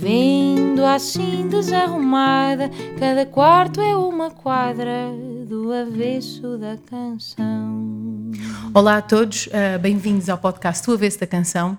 Vendo 0.00 0.82
assim 0.82 1.46
desarrumada, 1.46 2.70
cada 2.98 3.26
quarto 3.26 3.82
é 3.82 3.94
uma 3.94 4.30
quadra 4.30 5.12
do 5.46 5.70
avesso 5.70 6.56
da 6.56 6.78
canção. 6.88 8.30
Olá 8.72 8.96
a 8.96 9.02
todos, 9.02 9.48
uh, 9.48 9.78
bem-vindos 9.78 10.30
ao 10.30 10.38
podcast 10.38 10.86
Do 10.86 10.94
Avesso 10.94 11.20
da 11.20 11.26
Canção. 11.26 11.76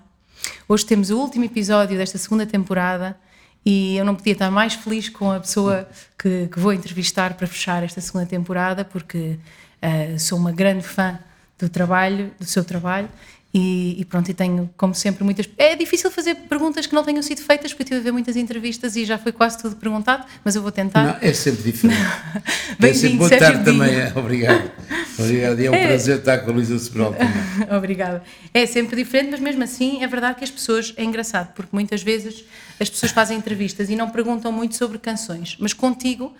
Hoje 0.69 0.85
temos 0.85 1.09
o 1.09 1.17
último 1.17 1.45
episódio 1.45 1.97
desta 1.97 2.19
segunda 2.19 2.45
temporada 2.45 3.17
e 3.65 3.97
eu 3.97 4.05
não 4.05 4.13
podia 4.13 4.33
estar 4.33 4.51
mais 4.51 4.75
feliz 4.75 5.09
com 5.09 5.31
a 5.31 5.39
pessoa 5.39 5.89
que, 6.15 6.47
que 6.47 6.59
vou 6.59 6.73
entrevistar 6.73 7.33
para 7.33 7.47
fechar 7.47 7.81
esta 7.81 8.01
segunda 8.01 8.27
temporada, 8.27 8.85
porque 8.85 9.39
uh, 9.81 10.19
sou 10.19 10.37
uma 10.37 10.51
grande 10.51 10.83
fã 10.83 11.17
do 11.57 11.67
trabalho, 11.67 12.29
do 12.39 12.45
seu 12.45 12.63
trabalho. 12.63 13.09
E, 13.53 13.99
e, 13.99 14.05
pronto, 14.05 14.31
e 14.31 14.33
tenho, 14.33 14.69
como 14.77 14.95
sempre, 14.95 15.25
muitas. 15.25 15.49
É 15.57 15.75
difícil 15.75 16.09
fazer 16.09 16.35
perguntas 16.35 16.87
que 16.87 16.95
não 16.95 17.03
tenham 17.03 17.21
sido 17.21 17.41
feitas, 17.41 17.73
porque 17.73 17.83
eu 17.83 17.87
tive 17.87 17.99
a 17.99 18.03
ver 18.03 18.11
muitas 18.11 18.37
entrevistas 18.37 18.95
e 18.95 19.03
já 19.03 19.17
foi 19.17 19.33
quase 19.33 19.57
tudo 19.57 19.75
perguntado, 19.75 20.25
mas 20.43 20.55
eu 20.55 20.61
vou 20.61 20.71
tentar. 20.71 21.03
Não, 21.03 21.17
é 21.21 21.33
sempre 21.33 21.63
diferente. 21.63 21.99
Bem-vindo, 22.79 23.15
é 23.15 23.17
Boa 23.17 23.29
Sérgio 23.29 23.47
tarde 23.47 23.65
também, 23.65 23.93
é, 23.93 24.13
obrigado. 24.15 24.71
Obrigado, 25.19 25.59
e 25.59 25.65
é 25.65 25.71
um 25.71 25.73
é. 25.75 25.87
prazer 25.87 26.19
estar 26.19 26.37
com 26.39 26.51
a 26.51 26.53
Luísa 26.53 26.79
Sobral 26.79 27.13
também. 27.13 27.31
Obrigada. 27.77 28.23
É 28.53 28.65
sempre 28.65 28.95
diferente, 28.95 29.31
mas 29.31 29.41
mesmo 29.41 29.63
assim 29.63 30.01
é 30.01 30.07
verdade 30.07 30.37
que 30.37 30.43
as 30.45 30.51
pessoas. 30.51 30.93
É 30.95 31.03
engraçado, 31.03 31.53
porque 31.53 31.69
muitas 31.73 32.01
vezes 32.01 32.45
as 32.79 32.89
pessoas 32.89 33.11
fazem 33.11 33.37
entrevistas 33.37 33.89
e 33.89 33.95
não 33.97 34.09
perguntam 34.09 34.51
muito 34.51 34.75
sobre 34.75 34.97
canções, 34.97 35.57
mas 35.59 35.73
contigo 35.73 36.33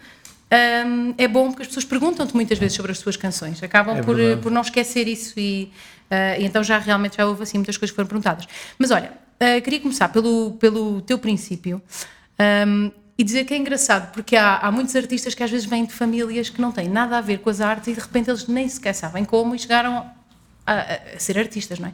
um, 0.52 1.14
é 1.18 1.28
bom 1.28 1.48
porque 1.48 1.62
as 1.62 1.68
pessoas 1.70 1.86
perguntam-te 1.86 2.36
muitas 2.36 2.60
vezes 2.60 2.76
sobre 2.76 2.92
as 2.92 2.98
suas 2.98 3.16
canções, 3.16 3.64
acabam 3.64 3.98
é 3.98 4.02
por, 4.02 4.18
por 4.42 4.52
não 4.52 4.62
esquecer 4.62 5.08
isso 5.08 5.40
e, 5.40 5.72
uh, 6.12 6.42
e, 6.42 6.46
então 6.46 6.62
já 6.62 6.78
realmente 6.78 7.18
já 7.18 7.26
houve 7.26 7.44
assim 7.44 7.58
muitas 7.58 7.78
coisas 7.78 7.92
que 7.92 7.96
foram 7.96 8.08
perguntadas. 8.08 8.46
Mas 8.78 8.92
olha, 8.92 9.14
uh, 9.36 9.62
queria 9.62 9.80
começar 9.80 10.10
pelo, 10.10 10.52
pelo 10.54 11.02
teu 11.02 11.18
princípio 11.18 11.82
um, 12.68 12.92
e 13.18 13.24
dizer 13.24 13.46
que 13.46 13.54
é 13.54 13.58
engraçado 13.58 14.12
porque 14.12 14.36
há, 14.36 14.58
há 14.58 14.72
muitos 14.72 14.94
artistas 14.96 15.34
que 15.34 15.42
às 15.42 15.50
vezes 15.50 15.66
vêm 15.66 15.86
de 15.86 15.94
famílias 15.94 16.50
que 16.50 16.60
não 16.60 16.72
têm 16.72 16.90
nada 16.90 17.18
a 17.18 17.22
ver 17.22 17.40
com 17.40 17.50
as 17.50 17.62
artes 17.62 17.88
e 17.88 17.94
de 17.94 18.02
repente 18.02 18.30
eles 18.30 18.46
nem 18.48 18.68
sequer 18.68 18.94
sabem 18.94 19.24
como 19.24 19.56
e 19.56 19.60
chegaram 19.60 20.06
a, 20.66 20.74
a, 20.74 21.20
ser 21.20 21.38
artistas, 21.38 21.80
não 21.80 21.88
é? 21.88 21.94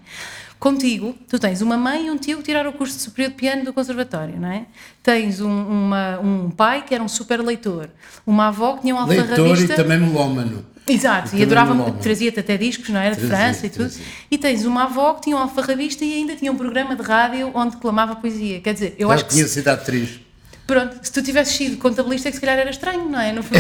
Contigo, 0.59 1.15
tu 1.29 1.37
tens 1.37 1.61
uma 1.61 1.77
mãe 1.77 2.07
e 2.07 2.11
um 2.11 2.17
tio 2.17 2.37
que 2.37 2.43
tiraram 2.43 2.71
o 2.71 2.73
curso 2.73 2.97
superior 2.99 3.29
de 3.29 3.37
piano 3.37 3.63
do 3.63 3.71
conservatório, 3.71 4.39
não 4.39 4.51
é? 4.51 4.65
Tens 5.03 5.39
um, 5.39 5.47
uma, 5.47 6.19
um 6.19 6.49
pai 6.49 6.83
que 6.83 6.95
era 6.95 7.03
um 7.03 7.07
super 7.07 7.39
leitor, 7.41 7.89
uma 8.25 8.47
avó 8.47 8.73
que 8.73 8.81
tinha 8.81 8.95
um 8.95 8.97
alfarrabista... 8.97 9.41
Leitor 9.43 9.63
e 9.63 9.75
também 9.75 9.99
melómano. 9.99 10.65
Exato, 10.87 11.35
e, 11.35 11.39
e 11.39 11.43
adorava, 11.43 11.91
trazia-te 12.01 12.39
até 12.39 12.57
discos, 12.57 12.89
não 12.89 12.99
era? 12.99 13.13
De 13.13 13.27
trazia, 13.27 13.37
França 13.37 13.67
e 13.67 13.69
tudo. 13.69 13.89
Trazia. 13.89 14.05
E 14.31 14.37
tens 14.37 14.65
uma 14.65 14.85
avó 14.85 15.13
que 15.13 15.23
tinha 15.23 15.35
um 15.35 15.39
alfarrabista 15.39 16.03
e 16.03 16.13
ainda 16.13 16.35
tinha 16.35 16.51
um 16.51 16.55
programa 16.55 16.95
de 16.95 17.03
rádio 17.03 17.51
onde 17.53 17.75
declamava 17.75 18.15
poisia. 18.15 18.59
Quer 18.59 18.73
dizer, 18.73 18.95
eu 18.97 19.07
Ela 19.07 19.15
acho 19.15 19.25
que. 19.25 19.33
tinha 19.35 19.47
sido 19.47 19.67
atriz. 19.67 20.19
Pronto, 20.65 20.97
se 21.01 21.11
tu 21.11 21.21
tivesses 21.21 21.55
sido 21.55 21.77
contabilista, 21.77 22.29
é 22.29 22.31
que 22.31 22.37
se 22.37 22.41
calhar 22.41 22.57
era 22.57 22.69
estranho, 22.69 23.07
não 23.07 23.19
é? 23.19 23.31
No 23.31 23.43
fundo. 23.43 23.59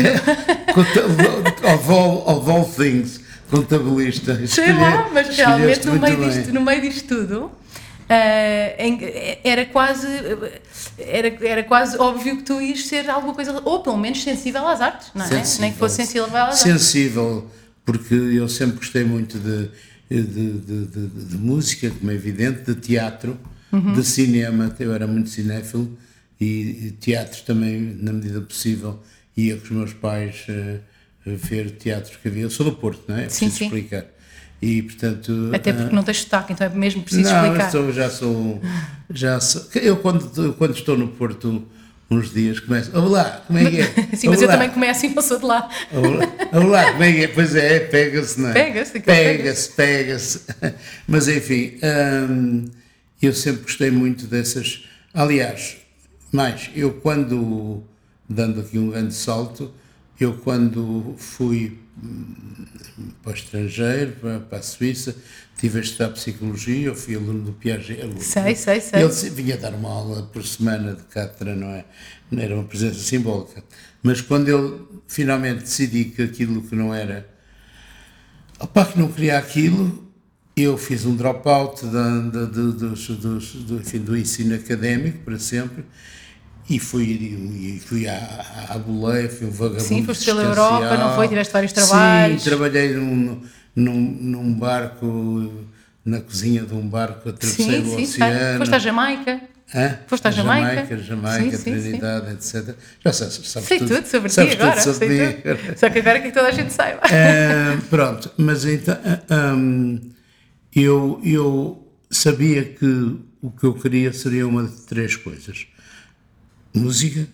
of, 1.63 1.91
all, 1.91 2.23
of 2.27 2.49
all 2.49 2.65
things 2.65 3.26
contabilista. 3.49 4.45
Sei 4.47 4.73
lá, 4.73 5.09
mas 5.13 5.35
realmente 5.35 5.87
no 5.87 5.99
meio, 5.99 6.17
disto, 6.17 6.53
no 6.53 6.61
meio 6.61 6.81
disto 6.81 7.07
tudo. 7.07 7.51
Uh, 8.07 9.41
era 9.43 9.65
quase 9.65 10.07
era, 10.97 11.27
era 11.45 11.63
quase 11.63 11.97
óbvio 11.97 12.37
que 12.37 12.43
tu 12.43 12.61
ias 12.61 12.85
ser 12.85 13.09
alguma 13.09 13.33
coisa 13.33 13.61
ou 13.65 13.83
pelo 13.83 13.97
menos 13.97 14.23
sensível 14.23 14.65
às 14.65 14.79
artes 14.79 15.09
não 15.13 15.25
é? 15.25 15.27
Sensível. 15.27 15.61
nem 15.61 15.73
que 15.73 15.77
fosse 15.77 15.95
sensível 15.97 16.23
às 16.27 16.33
artes 16.33 16.59
sensível 16.59 17.51
porque 17.85 18.13
eu 18.13 18.47
sempre 18.47 18.77
gostei 18.77 19.03
muito 19.03 19.37
de, 19.37 19.69
de, 20.09 20.23
de, 20.23 20.85
de, 20.85 21.07
de 21.07 21.37
música 21.37 21.89
como 21.89 22.09
é 22.09 22.13
evidente 22.13 22.61
de 22.61 22.75
teatro 22.75 23.37
uhum. 23.73 23.91
de 23.91 24.03
cinema 24.05 24.73
eu 24.79 24.93
era 24.93 25.05
muito 25.05 25.29
cinéfilo 25.29 25.97
e, 26.39 26.95
teatro 27.01 27.41
também 27.43 27.97
na 27.99 28.13
medida 28.13 28.39
possível 28.39 29.03
ia 29.35 29.57
com 29.57 29.65
os 29.65 29.71
meus 29.71 29.93
pais 29.93 30.45
uh, 30.47 30.79
ver 31.35 31.71
teatro 31.71 32.17
que 32.21 32.27
havia. 32.27 32.43
Eu 32.43 32.49
sou 32.49 32.65
do 32.65 32.73
Porto, 32.73 33.03
não 33.07 33.17
é? 33.17 33.23
É 33.23 33.25
preciso 33.25 33.51
sim, 33.51 33.57
sim. 33.57 33.65
explicar. 33.65 34.05
E, 34.61 34.81
portanto, 34.81 35.51
Até 35.53 35.71
porque 35.71 35.95
não 35.95 36.01
tens 36.01 36.21
sotaque, 36.21 36.53
então 36.53 36.65
é 36.65 36.69
mesmo 36.69 37.03
preciso 37.03 37.29
não, 37.29 37.43
explicar. 37.43 37.73
Não, 37.73 37.93
já 37.93 38.09
sou. 38.09 38.61
Já 39.09 39.39
sou 39.39 39.67
eu, 39.75 39.97
quando, 39.97 40.53
quando 40.53 40.75
estou 40.75 40.97
no 40.97 41.09
Porto, 41.09 41.67
uns 42.09 42.33
dias 42.33 42.59
começo. 42.59 42.97
Olá, 42.97 43.43
como 43.45 43.59
é 43.59 43.69
que 43.69 43.81
é? 43.81 43.85
Sim, 44.15 44.29
mas 44.29 44.41
eu 44.41 44.47
também 44.47 44.69
começo 44.69 45.05
e 45.05 45.09
não 45.09 45.21
sou 45.21 45.37
de 45.37 45.45
lá. 45.45 45.69
Olá, 45.91 46.63
olá 46.65 46.91
como 46.91 47.03
é 47.03 47.11
que 47.11 47.23
é? 47.23 47.27
Pois 47.27 47.55
é, 47.55 47.79
pega-se, 47.81 48.39
não 48.39 48.49
é? 48.49 48.53
Pega-se, 48.53 48.99
pega-se, 48.99 49.69
pega-se. 49.71 50.41
Mas 51.07 51.27
enfim, 51.27 51.77
hum, 52.29 52.65
eu 53.21 53.33
sempre 53.33 53.61
gostei 53.61 53.91
muito 53.91 54.25
dessas. 54.25 54.85
Aliás, 55.13 55.77
mais, 56.31 56.69
eu 56.75 56.93
quando, 56.93 57.83
dando 58.27 58.61
aqui 58.61 58.79
um 58.79 58.89
grande 58.89 59.13
salto, 59.13 59.73
eu, 60.19 60.33
quando 60.37 61.15
fui 61.17 61.77
hum, 62.01 62.65
para 63.21 63.31
o 63.31 63.35
estrangeiro, 63.35 64.13
para, 64.13 64.39
para 64.39 64.57
a 64.59 64.61
Suíça, 64.61 65.15
tive 65.57 65.79
a 65.79 65.81
estudar 65.81 66.09
psicologia, 66.09 66.87
eu 66.87 66.95
fui 66.95 67.15
aluno 67.15 67.43
do 67.43 67.53
Piaget. 67.53 68.01
Sei, 68.21 68.55
sei, 68.55 68.81
sei. 68.81 69.03
Ele 69.03 69.29
vinha 69.29 69.57
dar 69.57 69.73
uma 69.73 69.89
aula 69.89 70.23
por 70.23 70.43
semana 70.43 70.93
de 70.93 71.03
cátedra, 71.03 71.55
não 71.55 71.67
é? 71.67 71.85
Não 72.31 72.41
era 72.41 72.55
uma 72.55 72.63
presença 72.63 72.99
simbólica. 72.99 73.63
Mas 74.01 74.21
quando 74.21 74.49
ele 74.49 74.81
finalmente 75.07 75.61
decidi 75.61 76.05
que 76.05 76.21
aquilo 76.21 76.61
que 76.61 76.75
não 76.75 76.93
era. 76.93 77.27
Opa, 78.59 78.85
que 78.85 78.97
não 78.97 79.11
queria 79.11 79.37
aquilo, 79.37 80.11
eu 80.55 80.77
fiz 80.77 81.05
um 81.05 81.15
dropout 81.15 81.85
do, 81.85 82.31
do, 82.31 82.47
do, 82.47 82.73
do, 82.73 82.95
do, 82.95 83.75
enfim, 83.79 83.99
do 83.99 84.17
ensino 84.17 84.55
académico 84.55 85.19
para 85.19 85.37
sempre 85.37 85.85
e 86.69 86.79
fui, 86.79 87.05
e 87.05 87.81
fui 87.83 88.07
à, 88.07 88.67
à 88.69 88.77
boleia, 88.77 89.29
fui 89.29 89.47
um 89.47 89.51
vagabundo 89.51 89.83
Sim, 89.83 90.03
foste 90.03 90.25
pela 90.25 90.43
Europa, 90.43 90.97
não 90.97 91.15
foi? 91.15 91.27
Tiveste 91.27 91.53
vários 91.53 91.71
trabalhos? 91.71 92.43
Sim, 92.43 92.49
trabalhei 92.49 92.93
num, 92.93 93.41
num, 93.75 94.17
num 94.21 94.53
barco, 94.53 95.49
na 96.03 96.19
cozinha 96.19 96.63
de 96.63 96.73
um 96.73 96.87
barco, 96.87 97.29
atravessei 97.29 97.65
sim, 97.65 97.81
o 97.81 97.95
sim, 97.95 98.03
oceano. 98.03 98.39
Sei. 98.39 98.57
Foste 98.57 98.75
à 98.75 98.79
Jamaica? 98.79 99.41
Hã? 99.73 99.99
Foste 100.07 100.27
à 100.27 100.31
Jamaica? 100.31 100.97
Jamaica, 100.97 100.97
Jamaica 100.97 101.57
sim, 101.57 101.71
Trinidade, 101.71 102.31
etc. 102.31 102.75
Já 103.03 103.13
sabes, 103.13 103.33
sabes 103.43 103.67
sei 103.67 103.79
tudo, 103.79 103.95
tudo 103.95 104.07
sobre 104.07 104.29
sabes 104.29 104.55
ti 104.55 104.61
agora. 104.61 104.81
Tudo 104.81 104.93
sobre 104.93 105.07
sei. 105.07 105.33
Tudo. 105.33 105.77
Só 105.79 105.89
que 105.89 105.99
agora 105.99 106.17
é 106.17 106.21
que 106.21 106.31
toda 106.31 106.47
a 106.47 106.51
gente 106.51 106.73
saiba. 106.73 107.01
Uh, 107.05 107.81
pronto, 107.89 108.31
mas 108.37 108.65
então 108.65 108.97
um, 109.55 109.99
eu, 110.75 111.21
eu 111.23 111.87
sabia 112.09 112.63
que 112.63 113.15
o 113.41 113.51
que 113.51 113.63
eu 113.65 113.73
queria 113.73 114.11
seria 114.11 114.47
uma 114.47 114.63
de 114.63 114.81
três 114.81 115.15
coisas 115.15 115.67
música, 116.77 117.27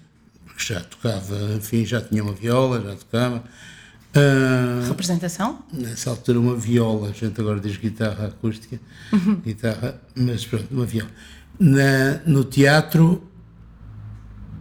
porque 0.45 0.73
já 0.73 0.79
tocava, 0.81 1.35
enfim, 1.55 1.85
já 1.85 2.01
tinha 2.01 2.23
uma 2.23 2.33
viola, 2.33 2.81
já 2.81 2.95
tocava. 2.95 3.43
Uh, 4.15 4.87
Representação? 4.87 5.63
Nessa 5.73 6.11
altura 6.11 6.39
uma 6.39 6.55
viola, 6.55 7.09
a 7.09 7.13
gente 7.13 7.39
agora 7.41 7.59
diz 7.59 7.77
guitarra 7.77 8.27
acústica, 8.27 8.79
uhum. 9.11 9.35
guitarra, 9.35 9.99
mas 10.15 10.45
pronto, 10.45 10.67
uma 10.71 10.85
viola. 10.85 11.09
Na, 11.59 12.19
no 12.25 12.43
teatro 12.43 13.23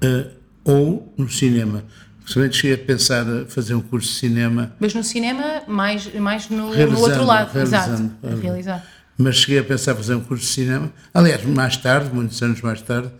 uh, 0.03 0.31
ou 0.65 1.13
no 1.17 1.29
cinema. 1.29 1.85
Principalmente 2.21 2.57
cheguei 2.57 2.75
a 2.77 2.79
pensar 2.79 3.27
a 3.29 3.47
fazer 3.47 3.75
um 3.75 3.81
curso 3.81 4.09
de 4.09 4.15
cinema. 4.15 4.75
Mas 4.79 4.95
no 4.95 5.03
cinema, 5.03 5.63
mais, 5.67 6.13
mais 6.15 6.49
no, 6.49 6.75
no 6.75 6.99
outro 7.01 7.25
lado, 7.25 7.59
exato, 7.59 8.11
a 8.23 8.35
realizar. 8.41 8.87
Mas 9.19 9.37
cheguei 9.37 9.59
a 9.59 9.65
pensar 9.65 9.93
a 9.93 9.97
fazer 9.97 10.15
um 10.15 10.21
curso 10.21 10.45
de 10.45 10.51
cinema. 10.51 10.91
Aliás, 11.13 11.45
mais 11.45 11.77
tarde, 11.77 12.11
muitos 12.15 12.41
anos 12.43 12.61
mais 12.61 12.81
tarde, 12.81 13.11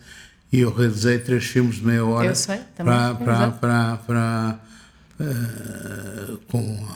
e 0.53 0.61
eu 0.61 0.73
realizei 0.73 1.19
três 1.19 1.45
filmes 1.45 1.77
de 1.77 1.87
meia 1.87 2.05
hora. 2.05 2.27
Eu 2.27 2.35
sei, 2.35 2.61
também. 2.77 2.95
Para, 2.95 3.15
para, 3.15 3.51
para, 3.53 3.97
para 4.07 4.61
uh, 5.19 6.39
com 6.49 6.87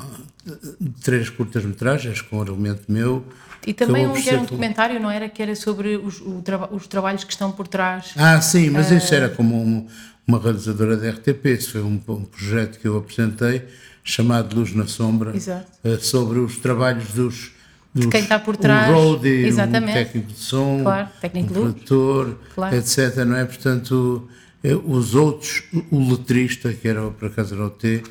três 1.02 1.30
curtas-metragens, 1.30 2.20
com 2.20 2.40
argumento 2.40 2.82
meu. 2.86 3.24
E 3.66 3.72
também 3.72 4.06
um, 4.06 4.12
que 4.12 4.28
era 4.28 4.38
um 4.38 4.44
documentário, 4.44 5.00
não 5.00 5.10
era? 5.10 5.28
Que 5.28 5.42
era 5.42 5.56
sobre 5.56 5.96
os, 5.96 6.22
os 6.70 6.86
trabalhos 6.86 7.24
que 7.24 7.32
estão 7.32 7.50
por 7.50 7.66
trás. 7.66 8.12
Ah, 8.14 8.40
sim, 8.42 8.68
mas 8.68 8.90
uh... 8.90 8.94
isso 8.94 9.14
era 9.14 9.30
como 9.30 9.56
um, 9.56 9.88
uma 10.26 10.38
realizadora 10.38 10.96
da 10.96 11.08
RTP. 11.10 11.46
Isso 11.46 11.72
foi 11.72 11.82
um, 11.82 12.00
um, 12.08 12.24
projeto 12.24 12.78
que 12.78 12.86
eu 12.86 12.98
apresentei, 12.98 13.66
chamado 14.04 14.54
Luz 14.54 14.74
na 14.74 14.86
Sombra, 14.86 15.32
uh, 15.32 16.00
sobre 16.00 16.40
os 16.40 16.58
trabalhos 16.58 17.08
dos 17.14 17.55
de 18.00 18.08
quem 18.08 18.20
está 18.22 18.38
por 18.38 18.56
trás. 18.56 18.90
Um 18.90 18.94
roadie, 18.94 19.46
Exatamente. 19.46 19.90
um 19.90 19.94
técnico 19.94 20.32
de 20.32 20.38
som, 20.38 20.80
Claro, 20.82 21.08
técnico 21.20 21.50
um 21.50 21.52
produtor, 21.72 22.38
Claro. 22.54 22.76
etc. 22.76 23.16
Não 23.24 23.36
é? 23.36 23.44
Portanto, 23.44 24.28
eh, 24.62 24.74
os 24.74 25.14
outros, 25.14 25.62
o 25.90 26.10
letrista, 26.10 26.72
que 26.72 26.86
era 26.86 27.10
por 27.10 27.28
acaso 27.28 27.54
era 27.54 27.64
o 27.64 27.70
T, 27.70 28.02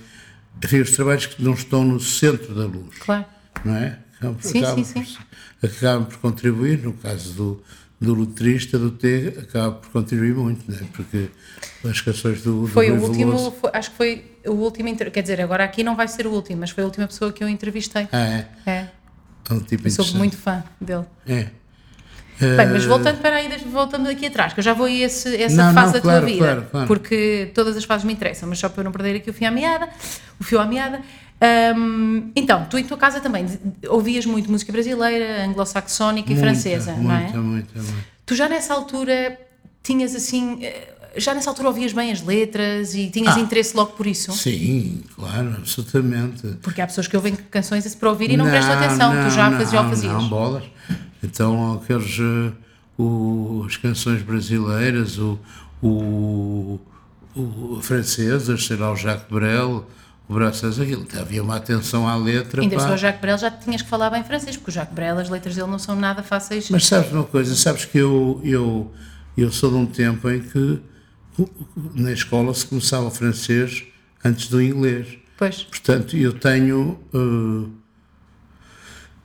enfim, 0.64 0.80
os 0.82 0.92
trabalhos 0.92 1.26
que 1.28 1.44
não 1.44 1.54
estão 1.54 1.84
no 1.84 2.00
centro 2.00 2.54
da 2.56 2.66
luz, 2.66 2.98
Claro. 3.00 3.26
não 3.64 3.76
é? 3.76 4.00
Acabam, 4.18 4.38
Sim, 4.40 4.60
acabam 4.64 4.84
sim, 4.84 5.04
por, 5.04 5.68
acabam 5.70 6.06
por 6.06 6.18
contribuir, 6.18 6.80
no 6.82 6.94
caso 6.94 7.34
do, 7.34 7.64
do 8.00 8.16
letrista, 8.22 8.80
do 8.80 8.90
T, 8.92 9.34
acaba 9.40 9.74
por 9.76 9.90
contribuir 9.90 10.34
muito, 10.34 10.64
não 10.72 10.78
é? 10.78 10.82
Porque 10.94 11.30
as 11.88 12.02
canções 12.02 12.42
do, 12.42 12.62
do 12.62 12.68
Foi 12.68 12.90
o 12.90 12.96
Rui 12.96 13.10
último, 13.10 13.32
Veloso- 13.34 13.52
foi- 13.60 13.70
acho 13.74 13.92
que 13.92 13.98
foi 13.98 14.32
o 14.48 14.52
último, 14.54 14.96
quer 14.96 15.22
dizer, 15.22 15.42
agora 15.42 15.64
aqui 15.66 15.84
não 15.84 15.96
vai 15.96 16.08
ser 16.08 16.26
o 16.26 16.32
último, 16.32 16.62
mas 16.62 16.70
foi 16.70 16.84
a 16.84 16.88
última 16.88 17.06
pessoa 17.08 17.32
que 17.34 17.44
eu 17.44 17.50
entrevistei. 17.50 18.08
Ah, 18.12 18.18
é? 18.26 18.48
É, 18.66 18.88
É 19.50 19.54
um 19.54 19.60
tipo 19.60 19.90
sou 19.90 20.06
muito 20.16 20.38
fã 20.38 20.64
dele. 20.80 21.06
É. 21.28 21.48
Bem, 22.40 22.68
mas 22.68 22.84
Eh, 22.84 22.88
voltando 22.88 23.20
para 23.22 23.38
aí, 23.38 23.50
voltando 23.72 24.10
aqui 24.10 24.26
atrás, 24.26 24.52
que 24.54 24.60
eu 24.60 24.64
já 24.64 24.74
vou 24.74 24.88
a 24.88 24.92
esse, 24.92 25.42
essa 25.42 25.56
Não, 25.56 25.74
fase 25.74 25.88
não, 25.88 25.94
da 25.94 26.02
claro, 26.02 26.20
tua 26.20 26.30
vida, 26.30 26.46
claro, 26.46 26.68
claro. 26.70 26.88
porque 26.88 27.52
todas 27.54 27.78
as 27.78 27.86
fases 27.86 28.04
me 28.04 28.12
interessam, 28.12 28.50
mas 28.50 28.60
só 28.60 28.68
para 28.68 28.82
eu 28.82 28.86
não 28.86 28.92
perder 28.92 29.16
aqui 29.16 29.30
o 29.30 29.34
fio 29.34 29.48
à 29.48 29.52
meada, 29.52 29.88
o 30.40 30.44
fio 30.44 30.60
à 30.60 30.66
meada. 30.66 31.00
Hum, 31.78 32.32
então, 32.36 32.66
tu 32.66 32.78
em 32.78 32.84
tua 32.84 32.98
casa 32.98 33.20
também 33.20 33.46
ouvias 33.88 34.26
muito 34.26 34.52
música 34.52 34.72
brasileira, 34.72 35.46
anglo-saxónica 35.46 36.30
e 36.32 36.36
muita, 36.36 36.48
francesa, 36.50 36.94
não 36.94 37.12
é? 37.14 37.24
Muita, 37.24 37.38
muita, 37.38 37.80
muita. 37.80 38.06
Tu 38.26 38.36
já 38.36 38.50
nessa 38.50 38.74
altura 38.74 39.40
tinhas 39.82 40.16
assim, 40.16 40.64
eh, 40.66 40.94
já 41.18 41.34
nessa 41.34 41.50
altura 41.50 41.70
ouvias 41.70 41.94
bem 41.94 42.12
as 42.12 42.22
letras 42.22 42.94
e 42.96 43.10
tinhas 43.10 43.36
Ah. 43.38 43.40
interesse 43.40 43.76
logo 43.76 43.92
por 43.94 44.06
isso? 44.08 44.32
Sim, 44.34 45.02
claro, 45.16 45.56
absolutamente. 45.58 46.48
Porque 46.62 46.82
há 46.82 46.88
pessoas 46.88 47.08
que 47.08 47.16
ouvem 47.16 47.36
canções 47.36 47.94
para 47.96 48.10
ouvir 48.10 48.32
e 48.32 48.38
não, 48.38 48.46
prestam 48.46 48.74
atenção, 48.74 49.12
tu 49.12 49.30
já, 49.34 49.52
faz, 49.52 49.72
já 49.72 49.82
o 49.82 49.90
fazias. 49.90 50.14
Não, 50.14 50.28
bolas. 50.30 50.64
Então, 51.24 51.74
aqueles, 51.74 52.18
eh, 52.20 52.52
o, 52.98 53.64
as 53.68 53.78
canções 53.78 54.22
brasileiras, 54.22 55.18
o, 55.18 55.40
o, 55.82 56.80
o 57.36 57.80
francesas, 57.82 58.66
sei 58.66 58.78
lá, 58.78 58.92
o 58.92 58.96
Jacques 58.96 59.28
Brel, 59.30 59.86
o 60.28 60.34
Braças, 60.34 60.80
aquilo, 60.80 61.06
havia 61.20 61.44
uma 61.44 61.56
atenção 61.58 62.08
à 62.08 62.16
letra. 62.16 62.62
Ainda 62.62 62.80
só 62.80 62.94
o 62.94 62.98
Jacques 62.98 63.22
Brel 63.22 63.38
já 63.38 63.52
tinhas 63.52 63.82
que 63.82 63.90
falar 63.90 64.10
bem 64.10 64.24
francês, 64.24 64.56
porque 64.58 64.72
o 64.72 64.74
Jacques 64.74 64.94
Brel, 64.96 65.20
as 65.20 65.30
letras 65.30 65.56
dele 65.56 65.68
não 65.70 65.80
são 65.80 65.96
nada 65.96 66.24
fáceis. 66.24 66.70
Mas 66.70 66.86
sabes 66.86 67.12
uma 67.12 67.24
coisa, 67.24 67.56
sabes 67.56 67.86
que 67.86 67.98
eu, 67.98 68.42
eu, 68.44 68.92
eu 69.38 69.52
sou 69.52 69.70
de 69.70 69.78
um 69.78 69.86
tempo 69.86 70.30
em 70.30 70.40
que 70.42 70.80
na 71.94 72.12
escola 72.12 72.54
se 72.54 72.66
começava 72.66 73.06
o 73.08 73.12
francês 73.12 73.84
antes 74.24 74.48
do 74.48 74.62
inglês. 74.62 75.08
Pois, 75.38 75.64
Portanto, 75.64 76.16
eu 76.16 76.32
tenho 76.34 77.00
eh, 77.14 77.70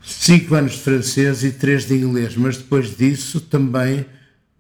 cinco 0.03 0.55
anos 0.55 0.73
de 0.73 0.79
francês 0.79 1.45
e 1.45 1.53
três 1.53 1.87
de 1.87 1.95
inglês, 1.95 2.37
mas 2.37 2.57
depois 2.57 2.97
disso 2.97 3.41
também 3.41 4.05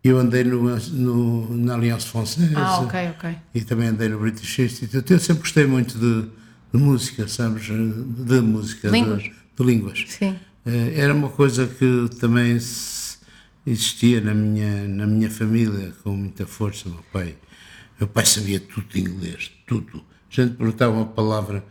eu 0.02 0.18
andei 0.18 0.44
no, 0.44 0.76
no- 0.76 1.56
na 1.56 1.74
Aliança 1.74 2.06
Francesa 2.06 2.52
ah, 2.56 2.80
ok, 2.80 3.08
ok. 3.10 3.36
e 3.54 3.60
também 3.62 3.88
andei 3.88 4.08
no 4.08 4.18
British 4.18 4.58
Institute. 4.58 5.12
Eu 5.12 5.18
sempre 5.18 5.42
gostei 5.42 5.66
muito 5.66 5.98
de, 5.98 6.22
de 6.72 6.82
música, 6.82 7.28
sabes? 7.28 7.64
De, 7.64 8.24
de 8.24 8.40
música, 8.40 8.88
de- 8.88 8.94
Línguas. 8.94 9.22
de 9.22 9.64
línguas. 9.64 10.04
Sim. 10.08 10.36
Eh, 10.64 10.94
Era 10.96 11.12
uma 11.12 11.28
coisa 11.28 11.66
que 11.66 12.08
também 12.18 12.58
se- 12.60 12.99
existia 13.66 14.20
na 14.20 14.34
minha, 14.34 14.86
na 14.88 15.06
minha 15.06 15.30
família 15.30 15.92
com 16.02 16.10
muita 16.10 16.46
força. 16.46 16.88
Meu 16.88 17.04
pai, 17.12 17.34
meu 17.98 18.08
pai 18.08 18.24
sabia 18.26 18.60
tudo 18.60 18.86
de 18.88 19.00
inglês, 19.00 19.50
tudo. 19.66 20.02
A 20.30 20.34
gente 20.42 20.54
perguntava 20.56 20.92
uma 20.92 21.06
palavra, 21.06 21.64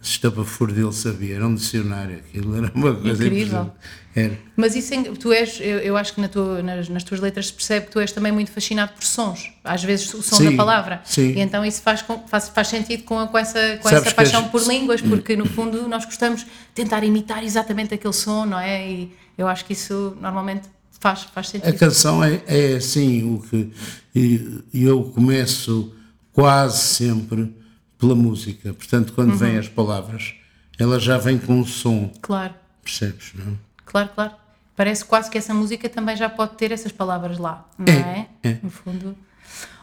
se 0.00 0.10
estava 0.12 0.44
fora 0.44 0.72
dele 0.72 0.92
sabia, 0.92 1.36
era 1.36 1.46
um 1.46 1.54
dicionário, 1.54 2.16
aquilo 2.16 2.56
era 2.56 2.70
uma 2.74 2.94
coisa 2.94 3.24
Incrível. 3.24 3.72
Era. 4.14 4.38
Mas 4.54 4.76
isso, 4.76 4.92
em- 4.92 5.04
tu 5.14 5.32
és, 5.32 5.58
eu, 5.58 5.78
eu 5.78 5.96
acho 5.96 6.12
que 6.14 6.20
na 6.20 6.28
tua- 6.28 6.62
nas, 6.62 6.86
nas 6.90 7.02
tuas 7.02 7.18
letras 7.20 7.46
se 7.46 7.52
percebe 7.54 7.86
que 7.86 7.92
tu 7.92 7.98
és 7.98 8.12
também 8.12 8.30
muito 8.30 8.50
fascinado 8.50 8.92
por 8.92 9.02
sons, 9.04 9.50
às 9.64 9.82
vezes 9.82 10.12
o 10.12 10.22
som 10.22 10.36
Sim, 10.36 10.50
da 10.50 10.56
palavra. 10.56 11.00
sim. 11.04 11.32
E 11.32 11.40
então 11.40 11.64
isso 11.64 11.80
faz, 11.80 12.04
faz, 12.28 12.48
faz 12.50 12.68
sentido 12.68 13.04
com, 13.04 13.26
com 13.26 13.38
essa, 13.38 13.78
com 13.78 13.88
Sabes 13.88 14.04
essa 14.06 14.14
paixão 14.14 14.48
por 14.50 14.62
línguas, 14.68 15.00
porque 15.00 15.34
no 15.34 15.46
fundo 15.46 15.88
nós 15.88 16.04
gostamos 16.04 16.40
de 16.42 16.46
tentar 16.74 17.02
imitar 17.04 17.42
exatamente 17.42 17.94
aquele 17.94 18.12
som, 18.12 18.44
não 18.44 18.58
é? 18.58 18.86
E 18.86 19.12
eu 19.38 19.48
acho 19.48 19.64
que 19.64 19.72
isso 19.72 20.14
normalmente 20.20 20.68
faz, 21.02 21.22
faz 21.24 21.48
A 21.48 21.50
sentido. 21.50 21.78
canção 21.78 22.22
é, 22.22 22.40
é 22.46 22.76
assim, 22.76 23.34
o 23.34 23.40
que 23.42 23.72
e- 24.14 24.62
eu 24.72 25.02
começo 25.04 25.92
quase 26.32 26.78
sempre 26.78 27.54
pela 27.98 28.14
música. 28.14 28.72
Portanto, 28.72 29.12
quando 29.12 29.30
Uhum. 29.32 29.36
vêm 29.36 29.58
as 29.58 29.68
palavras, 29.68 30.34
ela 30.78 30.98
já 31.00 31.18
vem 31.18 31.38
com 31.38 31.54
um 31.54 31.66
som, 31.66 32.10
Claro, 32.22 32.54
percebes? 32.82 33.32
Não? 33.34 33.58
claro, 33.84 34.08
claro. 34.14 34.32
Parece 34.76 35.04
quase 35.04 35.28
que 35.30 35.36
essa 35.36 35.52
música 35.52 35.88
também 35.88 36.16
já 36.16 36.28
pode 36.30 36.52
ter 36.56 36.72
essas 36.72 36.92
palavras 36.92 37.36
lá, 37.36 37.68
não 37.78 37.92
é? 37.92 38.26
É, 38.42 38.48
é. 38.50 38.58
No 38.62 38.70
fundo. 38.70 39.16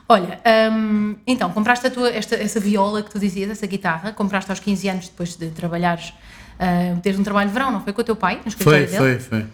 Olha, 0.07 0.39
hum, 0.74 1.16
então, 1.27 1.51
compraste 1.51 1.86
a 1.86 1.92
tua, 1.92 2.10
esta, 2.10 2.36
essa 2.36 2.60
viola 2.60 3.04
que 3.04 3.12
tu 3.12 3.19
dizias, 3.19 3.50
essa 3.51 3.68
guitarra, 3.68 4.12
compraste 4.12 4.50
aos 4.50 4.60
15 4.60 4.89
anos 4.89 5.07
depois 5.07 5.36
de 5.36 5.50
trabalhares, 5.51 6.10
uh, 6.60 7.00
teres 7.01 7.19
um 7.19 7.24
trabalho 7.24 7.50
de 7.50 7.54
verão, 7.54 7.71
não 7.71 7.83
foi 7.83 7.94
com 7.94 8.01
o 8.01 8.04
teu 8.04 8.16
pai? 8.16 8.42
Foi, 8.57 8.88
dele? 8.88 8.98
foi, 8.98 9.19
foi. 9.19 9.45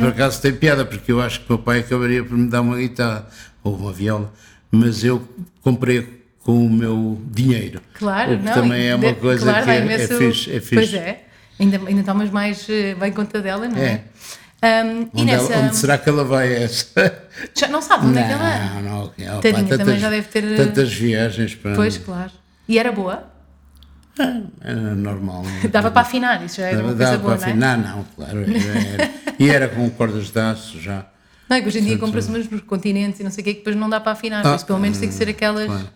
Por 0.00 0.08
acaso 0.08 0.40
tem 0.42 0.52
piada, 0.52 0.84
porque 0.84 1.12
eu 1.12 1.20
acho 1.20 1.40
que 1.40 1.46
o 1.46 1.54
meu 1.56 1.58
pai 1.58 1.80
acabaria 1.80 2.24
por 2.24 2.36
me 2.36 2.48
dar 2.48 2.60
uma 2.60 2.76
guitarra 2.76 3.26
ou 3.62 3.76
uma 3.76 3.92
viola, 3.92 4.32
mas 4.70 5.04
eu 5.04 5.26
comprei 5.62 6.20
com 6.42 6.66
o 6.66 6.70
meu 6.70 7.20
dinheiro. 7.30 7.80
Claro, 7.94 8.34
O 8.34 8.38
que 8.38 8.44
não. 8.44 8.52
também 8.54 8.88
é 8.88 8.94
uma 8.94 9.14
coisa 9.14 9.44
claro, 9.44 9.64
que 9.64 9.70
é, 9.70 9.76
é 9.76 9.80
imenso- 9.84 10.18
fixe. 10.18 10.50
É 10.50 10.60
fixe. 10.60 10.74
Pois 10.74 10.94
é, 10.94 11.20
ainda, 11.58 11.80
ainda 11.86 12.02
tomas 12.02 12.30
mais 12.30 12.66
eh, 12.68 12.94
bem 12.94 13.12
conta 13.12 13.40
dela, 13.40 13.68
não 13.68 13.76
é? 13.78 14.02
Um, 14.62 15.02
e 15.02 15.22
Onde, 15.22 15.30
ela- 15.30 15.48
nessa. 15.48 15.58
onde 15.60 15.76
será 15.76 15.96
que 15.98 16.08
ela 16.08 16.24
vai 16.24 16.52
essa? 16.52 16.86
Já 17.56 17.68
não 17.68 17.80
sabe 17.80 18.06
onde 18.06 18.18
é 18.18 18.24
que 18.26 18.32
ela. 18.32 18.58
Não, 18.58 18.82
não, 18.82 19.04
ok. 19.04 19.24
Opa, 19.28 19.40
Tadinha, 19.40 19.52
também 19.68 19.78
tantas- 19.78 20.00
já 20.00 20.10
deve 20.10 20.28
ter- 20.28 20.56
Tantas 20.56 20.92
viagens 20.92 21.54
para. 21.54 21.74
Pois, 21.74 21.96
claro. 21.98 22.30
E 22.68 22.78
era 22.78 22.92
boa? 22.92 23.29
Era 24.60 24.94
normal. 24.94 25.42
não 25.44 25.50
é? 25.64 25.68
Dava 25.68 25.90
para 25.90 26.02
afinar, 26.02 26.44
isso 26.44 26.56
já 26.56 26.66
era 26.66 26.82
uma 26.82 26.94
Dava 26.94 27.18
coisa 27.18 27.18
boa, 27.18 27.36
para 27.38 27.54
não 27.56 27.64
é? 27.66 27.72
afinar, 27.74 27.96
não, 27.96 28.04
claro. 28.16 28.38
Era, 28.40 28.78
era. 29.02 29.10
E 29.38 29.50
era 29.50 29.68
com 29.68 29.88
cordas 29.90 30.30
de 30.30 30.38
aço 30.38 30.80
já. 30.80 31.06
Não, 31.48 31.56
é 31.56 31.60
que 31.60 31.68
hoje 31.68 31.78
em 31.80 31.84
dia 31.84 31.98
compra-se 31.98 32.28
umas 32.28 32.48
nos 32.48 32.60
continentes 32.62 33.18
e 33.20 33.24
não 33.24 33.30
sei 33.30 33.42
o 33.42 33.44
quê, 33.44 33.52
que 33.54 33.58
depois 33.60 33.74
não 33.76 33.88
dá 33.90 34.00
para 34.00 34.12
afinar, 34.12 34.46
Ah, 34.46 34.54
isso 34.54 34.66
pelo 34.66 34.78
menos 34.78 34.98
tem 34.98 35.08
que 35.08 35.14
ser 35.14 35.28
aquelas. 35.28 35.66
claro. 35.66 35.88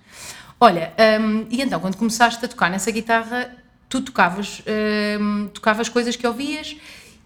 Olha, 0.60 0.92
hum, 1.20 1.46
e 1.50 1.60
então, 1.60 1.78
quando 1.80 1.96
começaste 1.96 2.44
a 2.44 2.48
tocar 2.48 2.70
nessa 2.70 2.90
guitarra, 2.90 3.50
tu 3.88 4.00
tocavas, 4.00 4.62
hum, 5.20 5.48
tocavas 5.52 5.88
coisas 5.88 6.16
que 6.16 6.26
ouvias 6.26 6.76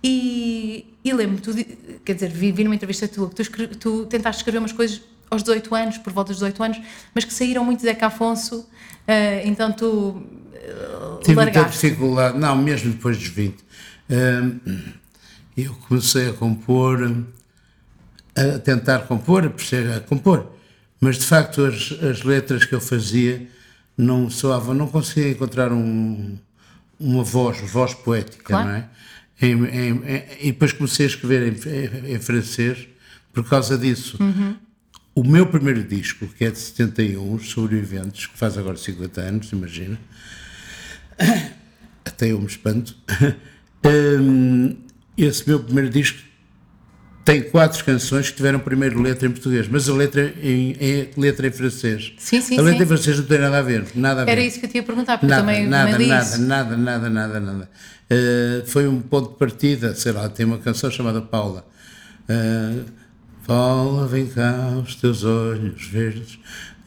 e, 0.02 0.94
e 1.05 1.12
lembro-me, 1.12 1.64
quer 2.05 2.14
dizer, 2.14 2.29
vi, 2.31 2.52
vi 2.52 2.64
numa 2.64 2.75
entrevista 2.75 3.06
tua 3.08 3.29
que 3.29 3.34
tu, 3.37 3.43
escre- 3.43 3.69
tu 3.69 4.06
tentaste 4.06 4.41
escrever 4.41 4.58
umas 4.58 4.73
coisas 4.73 5.00
aos 5.31 5.43
18 5.43 5.75
anos, 5.75 5.99
por 5.99 6.12
volta 6.12 6.29
dos 6.32 6.38
18 6.38 6.62
anos, 6.62 6.81
mas 7.14 7.25
que 7.25 7.32
saíram 7.32 7.64
muito 7.64 7.79
de 7.81 7.84
Zeca 7.86 8.06
Afonso, 8.06 8.67
eh, 9.06 9.43
então 9.44 9.70
tu 9.72 10.22
eh, 10.69 11.19
Tive 11.25 11.43
muita 11.43 11.65
dificuldade, 11.65 12.39
não, 12.39 12.56
mesmo 12.56 12.93
depois 12.93 13.17
dos 13.19 13.29
20. 13.29 13.56
hum, 14.10 14.82
eu 15.56 15.75
comecei 15.89 16.29
a 16.31 16.32
compor, 16.32 17.25
a 18.37 18.58
tentar 18.60 19.01
compor, 19.01 19.44
a 19.44 19.51
perceber, 19.51 19.93
a 19.94 20.01
compor, 20.01 20.53
mas 21.01 21.19
de 21.19 21.25
facto 21.27 21.65
as, 21.65 21.93
as 22.03 22.22
letras 22.22 22.65
que 22.65 22.75
eu 22.75 22.81
fazia 22.81 23.46
não 23.96 24.31
soavam, 24.31 24.75
não 24.75 24.87
conseguia 24.87 25.31
encontrar 25.32 25.72
um, 25.72 26.39
uma 27.01 27.25
voz, 27.25 27.58
voz 27.70 27.93
poética, 27.94 28.44
Claro. 28.44 28.69
não 28.69 28.75
é? 28.77 28.89
Em- 29.41 29.65
em- 29.65 30.03
em- 30.06 30.25
e 30.41 30.53
depois 30.53 30.72
comecei 30.72 31.06
a 31.06 31.08
escrever 31.08 31.53
em, 32.06 32.19
francês 32.20 32.87
por 33.32 33.48
causa 33.48 33.77
disso. 33.77 34.17
O 35.15 35.25
meu 35.25 35.46
primeiro 35.46 35.82
disco, 35.82 36.27
que 36.29 36.44
é 36.44 36.51
de 36.51 36.58
71, 36.58 37.34
os 37.34 37.48
Sobreviventes, 37.51 38.27
que 38.27 38.39
faz 38.39 38.56
agora 38.56 38.77
50 38.77 39.20
anos, 39.20 39.51
imagina, 39.53 39.98
até 42.05 42.32
eu 42.32 42.41
me 42.41 42.46
espanto. 42.46 42.96
Hum, 44.20 44.77
esse 45.17 45.48
meu 45.48 45.60
primeiro 45.60 45.89
disco 45.89 46.19
tem 47.25 47.43
quatro 47.43 47.84
canções 47.84 48.29
que 48.31 48.37
tiveram 48.37 48.58
primeiro 48.58 49.01
letra 49.01 49.29
em 49.29 49.31
português, 49.31 49.69
mas 49.69 49.89
a 49.89 49.93
letra 49.93 50.34
em, 50.43 50.72
em- 50.81 51.08
letra 51.17 51.46
em 51.46 51.53
francês. 51.53 52.13
Sim, 52.19 52.41
sim, 52.41 52.58
a 52.58 52.63
letra 52.63 52.79
sim. 52.79 52.84
em 52.84 52.87
francês 52.87 53.19
não 53.19 53.25
tem 53.27 53.39
nada 53.39 53.58
a 53.58 53.63
ver, 53.63 53.84
nada 53.94 54.22
a 54.22 54.25
ver. 54.25 54.31
Era 54.32 54.41
isso 54.41 54.58
que 54.58 54.67
eu 54.67 54.70
te 54.70 54.77
ia 54.79 54.82
perguntar, 54.82 55.19
porque 55.19 55.31
Nada, 55.31 55.43
também, 55.43 55.67
nada, 55.67 55.96
nada, 55.98 56.39
nada, 56.39 56.77
nada, 56.77 57.10
nada, 57.10 57.41
nada, 57.41 57.70
Uh, 58.10 58.67
foi 58.67 58.89
um 58.89 59.01
ponto 59.01 59.32
de 59.32 59.37
partida, 59.37 59.94
sei 59.94 60.13
lá, 60.13 60.29
tem 60.31 60.46
uma 60.46 60.56
canção 60.58 60.91
chamada 60.91 61.20
Paula. 61.20 61.67
Uh, 62.29 62.84
Paula, 63.46 64.06
vem 64.06 64.27
cá, 64.27 64.70
os 64.82 64.94
teus 64.94 65.25
olhos 65.25 65.87
verdes. 65.87 66.39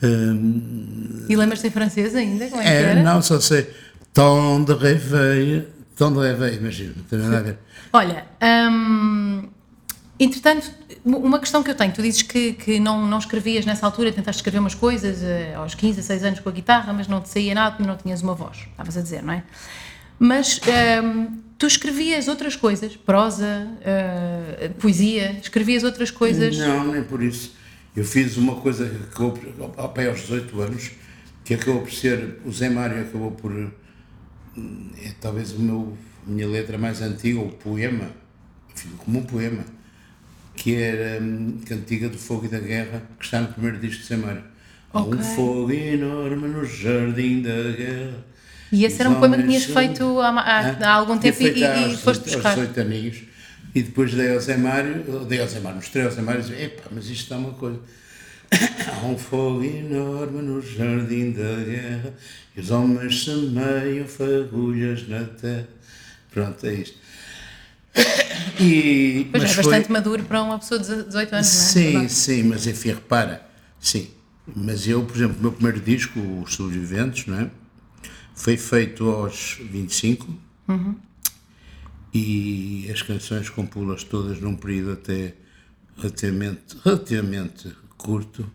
Um, 0.01 1.25
E 1.29 1.35
lembras-te 1.35 1.67
em 1.67 1.71
francês 1.71 2.15
ainda? 2.15 2.47
Como 2.47 2.59
é 2.61 2.81
é, 2.97 3.03
não, 3.03 3.21
só 3.21 3.39
sei. 3.39 3.69
Tom 4.13 4.63
de 4.63 4.73
réveil, 4.73 5.67
tom 5.95 6.11
de 6.13 6.19
réveil, 6.19 6.57
imagina, 6.57 6.93
não 6.97 7.03
tem 7.03 7.19
nada 7.19 7.37
a 7.37 7.41
ver. 7.41 7.57
Olha, 7.93 8.25
hum, 8.69 9.49
entretanto, 10.19 10.71
uma 11.05 11.39
questão 11.39 11.63
que 11.63 11.71
eu 11.71 11.75
tenho, 11.75 11.93
tu 11.93 12.01
dizes 12.01 12.21
que, 12.21 12.53
que 12.53 12.79
não, 12.79 13.07
não 13.07 13.17
escrevias 13.19 13.65
nessa 13.65 13.85
altura, 13.85 14.11
tentaste 14.11 14.39
escrever 14.39 14.59
umas 14.59 14.75
coisas 14.75 15.23
eh, 15.23 15.53
aos 15.55 15.75
15, 15.75 15.95
16 15.95 16.23
anos 16.23 16.39
com 16.39 16.49
a 16.49 16.51
guitarra, 16.51 16.91
mas 16.93 17.07
não 17.07 17.21
te 17.21 17.29
saía 17.29 17.55
nada, 17.55 17.71
porque 17.75 17.87
não 17.87 17.97
tinhas 17.97 18.21
uma 18.21 18.33
voz, 18.33 18.57
estavas 18.69 18.97
a 18.97 19.01
dizer, 19.01 19.23
não 19.23 19.33
é? 19.33 19.43
Mas 20.19 20.59
hum, 21.03 21.39
tu 21.57 21.67
escrevias 21.67 22.27
outras 22.27 22.55
coisas, 22.55 22.95
prosa, 22.95 23.67
uh, 23.81 24.73
poesia, 24.75 25.37
escrevias 25.41 25.83
outras 25.83 26.11
coisas. 26.11 26.57
Não, 26.57 26.91
nem 26.91 27.03
por 27.03 27.21
isso. 27.23 27.55
Eu 27.95 28.03
fiz 28.03 28.37
uma 28.37 28.55
coisa 28.55 28.87
que 28.87 29.03
acabou 29.03 29.73
ao 29.77 29.89
pé 29.89 30.09
aos 30.09 30.21
18 30.21 30.61
anos, 30.61 30.91
que 31.43 31.53
acabou 31.53 31.81
por 31.81 31.91
ser, 31.91 32.39
o 32.45 32.51
Zé 32.51 32.69
Mário 32.69 33.01
acabou 33.01 33.31
por, 33.31 33.51
é 35.03 35.11
talvez 35.19 35.51
o 35.53 35.59
meu, 35.59 35.97
a 36.27 36.29
minha 36.29 36.47
letra 36.47 36.77
mais 36.77 37.01
antiga, 37.01 37.39
o 37.39 37.49
poema, 37.49 38.09
enfim, 38.75 38.89
como 38.97 39.19
um 39.19 39.23
poema, 39.23 39.63
que 40.55 40.75
era 40.75 41.21
hum, 41.21 41.59
Cantiga 41.65 42.09
do 42.09 42.17
Fogo 42.17 42.45
e 42.45 42.49
da 42.49 42.59
Guerra, 42.59 43.03
que 43.19 43.25
está 43.25 43.39
no 43.41 43.47
primeiro 43.47 43.77
disco 43.79 44.03
de 44.07 44.15
Mário. 44.21 44.43
Há 44.93 44.99
Ok. 45.01 45.19
um 45.19 45.23
fogo 45.23 45.71
enorme 45.71 46.47
no 46.49 46.65
jardim 46.65 47.41
da 47.41 47.71
guerra. 47.71 48.25
E 48.71 48.83
esse 48.85 48.99
era 49.01 49.09
um 49.09 49.15
poema 49.15 49.37
que 49.37 49.43
tinhas 49.43 49.63
feito 49.65 50.19
há, 50.19 50.29
há- 50.29 50.77
há 50.81 50.91
algum 50.93 51.17
tempo 51.17 51.41
e, 51.41 51.59
e- 51.59 51.63
há 51.63 51.77
e 51.77 51.83
aos 51.91 52.01
foste 52.01 52.23
18 52.25 52.35
buscar. 52.43 52.49
Aos 52.49 52.67
18 52.69 52.81
aninhos. 52.81 53.23
E 53.73 53.81
depois 53.83 54.13
dei 54.13 54.33
ao 54.33 54.39
Zé 54.41 54.57
Mário, 54.57 55.25
dei 55.25 55.39
ao 55.39 55.47
Zé 55.47 55.59
Mário, 55.61 55.77
mostrei 55.77 56.03
ao 56.05 56.11
Zé 56.11 56.21
Mário 56.21 56.41
e 56.41 56.43
disse, 56.43 56.61
epá, 56.61 56.83
mas 56.91 57.05
isto 57.05 57.23
está 57.23 57.37
uma 57.37 57.51
coisa. 57.53 57.79
Há 59.01 59.05
um 59.05 59.17
fogo 59.17 59.63
enorme 59.63 60.41
no 60.41 60.61
jardim 60.61 61.31
da 61.31 61.63
guerra 61.63 62.13
e 62.55 62.59
os 62.59 62.69
homens 62.71 63.23
semeiam 63.23 64.07
fagulhas 64.07 65.07
na 65.07 65.23
terra. 65.25 65.67
Pronto, 66.31 66.65
é 66.65 66.73
isto. 66.75 66.97
E, 68.59 69.27
Pois 69.31 69.43
mas 69.43 69.51
é, 69.51 69.55
foi- 69.55 69.63
bastante 69.63 69.91
maduro 69.91 70.23
para 70.23 70.41
uma 70.43 70.59
pessoa 70.59 70.79
de 70.79 71.03
18 71.03 71.15
anos, 71.15 71.31
não 71.31 71.41
é? 71.41 71.43
Sim, 71.43 72.07
sim, 72.09 72.43
mas 72.43 72.67
enfim, 72.67 72.89
repara, 72.89 73.47
sim. 73.79 74.09
Mas 74.55 74.87
eu, 74.87 75.03
por 75.03 75.15
exemplo, 75.15 75.37
o 75.39 75.41
meu 75.41 75.51
primeiro 75.51 75.79
disco, 75.79 76.19
Os 76.43 76.53
Sobreviventes, 76.55 77.25
não 77.27 77.39
é? 77.39 77.49
foi 78.35 78.57
feito 78.57 79.07
aos 79.09 79.57
25 79.61 80.27
e 82.13 82.89
as 82.91 83.01
canções 83.01 83.49
compô-las 83.49 84.03
todas 84.03 84.39
num 84.39 84.55
período 84.55 84.93
até 84.93 85.33
relativamente, 85.97 86.77
relativamente 86.83 87.71
curto 88.01 88.49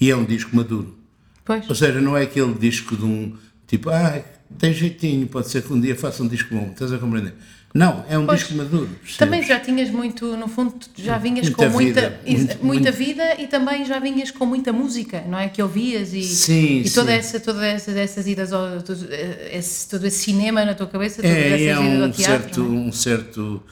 e 0.00 0.10
é 0.10 0.16
um 0.16 0.24
disco 0.24 0.54
maduro. 0.54 0.98
Pois. 1.44 1.68
Ou 1.68 1.74
seja, 1.74 2.00
não 2.00 2.16
é 2.16 2.22
aquele 2.22 2.54
disco 2.54 2.96
de 2.96 3.04
um 3.04 3.36
tipo, 3.66 3.90
ah, 3.90 4.20
tem 4.58 4.72
jeitinho, 4.72 5.26
pode 5.26 5.48
ser 5.48 5.62
que 5.62 5.72
um 5.72 5.80
dia 5.80 5.94
faça 5.96 6.22
um 6.22 6.28
disco 6.28 6.54
bom, 6.54 6.70
estás 6.72 6.92
a 6.92 6.98
compreender? 6.98 7.34
Não, 7.72 8.04
é 8.08 8.16
um 8.16 8.24
Pois. 8.24 8.38
disco 8.40 8.54
maduro. 8.54 8.86
percebes? 8.86 9.16
Também 9.16 9.42
já 9.42 9.58
tinhas 9.58 9.90
muito, 9.90 10.36
no 10.36 10.46
fundo, 10.46 10.74
já 10.96 11.18
vinhas 11.18 11.46
Muita 11.48 11.66
com 11.66 11.72
muita, 11.72 12.00
vida, 12.00 12.20
muito- 12.24 12.64
muita 12.64 12.92
muito- 12.92 12.92
vida 12.92 13.40
e 13.42 13.46
também 13.48 13.84
já 13.84 13.98
vinhas 13.98 14.30
com 14.30 14.46
muita 14.46 14.72
música, 14.72 15.22
não 15.22 15.36
é? 15.36 15.48
Que 15.48 15.60
ouvias 15.60 16.14
e, 16.14 16.22
Sim, 16.22 16.82
e 16.82 16.90
toda 16.90 17.10
sim. 17.10 17.18
essa, 17.18 17.40
toda 17.40 17.66
essa, 17.66 17.90
essas 17.90 18.26
idas 18.28 18.52
ao, 18.52 18.80
todo 18.80 19.06
esse, 19.50 19.88
todo 19.88 20.06
esse 20.06 20.18
cinema 20.22 20.64
na 20.64 20.74
tua 20.74 20.86
cabeça, 20.86 21.16
todas 21.20 21.36
É, 21.36 21.48
essas 21.48 21.60
é 21.60 21.64
idas 21.64 21.78
um 21.80 22.04
ao 22.04 22.10
teatro. 22.12 22.22
certo, 22.22 22.60
é? 22.60 22.62
um 22.64 22.92
certo, 22.92 23.62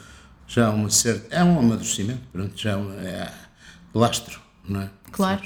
já 0.48 0.70
um 0.70 0.90
certo, 0.90 1.26
é 1.30 1.44
um 1.44 1.58
amadurecimento, 1.60 2.20
pronto, 2.32 2.52
já 2.60 2.76
um- 2.76 2.92
é 2.98 3.30
lastro, 3.94 4.40
não 4.68 4.82
é? 4.82 4.90
Claro. 5.10 5.42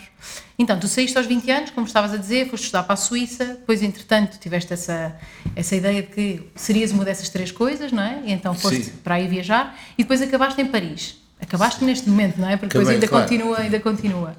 Então, 0.59 0.79
tu 0.79 0.87
saíste 0.87 1.19
aos 1.19 1.27
20 1.27 1.51
anos, 1.51 1.71
como 1.71 1.87
estavas 1.87 2.13
a 2.15 2.17
dizer, 2.17 2.49
foste 2.49 2.65
estudar 2.65 2.85
para 2.85 2.95
a 2.95 2.97
Suíça, 2.97 3.45
depois, 3.47 3.83
entretanto, 3.83 4.39
tiveste 4.39 4.73
essa, 4.73 5.17
essa 5.57 5.75
ideia 5.75 6.03
de 6.03 6.09
que 6.09 6.43
serias 6.55 6.93
uma 6.93 7.05
dessas 7.05 7.29
três 7.29 7.51
coisas, 7.51 7.91
não 7.91 8.03
é? 8.03 8.21
E 8.25 8.33
então 8.33 8.55
foste 8.55 8.85
Sim. 8.85 8.93
para 9.03 9.17
aí 9.17 9.27
viajar 9.27 9.77
e 9.99 10.03
depois 10.03 10.23
acabaste 10.23 10.61
em 10.61 10.67
Paris. 10.67 11.17
Acabaste 11.41 11.85
neste 11.85 12.09
momento, 12.09 12.41
não 12.41 12.49
é? 12.49 12.57
Porque 12.57 12.79
depois 12.79 12.89
ainda 12.89 13.07
claro. 13.09 13.25
continua, 13.29 13.59
ainda 13.59 13.81
continua. 13.81 14.37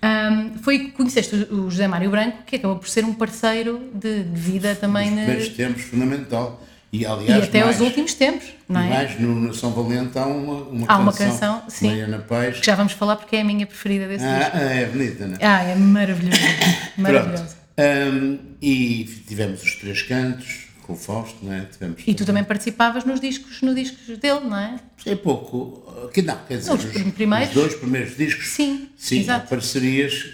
Ahm, 0.00 0.58
foi 0.62 0.78
que 0.78 0.90
conheceste 0.92 1.34
o 1.34 1.70
José 1.70 1.88
Mário 1.88 2.10
Branco, 2.10 2.38
que 2.46 2.56
acabou 2.56 2.76
por 2.76 2.88
ser 2.88 3.04
um 3.04 3.14
parceiro 3.14 3.90
de, 3.94 4.22
de 4.22 4.40
vida 4.40 4.74
também. 4.74 5.10
Nos 5.10 5.18
na- 5.18 5.24
primeiros 5.24 5.56
tempos, 5.56 5.82
fundamental. 5.82 6.62
E, 6.94 7.00
e 7.00 7.06
aliás, 7.06 7.44
até 7.44 7.64
mais, 7.64 7.80
aos 7.80 7.84
últimos 7.88 8.14
tempos, 8.14 8.46
não 8.68 8.80
e 8.80 8.86
é? 8.86 8.88
mais 8.88 9.20
no, 9.20 9.34
no 9.34 9.52
São 9.52 9.72
Valente 9.72 10.16
há 10.16 10.26
uma, 10.26 10.62
uma 10.62 10.86
Há 10.86 10.98
uma 10.98 11.12
canção, 11.12 11.60
canção, 11.60 11.62
sim. 11.68 11.90
Paz. 12.28 12.60
Que 12.60 12.66
já 12.66 12.76
vamos 12.76 12.92
falar 12.92 13.16
porque 13.16 13.34
é 13.34 13.40
a 13.40 13.44
minha 13.44 13.66
preferida 13.66 14.06
desse 14.06 14.24
disco. 14.24 14.50
Ah, 14.54 14.60
é 14.60 14.86
bonita, 14.86 15.26
não 15.26 15.34
é? 15.34 15.44
Ah, 15.44 15.62
é 15.64 15.74
maravilhoso. 15.74 16.40
Pronto. 17.02 17.56
Hum, 17.76 18.38
e 18.62 19.04
tivemos 19.26 19.60
os 19.60 19.74
três 19.74 20.02
cantos 20.02 20.66
com 20.82 20.92
o 20.92 20.96
Fausto, 20.96 21.36
não 21.42 21.52
é? 21.52 21.62
Tivemos 21.62 22.00
E 22.06 22.14
tu 22.14 22.24
também 22.24 22.44
participavas 22.44 23.04
nos 23.04 23.20
discos, 23.20 23.60
no 23.60 23.74
discos 23.74 24.16
dele, 24.18 24.40
não 24.44 24.56
é? 24.56 24.76
É 25.04 25.16
pouco, 25.16 26.08
que 26.14 26.22
não, 26.22 26.38
quer 26.46 26.58
dizer, 26.58 26.72
Os 26.72 26.84
primeiros? 27.12 27.48
os 27.48 27.54
dois 27.54 27.74
primeiros 27.74 28.16
discos. 28.16 28.50
Sim, 28.50 28.88
sim 28.96 29.18
exato. 29.18 29.48
parcerias, 29.48 30.26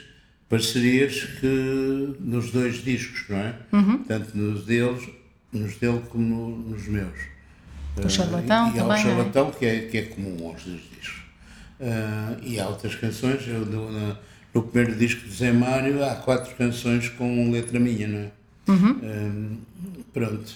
parcerias 0.46 1.24
que 1.40 2.16
nos 2.20 2.50
dois 2.50 2.84
discos, 2.84 3.24
não 3.30 3.38
é? 3.38 3.54
Uhum. 3.72 4.04
Tanto 4.04 4.36
nos 4.36 4.66
deles, 4.66 5.08
nos 5.52 5.76
dele 5.76 6.00
como 6.10 6.24
no- 6.24 6.56
nos 6.70 6.86
meus. 6.86 7.18
O 8.04 8.08
Charlatão 8.08 8.72
e, 8.72 8.76
e 8.76 8.78
há 8.80 8.86
o 8.86 8.92
é? 8.92 8.96
Charlatão, 9.02 9.50
que, 9.50 9.66
é, 9.66 9.80
que 9.80 9.98
é 9.98 10.02
comum 10.02 10.48
aos 10.48 10.62
dois 10.64 10.80
discos. 10.96 11.20
Ah, 11.80 12.36
e 12.42 12.58
há 12.60 12.68
outras 12.68 12.94
canções, 12.94 13.46
eu, 13.48 13.64
no, 13.66 14.16
no 14.54 14.62
primeiro 14.62 14.96
disco 14.98 15.26
do 15.26 15.32
Zé 15.32 15.52
Mário 15.52 16.04
há 16.04 16.14
quatro 16.16 16.54
canções 16.56 17.08
com 17.08 17.50
letra 17.50 17.78
minha, 17.80 18.06
não 18.06 18.18
é? 18.20 18.30
Uhum. 18.68 19.00
Ah, 19.02 20.02
pronto. 20.12 20.52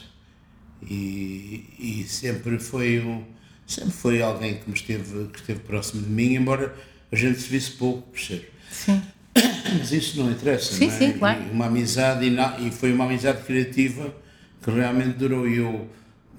E, 0.88 1.64
e 1.78 2.04
sempre 2.06 2.58
foi 2.58 3.00
um, 3.00 3.24
sempre 3.66 3.90
foi 3.92 4.22
alguém 4.22 4.54
que 4.56 4.68
me 4.68 4.76
esteve, 4.76 5.28
que 5.28 5.38
esteve 5.40 5.60
próximo 5.60 6.02
de 6.02 6.10
mim, 6.10 6.34
embora 6.34 6.74
a 7.10 7.16
gente 7.16 7.38
se 7.40 7.48
visse 7.48 7.72
pouco, 7.72 8.02
percebe? 8.12 8.46
Sim. 8.70 9.02
Mas 9.78 9.92
isso 9.92 10.18
não 10.20 10.30
interessa, 10.30 10.72
Sim, 10.74 10.86
não 10.86 10.94
é? 10.94 10.98
sim, 10.98 11.12
claro. 11.18 11.42
E 11.42 11.50
uma 11.50 11.66
amizade, 11.66 12.26
e, 12.26 12.30
na- 12.30 12.58
e 12.60 12.70
foi 12.70 12.92
uma 12.92 13.04
amizade 13.06 13.42
criativa 13.44 14.14
que 14.64 14.70
realmente 14.70 15.18
durou. 15.18 15.46
E 15.48 15.58
eu 15.58 15.88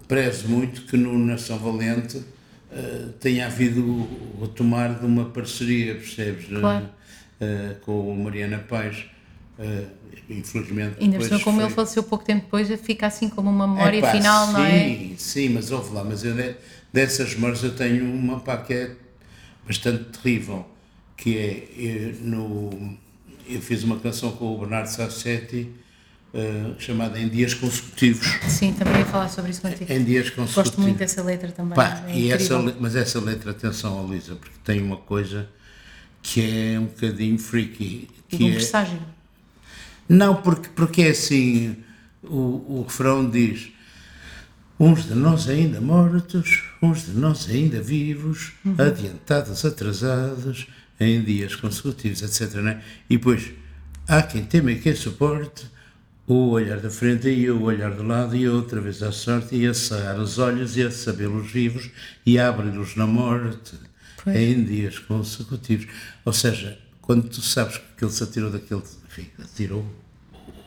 prezo 0.07 0.49
muito 0.49 0.81
que 0.83 0.97
no 0.97 1.17
Nação 1.17 1.57
Valente 1.59 2.21
eh, 2.71 3.09
tenha 3.19 3.45
havido 3.45 3.81
o 3.85 4.39
retomar 4.41 4.99
de 4.99 5.05
uma 5.05 5.25
parceria, 5.25 5.95
percebes? 5.95 6.45
Claro. 6.47 6.89
Eh, 7.39 7.75
com 7.81 8.11
a 8.11 8.15
Mariana 8.23 8.57
Paz. 8.59 9.05
Eh, 9.59 9.85
infelizmente. 10.29 10.95
Ainda 10.99 11.17
por 11.17 11.29
como 11.41 11.57
foi- 11.57 11.65
ele 11.65 11.73
faleceu 11.73 12.03
pouco 12.03 12.25
tempo 12.25 12.45
depois, 12.45 12.67
fica 12.81 13.07
assim 13.07 13.29
como 13.29 13.49
uma 13.49 13.67
memória 13.67 13.99
Epá, 13.99 14.11
final, 14.11 14.47
sim, 14.47 14.53
não 14.53 14.65
é? 14.65 14.79
Sim, 14.89 15.15
sim, 15.17 15.49
mas 15.49 15.71
ouve 15.71 15.93
lá, 15.93 16.03
mas 16.03 16.23
eu 16.23 16.33
de- 16.33 16.55
dessas 16.91 17.33
memórias 17.35 17.63
eu 17.63 17.75
tenho 17.75 18.03
uma 18.05 18.39
pá, 18.39 18.57
que 18.57 18.73
é 18.73 18.91
bastante 19.65 20.05
terrível, 20.05 20.65
que 21.15 21.37
é 21.37 21.67
eu, 21.77 22.15
no, 22.21 22.97
eu 23.47 23.61
fiz 23.61 23.83
uma 23.83 23.97
canção 23.99 24.31
com 24.33 24.55
o 24.55 24.59
Bernardo 24.59 24.87
Sassetti 24.87 25.69
eh, 26.35 26.73
chamada 26.77 27.17
Em 27.17 27.29
Dias 27.29 27.53
Consecutivos. 27.53 28.27
Sim, 28.49 28.73
também 28.73 28.99
ia 28.99 29.05
falar 29.05 29.29
sobre 29.29 29.51
isso 29.51 29.61
contigo. 29.61 29.91
Em 29.91 30.03
Dias 30.03 30.29
Consecutivos. 30.29 30.55
Gosto 30.69 30.81
muito 30.81 30.97
dessa 30.97 31.23
letra 31.23 31.49
também. 31.51 31.75
Pá, 31.75 32.03
é 32.07 32.17
e 32.17 32.31
essa, 32.31 32.59
mas 32.79 32.95
essa 32.95 33.21
letra, 33.21 33.51
atenção, 33.51 34.05
Alisa, 34.05 34.35
porque 34.35 34.55
tem 34.63 34.81
uma 34.81 34.97
coisa 34.97 35.47
que 36.21 36.41
é 36.41 36.79
um 36.79 36.85
bocadinho 36.85 37.39
freaky. 37.39 38.09
E 38.31 38.37
Que 38.37 38.43
um 38.43 38.49
é, 38.49 38.51
presságio. 38.53 38.99
não, 40.09 40.35
porque, 40.35 40.67
porque 40.75 41.03
é 41.03 41.09
assim, 41.11 41.77
o, 42.21 42.79
o 42.79 42.85
refrão 42.85 43.29
diz 43.29 43.69
uns 44.77 45.05
de 45.05 45.13
nós 45.13 45.47
ainda 45.47 45.79
mortos, 45.79 46.63
uns 46.81 47.05
de 47.05 47.11
nós 47.11 47.47
ainda 47.49 47.81
vivos, 47.81 48.51
adiantados, 48.77 49.63
atrasados, 49.63 50.67
em 50.99 51.21
dias 51.21 51.55
consecutivos, 51.55 52.21
etc. 52.21 52.55
Né? 52.55 52.81
E 53.09 53.17
depois, 53.17 53.51
há 54.07 54.21
quem 54.21 54.43
teme 54.43 54.73
e 54.73 54.79
quem 54.79 54.95
suporte, 54.95 55.65
o 56.27 56.49
olhar 56.49 56.79
da 56.79 56.89
frente 56.89 57.27
e 57.29 57.49
o 57.51 57.61
olhar 57.63 57.91
do 57.91 58.03
lado, 58.03 58.35
e 58.35 58.47
outra 58.49 58.81
vez 58.81 59.01
a 59.03 59.11
sorte, 59.11 59.55
e 59.55 59.67
a 59.67 59.73
cerrar 59.73 60.17
os 60.19 60.39
olhos, 60.39 60.75
e 60.75 60.81
a 60.83 60.89
sabê-los 60.91 61.51
vivos, 61.51 61.89
e 62.25 62.39
a 62.39 62.49
abri-los 62.49 62.95
na 62.95 63.05
morte, 63.05 63.73
Pois. 64.23 64.35
em 64.35 64.63
dias 64.63 64.97
consecutivos. 64.97 65.87
Ou 66.25 66.33
seja, 66.33 66.79
quando 67.01 67.29
tu 67.29 67.41
sabes 67.41 67.79
que 67.95 68.03
ele 68.03 68.11
se 68.11 68.23
atirou 68.23 68.49
daquele, 68.49 68.81
enfim, 69.07 69.27
atirou, 69.39 69.85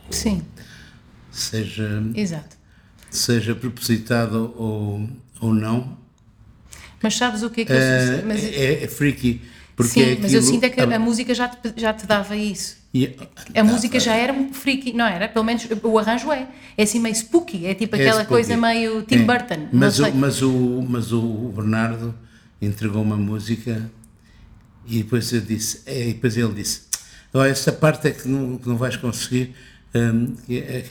Sim, 0.09 0.41
seja, 1.31 2.01
exato. 2.15 2.55
seja 3.11 3.53
propositado 3.53 4.53
ou, 4.57 5.09
ou 5.41 5.53
não, 5.53 5.97
Mas 7.03 7.15
sabes 7.15 7.43
o 7.43 7.49
que 7.49 7.61
é 7.61 7.65
que 7.65 7.71
eu 7.71 7.77
é, 7.77 8.21
mas, 8.25 8.43
é, 8.43 8.83
é 8.83 8.87
freaky. 8.87 9.41
Porque 9.75 9.91
Sim, 9.91 10.01
é 10.01 10.17
mas 10.21 10.33
eu 10.33 10.39
aquilo- 10.39 10.53
sinto 10.53 10.63
é 10.65 10.69
que 10.69 10.81
a 10.81 10.99
música 10.99 11.33
já 11.33 11.47
te, 11.47 11.73
já 11.77 11.93
te 11.93 12.05
dava 12.05 12.35
isso. 12.35 12.77
E- 12.93 13.15
A 13.55 13.63
música 13.63 13.99
já 13.99 14.15
era 14.15 14.33
um 14.33 14.51
freaky, 14.53 14.93
não 14.93 15.05
era? 15.05 15.27
Pelo 15.29 15.45
menos 15.45 15.67
o 15.83 15.97
arranjo 15.99 16.31
é. 16.31 16.47
É 16.77 16.83
assim 16.83 16.99
meio 16.99 17.13
spooky, 17.15 17.65
é 17.65 17.73
tipo 17.75 17.95
é 17.95 17.99
aquela 17.99 18.21
spooky. 18.23 18.29
coisa 18.29 18.57
meio 18.57 19.03
Tim 19.03 19.15
É. 19.15 19.23
Burton. 19.23 19.67
Mas 19.71 19.99
o, 19.99 20.11
mas, 20.13 20.41
o, 20.41 20.85
mas 20.87 21.11
o 21.11 21.51
Bernardo 21.55 22.15
entregou 22.61 23.01
uma 23.01 23.17
música 23.17 23.89
e 24.87 25.03
depois 25.03 25.31
eu 25.33 25.41
disse, 25.41 25.81
é, 25.85 26.09
e 26.09 26.13
depois 26.13 26.35
ele 26.35 26.53
disse, 26.53 26.81
"Oh, 27.33 27.43
essa 27.43 27.71
parte 27.71 28.07
é 28.07 28.11
que 28.11 28.27
não, 28.27 28.57
que 28.57 28.67
não 28.67 28.75
vais 28.77 28.95
conseguir, 28.97 29.53
É 29.91 29.99
é- 30.49 30.83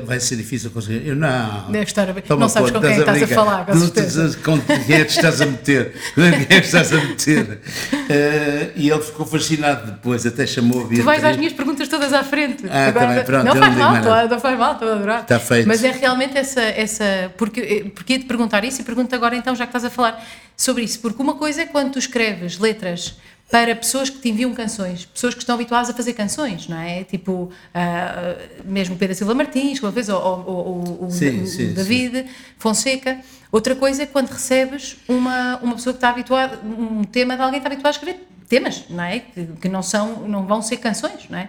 Vai 0.00 0.20
ser 0.20 0.36
difícil 0.36 0.70
conseguir. 0.70 1.06
Eu 1.06 1.16
não. 1.16 1.70
Deve 1.70 1.84
estar 1.84 2.08
a 2.08 2.12
ver. 2.12 2.22
Toma 2.22 2.40
Não 2.40 2.48
sabes 2.48 2.70
conta, 2.70 2.80
com 2.80 2.86
quem 2.88 2.96
é 2.96 3.00
estás 3.00 3.22
a 3.22 3.26
brincar. 3.26 3.44
falar, 3.44 3.66
com 3.66 3.74
certeza. 3.78 4.38
Com 4.42 4.60
quem 4.60 4.96
é 4.96 5.04
que 5.04 5.10
estás 5.10 5.40
a 5.40 5.46
meter? 5.46 5.92
Com 6.14 6.22
quem 6.22 6.56
é 6.56 6.60
que 6.60 6.66
estás 6.66 6.92
a 6.92 6.96
meter? 6.96 7.60
Eh, 8.08 8.70
e 8.76 8.90
ele 8.90 9.02
ficou 9.02 9.26
fascinado 9.26 9.92
depois, 9.92 10.24
até 10.26 10.46
chamou 10.46 10.80
a 10.80 10.82
Tu 10.84 10.88
Beatriz. 10.88 11.04
vais 11.04 11.24
às 11.24 11.36
minhas 11.36 11.52
perguntas 11.52 11.88
todas 11.88 12.12
à 12.12 12.22
frente. 12.24 12.64
Ah, 12.70 12.92
tá 12.92 13.06
bem, 13.06 13.24
pronto, 13.24 13.44
não 13.44 13.56
faz 13.56 13.76
não 13.76 13.92
digo 13.92 14.04
mal, 14.06 14.22
tô- 14.26 14.34
não 14.34 14.40
faz 14.40 14.58
mal, 14.58 14.72
estou 14.72 14.88
a 14.88 14.92
adorar. 14.94 15.20
Está 15.22 15.38
feito. 15.40 15.66
Mas 15.68 15.84
é 15.84 15.90
realmente 15.90 16.36
essa. 16.38 16.62
essa 16.62 17.32
porque, 17.36 17.90
porque 17.94 18.14
ia 18.14 18.18
te 18.20 18.24
perguntar 18.26 18.64
isso 18.64 18.80
e 18.80 18.84
pergunto 18.84 19.14
agora 19.14 19.36
então, 19.36 19.54
já 19.54 19.66
que 19.66 19.70
estás 19.70 19.84
a 19.84 19.90
falar 19.90 20.24
sobre 20.56 20.84
isso. 20.84 21.00
Porque 21.00 21.20
uma 21.20 21.34
coisa 21.34 21.62
é 21.62 21.66
quando 21.66 21.92
tu 21.92 21.98
escreves 21.98 22.58
letras 22.58 23.16
para 23.50 23.76
pessoas 23.76 24.10
que 24.10 24.18
te 24.18 24.28
enviam 24.28 24.52
canções, 24.52 25.04
pessoas 25.06 25.32
que 25.32 25.40
estão 25.40 25.54
habituadas 25.54 25.88
a 25.88 25.94
fazer 25.94 26.14
canções, 26.14 26.66
não 26.66 26.78
é? 26.78 27.04
Tipo, 27.04 27.48
ah, 27.72 28.36
mesmo 28.64 28.96
Pedro 28.96 29.14
Silva 29.14 29.34
Martins, 29.34 29.80
uma 29.80 29.90
vez, 29.92 30.08
ou, 30.08 30.20
ou- 30.20 30.46
ou- 30.46 31.04
o, 31.06 31.10
Sim, 31.10 31.42
o 31.42 31.46
sim, 31.46 31.72
David 31.72 32.26
Fonseca. 32.58 33.20
Outra 33.52 33.76
coisa 33.76 34.02
é 34.02 34.06
quando 34.06 34.28
recebes 34.30 34.96
uma, 35.08 35.58
uma 35.62 35.76
pessoa 35.76 35.92
que 35.92 35.98
está 35.98 36.08
habituada, 36.10 36.58
um 36.64 37.04
tema 37.04 37.36
de 37.36 37.42
alguém 37.42 37.60
que 37.60 37.66
está 37.66 37.72
habituado 37.72 37.86
a 37.94 37.96
escrever 37.96 38.26
temas, 38.48 38.84
não 38.90 39.04
é? 39.04 39.20
Que, 39.20 39.46
que 39.60 39.68
não 39.68 39.82
são, 39.82 40.28
não 40.28 40.44
vão 40.44 40.60
ser 40.60 40.78
canções, 40.78 41.28
não 41.30 41.38
é? 41.38 41.48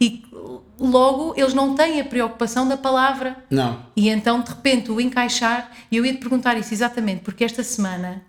E 0.00 0.24
logo 0.78 1.32
eles 1.36 1.54
não 1.54 1.74
têm 1.74 2.00
a 2.00 2.04
preocupação 2.04 2.66
da 2.68 2.76
palavra. 2.76 3.36
Não. 3.50 3.82
E 3.96 4.08
então, 4.08 4.40
de 4.40 4.50
repente, 4.50 4.90
o 4.90 5.00
encaixar, 5.00 5.70
e 5.90 5.96
eu 5.96 6.04
ia 6.04 6.12
te 6.12 6.18
perguntar 6.18 6.56
isso 6.58 6.74
exatamente, 6.74 7.22
porque 7.22 7.44
esta 7.44 7.62
semana 7.62 8.22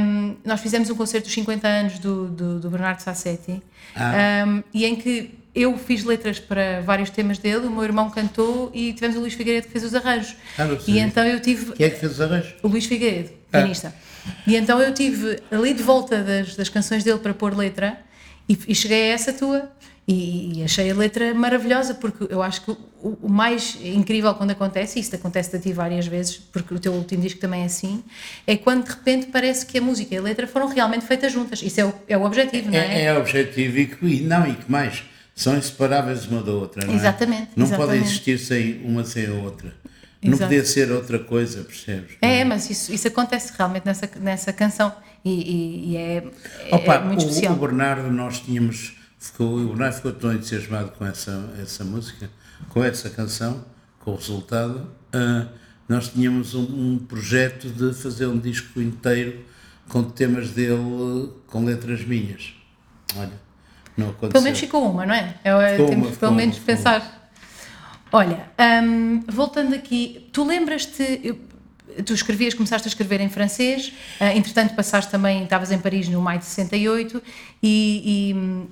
hum, 0.00 0.36
nós 0.44 0.60
fizemos 0.60 0.90
um 0.90 0.94
concerto 0.94 1.26
dos 1.26 1.34
50 1.34 1.66
anos 1.68 1.98
do, 1.98 2.28
do, 2.28 2.60
do 2.60 2.70
Bernardo 2.70 3.00
Sassetti, 3.00 3.62
Ah. 3.94 4.44
hum, 4.46 4.62
e 4.72 4.84
em 4.84 4.96
que 4.96 5.38
eu 5.54 5.76
fiz 5.76 6.04
letras 6.04 6.38
para 6.38 6.80
vários 6.82 7.10
temas 7.10 7.38
dele, 7.38 7.66
o 7.66 7.70
meu 7.70 7.82
irmão 7.82 8.08
cantou 8.10 8.70
e 8.72 8.92
tivemos 8.92 9.16
o 9.16 9.20
Luís 9.20 9.34
Figueiredo 9.34 9.66
que 9.66 9.72
fez 9.72 9.84
os 9.84 9.94
arranjos. 9.94 10.36
Ah, 10.58 10.66
e 10.86 10.98
então 10.98 11.24
eu 11.26 11.40
tive 11.40 11.72
Quem 11.72 11.86
é 11.86 11.90
que 11.90 11.98
fez 11.98 12.12
os 12.12 12.20
arranjos? 12.20 12.54
o 12.62 12.68
Luís 12.68 12.86
Figueiredo, 12.86 13.30
Ah. 13.52 13.58
pianista. 13.58 13.94
E 14.46 14.54
então 14.54 14.80
eu 14.80 14.92
tive 14.94 15.40
ali 15.50 15.74
de 15.74 15.82
volta 15.82 16.22
das, 16.22 16.54
das 16.54 16.68
canções 16.68 17.02
dele 17.02 17.18
para 17.18 17.34
pôr 17.34 17.56
letra 17.56 17.98
e, 18.48 18.56
e 18.68 18.74
cheguei 18.74 19.10
a 19.10 19.14
essa 19.14 19.32
tua. 19.32 19.70
E, 20.12 20.62
achei 20.64 20.90
a 20.90 20.94
letra 20.94 21.32
maravilhosa, 21.34 21.94
porque 21.94 22.26
eu 22.28 22.42
acho 22.42 22.62
que 22.62 22.70
o, 22.72 23.16
o 23.22 23.28
mais 23.28 23.78
incrível 23.82 24.34
quando 24.34 24.50
acontece, 24.50 24.98
e 24.98 25.02
isso 25.02 25.14
acontece 25.14 25.54
a 25.54 25.58
ti 25.60 25.72
várias 25.72 26.06
vezes, 26.06 26.36
porque 26.36 26.74
o 26.74 26.80
teu 26.80 26.92
último 26.92 27.22
disco 27.22 27.38
também 27.38 27.62
é 27.62 27.66
assim, 27.66 28.02
é 28.46 28.56
quando 28.56 28.84
de 28.84 28.90
repente 28.90 29.26
parece 29.26 29.64
que 29.66 29.78
a 29.78 29.80
música 29.80 30.14
e 30.14 30.18
a 30.18 30.22
letra 30.22 30.46
foram 30.48 30.66
realmente 30.68 31.04
feitas 31.06 31.32
juntas. 31.32 31.62
Isso 31.62 31.80
é 31.80 31.84
o, 31.84 31.94
é 32.08 32.18
o 32.18 32.24
objetivo, 32.24 32.70
não 32.70 32.78
é? 32.78 33.02
É, 33.02 33.04
é 33.04 33.18
objetivo 33.18 33.78
e, 33.78 33.86
que, 33.86 34.20
não, 34.22 34.46
e 34.48 34.54
que 34.54 34.70
mais? 34.70 35.04
São 35.34 35.56
inseparáveis 35.56 36.26
uma 36.26 36.42
da 36.42 36.52
outra, 36.52 36.84
não 36.84 36.92
é? 36.92 36.96
Exatamente, 36.96 37.50
Não 37.56 37.68
podem 37.70 38.00
existir 38.00 38.38
sem 38.38 38.82
uma 38.84 39.04
sem 39.04 39.26
a 39.26 39.32
outra. 39.34 39.72
Não 40.22 40.32
Exato. 40.34 40.50
podia 40.50 40.64
ser 40.66 40.90
outra 40.92 41.18
coisa, 41.18 41.62
percebes? 41.64 42.16
É, 42.20 42.44
mas 42.44 42.68
isso, 42.68 42.92
isso 42.92 43.08
acontece 43.08 43.52
realmente 43.56 43.86
nessa, 43.86 44.10
nessa 44.20 44.52
canção 44.52 44.92
e, 45.24 45.30
e- 45.30 45.90
e 45.92 45.96
é, 45.96 46.24
é 46.68 46.74
Opa, 46.74 46.98
muito 47.00 47.24
o, 47.24 47.28
especial. 47.28 47.54
o 47.54 47.56
Bernardo, 47.56 48.10
nós 48.10 48.40
tínhamos. 48.40 48.98
Ficou, 49.20 49.58
o 49.58 49.68
Bernardo 49.68 49.96
ficou 49.96 50.12
tão 50.12 50.32
entusiasmado 50.32 50.92
com 50.92 51.04
essa, 51.04 51.52
essa 51.60 51.84
música, 51.84 52.30
com 52.70 52.82
essa 52.82 53.10
canção, 53.10 53.62
com 53.98 54.12
o 54.12 54.16
resultado. 54.16 54.90
ah, 55.12 55.46
nós 55.86 56.08
tínhamos 56.08 56.54
um, 56.54 56.62
um 56.62 56.98
projeto 56.98 57.68
de 57.68 57.92
fazer 57.92 58.26
um 58.26 58.38
disco 58.38 58.80
inteiro 58.80 59.44
com 59.88 60.04
temas 60.04 60.50
dele, 60.50 61.30
com 61.48 61.64
letras 61.64 62.04
minhas. 62.04 62.54
Olha, 63.16 63.32
não 63.96 64.06
aconteceu. 64.10 64.30
Pelo 64.30 64.44
menos 64.44 64.58
ficou 64.58 64.90
uma, 64.90 65.04
não 65.04 65.12
é? 65.12 65.34
É, 65.42 65.72
Ficou 65.72 65.88
temos 65.88 66.08
uma, 66.08 66.16
pelo 66.16 66.32
uma, 66.32 66.38
menos 66.38 66.56
uma. 66.56 66.64
pensar. 66.64 67.32
Olha, 68.12 68.50
hum, 68.82 69.22
voltando 69.28 69.74
aqui, 69.74 70.28
tu 70.32 70.44
lembras-te, 70.44 71.38
tu 72.06 72.14
escrevias, 72.14 72.54
começaste 72.54 72.86
a 72.86 72.90
escrever 72.90 73.20
em 73.20 73.28
francês, 73.28 73.92
ah, 74.20 74.34
entretanto 74.34 74.74
passaste 74.74 75.10
também, 75.10 75.42
estavas 75.42 75.70
em 75.72 75.78
Paris 75.78 76.08
no 76.08 76.22
maio 76.22 76.38
de 76.38 76.44
68 76.46 77.22
e, 77.62 78.30
e, 78.30 78.34
hum, 78.34 78.66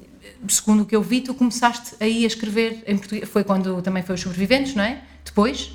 segundo 0.49 0.83
o 0.83 0.87
que 0.87 0.95
eu 0.95 1.02
vi, 1.02 1.21
tu 1.21 1.35
começaste 1.35 1.95
aí 2.00 2.25
a 2.25 2.26
escrever 2.26 2.83
em 2.87 2.97
português, 2.97 3.28
foi 3.28 3.42
quando 3.45 3.80
também 3.83 4.02
foi 4.02 4.14
os 4.14 4.21
sobreviventes, 4.21 4.75
não 4.75 4.85
é? 4.85 5.00
Depois, 5.25 5.71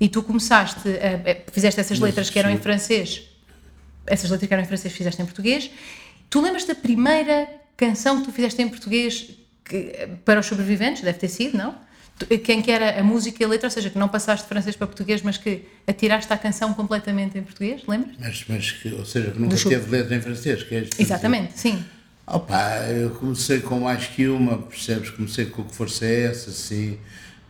e 0.00 0.08
tu 0.08 0.22
começaste, 0.22 0.88
a, 0.88 1.50
fizeste 1.52 1.80
essas 1.80 1.98
letras 1.98 2.30
que 2.30 2.38
eram 2.38 2.50
em 2.50 2.56
francês, 2.58 3.22
essas 4.06 4.30
letras 4.30 4.48
que 4.48 4.54
eram 4.54 4.62
em 4.62 4.66
francês 4.66 4.92
fizeste 4.94 5.20
em 5.20 5.24
português. 5.26 5.70
Tu 6.30 6.40
lembras 6.40 6.64
da 6.64 6.74
primeira 6.74 7.48
canção 7.76 8.20
que 8.20 8.24
tu 8.26 8.32
fizeste 8.32 8.60
em 8.62 8.68
português 8.68 9.30
que- 9.64 10.08
para 10.24 10.40
os 10.40 10.46
sobreviventes? 10.46 11.02
Deve 11.02 11.18
ter 11.18 11.28
sido, 11.28 11.56
não? 11.58 11.74
Quem 12.44 12.60
que 12.60 12.70
era 12.70 13.00
a 13.00 13.02
música 13.02 13.42
e 13.42 13.46
a 13.46 13.48
letra, 13.48 13.66
ou 13.66 13.70
seja, 13.70 13.88
que 13.88 13.98
não 13.98 14.06
passaste 14.08 14.44
de 14.44 14.48
francês 14.50 14.76
para 14.76 14.86
português, 14.86 15.22
mas 15.22 15.38
que 15.38 15.62
atiraste 15.86 16.30
a 16.30 16.36
canção 16.36 16.74
completamente 16.74 17.38
em 17.38 17.42
português, 17.42 17.82
lembras? 17.88 18.14
Mas, 18.18 18.44
mas 18.46 18.72
que, 18.72 18.92
ou 18.92 19.04
seja, 19.06 19.30
que 19.30 19.38
nunca 19.38 19.56
Do 19.56 19.68
teve 19.68 19.90
letra 19.90 20.14
em 20.16 20.20
francês, 20.20 20.62
que 20.62 20.74
é? 20.74 20.86
Exatamente, 20.98 21.58
sim. 21.58 21.82
Opa, 22.32 22.86
eu 22.90 23.10
comecei 23.10 23.60
com 23.60 23.80
mais 23.80 24.06
que 24.06 24.28
uma, 24.28 24.58
percebes? 24.58 25.10
Comecei 25.10 25.46
com 25.46 25.62
o 25.62 25.64
que 25.64 25.74
força 25.74 26.04
é 26.06 26.26
essa, 26.26 26.50
sim. 26.52 26.96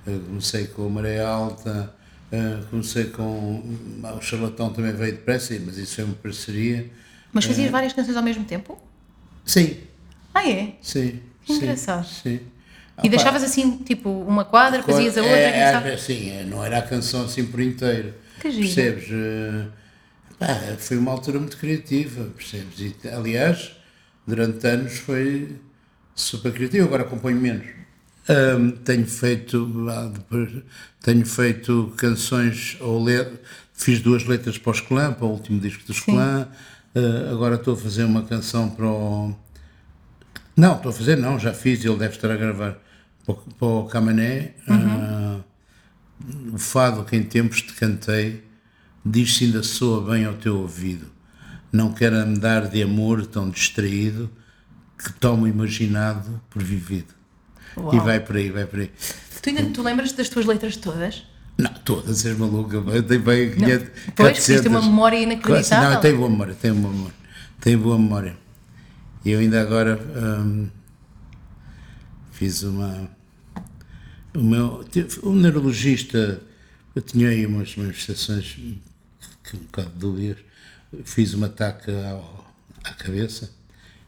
Eu 0.06 0.18
comecei 0.20 0.66
com 0.68 0.86
a 0.86 0.88
Maré 0.88 1.20
Alta, 1.20 1.94
eh, 2.32 2.60
comecei 2.70 3.04
com. 3.04 3.62
ah, 4.02 4.14
O 4.14 4.22
Charlatão 4.22 4.72
também 4.72 4.92
veio 4.94 5.12
depressa, 5.12 5.54
mas 5.64 5.76
isso 5.76 6.00
é 6.00 6.04
uma 6.04 6.14
parceria. 6.14 6.90
Mas 7.32 7.44
fazias 7.44 7.70
várias 7.70 7.92
canções 7.92 8.16
ao 8.16 8.22
mesmo 8.22 8.44
tempo? 8.44 8.78
Sim, 9.44 9.76
Ah, 10.34 10.48
é? 10.48 10.72
sim. 10.80 11.20
Que 11.44 11.52
engraçado. 11.52 12.06
Sim. 12.06 12.40
E 12.98 13.00
Opa, 13.00 13.08
deixavas 13.08 13.42
assim, 13.42 13.78
tipo, 13.78 14.08
uma 14.10 14.44
quadra, 14.44 14.82
fazias 14.82 15.16
a 15.18 15.22
outra, 15.22 15.36
é, 15.36 15.58
é, 15.58 15.72
sabe? 15.72 15.90
é, 15.90 15.96
sim, 15.96 16.30
é, 16.30 16.44
não 16.44 16.64
era 16.64 16.78
a 16.78 16.82
canção 16.82 17.24
assim 17.24 17.44
por 17.44 17.60
inteiro. 17.60 18.14
Que 18.40 18.50
giro. 18.50 18.64
Percebes? 18.66 19.08
Eh, 19.10 19.66
pá, 20.38 20.46
foi 20.78 20.96
uma 20.96 21.10
altura 21.12 21.38
muito 21.38 21.56
criativa, 21.58 22.24
percebes? 22.36 22.78
E, 22.80 23.08
aliás, 23.08 23.72
durante 24.30 24.66
anos 24.66 24.98
foi 24.98 25.56
super 26.14 26.52
criativo, 26.52 26.86
agora 26.86 27.02
acompanho 27.02 27.38
menos. 27.40 27.66
Ahm, 28.28 28.70
tenho 28.84 29.06
feito 29.06 29.86
ah, 29.90 30.10
depois, 30.14 30.50
tenho 31.02 31.26
feito 31.26 31.92
canções 31.96 32.76
ou 32.80 33.02
le- 33.04 33.38
fiz 33.74 34.00
duas 34.00 34.24
letras 34.24 34.56
para 34.56 34.70
o 34.70 34.74
Escolã, 34.74 35.12
para 35.12 35.24
o 35.26 35.30
último 35.30 35.58
disco 35.60 35.84
do 35.84 35.92
Escolã. 35.92 36.46
Ah, 36.94 37.30
agora 37.32 37.56
estou 37.56 37.74
a 37.74 37.76
fazer 37.76 38.04
uma 38.04 38.22
canção 38.22 38.70
para 38.70 38.86
o 38.86 39.34
não, 40.56 40.76
estou 40.76 40.90
a 40.90 40.92
fazer, 40.92 41.16
não, 41.16 41.38
já 41.38 41.54
fiz, 41.54 41.82
ele 41.84 41.96
deve 41.96 42.14
estar 42.16 42.30
a 42.30 42.36
gravar 42.36 42.76
para, 43.24 43.34
o- 43.34 43.36
para 43.58 43.66
o 43.68 43.84
Camané. 43.86 44.54
ah, 44.68 45.40
o 46.52 46.58
fado 46.58 47.04
que 47.04 47.16
em 47.16 47.22
tempos 47.22 47.62
te 47.62 47.72
cantei, 47.72 48.44
diz-se 49.04 49.44
ainda 49.44 49.62
soa 49.62 50.10
bem 50.12 50.24
ao 50.26 50.34
teu 50.34 50.58
ouvido. 50.58 51.06
Não 51.72 51.92
quero 51.92 52.16
andar 52.16 52.68
de 52.68 52.82
amor 52.82 53.26
tão 53.26 53.48
distraído 53.48 54.30
que 54.98 55.12
tomo 55.14 55.46
imaginado 55.46 56.40
por 56.50 56.62
vivido. 56.62 57.14
Uau. 57.76 57.94
E 57.94 58.00
vai 58.00 58.20
por 58.20 58.36
aí, 58.36 58.50
vai 58.50 58.66
por 58.66 58.80
aí. 58.80 58.90
Tu 59.40 59.48
ainda 59.50 59.64
tu 59.70 59.82
lembras 59.82 60.12
das 60.12 60.28
tuas 60.28 60.44
letras 60.44 60.76
todas? 60.76 61.24
Não, 61.56 61.72
todas 61.84 62.24
és 62.24 62.36
maluca, 62.38 62.80
tem 63.02 63.18
bem 63.18 63.50
Não, 63.50 63.56
500, 63.56 63.88
pois, 64.16 64.44
tens 64.44 64.60
400. 64.60 64.66
uma 64.66 64.82
memória 64.82 65.18
inacreditável. 65.18 65.90
Não, 65.90 66.00
tenho 66.00 66.16
boa 66.16 66.30
memória, 66.30 66.54
tenho 66.54 66.74
boa 66.74 66.92
memória. 66.92 67.14
Tenho 67.60 67.78
boa 67.78 67.98
memória. 67.98 68.36
E 69.24 69.30
eu 69.30 69.40
ainda 69.40 69.60
agora 69.60 70.00
hum, 70.16 70.68
fiz 72.32 72.62
uma. 72.62 73.10
O 74.34 74.42
meu. 74.42 74.84
O 75.22 75.32
neurologista. 75.32 76.40
Eu 76.94 77.02
tinha 77.02 77.28
aí 77.28 77.46
umas 77.46 77.76
manifestações 77.76 78.58
que 79.44 79.56
um 79.56 79.60
bocado 79.60 79.90
dúbias. 79.94 80.38
Fiz 81.04 81.34
um 81.34 81.44
ataque 81.44 81.90
ao- 81.90 82.44
à 82.84 82.90
cabeça. 82.92 83.50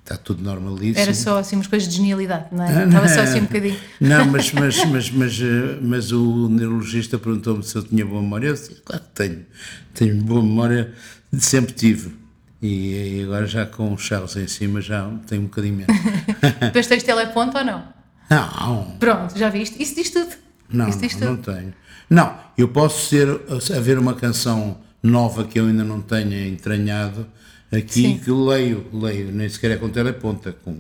Está 0.03 0.17
tudo 0.17 0.43
normalíssimo. 0.43 0.99
Era 0.99 1.15
só 1.15 1.39
assim 1.39 1.55
umas 1.55 1.69
coisas 1.69 1.89
de 1.89 1.95
genialidade, 1.97 2.47
não 2.51 2.65
é? 2.65 2.83
Ah, 2.83 2.87
Estava 2.87 3.09
só 3.09 3.17
não. 3.17 3.23
assim 3.23 3.39
um 3.39 3.45
bocadinho. 3.45 3.79
Não, 4.01 4.25
mas, 4.27 4.53
mas, 4.53 4.85
mas, 4.87 5.11
mas, 5.11 5.41
eh, 5.41 5.79
mas 5.81 6.11
o 6.11 6.49
neurologista 6.49 7.19
perguntou-me 7.21 7.63
se 7.63 7.77
eu 7.77 7.85
tinha 7.85 8.05
boa 8.05 8.21
memória. 8.21 8.49
Eu 8.49 8.55
disse, 8.55 8.75
claro 8.85 9.03
que 9.05 9.11
tenho. 9.15 9.47
Tenho 9.95 10.17
boa 10.17 10.43
memória, 10.43 10.93
sempre 11.39 11.73
tive. 11.73 12.17
E, 12.61 13.19
e 13.21 13.23
agora 13.23 13.47
já 13.47 13.65
com 13.65 13.93
o 13.93 13.99
Charles 13.99 14.35
em 14.37 14.49
cima 14.49 14.81
já 14.81 15.09
tenho 15.29 15.43
um 15.43 15.45
bocadinho 15.45 15.77
menos. 15.77 15.97
Depois 16.61 16.87
tens 16.89 17.05
teleponto 17.05 17.59
ou 17.59 17.65
não? 17.65 17.85
Não, 18.29 18.97
Pronto, 18.99 19.39
já 19.39 19.51
viste? 19.51 19.81
Isso 19.81 19.95
diz 19.95 20.11
tudo. 20.11 20.31
não, 20.69 20.91
diz 20.91 21.17
não, 21.21 21.31
não 21.31 21.37
tudo. 21.37 21.55
tenho. 21.55 21.75
Não, 22.11 22.37
eu 22.59 22.67
posso 22.69 23.09
ser, 23.09 23.29
haver 23.77 23.99
uma 23.99 24.15
canção 24.15 24.79
nova 25.03 25.45
que 25.45 25.59
eu 25.59 25.67
ainda 25.67 25.85
não 25.85 26.01
tenha 26.01 26.47
entranhado 26.47 27.27
aqui, 27.71 28.03
Sim. 28.03 28.19
que 28.19 28.31
leio, 28.31 28.87
leio, 28.93 29.33
nem 29.33 29.49
sequer 29.49 29.73
é 29.73 29.77
com 29.77 29.89
teleponta, 29.89 30.55
com, 30.65 30.77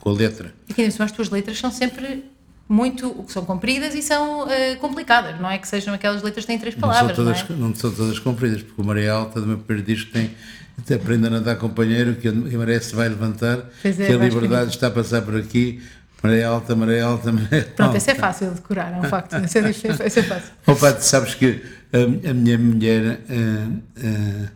com 0.00 0.10
a 0.10 0.12
letra. 0.12 0.54
E 0.68 0.74
que 0.74 0.82
ainda 0.82 1.04
as 1.04 1.12
tuas 1.12 1.30
letras 1.30 1.58
são 1.58 1.70
sempre 1.70 2.24
muito. 2.68 3.24
são 3.28 3.44
compridas 3.44 3.94
e 3.94 4.02
são 4.02 4.50
eh, 4.50 4.76
complicadas, 4.76 5.40
não 5.40 5.50
é 5.50 5.58
que 5.58 5.66
sejam 5.66 5.94
aquelas 5.94 6.22
letras 6.22 6.44
que 6.44 6.52
têm 6.52 6.58
três 6.58 6.76
Não 6.76 6.82
são, 6.82 6.88
palavras, 6.90 7.18
não, 7.18 7.24
todas, 7.24 7.50
é? 7.50 7.52
não 7.54 7.74
são 7.74 7.90
todas 7.90 8.18
compridas, 8.18 8.62
porque 8.62 8.80
o 8.80 8.84
Maria 8.84 9.12
Alta 9.12 9.40
do 9.40 9.46
meu 9.46 9.58
primeiro 9.58 9.86
disco 9.86 10.12
tem, 10.12 10.30
Até 10.78 10.94
aprenda 10.94 11.26
a 11.28 11.30
nadar 11.30 11.56
companheiro, 11.56 12.14
que 12.16 12.28
a 12.28 12.32
maré 12.32 12.78
se 12.80 12.94
vai 12.94 13.08
levantar, 13.08 13.70
é, 13.82 13.92
que 13.92 14.12
a 14.12 14.16
liberdade 14.16 14.70
está 14.70 14.88
a 14.88 14.90
passar 14.90 15.22
por 15.22 15.36
aqui, 15.36 15.82
maré 16.22 16.42
alta, 16.44 16.74
maré 16.74 17.00
alta, 17.00 17.32
maré 17.32 17.58
alta. 17.58 17.70
Pronto, 17.76 17.96
esse 17.96 18.10
é 18.10 18.14
fácil 18.14 18.48
de 18.48 18.54
decorar, 18.56 18.92
é 18.92 18.96
um 18.98 19.04
facto. 19.04 19.36
Esse 19.36 19.58
é, 19.58 19.70
esse 19.70 20.18
é 20.20 20.22
fácil. 20.22 20.50
Opa, 20.66 20.92
tu 20.92 21.02
sabes 21.02 21.34
que 21.34 21.62
a, 21.94 22.30
a 22.30 22.34
minha 22.34 22.58
mulher 22.58 23.20
eh, 23.28 23.68
eh, 24.02 24.48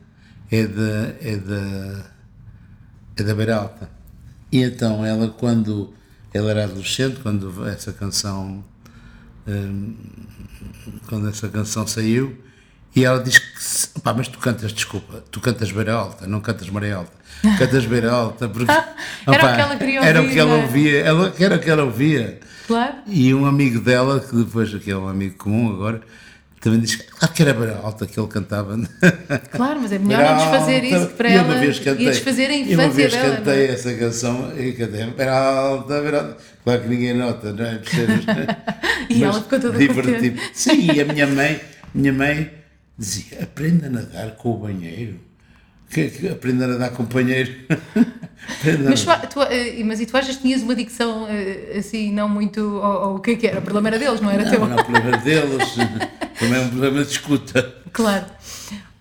é 0.50 0.66
da 0.66 1.14
é 1.22 1.36
da 1.36 2.04
é 3.16 3.22
da 3.22 3.34
Beira 3.34 3.56
Alta. 3.56 3.88
E 4.50 4.62
então 4.62 5.06
ela 5.06 5.28
quando 5.28 5.94
ela 6.34 6.50
era 6.50 6.64
adolescente, 6.64 7.20
quando 7.20 7.66
essa 7.68 7.92
canção 7.92 8.64
eh, 9.46 9.70
quando 11.06 11.28
essa 11.28 11.48
canção 11.48 11.86
saiu, 11.86 12.36
e 12.94 13.04
ela 13.04 13.22
diz 13.22 13.38
que 13.38 13.98
opá, 13.98 14.12
mas 14.12 14.26
tu 14.26 14.38
cantas, 14.38 14.72
desculpa, 14.72 15.22
tu 15.30 15.40
cantas 15.40 15.70
Beira 15.70 15.94
Alta, 15.94 16.26
não 16.26 16.40
cantas 16.40 16.68
Maré 16.68 16.92
Alta. 16.92 17.12
Cantas 17.56 17.86
Beira 17.86 18.10
Alta 18.10 18.48
porque 18.48 18.72
Era 19.26 19.52
o 19.52 19.54
que 19.54 19.60
ela 19.60 19.76
queria 19.76 20.00
Era 20.00 20.18
o 20.20 20.22
ouvir, 20.22 20.34
que 20.34 20.40
ela 20.40 20.50
é? 20.50 20.62
ouvia, 20.62 21.00
ela, 21.00 21.34
era 21.38 21.56
o 21.56 21.58
que 21.60 21.70
ela 21.70 21.84
ouvia. 21.84 22.40
Claro. 22.66 22.94
E 23.06 23.32
um 23.32 23.46
amigo 23.46 23.80
dela, 23.80 24.18
que 24.20 24.34
depois 24.36 24.74
que 24.74 24.90
é 24.90 24.96
um 24.96 25.08
amigo 25.08 25.36
comum 25.36 25.72
agora, 25.72 26.02
também 26.60 26.80
diz 26.80 26.96
que 26.96 27.04
claro 27.04 27.34
que 27.34 27.42
era 27.42 27.54
Beira 27.54 27.80
Alta 27.82 28.06
que 28.06 28.18
ele 28.18 28.28
cantava. 28.28 28.76
Claro, 29.50 29.80
mas 29.80 29.92
é 29.92 29.98
melhor 29.98 30.22
não 30.22 30.36
desfazer 30.36 30.84
isso 30.84 31.06
que 31.08 31.14
para 31.14 31.28
E 31.28 31.34
ela 31.34 31.54
cantei, 31.54 32.04
ia 32.06 32.10
desfazer 32.10 32.46
a 32.50 32.56
e 32.56 32.62
uma 32.62 32.84
infância 32.84 32.90
vez 32.90 33.12
dela. 33.12 33.28
não 33.28 33.36
cantei 33.36 33.66
é? 33.66 33.70
essa 33.70 33.94
canção 33.94 34.52
e 34.58 34.72
cantei 34.72 35.06
Beira 35.06 35.38
Alta, 35.38 36.00
Beira 36.00 36.18
Alta. 36.18 36.36
Claro 36.64 36.82
que 36.82 36.88
ninguém 36.88 37.14
nota, 37.14 37.52
não 37.52 37.64
é? 37.64 37.78
Percebes? 37.78 38.24
E 39.08 39.24
ela 39.24 39.40
ficou 39.40 39.58
toda 39.58 39.78
divertido. 39.78 40.38
Sim, 40.52 40.90
e 40.92 41.00
a 41.00 41.04
minha 41.04 41.26
mãe, 41.26 41.58
minha 41.94 42.12
mãe 42.12 42.50
dizia: 42.98 43.42
aprenda 43.42 43.86
a 43.86 43.90
nadar 43.90 44.32
com 44.32 44.50
o 44.50 44.58
banheiro. 44.58 45.18
Que, 45.88 46.10
que 46.10 46.28
aprenda 46.28 46.66
a 46.66 46.68
nadar 46.68 46.90
com 46.90 47.04
o 47.04 47.06
banheiro. 47.06 47.54
Mas, 48.88 49.02
tu, 49.04 49.10
tu, 49.30 49.42
eh, 49.42 49.82
mas 49.84 50.00
e 50.00 50.06
tu 50.06 50.16
achas 50.16 50.36
que 50.36 50.42
tinhas 50.42 50.62
uma 50.62 50.74
dicção 50.74 51.26
eh, 51.28 51.78
assim, 51.78 52.12
não 52.12 52.28
muito. 52.28 52.60
Ou, 52.60 53.08
ou 53.08 53.16
o 53.16 53.20
que 53.20 53.32
é 53.32 53.36
que 53.36 53.46
era? 53.46 53.58
O 53.58 53.62
problema 53.62 53.88
era 53.88 53.98
deles, 53.98 54.20
não 54.20 54.30
era 54.30 54.48
teu? 54.48 54.60
Não, 54.60 54.68
não 54.68 54.78
é 54.78 54.80
um 54.80 54.84
problema 54.84 55.16
deles, 55.18 55.76
também 56.38 56.60
é 56.60 56.64
um 56.64 56.68
problema 56.68 57.04
de 57.04 57.10
escuta. 57.10 57.74
Claro. 57.92 58.26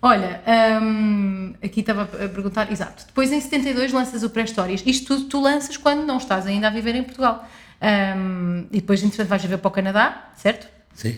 Olha, 0.02 0.42
hum, 0.82 1.54
aqui 1.64 1.80
estava 1.80 2.04
a 2.04 2.30
perguntar, 2.30 2.72
exato. 2.72 3.06
Depois 3.08 3.32
em 3.32 3.42
72 3.42 3.92
lanças 3.92 4.24
o 4.24 4.30
Pré-Histórias. 4.30 4.84
Isto 4.86 5.08
tudo 5.08 5.26
tu 5.28 5.42
lanças 5.42 5.76
quando 5.76 6.06
não 6.06 6.18
estás 6.18 6.46
ainda 6.46 6.68
a 6.68 6.70
viver 6.70 6.96
em 6.96 7.04
Portugal. 7.04 7.48
Hum, 7.82 8.68
e 8.72 8.80
depois, 8.80 9.04
entretanto, 9.04 9.28
vais 9.28 9.42
viver 9.42 9.58
para 9.58 9.68
o 9.68 9.72
Canadá, 9.72 10.32
certo? 10.36 10.68
Sim. 10.94 11.18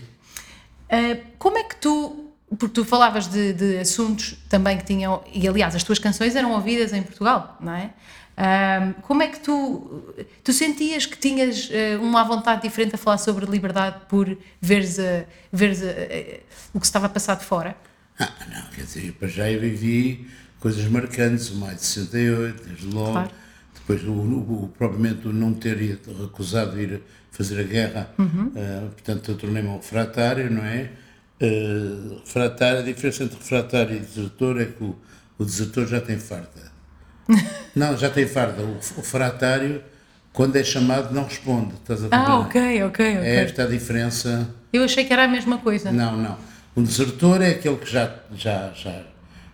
Uh, 0.90 1.20
como 1.38 1.58
é 1.58 1.64
que 1.64 1.76
tu. 1.76 2.26
Porque 2.58 2.74
tu 2.74 2.84
falavas 2.84 3.28
de, 3.28 3.52
de 3.52 3.78
assuntos 3.78 4.36
também 4.48 4.76
que 4.76 4.84
tinham. 4.84 5.22
E 5.32 5.46
aliás, 5.46 5.74
as 5.76 5.84
tuas 5.84 5.98
canções 5.98 6.34
eram 6.34 6.52
ouvidas 6.52 6.92
em 6.92 7.02
Portugal, 7.02 7.56
não 7.60 7.72
é? 7.74 7.90
Um, 8.40 8.92
como 9.02 9.22
é 9.22 9.28
que 9.28 9.38
tu. 9.40 10.14
Tu 10.42 10.52
sentias 10.54 11.04
que 11.04 11.18
tinhas 11.18 11.68
uh, 11.68 12.00
uma 12.02 12.24
vontade 12.24 12.62
diferente 12.62 12.94
a 12.94 12.98
falar 12.98 13.18
sobre 13.18 13.44
liberdade 13.44 14.00
por 14.08 14.34
veres, 14.60 14.98
a, 14.98 15.24
veres 15.52 15.82
a- 15.82 15.86
a- 15.90 16.40
o 16.72 16.80
que 16.80 16.86
estava 16.86 17.04
a 17.04 17.08
passar 17.10 17.34
de 17.36 17.44
fora? 17.44 17.76
Ah, 18.18 18.32
não, 18.50 18.62
quer 18.70 18.82
dizer, 18.84 19.12
para 19.12 19.28
já 19.28 19.50
eu 19.50 19.60
vivi 19.60 20.26
coisas 20.58 20.82
marcantes, 20.86 21.50
o 21.50 21.56
maio 21.56 21.74
de 21.76 21.82
68, 21.84 22.62
desde 22.66 22.86
logo. 22.86 23.12
Claro. 23.12 23.30
Depois, 23.74 24.02
o, 24.04 24.12
o, 24.12 24.72
provavelmente, 24.78 25.28
o 25.28 25.32
não 25.34 25.52
ter 25.52 25.76
recusado 26.20 26.80
ir 26.80 27.02
fazer 27.30 27.60
a 27.60 27.64
guerra, 27.64 28.10
ah, 28.18 28.88
portanto, 28.92 29.32
eu 29.32 29.36
tornei-me 29.36 29.68
um 29.68 29.76
refratário, 29.76 30.50
não 30.50 30.64
é? 30.64 30.90
Ah, 31.42 32.20
refratário, 32.24 32.78
a 32.80 32.82
diferença 32.82 33.24
entre 33.24 33.36
refratário 33.38 33.96
e 33.96 34.00
desertor 34.00 34.60
é 34.60 34.64
que 34.64 34.82
o, 34.82 34.96
o 35.38 35.44
desertor 35.44 35.86
já 35.86 36.00
tem 36.00 36.18
farda. 36.18 36.69
não, 37.74 37.96
já 37.96 38.10
tem 38.10 38.26
farda. 38.26 38.62
O, 38.62 38.72
o 38.72 38.96
refratário, 38.96 39.82
quando 40.32 40.56
é 40.56 40.64
chamado, 40.64 41.12
não 41.14 41.24
responde. 41.24 41.74
Estás 41.74 42.04
a 42.04 42.08
Ah, 42.10 42.38
ok, 42.38 42.60
ok, 42.84 43.18
ok. 43.18 43.28
É 43.28 43.36
esta 43.44 43.64
a 43.64 43.66
diferença. 43.66 44.48
Eu 44.72 44.84
achei 44.84 45.04
que 45.04 45.12
era 45.12 45.24
a 45.24 45.28
mesma 45.28 45.58
coisa. 45.58 45.90
Não, 45.90 46.16
não. 46.16 46.36
Um 46.76 46.82
desertor 46.82 47.42
é 47.42 47.50
aquele 47.50 47.76
que 47.76 47.90
já, 47.90 48.14
já, 48.34 48.70
já, 48.74 49.02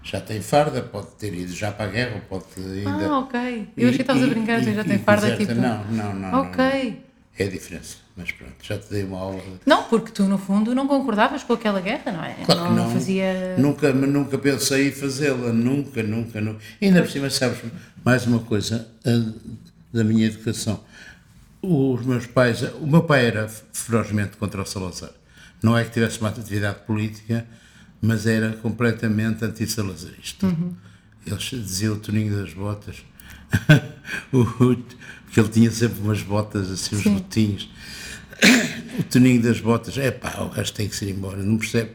já 0.02 0.20
tem 0.20 0.40
farda, 0.42 0.82
pode 0.82 1.08
ter 1.18 1.32
ido 1.34 1.52
já 1.54 1.72
para 1.72 1.86
a 1.86 1.88
guerra, 1.88 2.20
pode 2.28 2.44
ainda. 2.56 3.08
Ah, 3.08 3.18
ok. 3.20 3.68
Eu 3.76 3.88
achei 3.88 3.96
que 3.96 4.02
estavas 4.02 4.22
a 4.22 4.26
brincar, 4.26 4.60
e- 4.60 4.74
já 4.74 4.82
e 4.82 4.84
tem 4.84 4.98
farda 4.98 5.36
tipo. 5.36 5.54
Não, 5.54 5.84
não, 5.84 6.14
não. 6.14 6.30
não, 6.32 6.40
Ok. 6.42 6.64
não. 6.90 7.05
É 7.38 7.44
a 7.44 7.50
diferença. 7.50 7.96
Mas 8.16 8.32
pronto, 8.32 8.54
já 8.62 8.78
te 8.78 8.88
dei 8.90 9.04
uma 9.04 9.18
aula. 9.18 9.42
Não, 9.66 9.82
porque 9.84 10.10
tu 10.10 10.24
no 10.24 10.38
fundo 10.38 10.74
não 10.74 10.88
concordavas 10.88 11.42
com 11.42 11.52
aquela 11.52 11.80
guerra, 11.82 12.10
não 12.12 12.24
é? 12.24 12.32
Claro 12.46 12.68
que 12.68 12.72
não. 12.74 12.90
fazia. 12.90 13.56
Nunca, 13.58 13.92
nunca 13.92 14.38
pensei 14.38 14.88
em 14.88 14.92
fazê-la, 14.92 15.52
nunca, 15.52 16.02
nunca, 16.02 16.40
nunca. 16.40 16.60
Ainda 16.80 17.02
por 17.02 17.10
cima, 17.10 17.28
sabes, 17.28 17.58
mais 18.02 18.26
uma 18.26 18.38
coisa 18.38 18.88
da 19.92 20.02
minha 20.02 20.26
educação. 20.26 20.82
Os 21.60 22.06
meus 22.06 22.26
pais, 22.26 22.62
o 22.80 22.86
meu 22.86 23.02
pai 23.02 23.26
era 23.26 23.48
ferozmente 23.72 24.36
contra 24.38 24.62
o 24.62 24.66
Salazar. 24.66 25.10
Não 25.62 25.76
é 25.76 25.84
que 25.84 25.90
tivesse 25.90 26.18
uma 26.20 26.30
atividade 26.30 26.78
política, 26.86 27.46
mas 28.00 28.26
era 28.26 28.52
completamente 28.62 29.44
anti-salazarista. 29.44 30.46
Eles 31.26 31.42
diziam 31.42 31.94
o 31.94 31.98
Toninho 31.98 32.40
das 32.40 32.54
Botas, 32.54 32.96
o- 34.32 34.76
porque 35.26 35.40
ele 35.40 35.48
tinha 35.48 35.70
sempre 35.70 36.00
umas 36.00 36.22
botas 36.22 36.70
assim, 36.70 36.96
uns 36.96 37.02
Sim. 37.02 37.14
botinhos. 37.14 37.68
O 38.98 39.02
Toninho 39.02 39.42
das 39.42 39.60
Botas, 39.60 39.98
é 39.98 40.10
pá, 40.10 40.40
o 40.40 40.48
gajo 40.48 40.72
tem 40.72 40.88
que 40.88 41.04
ir 41.04 41.10
embora, 41.10 41.42
não 41.42 41.58
percebe? 41.58 41.90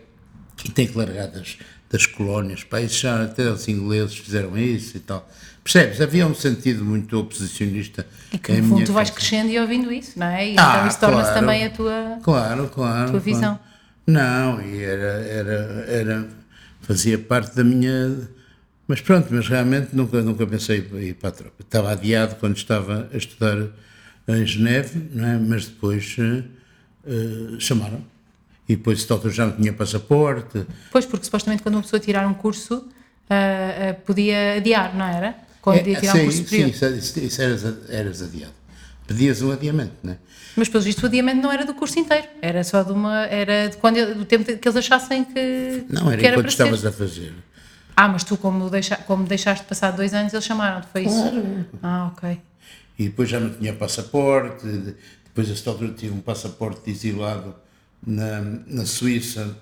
E 0.63 0.69
tem 0.69 0.85
que 0.85 0.95
largar 0.95 1.27
das, 1.27 1.57
das 1.89 2.05
colónias, 2.05 2.63
pá, 2.63 2.79
isso 2.79 2.99
já 3.01 3.23
até 3.23 3.49
os 3.49 3.67
ingleses 3.67 4.15
fizeram 4.17 4.55
isso 4.55 4.97
e 4.97 4.99
tal. 4.99 5.27
Percebes? 5.63 5.99
Havia 5.99 6.27
um 6.27 6.35
sentido 6.35 6.85
muito 6.85 7.17
oposicionista. 7.17 8.05
E 8.31 8.37
que 8.37 8.51
em 8.51 8.61
no 8.61 8.67
fundo 8.69 8.85
tu 8.85 8.93
vais 8.93 9.09
casa. 9.09 9.19
crescendo 9.19 9.51
e 9.51 9.59
ouvindo 9.59 9.91
isso, 9.91 10.17
não 10.19 10.27
é? 10.27 10.49
E 10.51 10.55
Ah, 10.59 10.75
então 10.75 10.87
isso 10.87 10.99
torna-se 10.99 11.31
claro. 11.31 11.39
também 11.39 11.65
a 11.65 11.69
tua. 11.71 12.19
Claro, 12.23 12.67
claro. 12.69 12.69
tua 12.69 12.69
claro. 12.69 13.19
visão. 13.19 13.59
Não, 14.05 14.61
e 14.61 14.81
era, 14.83 15.03
era, 15.27 15.85
era, 15.87 16.27
fazia 16.81 17.17
parte 17.17 17.55
da 17.55 17.63
minha. 17.63 18.29
Mas 18.91 18.99
pronto, 18.99 19.29
mas 19.31 19.47
realmente 19.47 19.95
nunca, 19.95 20.21
nunca 20.21 20.45
pensei 20.45 20.85
em 20.91 20.97
ir 20.97 21.13
para 21.13 21.29
a 21.29 21.31
tropa. 21.31 21.55
Estava 21.61 21.93
adiado 21.93 22.35
quando 22.35 22.57
estava 22.57 23.09
a 23.13 23.15
estudar 23.15 23.69
em 24.27 24.45
Geneve, 24.45 25.07
não 25.13 25.25
é? 25.25 25.37
mas 25.37 25.67
depois 25.67 26.17
eh, 26.19 26.43
eh, 27.07 27.57
chamaram. 27.57 28.03
E 28.67 28.75
depois, 28.75 28.99
se 28.99 29.07
tal, 29.07 29.21
já 29.29 29.45
não 29.45 29.53
tinha 29.53 29.71
passaporte. 29.71 30.65
Pois, 30.91 31.05
porque 31.05 31.23
supostamente 31.23 31.63
quando 31.63 31.75
uma 31.75 31.83
pessoa 31.83 32.01
tirar 32.01 32.27
um 32.27 32.33
curso 32.33 32.85
ah, 33.29 33.91
ah, 33.91 33.93
podia 33.93 34.55
adiar, 34.57 34.93
não 34.93 35.05
era? 35.05 35.35
Quando 35.61 35.77
podia 35.77 35.97
tirar 35.97 36.15
um 36.15 36.17
sim, 36.17 36.23
curso 36.25 36.37
sim, 36.39 36.43
superior. 36.43 36.69
isso, 36.69 36.85
isso, 36.85 37.19
isso 37.21 37.41
eras, 37.41 37.89
eras 37.89 38.21
adiado. 38.21 38.53
Pedias 39.07 39.41
um 39.41 39.53
adiamento, 39.53 39.93
não 40.03 40.11
é? 40.11 40.17
Mas 40.53 40.67
pelo 40.67 40.83
visto 40.83 41.01
o 41.03 41.05
adiamento 41.05 41.41
não 41.41 41.49
era 41.49 41.63
do 41.63 41.73
curso 41.73 41.97
inteiro, 41.97 42.27
era 42.41 42.61
só 42.65 42.83
de 42.83 42.91
uma. 42.91 43.25
era 43.27 43.69
de 43.69 43.77
quando, 43.77 44.15
do 44.15 44.25
tempo 44.25 44.43
que 44.43 44.67
eles 44.67 44.75
achassem 44.75 45.23
que. 45.23 45.85
Não, 45.87 46.11
era 46.11 46.19
que 46.19 46.27
era 46.27 46.35
enquanto 46.35 46.41
para 46.41 46.51
ser. 46.51 46.75
estavas 46.75 46.85
a 46.85 46.91
fazer. 46.91 47.33
Ah, 47.95 48.07
mas 48.07 48.23
tu, 48.23 48.37
como, 48.37 48.69
deixa, 48.69 48.95
como 48.97 49.25
deixaste 49.25 49.65
passar 49.65 49.91
dois 49.91 50.13
anos, 50.13 50.33
eles 50.33 50.45
chamaram-te, 50.45 50.87
foi 50.87 51.03
isso? 51.03 51.23
Ah, 51.83 52.11
ok. 52.15 52.39
E 52.97 53.05
depois 53.05 53.29
já 53.29 53.39
não 53.39 53.49
tinha 53.51 53.73
passaporte, 53.73 54.65
de- 54.65 54.95
depois 55.25 55.49
a 55.49 55.53
esta 55.53 55.69
altura 55.69 55.93
tive 55.93 56.13
um 56.13 56.21
passaporte 56.21 56.81
de 56.85 56.91
exilado 56.91 57.55
na, 58.05 58.41
na 58.67 58.85
Suíça, 58.85 59.55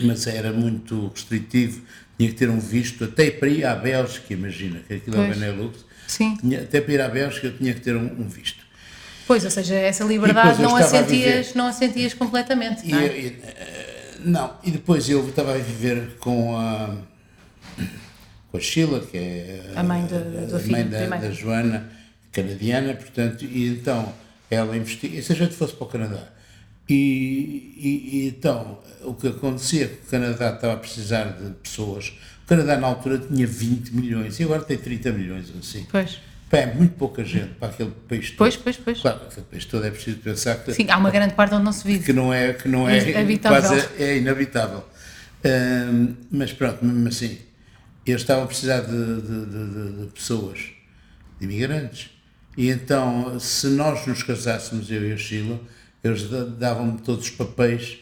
mas 0.00 0.26
era 0.26 0.52
muito 0.52 1.08
restritivo, 1.08 1.82
tinha 2.18 2.28
que 2.30 2.36
ter 2.36 2.48
um 2.50 2.58
visto, 2.60 3.04
até 3.04 3.30
para 3.30 3.48
ir 3.48 3.64
à 3.64 3.74
Bélgica, 3.74 4.32
imagina, 4.32 4.80
que 4.86 4.94
aquilo 4.94 5.16
é 5.16 5.20
o 5.20 5.24
Pois. 5.26 5.38
Benelux, 5.38 5.84
Sim. 6.06 6.36
tinha, 6.36 6.62
até 6.62 6.80
para 6.80 6.92
ir 6.94 7.00
à 7.00 7.08
Bélgica 7.08 7.46
eu 7.48 7.56
tinha 7.56 7.72
que 7.74 7.80
ter 7.80 7.96
um, 7.96 8.04
um 8.22 8.28
visto. 8.28 8.64
Pois, 9.26 9.44
ou 9.44 9.50
seja, 9.50 9.74
essa 9.76 10.02
liberdade 10.04 10.60
não 10.60 10.74
a, 10.76 10.80
a 10.80 10.82
sentias, 10.82 11.46
viver. 11.46 11.56
não 11.56 11.66
a 11.68 11.72
sentias 11.72 12.14
completamente, 12.14 12.86
E, 12.86 12.90
não 12.90 12.98
é? 12.98 13.06
e, 13.18 13.26
eh, 13.42 14.14
não, 14.24 14.54
e 14.64 14.70
depois 14.72 15.08
eu 15.08 15.26
estava 15.28 15.54
a 15.54 15.58
viver 15.58 16.16
com 16.18 16.56
a, 16.56 16.94
com 18.50 18.56
a 18.56 18.60
Sheila, 18.60 19.00
que 19.00 19.16
é 19.16 19.72
A 19.76 19.82
mãe 19.82 20.04
do 20.06 20.56
a 20.56 20.58
filho 20.58 20.72
mãe 20.72 20.86
da, 20.88 21.06
da 21.06 21.30
Joana, 21.30 21.90
canadiana, 22.32 22.94
portanto, 22.94 23.44
e 23.44 23.68
então 23.68 24.12
ela 24.50 24.76
investiga, 24.76 25.16
e 25.16 25.22
se 25.22 25.32
a 25.32 25.36
gente 25.36 25.54
fosse 25.54 25.74
para 25.74 25.84
o 25.86 25.88
Canadá, 25.88 26.24
e, 26.88 26.94
e- 27.76 28.10
e 28.24 28.28
então 28.28 28.78
o 29.02 29.14
que 29.14 29.28
acontecia, 29.28 29.86
que 29.86 30.06
o 30.06 30.10
Canadá 30.10 30.54
estava 30.54 30.74
a 30.74 30.76
precisar 30.76 31.24
de 31.40 31.50
pessoas, 31.62 32.08
o 32.44 32.46
Canadá 32.48 32.76
na 32.76 32.88
altura 32.88 33.18
tinha 33.18 33.46
20 33.46 33.90
milhões, 33.90 34.40
e 34.40 34.42
agora 34.44 34.62
tem 34.62 34.76
30 34.76 35.12
milhões, 35.12 35.46
assim. 35.58 35.86
Pois, 35.90 36.18
Pá, 36.50 36.58
é 36.58 36.74
muito 36.74 36.94
pouca 36.96 37.24
gente 37.24 37.50
para 37.60 37.68
aquele 37.68 37.92
país 38.08 38.30
todo. 38.30 38.38
pois, 38.38 38.56
pois, 38.56 38.76
pois. 38.76 39.00
Claro, 39.00 39.20
aquele 39.30 39.46
país 39.48 39.64
todo 39.66 39.86
é 39.86 39.90
preciso 39.92 40.16
pensar 40.18 40.56
que 40.56 40.72
Sim, 40.74 40.90
há 40.90 40.96
uma 40.96 41.10
grande 41.12 41.34
parte 41.34 41.54
onde 41.54 41.62
não 41.64 41.72
se 41.72 41.86
vive. 41.86 42.04
que 42.04 42.12
não 42.12 42.34
é, 42.34 42.52
que 42.54 42.68
não 42.68 42.88
é 42.88 42.98
Habitável. 43.20 43.60
quase 43.70 43.88
é 44.02 44.16
inabitável. 44.18 44.84
Ahm, 45.44 46.14
mas 46.30 46.52
pronto, 46.52 46.84
mesmo 46.84 47.06
assim, 47.06 47.38
eles 48.06 48.22
estavam 48.22 48.44
a 48.44 48.46
precisar 48.46 48.80
de, 48.80 49.20
de- 49.22 49.46
de- 49.46 50.00
de- 50.00 50.06
pessoas, 50.12 50.58
de 51.38 51.44
imigrantes. 51.44 52.10
E 52.56 52.68
então, 52.70 53.38
se 53.38 53.68
nós 53.68 54.06
nos 54.06 54.22
casássemos, 54.22 54.90
eu 54.90 55.08
e 55.08 55.12
a 55.12 55.16
Sheila, 55.16 55.60
eles 56.02 56.28
da- 56.28 56.44
davam-me 56.44 56.98
todos 56.98 57.24
os 57.26 57.30
papéis 57.30 57.98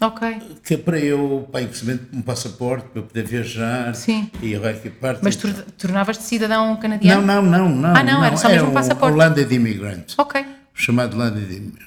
Ok. 0.00 0.38
que 0.62 0.74
é 0.74 0.76
para 0.76 0.98
eu, 0.98 1.48
para 1.50 1.62
investimento 1.62 2.14
um 2.14 2.20
passaporte, 2.20 2.86
para 2.88 3.00
eu 3.00 3.04
poder 3.06 3.24
viajar 3.24 3.94
Sim. 3.94 4.30
e 4.42 4.54
a 4.54 4.60
que 4.60 4.90
parte. 4.90 5.20
Mas 5.24 5.36
tu 5.36 5.50
tornavas-te 5.78 6.22
cidadão 6.22 6.66
Não, 6.68 6.76
canadiano? 6.76 7.22
não, 7.22 7.40
não, 7.42 7.68
não. 7.68 7.96
Ah, 7.96 8.02
não, 8.02 8.22
era 8.22 8.36
só 8.36 8.48
mesmo 8.48 8.68
um 8.68 8.74
passaporte. 8.74 9.14
O 9.14 9.16
Landed 9.16 9.52
Immigrant. 9.54 10.12
Ok. 10.18 10.44
Chamado 10.74 11.16
Landed 11.16 11.50
Immigrant. 11.50 11.86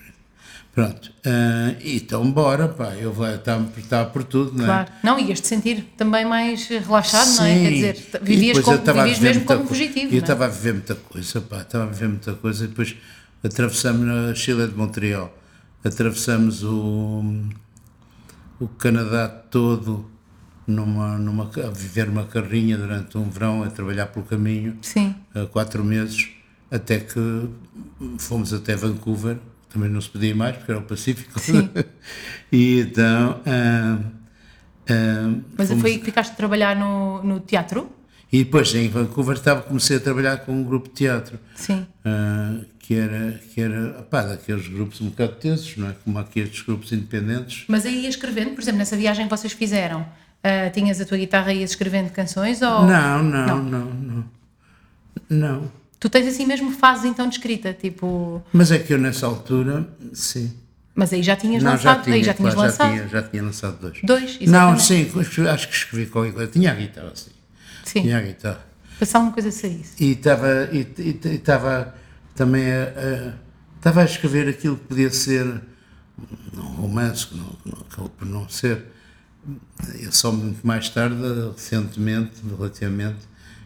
Pronto. 0.73 1.11
ah, 1.25 1.75
então, 1.83 2.31
bora, 2.31 2.67
pá. 2.67 2.93
Eu 2.95 3.11
vou 3.11 3.27
estar 3.27 3.59
estava 3.77 4.09
por 4.09 4.23
tudo, 4.23 4.53
não 4.55 4.63
é? 4.63 4.67
Claro. 4.67 4.91
Não, 5.03 5.19
ias-te 5.19 5.47
sentir 5.47 5.83
também 5.97 6.25
mais 6.25 6.67
relaxado, 6.67 7.35
não 7.37 7.45
é? 7.45 7.59
Quer 7.59 7.69
dizer, 7.71 8.19
vivias, 8.21 8.59
como, 8.59 8.77
estava 8.77 9.03
vivias 9.03 9.19
mesmo 9.19 9.45
como 9.45 9.61
co- 9.61 9.67
fugitivo. 9.67 10.05
Eu 10.07 10.11
não 10.11 10.15
é? 10.17 10.19
estava 10.21 10.45
a 10.45 10.47
viver 10.47 10.73
muita 10.73 10.95
coisa, 10.95 11.41
pá, 11.41 11.61
estava 11.61 11.83
a 11.85 11.87
viver 11.87 12.07
muita 12.07 12.33
coisa. 12.33 12.63
E 12.63 12.67
depois 12.67 12.95
atravessamos 13.43 14.07
a 14.31 14.35
Chile 14.35 14.67
de 14.67 14.75
Montreal, 14.75 15.35
atravessamos 15.83 16.63
o, 16.63 17.23
o 18.59 18.67
Canadá 18.67 19.27
todo 19.27 20.09
numa, 20.67 21.17
numa, 21.17 21.49
a 21.65 21.69
viver 21.71 22.07
uma 22.09 22.25
carrinha 22.25 22.77
durante 22.77 23.17
um 23.17 23.29
verão, 23.29 23.63
a 23.63 23.69
trabalhar 23.69 24.05
pelo 24.07 24.25
caminho, 24.25 24.77
Sim. 24.81 25.15
quatro 25.51 25.83
meses, 25.83 26.27
até 26.69 26.99
que 26.99 27.49
fomos 28.19 28.53
até 28.53 28.75
Vancouver, 28.75 29.37
também 29.69 29.89
não 29.89 30.01
se 30.01 30.09
podia 30.09 30.35
mais, 30.35 30.55
porque 30.57 30.71
era 30.71 30.79
o 30.79 30.83
Pacífico. 30.83 31.39
Sim. 31.39 31.69
e 32.51 32.79
então. 32.81 33.41
ah, 33.45 33.99
ah, 34.89 35.39
Mas 35.57 35.67
fomos- 35.67 35.81
foi 35.81 35.91
aí 35.91 35.99
que 35.99 36.05
ficaste 36.05 36.31
a 36.31 36.35
trabalhar 36.35 36.75
no, 36.75 37.23
no 37.23 37.39
teatro? 37.39 37.91
e 38.31 38.43
depois 38.43 38.73
em 38.75 38.87
Vancouver 38.89 39.35
estava, 39.35 39.61
comecei 39.63 39.97
a 39.97 39.99
trabalhar 39.99 40.37
com 40.37 40.51
um 40.51 40.63
grupo 40.63 40.87
de 40.87 40.93
teatro, 40.93 41.39
Sim. 41.55 41.87
ah, 42.05 42.59
que 42.77 42.93
era, 42.93 43.31
que 43.53 43.59
era 43.61 44.03
pá, 44.03 44.21
daqueles 44.23 44.67
grupos 44.67 45.01
um 45.01 45.09
bocado 45.09 45.33
tensos, 45.33 45.75
não 45.77 45.89
é? 45.89 45.95
Como 46.03 46.17
aqui 46.19 46.39
estes 46.39 46.61
grupos 46.61 46.91
independentes. 46.91 47.65
Mas 47.67 47.85
aí 47.85 48.03
ias 48.03 48.15
escrevendo, 48.15 48.51
por 48.51 48.61
exemplo, 48.61 48.77
nessa 48.77 48.95
viagem 48.95 49.25
que 49.27 49.29
vocês 49.35 49.53
fizeram, 49.53 50.05
ah, 50.43 50.69
tinhas 50.69 51.01
a 51.01 51.05
tua 51.05 51.17
guitarra 51.17 51.53
e 51.53 51.61
ias 51.61 51.71
escrevendo 51.71 52.11
canções? 52.11 52.61
Ou... 52.61 52.85
Não, 52.85 53.23
não, 53.23 53.63
não, 53.63 53.85
não. 53.93 54.25
Não. 55.29 55.71
Tu 55.99 56.09
tens 56.09 56.27
assim 56.27 56.45
mesmo 56.45 56.71
fases 56.71 57.05
então 57.05 57.27
de 57.27 57.35
escrita, 57.35 57.73
tipo. 57.73 58.41
Mas 58.53 58.71
é 58.71 58.79
que 58.79 58.93
eu 58.93 58.97
nessa 58.97 59.25
altura, 59.25 59.87
sim. 60.13 60.53
Mas 60.95 61.13
aí 61.13 61.21
já 61.21 61.35
tinhas 61.35 61.63
Não, 61.63 61.71
já 61.71 61.91
lançado, 61.91 62.03
tinha, 62.03 62.15
aí 62.15 62.23
já 62.23 62.33
tinhas 62.33 62.53
claro, 62.53 62.69
lançado. 62.69 62.87
Já 62.87 62.95
tinha, 62.95 63.07
já 63.09 63.21
tinha 63.23 63.43
lançado 63.43 63.79
dois. 63.79 63.99
Dois, 64.03 64.39
Não, 64.41 64.73
exatamente. 64.75 64.83
sim, 64.83 65.47
acho 65.47 65.67
que 65.67 65.75
escrevi 65.75 66.05
qualquer 66.07 66.33
coisa. 66.33 66.51
Tinha 66.51 66.71
a 66.71 66.75
guitarra, 66.75 67.11
sim. 67.15 67.31
Sim. 67.85 68.01
Tinha 68.01 68.17
a 68.17 68.21
guitarra. 68.21 68.65
Passar 68.99 69.19
uma 69.19 69.31
coisa 69.31 69.51
saísse. 69.51 70.03
E 70.03 70.11
estava 70.11 70.69
e, 70.71 70.81
e, 70.97 71.19
e 71.23 71.35
estava 71.35 71.95
também 72.35 72.65
a, 72.71 73.33
estava 73.77 74.01
a 74.01 74.05
escrever 74.05 74.49
aquilo 74.49 74.75
que 74.77 74.85
podia 74.85 75.09
ser 75.09 75.61
um 76.53 76.61
romance, 76.61 77.27
que 77.27 77.37
não, 77.37 77.45
que 77.45 77.69
não 77.69 77.81
acabou 77.89 78.09
por 78.09 78.27
não 78.27 78.49
ser. 78.49 78.85
Eu 79.99 80.11
só 80.11 80.31
muito 80.31 80.65
mais 80.67 80.89
tarde, 80.89 81.15
recentemente, 81.55 82.41
relativamente, 82.45 83.19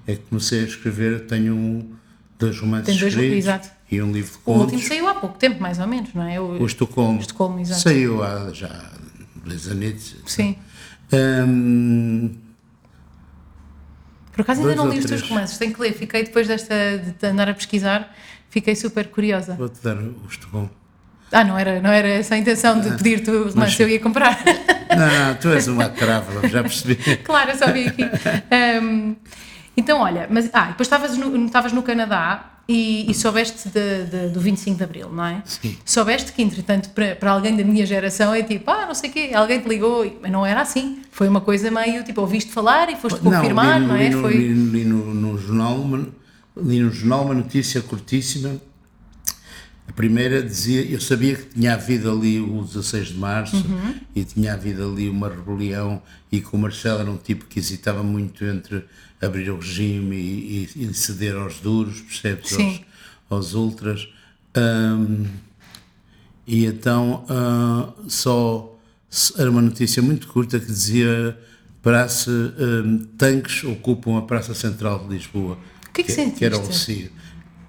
é 0.05 0.15
que 0.15 0.21
comecei 0.21 0.61
a 0.61 0.65
escrever. 0.65 1.25
Tenho 1.25 1.55
um, 1.55 1.95
dois 2.45 2.59
romances 2.59 2.85
Tem 2.87 2.97
dois- 2.97 3.13
escritos 3.13 3.37
exato. 3.37 3.69
e 3.91 4.01
um 4.01 4.11
livro 4.11 4.31
de 4.31 4.37
O 4.37 4.41
contos. 4.41 4.61
último 4.73 4.81
saiu 4.87 5.07
há 5.07 5.15
pouco 5.15 5.37
tempo, 5.37 5.61
mais 5.61 5.79
ou 5.79 5.87
menos, 5.87 6.13
não 6.13 6.23
é? 6.27 6.39
O, 6.39 6.61
O 6.61 6.65
Estocolmo. 6.65 7.17
O 7.17 7.21
Estocolmo, 7.21 7.59
exato. 7.59 7.81
Saiu 7.81 8.23
há 8.23 8.51
já 8.53 8.91
dois 9.45 9.67
anos. 9.67 10.15
Sim. 10.25 10.55
Hum, 11.11 12.35
Por 14.31 14.41
acaso 14.41 14.61
ainda 14.61 14.75
não 14.75 14.89
li 14.89 14.97
os 14.99 15.05
teus 15.05 15.21
romances, 15.21 15.57
tenho 15.57 15.73
que 15.73 15.79
ler. 15.81 15.93
Fiquei 15.93 16.23
depois 16.23 16.47
desta 16.47 16.73
de 17.19 17.27
andar 17.27 17.49
a 17.49 17.53
pesquisar, 17.53 18.15
fiquei 18.49 18.75
super 18.75 19.07
curiosa. 19.09 19.53
Vou-te 19.55 19.79
dar 19.83 19.95
o 19.97 20.15
Estocolmo. 20.29 20.71
Ah, 21.31 21.43
não 21.43 21.57
era, 21.57 21.79
não 21.81 21.89
era 21.91 22.07
essa 22.07 22.35
a 22.35 22.37
intenção 22.37 22.79
de 22.79 22.89
pedir-te 22.97 23.29
o 23.31 23.49
romance, 23.49 23.81
eu 23.81 23.89
ia 23.89 23.99
comprar. 23.99 24.39
Não, 24.89 24.97
não, 25.27 25.35
tu 25.35 25.49
és 25.49 25.67
uma 25.67 25.89
trava, 25.89 26.47
já 26.47 26.61
percebi. 26.61 26.95
claro, 27.25 27.51
eu 27.51 27.57
só 27.57 27.71
vi 27.71 27.87
aqui. 27.87 28.03
Ahm, 28.51 29.15
então, 29.75 29.99
olha, 30.01 30.27
mas 30.29 30.49
ah, 30.53 30.65
depois 30.67 30.87
estavas 30.87 31.17
no, 31.17 31.45
estavas 31.45 31.71
no 31.73 31.81
Canadá 31.83 32.49
e, 32.67 33.09
e 33.09 33.13
soubeste 33.13 33.67
de- 33.69 34.05
de- 34.05 34.29
do 34.29 34.39
25 34.39 34.77
de 34.77 34.83
Abril, 34.83 35.09
não 35.09 35.25
é? 35.25 35.41
Sim. 35.45 35.75
Soubeste 35.83 36.31
que, 36.31 36.41
entretanto, 36.41 36.89
para, 36.91 37.15
para 37.15 37.31
alguém 37.31 37.57
da 37.57 37.63
minha 37.63 37.85
geração 37.85 38.33
é 38.33 38.41
tipo, 38.43 38.69
ah, 38.71 38.85
não 38.85 38.93
sei 38.93 39.09
o 39.09 39.13
quê, 39.13 39.31
alguém 39.33 39.59
te 39.59 39.67
ligou, 39.67 40.19
mas 40.21 40.31
não 40.31 40.45
era 40.45 40.61
assim. 40.61 41.01
Foi 41.11 41.27
uma 41.27 41.41
coisa 41.41 41.69
meio 41.69 42.03
tipo, 42.03 42.21
ouviste 42.21 42.51
falar 42.51 42.89
e 42.89 42.95
foste 42.95 43.19
confirmar, 43.19 43.81
li, 43.81 43.87
não, 43.87 43.97
li 43.97 44.03
é? 44.05 44.09
no- 44.11 44.21
Foi. 44.21 44.33
li, 44.37 44.53
li 44.53 44.83
no, 44.85 45.13
no 45.13 45.37
jornal 45.37 45.77
li 46.55 46.79
no 46.79 46.91
jornal 46.91 47.23
uma 47.25 47.33
notícia 47.33 47.81
curtíssima. 47.81 48.61
A 49.87 49.91
primeira 49.91 50.41
dizia, 50.41 50.81
eu 50.83 50.99
sabia 51.01 51.35
que 51.35 51.45
tinha 51.53 51.73
havido 51.73 52.09
ali 52.09 52.39
o 52.39 52.63
16 52.63 53.09
de 53.09 53.17
março 53.17 53.57
Uhum. 53.57 53.95
e 54.15 54.23
tinha 54.23 54.53
havido 54.53 54.83
ali 54.89 55.09
uma 55.09 55.27
rebelião 55.29 56.01
e 56.31 56.39
que 56.41 56.47
o 56.55 56.57
Marcelo 56.57 57.01
era 57.01 57.11
um 57.11 57.17
tipo 57.17 57.45
que 57.45 57.59
hesitava 57.59 58.01
muito 58.01 58.43
entre 58.45 58.85
abrir 59.21 59.49
o 59.51 59.57
regime 59.57 60.15
e, 60.15 60.69
e- 60.75 60.83
e 60.85 60.93
ceder 60.93 61.35
aos 61.35 61.59
duros, 61.59 61.99
percebes? 62.01 62.53
Aos, 62.53 62.81
aos 63.29 63.53
ultras. 63.53 64.07
Ahm, 64.55 65.25
e 66.47 66.65
então 66.65 67.25
ah, 67.29 67.89
só 68.07 68.77
era 69.37 69.49
uma 69.51 69.61
notícia 69.61 70.01
muito 70.01 70.27
curta 70.27 70.59
que 70.59 70.65
dizia 70.65 71.37
praça, 71.81 72.31
ah, 72.57 73.05
tanques 73.17 73.63
ocupam 73.65 74.17
a 74.17 74.21
Praça 74.23 74.53
Central 74.55 75.07
de 75.07 75.15
Lisboa. 75.15 75.57
O 75.89 75.91
que 75.93 76.01
é 76.01 76.03
que 76.05 76.31
Que 76.31 76.45
era 76.45 76.57
o? 76.57 76.61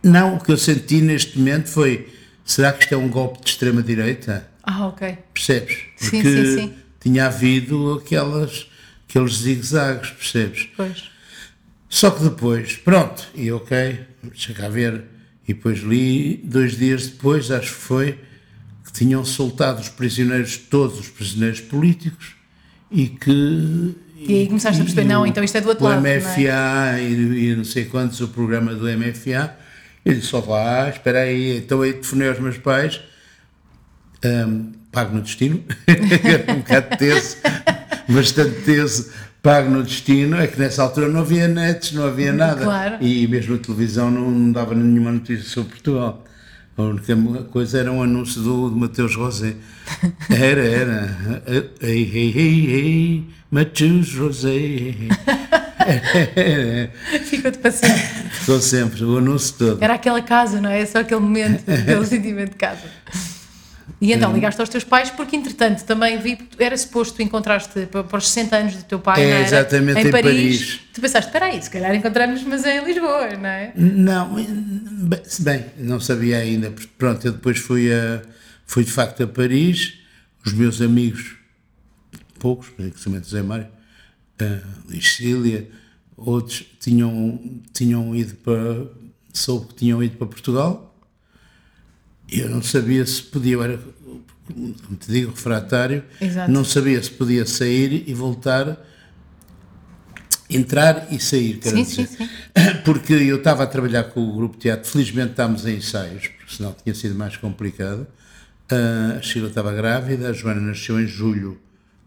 Não, 0.05 0.37
o 0.37 0.41
que 0.41 0.53
eu 0.53 0.57
senti 0.57 1.01
neste 1.01 1.39
momento 1.39 1.69
foi: 1.69 2.09
será 2.45 2.73
que 2.73 2.85
isto 2.85 2.95
é 2.95 2.97
um 2.97 3.09
golpe 3.09 3.43
de 3.43 3.51
extrema-direita? 3.51 4.47
Ah, 4.63 4.87
ok. 4.87 5.17
Percebes? 5.33 5.77
Sim, 5.97 6.23
Porque 6.23 6.47
sim, 6.47 6.57
sim. 6.59 6.73
tinha 7.01 7.27
havido 7.27 7.95
aquelas, 7.95 8.67
aqueles 9.09 9.35
zigue-zagues, 9.39 10.11
percebes? 10.11 10.69
Pois. 10.77 11.05
Só 11.89 12.11
que 12.11 12.23
depois, 12.25 12.77
pronto, 12.77 13.23
e 13.35 13.51
ok, 13.53 14.01
deixa 14.23 14.53
cá 14.53 14.69
ver. 14.69 15.05
E 15.47 15.53
depois 15.55 15.81
li, 15.81 16.41
dois 16.43 16.77
dias 16.77 17.07
depois, 17.07 17.51
acho 17.51 17.69
que 17.75 17.81
foi, 17.81 18.19
que 18.85 18.93
tinham 18.93 19.25
soltado 19.25 19.81
os 19.81 19.89
prisioneiros, 19.91 20.57
todos 20.57 20.99
os 20.99 21.09
prisioneiros 21.09 21.61
políticos, 21.61 22.35
e 22.91 23.07
que. 23.09 23.95
E 24.17 24.33
aí 24.41 24.47
começaste 24.47 24.81
a 24.81 24.85
perceber, 24.85 25.03
e 25.03 25.09
não, 25.13 25.23
o- 25.23 25.27
então 25.27 25.45
isto 25.45 25.57
é 25.57 25.61
do 25.61 25.69
outro 25.69 25.85
o 25.85 25.89
lado, 25.89 26.05
é? 26.07 26.17
MFA 26.19 27.01
e, 27.01 27.51
e 27.51 27.57
não 27.57 27.65
sei 27.65 27.85
quantos, 27.85 28.21
o 28.21 28.29
programa 28.29 28.75
do 28.75 28.87
MFA. 28.89 29.57
Eu 30.05 30.15
disse: 30.15 30.27
só 30.27 30.41
lá, 30.41 30.89
espera 30.89 31.21
aí, 31.21 31.59
então 31.59 31.81
aí 31.81 31.93
telefonei 31.93 32.29
aos 32.29 32.39
meus 32.39 32.59
pais, 32.59 33.01
hum, 34.25 34.73
pago 34.93 35.15
no 35.15 35.23
destino, 35.23 35.63
era 35.87 36.53
um 36.53 36.59
bocado 36.59 36.97
teso, 36.97 37.37
bastante 38.09 38.63
teso, 38.63 39.11
pago 39.43 39.71
no 39.71 39.83
destino. 39.83 40.37
É 40.37 40.47
que 40.47 40.59
nessa 40.59 40.83
altura 40.83 41.09
não 41.09 41.21
havia 41.21 41.49
nets, 41.49 41.93
não 41.93 42.07
havia 42.07 42.33
nada. 42.33 42.65
Claro. 42.65 42.97
E 43.01 43.27
mesmo 43.27 43.55
a 43.55 43.59
televisão 43.59 44.11
não, 44.11 44.31
não 44.31 44.53
dava 44.53 44.75
nenhuma 44.75 45.13
notícia 45.13 45.49
sobre 45.49 45.71
Portugal. 45.71 46.25
A 46.77 46.83
única 46.83 47.15
coisa 47.53 47.79
era 47.79 47.93
um 47.93 48.03
anúncio 48.03 48.43
do, 48.43 48.69
do 48.69 48.77
Mateus 48.77 49.15
Rosé. 49.15 49.55
Era, 50.29 50.65
era. 50.65 51.43
Ei, 51.81 52.11
ei, 52.13 52.33
ei, 52.35 52.71
ei, 52.75 53.25
Mateus 53.51 54.13
Rosé. 54.17 54.95
Ficou-te 57.25 57.59
para 57.59 57.71
Ficou 58.45 58.61
sempre, 58.61 59.03
o 59.03 59.17
anúncio 59.17 59.55
todo. 59.59 59.83
Era 59.83 59.95
aquela 59.95 60.21
casa, 60.21 60.61
não 60.61 60.69
é? 60.69 60.85
Só 60.85 60.99
aquele 60.99 61.21
momento, 61.21 61.65
aquele 61.67 62.05
sentimento 62.05 62.51
de 62.51 62.57
casa. 62.57 62.83
E 64.01 64.13
então 64.13 64.35
ligaste 64.35 64.61
aos 64.61 64.69
teus 64.69 64.85
pais 64.85 65.09
porque, 65.09 65.35
entretanto, 65.35 65.83
também 65.85 66.19
vi 66.19 66.37
era 66.59 66.77
suposto 66.77 67.17
tu 67.17 67.23
encontraste 67.23 67.87
para, 67.87 68.19
os 68.19 68.29
60 68.29 68.57
anos 68.57 68.77
do 68.77 68.83
teu 68.83 68.99
pai, 68.99 69.23
É, 69.23 69.41
exatamente, 69.41 70.09
em 70.09 70.11
Paris. 70.11 70.81
Tu 70.93 71.01
pensaste, 71.01 71.29
espera 71.29 71.47
aí, 71.47 71.63
se 71.63 71.71
calhar 71.71 71.95
encontramos, 71.95 72.43
mas 72.43 72.67
é 72.67 72.83
em 72.83 72.85
Lisboa, 72.85 73.31
não 73.31 73.49
é? 73.49 73.73
Não, 73.75 74.35
bem, 75.41 75.65
não 75.79 75.99
sabia 75.99 76.37
ainda. 76.37 76.71
Pronto, 76.99 77.27
eu 77.27 77.33
depois 77.33 77.57
fui, 77.59 77.91
a, 77.91 78.21
fui 78.67 78.85
de 78.85 78.91
facto 78.91 79.23
a 79.23 79.27
Paris. 79.27 79.95
Os 80.45 80.53
meus 80.53 80.83
amigos, 80.83 81.37
poucos, 82.39 82.69
principalmente 82.69 83.27
Zé 83.27 83.43
Mário, 83.43 83.69
Cília, 85.01 85.67
outros 86.25 86.65
tinham, 86.81 87.39
tinham 87.73 88.15
ido 88.15 88.35
para. 88.37 88.87
soube 89.33 89.69
que 89.69 89.75
tinham 89.75 90.03
ido 90.03 90.17
para 90.17 90.27
Portugal. 90.27 90.95
E 92.31 92.41
eu 92.41 92.49
não 92.49 92.63
sabia 92.63 93.05
se 93.07 93.23
podia, 93.23 93.53
eu 93.55 93.63
era, 93.63 93.79
como 94.47 94.97
te 94.99 95.11
digo, 95.13 95.31
refratário, 95.31 96.03
Exato. 96.21 96.51
não 96.51 96.65
sabia 96.65 97.03
se 97.03 97.11
podia 97.11 97.45
sair 97.47 98.05
e 98.09 98.15
voltar, 98.15 98.79
entrar 100.49 101.13
e 101.13 101.21
sair, 101.21 101.59
quero 101.59 101.77
Sim, 101.77 101.83
dizer. 101.85 102.07
sim, 102.07 102.17
sim. 102.17 102.29
Porque 102.85 103.13
eu 103.13 103.37
estava 103.37 103.63
a 103.65 103.67
trabalhar 103.67 104.05
com 104.05 104.27
o 104.27 104.35
grupo 104.35 104.57
de 104.57 104.63
teatro, 104.63 104.91
felizmente 104.91 105.33
estávamos 105.33 105.67
em 105.67 105.77
ensaios, 105.77 106.29
porque 106.29 106.55
senão 106.57 106.75
tinha 106.83 106.95
sido 106.95 107.15
mais 107.15 107.37
complicado. 107.37 108.07
Ah, 108.71 109.17
a 109.19 109.23
Sheila 109.23 109.49
estava 109.49 109.73
grávida, 109.73 110.31
a 110.31 110.33
Joana 110.33 110.61
nasceu 110.61 110.99
em 110.99 111.07
julho 111.07 111.61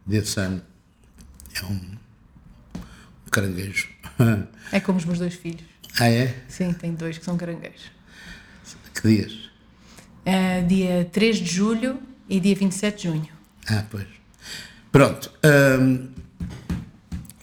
desse 0.05 0.39
ano. 0.39 0.61
É 1.55 1.63
um, 1.65 1.79
um 2.75 3.29
caranguejo. 3.29 3.89
É 4.71 4.79
como 4.81 4.97
os 4.97 5.05
meus 5.05 5.19
dois 5.19 5.33
filhos. 5.33 5.63
ah, 5.99 6.09
é? 6.09 6.35
Sim, 6.47 6.73
tenho 6.73 6.93
dois 6.93 7.17
que 7.17 7.23
são 7.23 7.37
caranguejos. 7.37 7.91
Que 8.93 9.07
dias? 9.07 9.49
É 10.25 10.61
dia 10.61 11.07
3 11.11 11.37
de 11.37 11.45
julho 11.45 11.99
e 12.27 12.39
dia 12.39 12.55
27 12.55 12.97
de 12.97 13.03
junho. 13.03 13.29
Ah, 13.69 13.85
pois. 13.89 14.07
Pronto. 14.91 15.31
hum, 15.79 16.09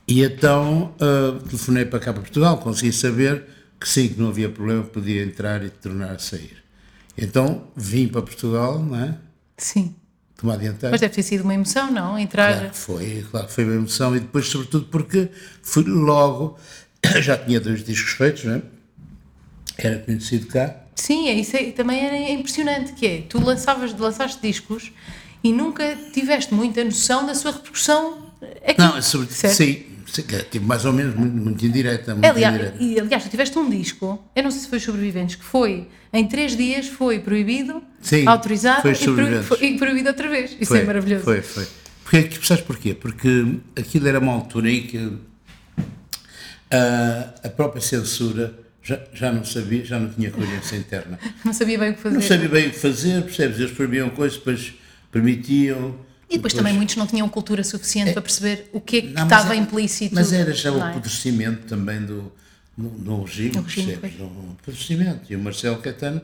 e 0.06 0.22
então 0.22 0.94
uh, 1.00 1.38
telefonei 1.40 1.86
para 1.86 1.98
cá 1.98 2.12
para 2.12 2.22
Portugal, 2.22 2.58
consegui 2.58 2.92
saber 2.92 3.44
que 3.80 3.88
sim, 3.88 4.08
que 4.08 4.20
não 4.20 4.28
havia 4.28 4.50
problema, 4.50 4.82
podia 4.82 5.22
entrar 5.22 5.64
e 5.64 5.70
tornar 5.70 6.12
a 6.12 6.18
sair. 6.18 6.62
Então 7.16 7.68
vim 7.74 8.08
para 8.08 8.20
Portugal, 8.22 8.78
não 8.80 8.98
é? 8.98 9.16
Sim. 9.56 9.94
Tomar 10.44 10.56
adiantado. 10.56 10.90
Mas 10.90 11.00
deve 11.00 11.14
ter 11.14 11.22
sido 11.22 11.42
uma 11.42 11.54
emoção, 11.54 11.90
não? 11.90 12.18
Entrar. 12.18 12.52
Claro 12.52 12.70
que 12.70 12.76
foi, 12.76 13.26
claro 13.30 13.46
que 13.46 13.52
foi 13.54 13.64
uma 13.64 13.74
emoção 13.74 14.14
e 14.14 14.20
depois, 14.20 14.46
sobretudo, 14.46 14.84
porque 14.90 15.30
fui 15.62 15.84
logo, 15.84 16.58
já 17.22 17.34
tinha 17.38 17.58
dois 17.58 17.82
discos 17.82 18.12
feitos, 18.12 18.44
não 18.44 18.56
é? 18.56 18.62
Era 19.78 19.98
conhecido 20.00 20.46
cá. 20.46 20.76
Sim, 20.94 21.28
é 21.28 21.34
isso 21.34 21.56
aí 21.56 21.72
também 21.72 22.04
era 22.04 22.30
impressionante, 22.30 22.92
que 22.92 23.06
é, 23.06 23.22
tu 23.22 23.42
lançavas, 23.42 23.98
lançaste 23.98 24.38
discos 24.42 24.92
e 25.42 25.50
nunca 25.50 25.96
tiveste 26.12 26.52
muita 26.52 26.84
noção 26.84 27.24
da 27.24 27.34
sua 27.34 27.52
repercussão 27.52 28.30
aqui. 28.66 28.78
Não, 28.78 28.98
é 28.98 29.00
sobre, 29.00 29.32
certo? 29.34 29.54
sim, 29.54 29.82
tipo, 30.22 30.66
mais 30.66 30.84
ou 30.84 30.92
menos 30.92 31.14
muito, 31.14 31.34
muito 31.36 31.64
indireta. 31.66 32.12
Muito 32.14 32.24
Aliás, 32.26 32.54
indireta. 32.54 32.76
e, 32.82 33.00
aliás, 33.00 33.22
tu 33.24 33.28
tiveste 33.30 33.58
um 33.58 33.68
disco, 33.68 34.22
eu 34.34 34.42
não 34.42 34.50
sei 34.50 34.60
se 34.60 34.68
foi 34.68 34.78
Sobreviventes, 34.80 35.36
que 35.36 35.44
foi, 35.44 35.88
em 36.12 36.26
três 36.28 36.56
dias 36.56 36.86
foi 36.86 37.18
proibido, 37.20 37.82
Sim, 38.00 38.26
autorizado 38.26 38.82
foi 38.82 38.92
e, 38.92 39.42
foi- 39.42 39.64
e 39.66 39.76
proibido 39.78 40.08
outra 40.08 40.28
vez. 40.28 40.52
Isso 40.60 40.66
Foi, 40.72 40.80
é 40.80 40.84
maravilhoso. 40.84 41.24
Foi, 41.24 41.40
foi. 41.42 41.66
Porque, 42.04 42.38
sabes 42.42 42.62
porquê? 42.64 42.94
Porque 42.94 43.58
aquilo 43.76 44.06
era 44.06 44.18
uma 44.20 44.32
altura 44.32 44.70
em 44.70 44.82
que 44.86 45.12
ah, 46.70 47.34
a 47.42 47.48
própria 47.48 47.80
censura 47.80 48.54
já, 48.82 49.00
já 49.12 49.32
não 49.32 49.44
sabia, 49.44 49.84
já 49.84 49.98
não 49.98 50.10
tinha 50.10 50.30
coerência 50.30 50.76
interna. 50.76 51.18
Não 51.44 51.52
sabia 51.54 51.78
bem 51.78 51.90
o 51.90 51.94
que 51.94 52.00
fazer. 52.00 52.14
Não 52.16 52.22
sabia 52.22 52.48
bem 52.48 52.66
o 52.68 52.70
que 52.70 52.78
fazer, 52.78 53.22
percebes? 53.22 53.58
Eles 53.58 53.72
proibiam 53.72 54.10
coisas, 54.10 54.36
depois 54.36 54.74
permitiam. 55.10 55.94
E 56.28 56.36
depois 56.36 56.52
também 56.54 56.72
muitos 56.74 56.96
não 56.96 57.06
tinham 57.06 57.28
cultura 57.28 57.62
suficiente 57.62 58.12
para 58.12 58.22
perceber 58.22 58.68
o 58.72 58.80
que 58.80 58.96
é 58.96 59.00
que 59.02 59.08
Não, 59.08 59.24
estava 59.24 59.54
é- 59.54 59.58
implícito. 59.58 60.14
Mas 60.14 60.32
era 60.32 60.52
já 60.52 60.72
o 60.72 60.78
é? 60.78 60.90
apodrecimento 60.90 61.66
também 61.66 62.00
do, 62.00 62.32
do, 62.76 62.88
do 62.88 63.22
regime, 63.22 63.62
percebes? 63.62 64.12
O 64.20 64.52
apodrecimento. 64.58 65.20
E 65.32 65.36
o 65.36 65.38
Marcelo 65.38 65.78
Caetano 65.78 66.20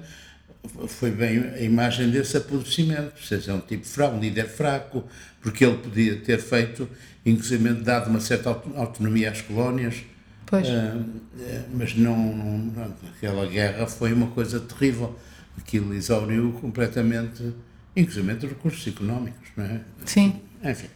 foi 0.88 1.10
bem 1.10 1.38
a 1.38 1.60
imagem 1.60 2.10
desse 2.10 2.36
apodrecimento. 2.36 3.12
Percebes? 3.12 3.48
É 3.48 3.52
um 3.54 3.60
tipo 3.60 3.86
fraco, 3.86 4.16
um 4.16 4.20
líder 4.20 4.48
fraco, 4.48 5.04
porque 5.40 5.64
ele 5.64 5.76
podia 5.78 6.16
ter 6.16 6.38
feito, 6.40 6.88
inclusive 7.24 7.72
dado 7.74 8.08
uma 8.10 8.20
certa 8.20 8.48
auto- 8.50 8.72
autonomia 8.76 9.30
às 9.30 9.40
colónias. 9.42 9.96
Pois. 10.46 10.66
Ah, 10.68 10.96
eh, 11.40 11.62
mas 11.72 11.94
não, 11.94 12.16
não, 12.16 12.58
não- 12.58 12.94
aquela 13.16 13.46
guerra 13.46 13.86
foi 13.86 14.12
uma 14.12 14.26
coisa 14.28 14.58
terrível. 14.58 15.16
Aquilo 15.58 15.94
exauriu 15.94 16.52
completamente, 16.60 17.52
inclusive 17.96 18.32
os 18.32 18.42
recursos 18.42 18.86
económicos, 18.86 19.48
não 19.56 19.64
é? 19.64 19.80
Sim. 20.04 20.40
Enfim. 20.64 20.86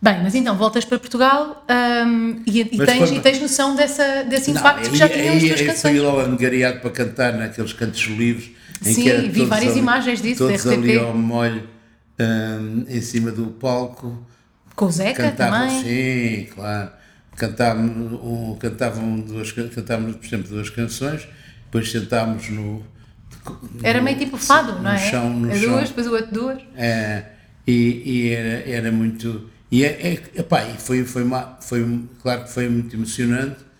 Bem, 0.00 0.20
mas 0.22 0.34
então 0.34 0.56
voltas 0.56 0.84
para 0.84 0.98
Portugal 0.98 1.64
hum, 2.06 2.42
e, 2.44 2.60
e 2.60 2.64
tens, 2.64 3.08
foi- 3.08 3.16
e 3.18 3.20
tens 3.20 3.40
noção 3.40 3.76
dessa, 3.76 4.24
desse 4.24 4.50
Não, 4.50 4.58
impacto 4.60 4.90
que 4.90 4.96
já 4.96 5.08
tinham 5.08 5.36
as 5.36 5.42
tuas 5.44 5.60
canções. 5.60 5.80
Fui 5.80 6.00
logo 6.00 6.20
angariado 6.20 6.80
para 6.80 6.90
cantar 6.90 7.32
naqueles 7.34 7.72
cantos 7.72 8.02
livres. 8.06 8.50
Em 8.84 8.92
Sim, 8.94 9.02
que 9.04 9.10
era 9.10 9.22
vi 9.28 9.44
várias 9.44 9.70
ali- 9.72 9.80
imagens 9.80 10.20
disso, 10.20 10.44
da 10.48 10.56
Todos 10.58 10.66
RTP. 10.66 10.78
ali 10.90 10.98
ao 10.98 11.14
molho, 11.16 11.68
hum, 12.18 12.84
em 12.88 13.00
cima 13.00 13.30
do 13.30 13.46
palco. 13.46 14.26
Com 14.74 14.86
o 14.86 14.90
Zeca 14.90 15.22
Cantavam, 15.30 15.68
também. 15.68 15.82
sim, 15.84 16.46
claro. 16.52 16.90
Cantavam, 17.36 17.84
um, 17.84 18.56
cantavam 18.58 19.20
duas, 19.20 19.52
can- 19.52 19.68
cantávamos, 19.68 20.16
por 20.16 20.26
exemplo, 20.26 20.48
duas 20.48 20.68
canções, 20.68 21.28
depois 21.66 21.90
sentámos 21.90 22.48
no. 22.50 22.84
Era 23.82 24.00
meio 24.00 24.18
tipo 24.18 24.36
fado, 24.36 24.80
não 24.80 24.90
é? 24.90 24.98
chão, 25.10 25.30
no 25.30 25.50
a 25.50 25.54
chão. 25.54 25.70
duas, 25.70 25.88
depois 25.88 26.06
o 26.06 26.12
outro 26.12 26.32
duas. 26.32 26.62
É, 26.76 27.24
e, 27.66 28.02
e 28.04 28.30
era, 28.30 28.70
era 28.70 28.92
muito. 28.92 29.50
E, 29.70 29.84
é, 29.84 29.88
é, 29.88 30.40
epá, 30.40 30.62
foi, 30.78 31.04
foi, 31.04 31.22
uma, 31.22 31.58
foi, 31.60 32.06
claro 32.20 32.44
que 32.44 32.52
foi 32.52 32.68
muito 32.68 32.94
emocionante 32.94 33.72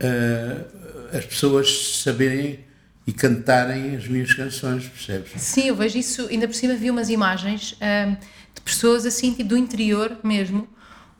eh, 0.00 0.64
as 1.12 1.24
pessoas 1.24 1.96
saberem 2.02 2.60
e 3.06 3.12
cantarem 3.12 3.96
as 3.96 4.06
minhas 4.06 4.32
canções, 4.34 4.86
percebes? 4.86 5.32
Sim, 5.40 5.68
eu 5.68 5.74
vejo 5.74 5.98
isso, 5.98 6.28
ainda 6.28 6.46
por 6.46 6.54
cima 6.54 6.74
vi 6.74 6.90
umas 6.90 7.08
imagens 7.08 7.74
hum, 7.80 8.16
de 8.54 8.60
pessoas 8.60 9.06
assim, 9.06 9.32
tipo 9.32 9.48
do 9.48 9.56
interior 9.56 10.18
mesmo, 10.22 10.68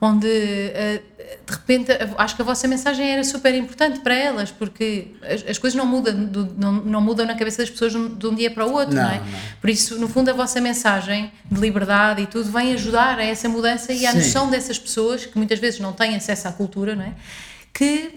onde 0.01 0.27
uh, 0.27 1.03
de 1.45 1.51
repente 1.53 1.91
acho 2.17 2.35
que 2.35 2.41
a 2.41 2.45
vossa 2.45 2.67
mensagem 2.67 3.05
era 3.11 3.23
super 3.23 3.53
importante 3.53 3.99
para 3.99 4.15
elas, 4.15 4.49
porque 4.51 5.07
as, 5.21 5.43
as 5.49 5.57
coisas 5.57 5.77
não 5.77 5.85
mudam, 5.85 6.25
do- 6.25 6.53
não, 6.57 6.71
não 6.71 7.01
mudam 7.01 7.25
na 7.25 7.35
cabeça 7.35 7.57
das 7.63 7.69
pessoas 7.69 7.91
de 7.91 8.27
um- 8.27 8.33
dia 8.35 8.49
para 8.49 8.65
o 8.65 8.71
outro, 8.71 8.95
não, 8.95 9.03
Não, 9.03 9.09
é? 9.11 9.19
não. 9.19 9.25
Por 9.59 9.69
isso, 9.69 9.99
no 9.99 10.07
fundo, 10.07 10.29
a 10.29 10.33
vossa 10.33 10.61
mensagem 10.61 11.31
de 11.51 11.59
liberdade 11.59 12.21
e 12.21 12.27
tudo 12.27 12.49
vem 12.49 12.73
ajudar 12.73 13.19
a 13.19 13.23
essa 13.25 13.49
mudança 13.49 13.91
e 13.91 14.05
à 14.05 14.11
Sim. 14.11 14.17
noção 14.19 14.49
dessas 14.49 14.79
pessoas 14.79 15.25
que 15.25 15.37
muitas 15.37 15.59
vezes 15.59 15.79
não 15.81 15.91
têm 15.91 16.15
acesso 16.15 16.47
à 16.47 16.51
cultura, 16.51 16.95
não 16.95 17.03
é? 17.03 17.13
Que 17.73 18.09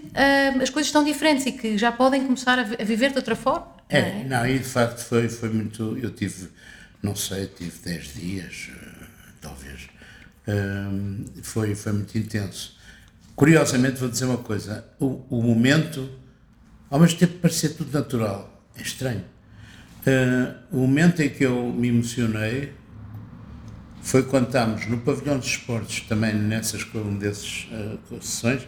hum, 0.57 0.63
as 0.63 0.71
coisas 0.71 0.87
estão 0.89 1.03
diferentes 1.05 1.45
e 1.47 1.53
que 1.53 1.77
já 1.77 1.91
podem 1.93 2.25
começar 2.25 2.59
a, 2.59 2.63
a 2.63 2.85
viver 2.85 3.11
de 3.11 3.17
outra 3.17 3.35
forma. 3.37 3.67
não 3.91 3.99
É, 3.99 4.25
não, 4.25 4.47
e 4.47 4.59
de 4.59 4.65
facto 4.65 5.01
foi, 5.01 5.29
foi 5.29 5.49
muito. 5.51 5.99
Eu 6.03 6.11
tive, 6.11 6.49
não 7.03 7.15
sei, 7.17 7.47
tive 7.47 7.77
10 7.85 8.15
dias, 8.15 8.69
eh. 8.82 8.82
Foi, 11.43 11.75
foi 11.75 11.93
muito 11.93 12.17
intenso. 12.19 12.77
Curiosamente, 13.37 13.99
vou 13.99 14.09
dizer 14.09 14.25
uma 14.25 14.39
coisa: 14.39 14.85
o, 14.99 15.25
o 15.31 15.43
momento, 15.43 16.09
ao 16.91 17.01
mesmo 17.01 17.19
tempo, 17.19 17.39
parecia 17.39 17.71
tudo 17.71 17.93
natural. 17.93 18.63
É 18.77 18.83
estranho. 18.83 19.25
Eh, 20.05 20.55
o 20.73 20.79
momento 20.79 21.23
em 21.23 21.29
que 21.29 21.45
eu 21.45 21.73
me 21.73 21.89
emocionei 21.89 22.73
foi 24.03 24.25
quando 24.25 24.47
estávamos 24.47 24.87
no 24.87 24.99
pavilhão 24.99 25.39
dos 25.39 25.47
esportes, 25.47 26.01
também 26.09 26.35
nessas 26.35 26.85
um 26.95 27.17
desses 27.17 27.69
eh, 27.71 27.97
sessões, 28.21 28.63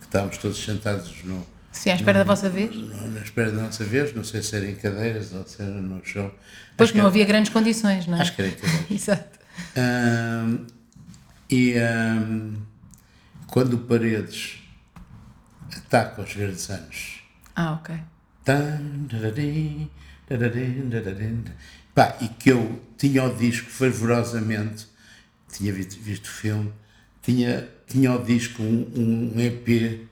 que 0.00 0.06
estávamos 0.06 0.38
todos 0.38 0.62
sentados 0.64 1.12
no, 1.24 1.46
Sim, 1.70 1.90
à 1.90 1.94
espera 1.94 2.18
da 2.20 2.24
vossa 2.24 2.48
vez. 2.48 2.74
na 2.74 3.20
espera 3.20 3.52
da 3.52 3.62
nossa 3.62 3.84
vez, 3.84 4.14
não 4.14 4.24
sei 4.24 4.42
se 4.42 4.56
era 4.56 4.68
em 4.68 4.74
cadeiras 4.74 5.32
ou 5.34 5.46
se 5.46 5.60
era 5.60 5.70
no 5.70 6.02
chão. 6.04 6.32
Pois 6.76 6.88
Acho 6.88 6.92
que 6.94 6.98
não 6.98 7.06
havia 7.06 7.24
grandes 7.26 7.52
condições, 7.52 8.06
não 8.06 8.16
é? 8.16 8.22
Acho 8.22 8.34
que 8.34 8.42
era 8.42 8.50
em 8.50 8.54
cadeiras. 8.56 8.90
Exato. 8.90 9.38
Ahm, 9.76 10.66
e 11.50 11.74
ahm, 11.78 12.54
quando 13.46 13.74
o 13.74 13.78
Paredes 13.80 14.58
ataca 15.76 16.22
os 16.22 16.32
verdes 16.32 16.68
anos, 16.70 17.22
Ah, 17.54 17.72
ok. 17.72 17.94
pá, 21.94 22.16
e 22.20 22.28
que 22.28 22.50
eu 22.50 22.82
tinha 22.96 23.24
o 23.24 23.34
disco 23.34 23.70
fervorosamente, 23.70 24.86
tinha 25.50 25.72
visto, 25.72 26.00
visto 26.00 26.26
o 26.26 26.30
filme, 26.30 26.72
tinha, 27.22 27.68
tinha 27.86 28.12
o 28.12 28.22
disco 28.24 28.62
um, 28.62 29.32
um 29.34 29.40
EP, 29.40 30.06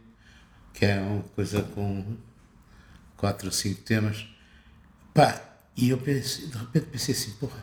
que 0.75 0.85
é 0.85 1.01
uma 1.01 1.23
coisa 1.23 1.63
com 1.63 2.17
quatro 3.17 3.47
ou 3.47 3.53
cinco 3.53 3.81
temas, 3.83 4.27
pá, 5.15 5.41
e 5.77 5.91
eu 5.91 5.99
pensei, 5.99 6.47
de 6.47 6.57
repente 6.57 6.87
pensei 6.87 7.15
assim, 7.15 7.31
porra, 7.33 7.63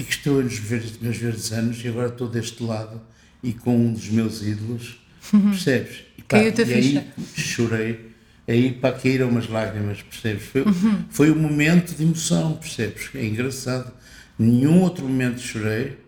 é 0.00 0.02
que 0.04 0.10
estou 0.12 0.42
nos 0.42 0.58
meus 1.00 1.16
verdes 1.16 1.52
anos 1.52 1.82
e 1.84 1.88
agora 1.88 2.08
estou 2.08 2.28
deste 2.28 2.62
lado 2.62 3.00
e 3.42 3.52
com 3.52 3.76
um 3.76 3.92
dos 3.92 4.08
meus 4.08 4.42
ídolos, 4.42 4.98
percebes? 5.30 6.00
E, 6.16 6.22
pá, 6.22 6.38
Caiu-te 6.38 6.62
a 6.62 6.64
e 6.66 6.74
aí 6.74 6.82
ficha. 6.82 7.40
chorei, 7.40 8.10
aí 8.46 8.72
pá, 8.72 8.92
caíram 8.92 9.28
umas 9.28 9.48
lágrimas, 9.48 10.02
percebes? 10.02 10.44
Foi, 10.44 10.62
Uhum. 10.62 11.04
foi 11.10 11.30
um 11.30 11.38
momento 11.38 11.94
de 11.94 12.02
emoção, 12.02 12.54
percebes? 12.54 13.08
É 13.14 13.24
engraçado. 13.24 13.92
Nenhum 14.38 14.80
outro 14.82 15.04
momento 15.06 15.40
chorei, 15.40 15.98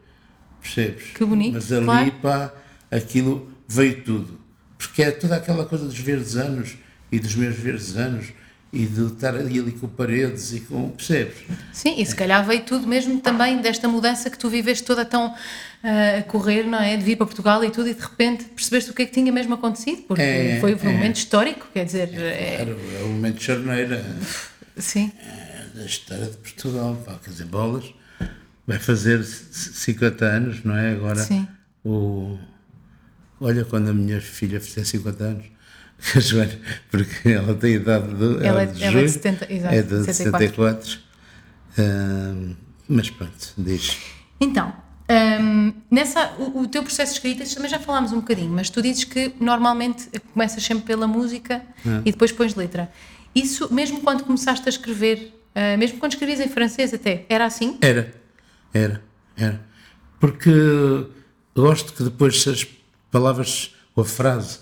percebes? 0.60 1.04
Que 1.14 1.24
bonito, 1.24 1.54
Mas 1.54 1.72
ali, 1.72 1.84
claro. 1.86 2.12
pá, 2.22 2.52
aquilo 2.90 3.50
veio 3.68 4.02
tudo. 4.02 4.40
Porque 4.78 5.02
é 5.02 5.10
toda 5.10 5.36
aquela 5.36 5.64
coisa 5.66 5.84
dos 5.84 5.98
verdes 5.98 6.36
anos 6.36 6.70
e 7.12 7.18
dos 7.18 7.34
meus 7.34 7.54
verdes 7.56 7.96
anos 7.96 8.26
e 8.72 8.86
de 8.86 9.06
estar 9.06 9.34
ali, 9.34 9.72
com 9.72 9.88
paredes 9.88 10.52
e 10.52 10.60
com. 10.60 10.90
percebes? 10.90 11.34
Sim, 11.72 12.00
e 12.00 12.06
se 12.06 12.14
calhar 12.14 12.46
veio 12.46 12.62
tudo 12.62 12.86
mesmo 12.86 13.20
também 13.20 13.60
desta 13.60 13.88
mudança 13.88 14.30
que 14.30 14.38
tu 14.38 14.48
viveste 14.48 14.84
toda 14.84 15.04
tão 15.04 15.34
ah, 15.82 16.18
a 16.18 16.22
correr, 16.22 16.62
não 16.64 16.78
é? 16.80 16.96
De 16.96 17.02
vir 17.02 17.16
para 17.16 17.26
Portugal 17.26 17.64
e 17.64 17.70
tudo, 17.70 17.88
e 17.88 17.94
de 17.94 18.00
repente 18.00 18.44
percebeste 18.44 18.90
o 18.90 18.94
que 18.94 19.02
é 19.02 19.06
que 19.06 19.12
tinha 19.12 19.32
mesmo 19.32 19.54
acontecido, 19.54 20.02
porque 20.02 20.22
É, 20.22 20.58
foi, 20.60 20.76
foi 20.76 20.88
um 20.88 20.92
é. 20.92 20.96
momento 20.96 21.16
histórico, 21.16 21.66
quer 21.74 21.84
dizer, 21.84 22.14
é, 22.14 22.54
Era 22.60 23.04
o 23.04 23.08
momento 23.08 23.38
de 23.38 23.44
charneira 23.44 24.04
sim. 24.76 25.10
da 25.74 25.84
história 25.84 26.26
de 26.26 26.36
Portugal, 26.36 26.94
pá, 27.04 27.18
quer 27.24 27.30
dizer, 27.30 27.46
bolas. 27.46 27.84
Vai 28.66 28.78
fazer 28.78 29.24
c- 29.24 29.72
50 29.72 30.24
anos, 30.24 30.62
não 30.62 30.76
é? 30.76 30.92
Agora, 30.92 31.16
Sim. 31.20 31.48
o. 31.84 32.38
Olha, 33.40 33.64
quando 33.64 33.88
a 33.88 33.92
minha 33.92 34.20
filha 34.20 34.60
fizer 34.60 34.84
50 34.84 35.24
anos, 35.24 35.46
a 36.16 36.20
Joana, 36.20 36.58
porque 36.90 37.28
ela 37.28 37.54
tem 37.54 37.74
a 37.74 37.76
idade 37.76 38.14
de, 38.14 38.46
Ela 38.46 38.62
é- 38.62 38.66
de 38.66 38.82
ela 38.84 38.90
é 38.90 38.90
de 38.90 38.90
julho, 38.90 39.08
70, 39.08 39.52
exato, 39.52 39.74
é 39.74 39.82
de 39.82 40.04
74. 40.04 40.86
74. 40.86 40.98
Ahm, 41.78 42.54
mas 42.88 43.10
pronto, 43.10 43.52
diz. 43.56 43.96
Então, 44.40 44.72
hum, 45.40 45.72
nessa, 45.90 46.32
o, 46.38 46.62
o 46.62 46.66
teu 46.68 46.82
processo 46.82 47.12
de 47.12 47.18
escrita, 47.18 47.54
também 47.54 47.70
já 47.70 47.78
falámos 47.78 48.12
um 48.12 48.16
bocadinho, 48.20 48.50
mas 48.50 48.70
tu 48.70 48.82
dizes 48.82 49.04
que 49.04 49.32
normalmente 49.38 50.08
começas 50.32 50.62
sempre 50.62 50.84
pela 50.84 51.06
música 51.06 51.62
e 52.04 52.10
depois 52.10 52.32
pões 52.32 52.54
letra. 52.54 52.90
Isso, 53.34 53.72
mesmo 53.72 54.00
quando 54.00 54.24
começaste 54.24 54.66
a 54.66 54.70
escrever, 54.70 55.32
ah, 55.54 55.76
mesmo 55.76 55.98
quando 55.98 56.12
escrevias 56.12 56.40
em 56.40 56.48
francês 56.48 56.92
até, 56.92 57.24
era 57.28 57.44
assim? 57.44 57.78
Era, 57.80 58.12
era, 58.74 59.02
era. 59.36 59.60
porque 60.18 60.50
gosto 61.54 61.92
que 61.92 62.02
depois 62.02 62.46
as 62.48 62.66
palavras 63.10 63.74
ou 63.94 64.02
a 64.02 64.06
frase 64.06 64.60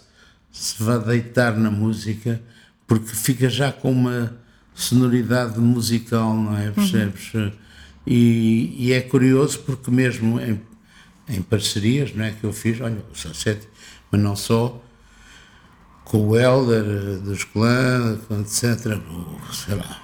se 0.58 0.82
vá 0.82 0.98
deitar 0.98 1.56
na 1.56 1.70
música, 1.70 2.42
porque 2.84 3.14
fica 3.14 3.48
já 3.48 3.70
com 3.70 3.92
uma 3.92 4.36
sonoridade 4.74 5.58
musical, 5.60 6.34
não 6.34 6.56
é? 6.56 6.72
Percebes? 6.72 7.30
E, 8.04 8.74
e 8.76 8.92
é 8.92 9.00
curioso 9.00 9.60
porque 9.60 9.88
mesmo 9.88 10.40
em, 10.40 10.60
em 11.28 11.42
parcerias, 11.42 12.12
não 12.12 12.24
é? 12.24 12.32
Que 12.32 12.42
eu 12.42 12.52
fiz, 12.52 12.80
olha, 12.80 13.04
o 13.12 13.16
Sunset, 13.16 13.68
mas 14.10 14.20
não 14.20 14.34
só, 14.34 14.82
com 16.04 16.26
o 16.26 16.36
Helder 16.36 17.20
dos 17.20 17.44
clãs, 17.44 18.18
etc. 18.40 18.96
O, 18.96 19.54
sei 19.54 19.76
lá, 19.76 20.02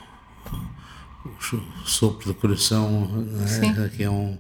o, 1.25 1.29
o 1.29 1.87
sopro 1.87 2.29
do 2.29 2.35
coração, 2.35 3.27
é? 3.85 3.89
que 3.89 4.05
é 4.05 4.11
um, 4.11 4.39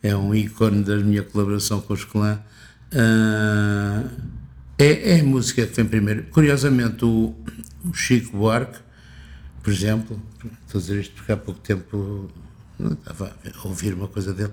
é 0.00 0.14
um 0.14 0.32
ícone 0.32 0.84
da 0.84 0.96
minha 0.98 1.24
colaboração 1.24 1.80
com 1.80 1.92
os 1.92 2.04
clãs. 2.04 2.38
Uh, 2.92 4.35
é, 4.78 5.16
é 5.16 5.20
a 5.20 5.24
música 5.24 5.66
que 5.66 5.74
vem 5.74 5.86
primeiro. 5.86 6.24
Curiosamente, 6.24 7.04
o, 7.04 7.34
o 7.84 7.94
Chico 7.94 8.36
Buarque, 8.36 8.78
por 9.62 9.72
exemplo, 9.72 10.20
estou 10.66 10.78
a 10.78 10.82
dizer 10.82 11.00
isto 11.00 11.14
porque 11.14 11.32
há 11.32 11.36
pouco 11.36 11.60
tempo 11.60 12.30
estava 12.78 13.36
a 13.54 13.68
ouvir 13.68 13.94
uma 13.94 14.08
coisa 14.08 14.32
dele. 14.32 14.52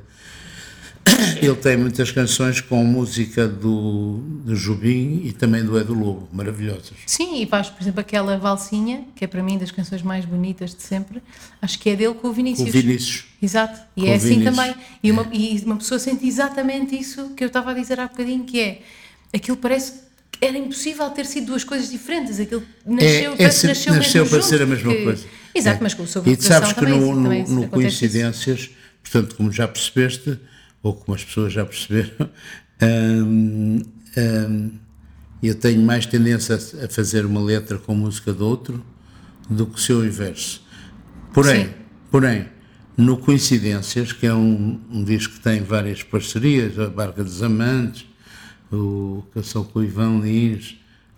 Ele 1.42 1.56
tem 1.56 1.76
muitas 1.76 2.12
canções 2.12 2.62
com 2.62 2.82
música 2.84 3.46
do, 3.46 4.20
do 4.46 4.56
Jubim 4.56 5.22
e 5.26 5.34
também 5.34 5.64
do 5.64 5.78
Edu 5.78 5.94
Lobo, 5.94 6.30
maravilhosas. 6.32 6.94
Sim, 7.06 7.42
e 7.42 7.46
faz, 7.46 7.70
por 7.70 7.82
exemplo, 7.82 8.00
aquela 8.00 8.38
valsinha, 8.38 9.06
que 9.14 9.26
é 9.26 9.28
para 9.28 9.44
mim 9.44 9.58
das 9.58 9.70
canções 9.70 10.02
mais 10.02 10.24
bonitas 10.24 10.74
de 10.74 10.82
sempre, 10.82 11.22
acho 11.62 11.78
que 11.78 11.90
é 11.90 11.96
dele 11.96 12.14
com 12.14 12.30
o 12.30 12.34
Vinícius. 12.34 12.72
Com 12.72 12.78
o 12.78 12.82
Vinícius. 12.82 13.26
Exato, 13.42 13.82
e 13.98 14.04
Com 14.04 14.08
é 14.08 14.16
assim 14.16 14.40
Vinícius. 14.40 14.56
também. 14.56 14.76
E 15.04 15.12
uma, 15.12 15.28
e 15.34 15.62
uma 15.66 15.76
pessoa 15.76 16.00
sente 16.00 16.26
exatamente 16.26 16.98
isso 16.98 17.32
que 17.36 17.44
eu 17.44 17.48
estava 17.48 17.72
a 17.72 17.74
dizer 17.74 18.00
há 18.00 18.08
bocadinho, 18.08 18.46
que 18.46 18.60
é, 18.60 18.82
aquilo 19.34 19.58
parece 19.58 20.04
era 20.46 20.58
impossível 20.58 21.10
ter 21.12 21.26
sido 21.26 21.48
duas 21.48 21.64
coisas 21.64 21.90
diferentes, 21.90 22.40
aquilo 22.40 22.64
nasceu, 22.86 23.34
é, 23.34 23.36
que 23.36 23.44
é, 23.44 23.46
nasceu, 23.46 23.94
nasceu 23.94 24.26
para 24.26 24.40
junto, 24.40 24.50
ser 24.50 24.62
a 24.62 24.66
mesma 24.66 24.94
coisa. 24.96 25.26
Exato, 25.56 25.78
É. 25.80 25.84
mas 25.84 25.94
com 25.94 26.04
o 26.04 26.08
sobre 26.08 26.32
E 26.32 26.38
tu 26.38 26.44
sabes 26.44 26.74
que 26.74 26.80
também, 26.80 27.00
no, 27.00 27.16
no, 27.16 27.24
também 27.24 27.44
no 27.44 27.62
isso. 27.62 27.70
Coincidências, 27.70 28.70
portanto, 29.02 29.36
como 29.36 29.52
já 29.52 29.68
percebeste, 29.68 30.40
ou 30.82 30.94
como 30.94 31.16
as 31.16 31.24
pessoas 31.24 31.54
já 31.54 31.66
perceberam, 31.66 32.30
hum, 32.82 33.82
hum, 34.18 34.72
eu 35.42 35.56
tenho 35.56 35.82
mais 35.82 36.06
tendência 36.06 36.56
a 36.56 36.86
a 36.86 36.90
fazer 36.90 37.26
uma 37.26 37.42
letra 37.42 37.78
com 37.78 37.94
música 37.96 38.34
do 38.34 38.46
outro 38.46 38.84
do 39.50 39.66
que 39.66 39.76
o 39.76 39.80
seu 39.80 40.06
inverso. 40.06 40.64
Porém, 41.34 41.66
Sim. 41.66 41.74
porém, 42.12 42.46
no 42.98 43.18
Coincidências, 43.18 44.12
que 44.12 44.26
é 44.26 44.34
um, 44.34 44.80
um 44.92 45.04
disco 45.04 45.34
que 45.36 45.40
tem 45.40 45.62
várias 45.62 46.04
parcerias, 46.04 46.78
a 46.80 46.88
Barca 46.88 47.24
dos 47.24 47.42
Amantes, 47.42 48.06
o 48.78 49.24
Canção 49.34 49.64
com 49.64 49.80
o 49.80 49.84
Ivan 49.84 50.20
Lins, 50.20 50.78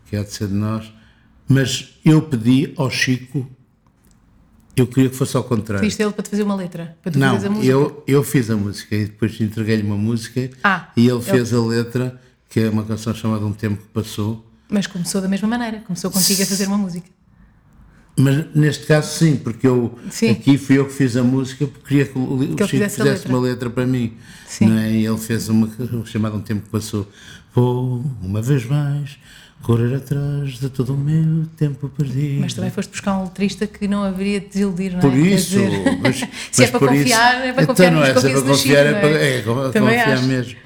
que 0.09 0.15
há 0.15 0.23
de 0.23 0.31
ser 0.31 0.47
de 0.47 0.53
nós, 0.53 0.91
mas 1.47 1.97
eu 2.03 2.21
pedi 2.21 2.73
ao 2.75 2.89
Chico, 2.89 3.47
eu 4.75 4.85
queria 4.87 5.09
que 5.09 5.15
fosse 5.15 5.35
ao 5.37 5.43
contrário. 5.43 5.81
Pediste 5.81 6.01
ele 6.03 6.11
para 6.11 6.23
te 6.23 6.29
fazer 6.29 6.43
uma 6.43 6.55
letra, 6.55 6.97
para 7.01 7.11
tu 7.11 7.19
Não, 7.19 7.35
a 7.35 7.49
música. 7.49 7.65
eu, 7.65 8.03
eu 8.05 8.23
fiz 8.23 8.49
a 8.49 8.55
música 8.57 8.95
e 8.95 9.05
depois 9.05 9.39
entreguei-lhe 9.39 9.83
uma 9.83 9.97
música 9.97 10.49
Ah, 10.63 10.89
e 10.97 11.07
ele 11.07 11.21
fez 11.21 11.53
a 11.53 11.61
letra, 11.61 12.19
que 12.49 12.59
é 12.59 12.69
uma 12.69 12.83
canção 12.83 13.13
chamada 13.13 13.45
Um 13.45 13.53
Tempo 13.53 13.81
que 13.81 13.87
Passou. 13.89 14.45
Mas 14.69 14.87
começou 14.87 15.21
da 15.21 15.27
mesma 15.27 15.47
maneira, 15.47 15.79
começou 15.81 16.09
contigo 16.11 16.41
a 16.41 16.45
fazer 16.45 16.67
uma 16.67 16.77
música. 16.77 17.07
Mas 18.17 18.45
neste 18.55 18.85
caso 18.85 19.11
sim, 19.17 19.35
porque 19.35 19.67
eu 19.67 19.99
Sim. 20.09 20.29
aqui 20.29 20.57
fui 20.57 20.77
eu 20.79 20.85
que 20.85 20.93
fiz 20.93 21.17
a 21.17 21.23
música 21.23 21.67
porque 21.67 21.85
queria 21.85 22.05
que 22.05 22.17
o, 22.17 22.37
Que 22.39 22.63
Chico 22.63 22.67
fizesse 22.67 23.03
letra. 23.03 23.29
uma 23.29 23.39
letra 23.41 23.69
para 23.69 23.85
mim. 23.85 24.13
Sim. 24.47 24.67
Não 24.67 24.77
é? 24.77 24.89
E 24.91 25.05
ele 25.05 25.17
fez 25.17 25.49
uma 25.49 25.69
chamada 26.05 26.33
Um 26.35 26.39
Tempo 26.41 26.63
que 26.63 26.69
Passou. 26.69 27.07
Vou 27.55 28.03
uma 28.21 28.41
vez 28.41 28.65
mais 28.65 29.17
correr 29.61 29.95
atrás 29.95 30.59
de 30.59 30.69
todo 30.69 30.93
o 30.93 30.97
meu 30.97 31.47
tempo 31.57 31.89
perdido. 31.89 32.41
Mas 32.41 32.53
também 32.53 32.69
foste 32.69 32.91
buscar 32.91 33.17
um 33.17 33.23
letrista 33.23 33.65
que 33.65 33.87
não 33.87 34.03
haveria 34.03 34.39
de 34.39 34.47
desiludir, 34.47 34.91
não 34.91 34.99
é? 34.99 35.01
Por 35.01 35.13
isso, 35.15 35.57
dizer, 35.57 35.99
mas, 36.01 36.17
se 36.51 36.63
é 36.63 36.65
mas 36.65 36.69
para 36.69 36.79
por 36.79 36.89
confiar, 36.89 37.05
isso, 37.05 37.15
é 37.15 37.53
para 37.53 37.63
então 37.63 37.75
confiar 37.75 37.91
não 37.91 37.99
nos 37.99 38.09
é, 38.09 38.13
se 38.13 38.27
é 38.27 38.31
para 38.31 38.41
confiar, 38.41 38.85
é 38.85 38.93
para 38.93 39.09
não 39.09 39.17
é? 39.17 39.95
é, 39.95 40.01
confiar 40.01 40.13
acho. 40.13 40.23
mesmo. 40.23 40.57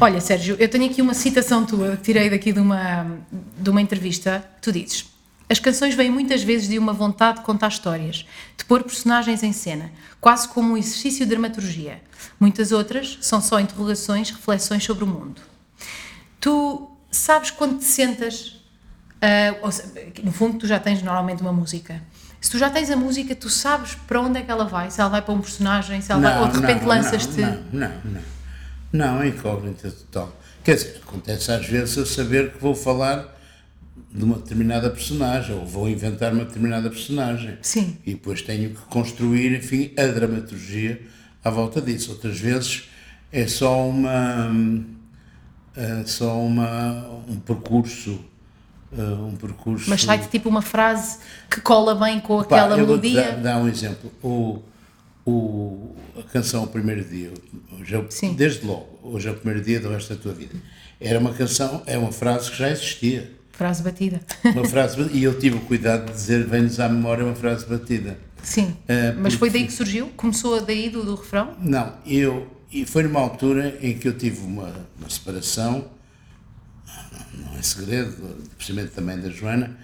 Olha, 0.00 0.20
Sérgio, 0.20 0.56
eu 0.58 0.68
tenho 0.68 0.86
aqui 0.86 1.02
uma 1.02 1.12
citação 1.12 1.66
tua 1.66 1.96
que 1.96 2.04
tirei 2.04 2.30
daqui 2.30 2.52
de 2.52 2.60
uma, 2.60 3.18
de 3.58 3.68
uma 3.68 3.82
entrevista. 3.82 4.42
Tu 4.62 4.72
dizes: 4.72 5.06
As 5.48 5.58
canções 5.58 5.94
vêm 5.94 6.08
muitas 6.08 6.42
vezes 6.42 6.68
de 6.68 6.78
uma 6.78 6.92
vontade 6.92 7.40
de 7.40 7.44
contar 7.44 7.68
histórias, 7.68 8.24
de 8.56 8.64
pôr 8.64 8.84
personagens 8.84 9.42
em 9.42 9.52
cena, 9.52 9.90
quase 10.20 10.48
como 10.48 10.72
um 10.72 10.76
exercício 10.76 11.26
de 11.26 11.30
dramaturgia. 11.30 12.00
Muitas 12.38 12.70
outras 12.72 13.18
são 13.20 13.42
só 13.42 13.58
interrogações, 13.58 14.30
reflexões 14.30 14.84
sobre 14.84 15.04
o 15.04 15.06
mundo. 15.06 15.42
Tu 16.40 16.90
sabes 17.10 17.50
quando 17.50 17.78
te 17.78 17.84
sentas, 17.84 18.56
se- 19.72 20.22
no 20.22 20.32
fundo, 20.32 20.58
tu 20.58 20.66
já 20.66 20.78
tens 20.78 21.02
normalmente 21.02 21.42
uma 21.42 21.52
música. 21.52 22.00
Se 22.40 22.50
tu 22.50 22.58
já 22.58 22.70
tens 22.70 22.88
a 22.90 22.96
música, 22.96 23.34
tu 23.34 23.50
sabes 23.50 23.96
para 24.06 24.20
onde 24.20 24.38
é 24.38 24.42
que 24.42 24.50
ela 24.50 24.64
vai, 24.64 24.90
se 24.90 25.00
ela 25.00 25.10
vai 25.10 25.22
para 25.22 25.34
um 25.34 25.40
personagem, 25.40 26.00
se 26.00 26.12
ela 26.12 26.20
vai, 26.20 26.40
ou 26.40 26.48
de 26.48 26.60
repente 26.60 26.80
não, 26.82 26.88
lanças-te. 26.88 27.40
Não, 27.40 27.62
não, 27.72 27.92
não. 28.04 28.20
Não, 28.92 29.22
é 29.22 29.28
incógnita 29.28 29.90
total. 29.90 30.34
Quer 30.62 30.76
dizer, 30.76 31.00
acontece 31.02 31.50
às 31.52 31.66
vezes 31.66 31.96
eu 31.96 32.06
saber 32.06 32.52
que 32.52 32.58
vou 32.60 32.74
falar 32.74 33.36
de 34.12 34.22
uma 34.24 34.36
determinada 34.36 34.88
personagem 34.88 35.54
ou 35.54 35.66
vou 35.66 35.88
inventar 35.88 36.32
uma 36.32 36.44
determinada 36.44 36.88
personagem. 36.88 37.58
Sim. 37.60 37.98
E 38.06 38.12
depois 38.14 38.40
tenho 38.40 38.70
que 38.70 38.80
construir, 38.82 39.54
enfim, 39.56 39.92
a 39.98 40.06
dramaturgia 40.06 41.02
à 41.44 41.50
volta 41.50 41.80
disso. 41.82 42.12
Outras 42.12 42.38
vezes 42.38 42.84
é 43.32 43.46
só 43.46 43.86
uma. 43.88 44.50
É 45.76 46.02
só 46.06 46.38
uma, 46.40 47.08
um 47.28 47.36
percurso. 47.36 48.18
eh, 48.92 49.00
Um 49.00 49.36
percurso. 49.36 49.88
Mas 49.88 50.02
sai-te 50.02 50.28
tipo 50.28 50.48
uma 50.48 50.62
frase 50.62 51.18
que 51.50 51.60
cola 51.60 51.94
bem 51.94 52.20
com 52.20 52.36
Pá, 52.42 52.56
aquela 52.62 52.76
melodia. 52.76 53.32
Dar, 53.32 53.36
dar 53.42 53.56
um 53.58 53.68
exemplo. 53.68 54.10
O, 54.22 54.62
o, 55.26 55.94
a 56.18 56.22
canção 56.22 56.64
O 56.64 56.66
Primeiro 56.68 57.04
Dia, 57.04 57.32
hoje 57.78 57.94
é 57.94 57.98
o- 57.98 58.06
Sim. 58.10 58.34
desde 58.34 58.66
logo, 58.66 58.98
hoje 59.02 59.28
é 59.28 59.30
o 59.30 59.34
primeiro 59.34 59.62
dia 59.64 59.78
do 59.78 59.88
resto 59.90 60.14
da 60.14 60.20
tua 60.20 60.32
vida. 60.32 60.54
Era 61.00 61.18
uma 61.18 61.32
canção, 61.32 61.82
é 61.86 61.96
uma 61.98 62.10
frase 62.10 62.50
que 62.50 62.56
já 62.56 62.70
existia. 62.70 63.30
Frase 63.52 63.82
batida. 63.82 64.20
Uma 64.44 64.64
frase, 64.64 65.00
e 65.12 65.22
eu 65.22 65.38
tive 65.38 65.56
o 65.56 65.60
cuidado 65.60 66.06
de 66.06 66.12
dizer, 66.12 66.44
vem-nos 66.46 66.80
à 66.80 66.88
memória 66.88 67.24
uma 67.24 67.34
frase 67.34 67.66
batida. 67.66 68.16
Sim. 68.42 68.74
É, 68.88 69.12
Mas 69.12 69.34
foi 69.34 69.50
daí 69.50 69.66
que 69.66 69.72
surgiu? 69.72 70.08
Começou 70.16 70.60
daí 70.60 70.88
do, 70.88 71.04
do 71.04 71.14
refrão? 71.16 71.54
Não, 71.60 71.92
eu, 72.06 72.46
e 72.70 72.84
foi 72.84 73.02
numa 73.02 73.20
altura 73.20 73.78
em 73.80 73.98
que 73.98 74.08
eu 74.08 74.16
tive 74.16 74.40
uma, 74.40 74.72
uma 74.98 75.08
separação, 75.08 75.88
não 77.34 77.58
é 77.58 77.62
segredo, 77.62 78.36
precisamente 78.56 78.92
também 78.92 79.18
da 79.18 79.30
Joana, 79.30 79.76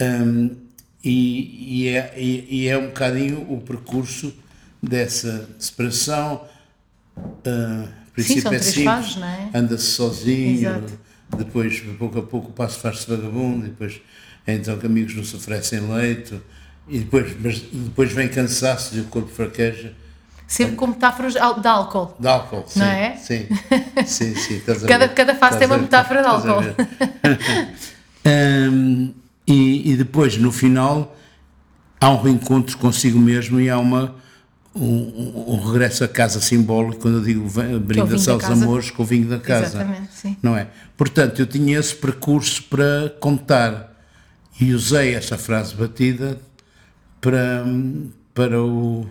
hum, 0.00 0.56
e, 1.04 1.82
e, 1.82 1.88
é, 1.88 2.14
e, 2.16 2.62
e 2.62 2.68
é 2.68 2.78
um 2.78 2.86
bocadinho 2.86 3.52
o 3.52 3.60
percurso 3.60 4.32
dessa 4.82 5.48
separação. 5.58 6.46
Uh, 7.16 7.88
princípio 8.12 8.42
são 8.42 8.52
é 8.52 8.58
simples, 8.58 9.16
é? 9.18 9.58
Anda-se 9.58 9.84
sozinho, 9.84 10.60
Exato. 10.60 10.98
depois, 11.36 11.80
pouco 11.98 12.18
a 12.18 12.22
pouco, 12.22 12.50
o 12.50 12.52
passo 12.52 12.78
faz-se 12.78 13.08
vagabundo, 13.08 13.66
depois, 13.66 14.00
então, 14.46 14.78
que 14.78 14.86
amigos 14.86 15.14
não 15.14 15.24
se 15.24 15.34
oferecem 15.36 15.80
leito, 15.80 16.40
e 16.88 17.00
depois, 17.00 17.34
mas 17.40 17.60
depois 17.60 18.12
vem 18.12 18.28
cansaço 18.28 18.96
e 18.96 19.00
o 19.00 19.04
corpo 19.04 19.28
fraqueja. 19.28 19.94
Sempre 20.52 20.76
com 20.76 20.86
metáforas 20.88 21.32
de 21.32 21.38
ál- 21.38 21.58
de 21.60 21.66
álcool. 21.66 22.14
De 22.20 22.28
álcool, 22.28 22.64
sim. 22.66 22.80
Não 22.80 22.86
é? 22.86 23.16
Sim, 23.16 23.46
sim, 24.04 24.34
sim. 24.34 24.60
Cada- 24.86 25.08
cada 25.08 25.34
fase 25.34 25.58
tem 25.58 25.66
uma 25.66 25.78
metáfora 25.78 26.20
de 26.22 26.28
álcool. 26.28 26.62
Hum, 28.24 29.14
e, 29.46 29.92
e 29.92 29.96
depois, 29.96 30.36
no 30.36 30.52
final, 30.52 31.16
há 32.00 32.10
um 32.10 32.20
reencontro 32.22 32.76
consigo 32.78 33.18
mesmo 33.18 33.60
e 33.60 33.70
há 33.70 33.78
uma, 33.78 34.14
um, 34.74 34.84
um- 34.84 35.54
um 35.54 35.64
regresso 35.72 36.04
a 36.04 36.08
casa 36.08 36.40
simbólico, 36.40 37.00
quando 37.02 37.18
eu 37.18 37.24
digo 37.24 37.48
vem- 37.48 37.78
brinda-se 37.78 38.28
aos 38.30 38.44
amores 38.62 38.90
com 38.90 39.02
o 39.02 39.06
vinho 39.06 39.28
da 39.28 39.38
casa. 39.38 39.66
Exatamente, 39.78 40.12
sim. 40.12 40.36
Não 40.42 40.56
é? 40.56 40.68
Portanto, 40.96 41.40
eu 41.40 41.46
tinha 41.46 41.78
esse 41.78 41.94
percurso 41.94 42.62
para 42.64 43.08
contar 43.20 43.90
e 44.60 44.72
usei 44.74 45.14
essa 45.14 45.38
frase 45.38 45.74
batida 45.74 46.38
para, 47.22 47.64
para 48.34 48.62
o. 48.62 49.06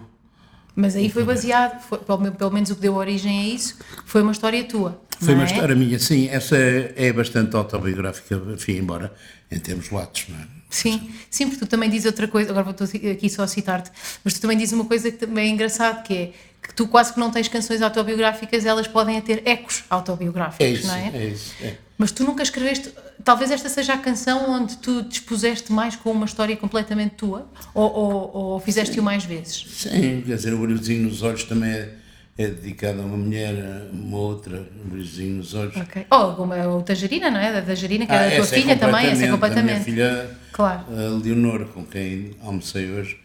Mas 0.75 0.95
aí 0.95 1.09
foi 1.09 1.23
baseado, 1.23 1.81
foi- 1.81 1.99
pelo, 1.99 2.31
pelo 2.31 2.51
menos 2.51 2.69
o 2.69 2.75
que 2.75 2.81
deu 2.81 2.95
origem 2.95 3.39
a 3.39 3.55
isso, 3.55 3.77
foi 4.05 4.21
uma 4.21 4.31
história 4.31 4.63
tua. 4.63 5.01
Foi 5.19 5.33
uma 5.33 5.43
é? 5.43 5.45
história 5.45 5.75
minha, 5.75 5.99
sim. 5.99 6.27
Essa 6.29 6.57
é, 6.57 6.93
é 6.95 7.13
bastante 7.13 7.55
autobiográfica, 7.55 8.41
enfim, 8.53 8.77
embora 8.77 9.13
em 9.51 9.59
termos 9.59 9.91
latos, 9.91 10.25
não 10.29 10.37
é? 10.37 10.61
Sim, 10.69 11.11
sim, 11.29 11.47
porque 11.49 11.65
tu 11.65 11.69
também 11.69 11.89
dizes 11.89 12.05
outra 12.05 12.29
coisa, 12.29 12.49
agora 12.49 12.63
vou 12.63 13.11
aqui 13.11 13.29
só 13.29 13.43
a 13.43 13.47
citar-te, 13.47 13.91
mas 14.23 14.35
tu 14.35 14.41
também 14.41 14.57
dizes 14.57 14.71
uma 14.71 14.85
coisa 14.85 15.11
que 15.11 15.17
também 15.17 15.49
é 15.49 15.53
engraçado, 15.53 16.01
que 16.01 16.13
é 16.13 16.31
que 16.61 16.73
tu 16.75 16.87
quase 16.87 17.13
que 17.13 17.19
não 17.19 17.31
tens 17.31 17.47
canções 17.47 17.81
autobiográficas, 17.81 18.65
elas 18.65 18.87
podem 18.87 19.19
ter 19.21 19.41
ecos 19.45 19.83
autobiográficos, 19.89 20.65
É 20.65 20.69
isso, 20.69 20.87
não 20.87 20.95
é? 20.95 21.11
é 21.13 21.25
isso. 21.25 21.53
É. 21.61 21.75
Mas 21.97 22.11
tu 22.11 22.23
nunca 22.23 22.41
escreveste, 22.43 22.91
talvez 23.23 23.51
esta 23.51 23.67
seja 23.69 23.93
a 23.93 23.97
canção 23.97 24.49
onde 24.51 24.77
tu 24.77 25.03
dispuseste 25.03 25.71
mais 25.71 25.95
com 25.95 26.11
uma 26.11 26.25
história 26.25 26.55
completamente 26.57 27.15
tua, 27.15 27.47
ou, 27.73 27.91
ou, 27.91 28.31
ou 28.35 28.59
fizeste-o 28.59 29.03
mais 29.03 29.23
vezes? 29.23 29.65
Sim, 29.69 30.23
quer 30.25 30.35
dizer, 30.35 30.53
o 30.53 30.57
brilhozinho 30.59 31.03
nos 31.09 31.21
olhos 31.21 31.43
também 31.43 31.69
é, 31.71 31.89
é 32.37 32.47
dedicado 32.47 33.01
a 33.01 33.05
uma 33.05 33.17
mulher, 33.17 33.53
uma 33.91 34.17
outra, 34.17 34.67
um 34.83 34.89
brilhozinho 34.89 35.37
nos 35.37 35.53
olhos. 35.53 35.75
Ok. 35.77 36.05
Ou 36.09 36.33
como 36.35 36.53
é 36.53 36.67
o 36.67 36.81
Tangerina, 36.81 37.29
não 37.29 37.39
é? 37.39 37.53
Da 37.53 37.61
Tangerina, 37.61 38.05
que 38.07 38.11
Ah, 38.11 38.15
era 38.15 38.27
a 38.27 38.29
tua 38.35 38.39
essa 38.45 38.55
é 38.55 38.61
filha 38.61 38.77
também, 38.77 39.05
essa 39.07 39.09
é 39.09 39.13
A 39.13 39.17
minha 39.17 39.31
completamente. 39.31 39.83
filha, 39.83 40.37
Claro. 40.51 40.85
a 40.89 41.23
Leonor, 41.23 41.65
com 41.67 41.85
quem 41.85 42.31
almocei 42.43 42.89
hoje. 42.91 43.19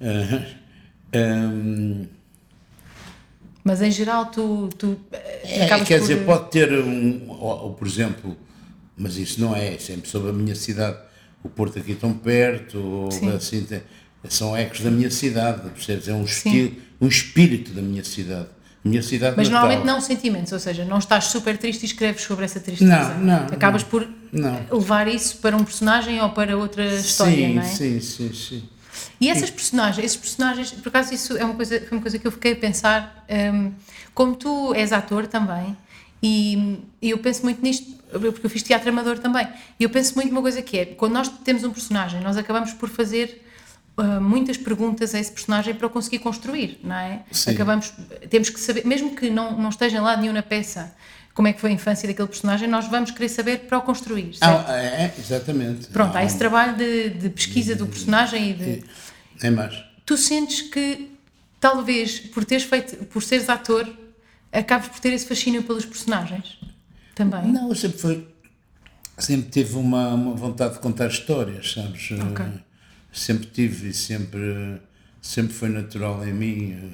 Ah, 1.12 1.18
hum, 1.52 2.06
Mas 3.70 3.80
em 3.82 3.90
geral 3.92 4.26
tu, 4.26 4.68
tu 4.76 4.98
eh, 5.12 5.42
É, 5.44 5.66
quer 5.84 5.98
por... 5.98 6.00
dizer, 6.00 6.24
pode 6.26 6.50
ter 6.50 6.72
um, 6.72 7.30
ou, 7.30 7.66
ou, 7.66 7.72
por 7.74 7.86
exemplo, 7.86 8.36
mas 8.96 9.16
isso 9.16 9.40
não 9.40 9.54
é, 9.54 9.74
é 9.74 9.78
sempre 9.78 10.10
sobre 10.10 10.30
a 10.30 10.32
minha 10.32 10.56
cidade. 10.56 10.96
O 11.40 11.48
Porto 11.48 11.78
aqui 11.78 11.94
tão 11.94 12.12
perto, 12.12 12.78
ou 12.78 13.12
Sim. 13.12 13.30
assim, 13.30 13.64
são 14.28 14.56
ecos 14.56 14.80
da 14.80 14.90
minha 14.90 15.08
cidade, 15.08 15.70
percebes? 15.70 16.08
É 16.08 16.12
um, 16.12 16.24
estilo, 16.24 16.72
um 17.00 17.06
espírito 17.06 17.70
da 17.70 17.80
minha 17.80 18.02
cidade. 18.02 18.48
A 18.84 18.88
minha 18.88 19.02
cidade 19.04 19.36
Mas 19.36 19.48
natal. 19.48 19.68
normalmente 19.68 19.86
não 19.86 20.00
sentimentos, 20.00 20.52
ou 20.52 20.58
seja, 20.58 20.84
não 20.84 20.98
estás 20.98 21.26
super 21.26 21.56
triste 21.56 21.82
e 21.82 21.86
escreves 21.86 22.22
sobre 22.22 22.46
essa 22.46 22.58
tristeza. 22.58 23.14
Não, 23.14 23.20
não, 23.20 23.46
Acabas 23.46 23.82
não. 23.84 23.88
por 23.88 24.08
Não. 24.32 24.66
levar 24.72 25.06
isso 25.06 25.36
para 25.36 25.56
um 25.56 25.62
personagem 25.62 26.20
ou 26.20 26.30
para 26.30 26.56
outra 26.56 26.84
história, 26.96 27.36
sim, 27.46 27.54
não 27.54 27.62
é? 27.62 27.66
sim, 27.66 28.00
sim, 28.00 28.32
sim. 28.34 28.62
E 29.20 29.28
essas 29.28 29.50
personagens, 29.50 30.04
esses 30.04 30.16
personagens, 30.16 30.72
por 30.72 30.88
acaso 30.88 31.14
isso 31.14 31.36
é 31.36 31.44
uma 31.44 31.54
coisa, 31.54 31.80
foi 31.80 31.98
uma 31.98 32.02
coisa 32.02 32.18
que 32.18 32.26
eu 32.26 32.32
fiquei 32.32 32.52
a 32.52 32.56
pensar, 32.56 33.24
hum, 33.54 33.72
como 34.14 34.34
tu 34.34 34.74
és 34.74 34.92
ator 34.92 35.26
também, 35.26 35.76
e, 36.22 36.78
e 37.00 37.10
eu 37.10 37.18
penso 37.18 37.42
muito 37.42 37.62
nisto, 37.62 37.98
porque 38.10 38.46
eu 38.46 38.50
fiz 38.50 38.62
teatro 38.62 38.88
amador 38.88 39.18
também, 39.18 39.46
e 39.78 39.84
eu 39.84 39.90
penso 39.90 40.14
muito 40.14 40.30
numa 40.30 40.42
coisa 40.42 40.60
que 40.62 40.78
é, 40.78 40.84
quando 40.84 41.12
nós 41.12 41.28
temos 41.28 41.64
um 41.64 41.70
personagem, 41.70 42.20
nós 42.20 42.36
acabamos 42.36 42.72
por 42.72 42.88
fazer 42.88 43.42
ah, 43.96 44.20
muitas 44.20 44.56
perguntas 44.56 45.14
a 45.14 45.18
esse 45.18 45.30
personagem 45.30 45.74
para 45.74 45.86
o 45.86 45.90
conseguir 45.90 46.20
construir, 46.20 46.80
não 46.82 46.96
é? 46.96 47.22
Sim. 47.30 47.50
Acabamos, 47.50 47.92
temos 48.30 48.48
que 48.48 48.58
saber, 48.58 48.86
mesmo 48.86 49.14
que 49.14 49.28
não, 49.28 49.58
não 49.58 49.68
esteja 49.68 50.00
lado 50.00 50.22
nenhum 50.22 50.32
na 50.32 50.42
peça, 50.42 50.94
como 51.34 51.48
é 51.48 51.52
que 51.52 51.60
foi 51.60 51.70
a 51.70 51.72
infância 51.74 52.06
daquele 52.08 52.28
personagem, 52.28 52.68
nós 52.68 52.86
vamos 52.88 53.10
querer 53.10 53.28
saber 53.28 53.60
para 53.60 53.78
o 53.78 53.82
construir, 53.82 54.34
certo? 54.34 54.68
Ah, 54.68 54.76
é, 54.76 55.14
exatamente. 55.18 55.86
Pronto, 55.88 56.16
há 56.16 56.20
Ah, 56.20 56.24
esse 56.24 56.36
trabalho 56.38 56.76
de, 56.76 57.10
de 57.10 57.28
pesquisa 57.30 57.74
do 57.74 57.86
personagem 57.86 58.50
e 58.50 58.54
de 58.54 58.84
É 59.42 59.50
mais. 59.50 59.82
tu 60.04 60.16
sentes 60.16 60.60
que 60.62 61.10
talvez 61.60 62.18
por 62.20 62.44
teres 62.44 62.64
feito, 62.64 62.96
por 63.06 63.22
seres 63.22 63.48
ator, 63.48 63.88
acabes 64.52 64.88
por 64.88 64.98
ter 65.00 65.12
esse 65.12 65.26
fascínio 65.26 65.62
pelos 65.62 65.84
personagens 65.84 66.58
também. 67.14 67.42
Não, 67.52 67.68
eu 67.68 67.74
sempre 67.74 67.98
foi. 67.98 68.28
Sempre 69.18 69.50
tive 69.50 69.76
uma, 69.76 70.08
uma 70.14 70.34
vontade 70.34 70.74
de 70.74 70.80
contar 70.80 71.06
histórias, 71.08 71.72
sabes? 71.72 72.10
Ok. 72.12 72.44
Eh, 72.44 72.70
Sempre 73.12 73.46
tive 73.48 73.88
e 73.90 73.92
sempre, 73.92 74.80
sempre 75.20 75.52
foi 75.52 75.68
natural 75.68 76.24
em 76.26 76.32
mim. 76.32 76.92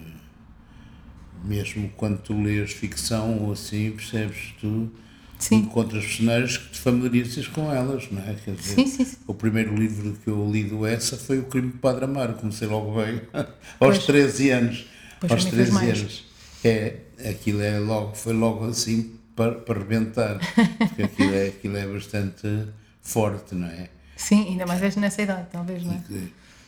Mesmo 1.45 1.89
quando 1.97 2.19
tu 2.19 2.41
lês 2.43 2.73
ficção 2.73 3.39
ou 3.45 3.53
assim, 3.53 3.93
percebes? 3.93 4.55
Tu 4.61 4.91
Sim. 5.39 5.57
encontras 5.57 6.05
personagens 6.05 6.57
que 6.59 6.71
te 6.71 6.81
familiarizas 6.81 7.47
com 7.49 7.73
elas, 7.73 8.11
não 8.11 8.23
é? 8.23 8.35
Quer 8.35 8.55
dizer, 8.55 8.75
Sim, 8.75 8.87
sim, 8.87 9.05
sim. 9.05 9.17
O 9.27 9.35
primeiro 9.35 9.75
livro 9.75 10.17
que 10.25 10.29
eu 10.31 10.51
li 10.51 10.65
do 10.65 10.87
essa 10.87 11.17
foi 11.17 11.39
O 11.39 11.45
Crime 11.45 11.73
do 11.73 11.79
Padre 11.79 12.05
Amaro, 12.05 12.35
comecei 12.35 12.67
logo 12.67 12.95
bem, 13.03 13.21
aos 13.33 13.47
Pois. 13.79 14.07
13 14.07 14.51
anos. 14.51 14.87
Pois, 15.21 15.33
aos 15.33 15.45
para 15.45 15.51
mim 15.53 15.57
fez 15.57 15.71
13 15.71 15.73
mais. 15.73 16.01
anos. 16.01 16.25
É, 16.65 16.97
aquilo 17.31 17.61
é 17.63 17.79
logo, 17.79 18.15
foi 18.15 18.33
logo 18.33 18.65
assim 18.67 19.13
para, 19.37 19.53
para 19.53 19.79
rebentar, 19.79 20.39
porque 20.79 21.03
aquilo 21.03 21.35
é, 21.35 21.47
aquilo 21.49 21.77
é 21.77 21.87
bastante 21.87 22.67
forte, 23.03 23.55
não 23.55 23.69
é? 23.69 23.91
Sim, 24.17 24.49
ainda 24.49 24.67
mais 24.67 24.97
nessa 24.97 25.21
idade, 25.23 25.49
talvez, 25.53 25.85
não 25.85 25.93
é? 25.93 26.03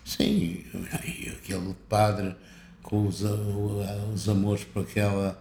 Sim, 0.05 0.63
aquele 0.93 1.75
padre 1.89 2.35
com 2.89 3.07
os, 3.07 3.21
os 3.21 4.29
amores 4.31 4.65
por 4.65 4.83
aquela, 4.83 5.39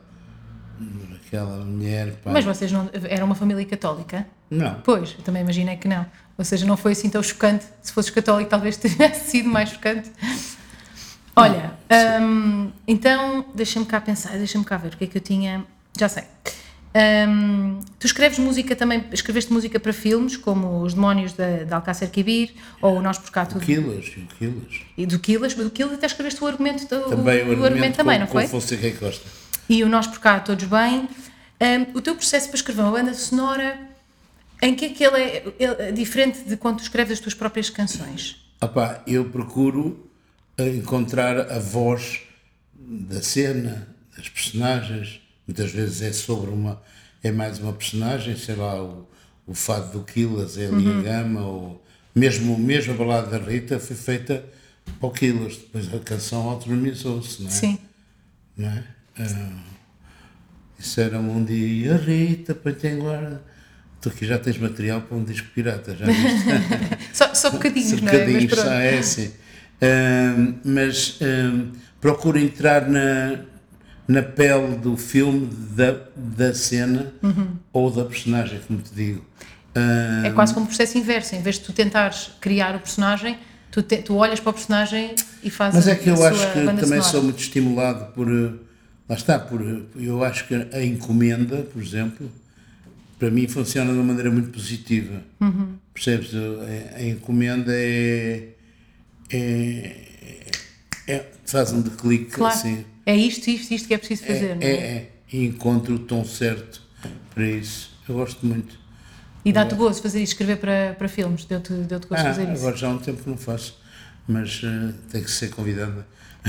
aquela 1.25 1.63
mulher. 1.63 2.13
Mas 2.25 2.43
vocês 2.43 2.69
não 2.73 2.89
eram 3.09 3.25
uma 3.25 3.35
família 3.35 3.65
católica? 3.65 4.27
Não, 4.51 4.81
Pois, 4.83 5.15
eu 5.17 5.23
também 5.23 5.43
imaginei 5.43 5.77
que 5.77 5.87
não. 5.87 6.05
Ou 6.37 6.43
seja, 6.43 6.65
não 6.65 6.75
foi 6.75 6.91
assim 6.91 7.09
tão 7.09 7.23
chocante. 7.23 7.65
Se 7.81 7.93
fosses 7.93 8.11
católico, 8.11 8.49
talvez 8.49 8.75
tivesse 8.77 9.31
sido 9.31 9.47
mais 9.47 9.69
chocante. 9.69 10.11
Olha, 11.37 11.73
hum, 12.21 12.69
então, 12.85 13.45
deixa-me 13.55 13.85
cá 13.85 14.01
pensar, 14.01 14.37
deixa-me 14.37 14.65
cá 14.65 14.75
ver 14.75 14.93
o 14.93 14.97
que 14.97 15.05
é 15.05 15.07
que 15.07 15.17
eu 15.17 15.21
tinha. 15.21 15.65
Já 15.97 16.09
sei. 16.09 16.25
Hum, 16.97 17.79
tu 17.99 18.07
escreves 18.07 18.39
música 18.39 18.75
também, 18.75 19.03
escreveste 19.11 19.53
música 19.53 19.79
para 19.79 19.93
filmes, 19.93 20.35
como 20.35 20.81
Os 20.81 20.93
Demónios 20.93 21.33
de, 21.33 21.65
de 21.65 21.73
Alcácer 21.73 22.09
Quibir, 22.09 22.53
ou 22.81 23.01
Nós 23.01 23.19
por 23.19 23.29
cá 23.29 23.45
tudo. 23.45 23.63
Quilas, 23.63 24.05
e 24.05 24.27
Quilas. 24.39 24.81
E 24.97 25.05
do 25.05 25.19
Quilas, 25.19 25.53
mas 25.53 25.65
do 25.65 25.71
Quilas 25.71 25.93
até 25.93 26.07
escreveste 26.07 26.43
o 26.43 26.47
argumento, 26.47 26.87
do, 26.87 27.09
Também 27.09 27.43
o 27.43 27.65
argumento, 27.65 27.97
também, 27.97 28.15
com, 28.15 28.25
não 28.25 28.27
foi? 28.31 28.43
com 28.43 28.49
Fonseca 28.49 28.87
e 28.87 28.93
Costa. 28.93 29.27
E 29.69 29.83
o 29.83 29.89
Nós 29.89 30.07
por 30.07 30.19
cá 30.19 30.39
todos 30.39 30.65
bem. 30.65 31.07
Hum, 31.61 31.87
o 31.93 32.01
teu 32.01 32.15
processo 32.15 32.47
para 32.47 32.55
escrever 32.55 32.81
uma 32.81 32.91
banda 32.91 33.13
sonora, 33.13 33.77
em 34.61 34.73
que 34.73 34.85
é 34.85 34.89
que 34.89 35.03
ele 35.03 35.21
é, 35.21 35.45
ele 35.59 35.75
é 35.79 35.91
diferente 35.91 36.39
de 36.43 36.57
quando 36.57 36.77
tu 36.77 36.83
escreves 36.83 37.13
as 37.13 37.19
tuas 37.19 37.35
próprias 37.35 37.69
canções? 37.69 38.37
Opá, 38.59 39.03
eu 39.05 39.25
procuro 39.25 40.09
eh, 40.57 40.69
encontrar 40.69 41.51
a 41.51 41.59
voz 41.59 42.21
da 42.73 43.21
cena, 43.21 43.87
das 44.15 44.29
personagens. 44.29 45.21
Muitas 45.47 45.71
vezes 45.71 46.01
é 46.01 46.11
sobre 46.11 46.51
uma, 46.51 46.81
é 47.23 47.31
mais 47.31 47.57
uma 47.59 47.71
personagem, 47.73 48.35
sei 48.37 48.55
lá, 48.55 48.81
o, 48.83 49.07
o 49.47 49.53
fado 49.53 49.97
do 49.97 50.03
Quilas, 50.03 50.57
é 50.57 50.67
ali 50.67 50.85
Uhum. 50.87 50.99
a 50.99 51.03
gama, 51.03 51.41
ou 51.41 51.85
mesmo, 52.13 52.57
mesmo 52.59 52.93
a 52.93 52.97
balada 52.97 53.39
da 53.39 53.45
Rita 53.45 53.79
foi 53.79 53.95
feita 53.95 54.43
para 54.99 55.07
o 55.07 55.11
Quilas, 55.11 55.55
depois 55.57 55.93
a 55.93 55.99
canção 55.99 56.49
autonomizou-se, 56.49 57.41
não 57.41 57.49
é? 57.49 57.51
Sim. 57.51 57.77
Não 58.57 58.69
é? 58.69 58.83
Ah, 59.19 59.49
isso 60.79 60.99
era 61.01 61.19
um 61.19 61.43
dia, 61.43 61.95
Rita, 61.95 62.53
põe-te 62.53 62.87
em 62.87 62.99
guarda. 62.99 63.41
Tu 63.99 64.09
aqui 64.09 64.25
já 64.27 64.37
tens 64.37 64.57
material 64.59 65.01
para 65.01 65.17
um 65.17 65.23
disco 65.23 65.47
pirata, 65.55 65.95
já 65.95 66.05
viste? 66.05 66.45
Só, 67.13 67.33
só 67.33 67.49
bocadinhos, 67.49 67.89
São 67.89 67.99
não 67.99 68.09
é? 68.09 68.11
Mas 68.13 68.43
bocadinhos, 68.45 68.59
só 68.59 68.69
é 68.73 68.97
assim. 68.99 69.31
Ahm, 69.81 70.53
mas 70.63 71.17
ahm, 71.21 71.71
procuro 71.99 72.37
entrar 72.37 72.87
na, 72.87 73.39
na 74.07 74.21
pele 74.23 74.75
do 74.77 74.95
filme, 74.95 75.49
da, 75.75 75.95
da 76.15 76.53
cena 76.53 77.13
Uhum. 77.21 77.47
ou 77.73 77.91
da 77.91 78.05
personagem, 78.05 78.59
como 78.67 78.79
te 78.81 78.93
digo. 78.93 79.25
Ahm, 79.75 80.25
É 80.25 80.31
quase 80.31 80.53
como 80.53 80.63
um 80.65 80.67
processo 80.67 80.97
inverso. 80.97 81.35
Em 81.35 81.41
vez 81.41 81.55
de 81.57 81.61
tu 81.65 81.73
tentares 81.73 82.31
criar 82.39 82.75
o 82.75 82.79
personagem, 82.79 83.37
tu, 83.71 83.81
te- 83.83 83.97
tu 84.01 84.15
olhas 84.15 84.39
para 84.39 84.49
o 84.49 84.53
personagem 84.53 85.13
e 85.43 85.49
fazes 85.49 85.75
mas 85.75 85.87
é 85.87 85.95
que 85.95 86.09
eu 86.09 86.23
acho 86.25 86.47
que 86.53 86.59
também 86.65 86.77
sonora. 86.83 87.01
sou 87.03 87.23
muito 87.23 87.39
estimulado 87.39 88.11
por. 88.13 88.27
eh, 88.31 88.53
Lá 89.09 89.15
está, 89.15 89.39
por, 89.39 89.61
eh, 89.61 89.79
eu 89.95 90.21
acho 90.23 90.45
que 90.47 90.53
a 90.55 90.83
encomenda, 90.83 91.57
por 91.61 91.81
exemplo, 91.81 92.29
para 93.17 93.29
mim 93.31 93.47
funciona 93.47 93.89
de 93.91 93.97
uma 93.97 94.03
maneira 94.03 94.29
muito 94.29 94.49
positiva. 94.49 95.21
Uhum. 95.39 95.75
Percebes? 95.93 96.31
A, 96.35 96.97
a 96.97 97.03
encomenda 97.05 97.71
é, 97.73 98.49
é, 99.31 99.95
é- 101.07 101.25
faz 101.45 101.71
um 101.71 101.81
declique 101.81 102.31
Claro. 102.31 102.53
assim. 102.53 102.83
É 103.07 103.15
isto, 103.15 103.49
isto, 103.49 103.73
isto 103.73 103.87
que 103.87 103.93
é 103.93 103.97
preciso 103.97 104.23
fazer. 104.25 104.47
É, 104.49 104.55
não 104.55 104.61
é, 104.61 104.65
é? 104.65 104.75
é. 104.75 105.11
E 105.31 105.45
encontro 105.45 105.95
o 105.95 105.99
tom 105.99 106.25
certo 106.25 106.81
para 107.33 107.45
isso. 107.47 107.89
Eu 108.07 108.15
gosto 108.15 108.45
muito. 108.45 108.77
E 109.45 109.53
dá-te 109.53 109.75
gozo 109.75 110.01
fazer 110.01 110.21
isso, 110.21 110.33
escrever 110.33 110.57
para, 110.57 110.93
para 110.97 111.07
filmes. 111.07 111.45
Deu-te 111.45 111.71
deu 111.71 111.99
gozo 112.01 112.13
Ah, 112.15 112.25
fazer 112.25 112.43
isso. 112.51 112.61
agora 112.61 112.75
já 112.75 112.87
há 112.87 112.89
um 112.89 112.97
tempo 112.97 113.23
que 113.23 113.29
não 113.29 113.37
faço, 113.37 113.79
mas 114.27 114.61
eh, 114.61 114.93
tem 115.09 115.23
que 115.23 115.31
ser 115.31 115.49
convidada. 115.51 116.05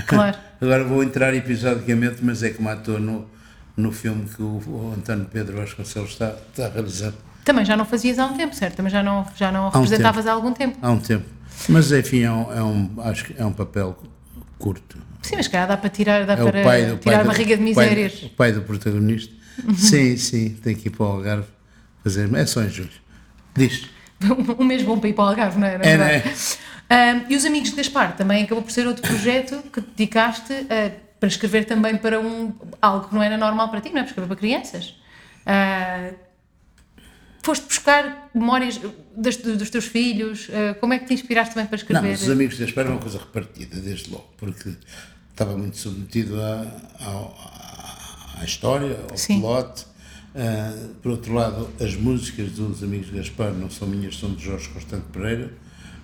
Claro. 0.09 0.37
agora 0.61 0.83
vou 0.83 1.01
entrar 1.05 1.33
episodicamente, 1.33 2.17
mas 2.23 2.43
é 2.43 2.51
como 2.51 2.69
ator 2.69 2.99
no, 2.99 3.25
no 3.77 3.93
filme 3.93 4.29
que 4.29 4.43
o, 4.43 4.61
o 4.67 4.95
António 4.97 5.27
Pedro 5.27 5.59
Vasconcelos 5.59 6.11
está, 6.11 6.35
está 6.51 6.67
a 6.67 6.71
realizar 6.71 7.13
Também 7.45 7.65
já 7.65 7.77
não 7.77 7.85
fazias 7.85 8.19
há 8.19 8.27
um 8.27 8.37
tempo, 8.37 8.55
certo? 8.57 8.75
Também 8.77 8.91
já 8.91 9.01
não, 9.03 9.25
já 9.37 9.53
não 9.53 9.69
um 9.69 9.71
representavas 9.71 10.27
há 10.27 10.33
algum 10.33 10.53
tempo. 10.53 10.77
há 10.83 10.91
um 10.91 10.99
tempo. 10.99 11.25
Mas 11.69 11.93
enfim, 11.93 12.23
é 12.23 12.33
um, 12.33 12.53
é 12.53 12.63
um- 12.65 12.91
acho 12.99 13.27
que 13.27 13.35
é 13.41 13.45
um 13.45 13.53
papel 13.53 13.97
curto. 14.59 14.99
Sim, 15.29 15.37
mas 15.37 15.49
calhar 15.49 15.69
dá 15.69 15.77
para 15.77 15.91
tirar, 15.91 16.25
dá 16.27 16.33
É 16.33 16.37
para 16.37 16.45
do 16.47 16.51
tirar 16.99 17.17
pai 17.19 17.25
uma 17.25 17.33
do- 17.33 17.37
riga 17.39 17.57
de 17.57 17.63
o 17.71 17.75
pai- 17.75 17.85
misérias. 17.89 18.23
O 18.23 18.29
pai 18.31 18.53
do 18.53 18.63
protagonista. 18.63 19.33
Sim, 19.77 20.17
sim, 20.17 20.51
tem 20.63 20.75
que 20.77 20.89
ir 20.89 20.91
para 20.91 21.05
o 21.05 21.09
Algarve 21.09 21.47
fazer. 22.05 22.33
É 22.35 22.47
só 22.47 22.63
em 22.63 22.71
julho. 22.71 22.91
Diz. 23.57 23.87
um 24.59 24.65
mês 24.65 24.83
bom 24.83 24.99
para 24.99 25.09
ir 25.09 25.13
para 25.15 25.25
o 25.25 25.29
Algarve, 25.29 25.59
não 25.59 25.67
é? 25.67 25.79
Na 25.79 25.85
É, 25.85 25.97
verdade. 25.97 26.29
né? 26.29 26.35
Ahm, 26.91 27.25
e 27.29 27.37
os 27.37 27.45
Amigos 27.45 27.71
de 27.71 27.77
Gaspar 27.77 28.17
também 28.17 28.45
acabou 28.45 28.63
por 28.63 28.71
ser 28.73 28.87
outro 28.87 29.03
projeto 29.03 29.63
que 29.73 29.81
te 29.83 29.89
dedicaste 29.97 30.53
ah, 30.71 30.91
para 31.21 31.29
escrever 31.29 31.65
também 31.67 31.97
para 31.97 32.19
um, 32.21 32.53
algo 32.81 33.09
que 33.09 33.15
não 33.15 33.23
era 33.23 33.37
normal 33.37 33.69
para 33.69 33.81
ti, 33.81 33.91
não 33.91 33.99
é? 33.99 34.03
Para 34.03 34.09
escrever 34.11 34.27
para 34.29 34.37
crianças. 34.37 34.95
Ah, 35.45 36.11
foste 37.43 37.67
buscar 37.67 38.31
memórias 38.35 38.81
das- 39.17 39.37
dos 39.37 39.71
teus 39.71 39.87
filhos? 39.87 40.49
Ah, 40.53 40.75
como 40.81 40.93
é 40.95 40.99
que 40.99 41.07
te 41.07 41.15
inspiraste 41.15 41.55
também 41.55 41.67
para 41.69 41.77
Não, 41.77 41.83
escrever? 41.83 42.09
mas 42.11 42.23
os 42.23 42.31
amigos 42.31 42.59
da 42.59 42.65
espera 42.65 42.89
é 42.89 42.93
uma 42.93 43.01
coisa 43.01 43.19
repartida, 43.19 43.77
desde 43.81 44.11
logo, 44.11 44.29
porque 44.37 44.71
estava 45.39 45.57
muito 45.57 45.77
submetido 45.77 46.35
à, 46.41 48.45
história, 48.45 48.99
ao 49.09 49.17
Sim. 49.17 49.41
plot. 49.41 49.87
Ah, 50.35 50.89
por 51.01 51.13
outro 51.13 51.33
lado, 51.33 51.69
as 51.81 51.95
músicas 51.95 52.51
dos 52.53 52.83
Amigos 52.83 53.07
de 53.09 53.17
Gaspar 53.17 53.53
não 53.53 53.71
são 53.71 53.87
minhas, 53.87 54.19
são 54.19 54.35
de 54.35 54.45
Jorge 54.45 54.69
Constante 54.69 55.05
Pereira, 55.13 55.53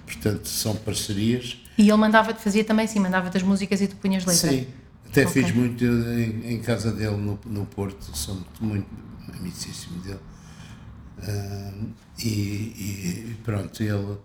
portanto 0.06 0.46
são 0.46 0.76
parcerias. 0.76 1.58
E 1.76 1.82
ele 1.88 1.96
mandava-te, 1.96 2.40
fazia 2.40 2.64
também 2.64 2.84
assim, 2.84 3.00
mandava-te 3.00 3.36
as 3.36 3.42
músicas 3.42 3.80
e 3.80 3.88
tu 3.88 3.96
punhas 3.96 4.24
letra. 4.24 4.50
Sim, 4.52 4.66
Até 5.10 5.26
Ok. 5.26 5.42
fiz 5.42 5.52
muito 5.52 5.84
em, 5.84 6.54
em 6.54 6.60
casa 6.62 6.92
dele 6.92 7.16
no, 7.16 7.38
no 7.44 7.66
Porto, 7.66 8.16
sou 8.16 8.34
muito, 8.60 8.64
muito 8.64 8.86
amicíssimo 9.36 9.98
dele. 10.00 10.20
E, 12.18 12.28
e- 12.28 13.30
e 13.30 13.36
pronto, 13.44 13.82
ele, 13.82 14.16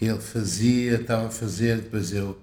ele 0.00 0.20
fazia, 0.20 0.94
estava 0.96 1.26
a 1.26 1.30
fazer, 1.30 1.76
depois 1.82 2.12
eu, 2.12 2.38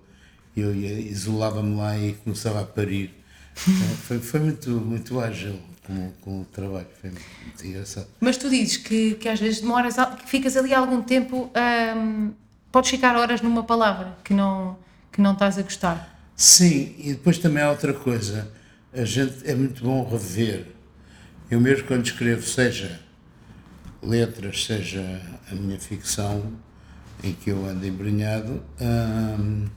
eu 0.56 0.76
isolava-me 0.76 1.76
lá 1.76 1.97
e 1.97 2.14
começava 2.14 2.62
a 2.62 2.66
parir. 2.66 3.14
Ah, 3.58 3.95
foi, 4.08 4.20
foi 4.20 4.39
muito, 4.39 4.70
muito 4.70 5.20
ágil 5.20 5.60
com, 5.86 6.12
com 6.22 6.41
o 6.41 6.45
trabalho, 6.45 6.88
foi 6.99 7.10
muito 7.10 7.66
engraçado. 7.66 8.08
Mas 8.20 8.38
tu 8.38 8.49
dizes 8.49 8.78
que, 8.78 9.16
que 9.16 9.28
às 9.30 9.39
vezes 9.39 9.62
demoras, 9.62 9.95
que 10.20 10.30
ficas 10.30 10.56
ali 10.56 10.74
algum 10.74 11.02
tempo, 11.02 11.52
hum, 11.95 12.32
podes 12.72 12.89
ficar 12.89 13.16
horas 13.16 13.41
numa 13.41 13.64
palavra 13.64 14.18
que 14.24 14.34
não, 14.34 14.78
que 15.12 15.22
não 15.22 15.34
estás 15.34 15.58
a 15.58 15.62
gostar. 15.62 16.32
Sim, 16.36 16.95
e 16.97 17.12
depois 17.14 17.38
também 17.38 17.64
há 17.64 17.70
outra 17.70 17.93
coisa. 17.93 18.52
A 18.93 19.06
gente 19.06 19.49
é 19.49 19.56
muito 19.56 19.84
bom 19.84 20.08
rever. 20.10 20.68
Eu 21.49 21.60
mesmo 21.60 21.88
quando 21.88 22.06
escrevo, 22.06 22.45
seja 22.45 22.99
letras, 24.02 24.66
seja 24.66 25.22
a 25.52 25.56
minha 25.56 25.80
ficção, 25.80 26.54
em 27.24 27.34
que 27.34 27.52
eu 27.52 27.66
ando 27.66 27.86
embrenhado, 27.86 28.64
hum, 28.82 29.68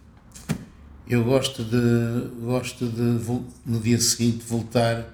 eu 1.08 1.22
gosto 1.24 1.62
de, 1.64 2.28
gosto 2.44 2.86
de 2.88 3.20
no 3.66 3.80
dia 3.80 4.00
seguinte 4.00 4.44
voltar 4.48 5.04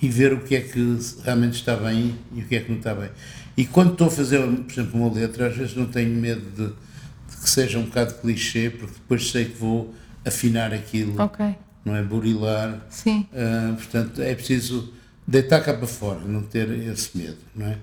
e 0.00 0.08
ver 0.08 0.32
o 0.32 0.40
que 0.40 0.54
é 0.54 0.60
que 0.60 0.98
realmente 1.24 1.54
está 1.54 1.76
bem 1.76 2.14
e 2.34 2.40
o 2.42 2.46
que 2.46 2.56
é 2.56 2.60
que 2.60 2.70
não 2.70 2.78
está 2.78 2.94
bem. 2.94 3.10
E 3.56 3.64
quando 3.64 3.92
estou 3.92 4.08
a 4.08 4.10
fazer, 4.10 4.40
por 4.46 4.72
exemplo, 4.72 5.00
uma 5.00 5.12
letra, 5.12 5.46
às 5.48 5.56
vezes 5.56 5.74
não 5.76 5.86
tenho 5.86 6.10
medo 6.10 6.42
de, 6.50 6.66
de 6.68 7.42
que 7.42 7.48
seja 7.48 7.78
um 7.78 7.84
bocado 7.84 8.14
clichê, 8.14 8.70
porque 8.70 8.94
depois 8.94 9.30
sei 9.30 9.46
que 9.46 9.58
vou 9.58 9.94
afinar 10.24 10.72
aquilo, 10.74 11.20
Ok. 11.20 11.54
não 11.84 11.94
é? 11.94 12.02
Burilar. 12.02 12.84
Sim. 12.90 13.26
Ah, 13.32 13.74
portanto, 13.76 14.20
é 14.20 14.34
preciso 14.34 14.92
deitar 15.26 15.60
cá 15.62 15.72
para 15.74 15.86
fora, 15.86 16.20
não 16.20 16.42
ter 16.42 16.68
esse 16.70 17.16
medo, 17.16 17.38
não 17.54 17.66
é? 17.66 17.78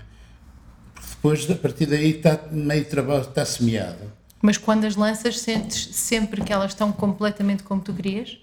Porque 0.93 1.09
depois, 1.15 1.49
a 1.49 1.55
partir 1.55 1.85
daí, 1.85 2.17
está 2.17 2.39
meio 2.51 2.85
trabalho, 2.85 3.21
está 3.23 3.45
semeado. 3.45 4.11
Mas 4.41 4.57
quando 4.57 4.85
as 4.85 4.95
lanças, 4.95 5.39
sentes 5.39 5.95
sempre 5.95 6.41
que 6.43 6.51
elas 6.51 6.71
estão 6.71 6.91
completamente 6.91 7.63
como 7.63 7.81
tu 7.81 7.93
querias? 7.93 8.37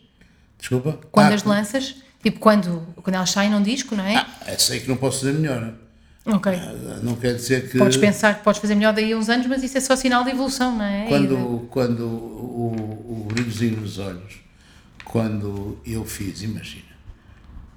Desculpa? 0.58 0.98
Quando 1.10 1.32
Ah, 1.32 1.34
as 1.34 1.42
lanças, 1.42 1.96
tipo 2.22 2.38
quando, 2.38 2.86
quando 3.02 3.14
elas 3.16 3.30
saem 3.30 3.50
num 3.50 3.62
disco, 3.62 3.94
não 3.96 4.04
é? 4.04 4.16
ah, 4.16 4.26
sei 4.58 4.80
que 4.80 4.88
não 4.88 4.96
posso 4.96 5.20
fazer 5.20 5.32
melhor. 5.32 5.74
ok. 6.26 6.52
Ah, 6.54 7.00
Não 7.02 7.16
quer 7.16 7.34
dizer 7.34 7.70
que. 7.70 7.78
Podes 7.78 7.96
pensar 7.96 8.36
que 8.38 8.44
podes 8.44 8.60
fazer 8.60 8.74
melhor 8.74 8.92
daí 8.92 9.12
a 9.12 9.16
uns 9.16 9.28
anos, 9.28 9.46
mas 9.46 9.62
isso 9.62 9.78
é 9.78 9.80
só 9.80 9.96
sinal 9.96 10.24
de 10.24 10.30
evolução, 10.30 10.76
não 10.76 10.84
é? 10.84 11.02
E 11.04 11.06
de- 11.06 11.08
Quando, 11.08 11.68
quando 11.70 12.06
o, 12.06 13.04
o 13.08 13.24
brilhozinho 13.32 13.80
nos 13.80 13.98
olhos, 13.98 14.40
quando 15.04 15.78
eu 15.86 16.04
fiz, 16.04 16.42
imagina, 16.42 16.84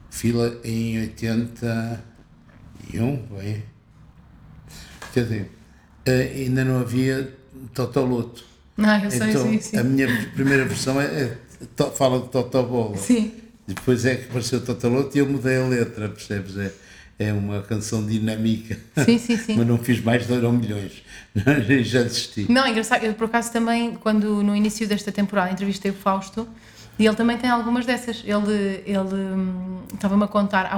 fila 0.10 0.60
em 0.64 1.00
81, 1.02 3.16
bem, 3.38 3.64
81, 5.16 5.46
eh, 6.06 6.32
ainda 6.36 6.66
não 6.66 6.80
havia 6.82 7.38
Totoloto. 7.74 8.44
Ah, 8.78 9.00
eu 9.04 9.12
sei, 9.12 9.30
Então, 9.30 9.44
sim, 9.44 9.60
sim. 9.60 9.78
a 9.78 9.84
minha 9.84 10.08
primeira 10.34 10.66
versão 10.66 11.00
é, 11.00 11.06
é 11.06 11.38
to- 11.76 11.92
fala 11.92 12.20
de 12.20 12.28
Totobola. 12.30 12.98
Sim. 12.98 13.32
Depois 13.68 14.06
é 14.06 14.16
que 14.16 14.26
apareceu 14.26 14.62
Totoloto 14.64 15.16
e 15.16 15.20
eu 15.20 15.28
mudei 15.28 15.58
a 15.62 15.66
letra, 15.68 16.10
percebes? 16.10 16.58
É, 16.58 16.72
é 17.20 17.34
uma 17.34 17.62
canção 17.62 18.06
dinâmica. 18.06 18.78
Sim, 19.06 19.18
sim, 19.18 19.38
sim. 19.38 19.56
Mas 19.58 19.68
não 19.68 19.78
fiz 19.78 20.02
mais 20.04 20.26
de 20.26 20.34
eram 20.34 20.52
milhões. 20.54 21.04
Já 21.84 22.02
desisti. 22.04 22.52
Não, 22.52 22.66
é 22.66 22.72
engraçado. 22.72 23.04
Eu, 23.04 23.14
por 23.14 23.26
acaso, 23.26 23.52
também, 23.52 23.94
quando 23.96 24.42
no 24.44 24.56
início 24.56 24.88
desta 24.88 25.12
temporada 25.12 25.52
entrevistei 25.52 25.92
o 25.92 25.94
Fausto, 25.94 26.48
e 27.00 27.06
ele 27.06 27.16
também 27.16 27.38
tem 27.38 27.50
algumas 27.50 27.86
dessas. 27.86 28.24
Ele, 28.26 28.82
ele 28.86 29.16
hum, 29.16 29.80
estava-me 29.94 30.24
a 30.24 30.28
contar, 30.28 30.70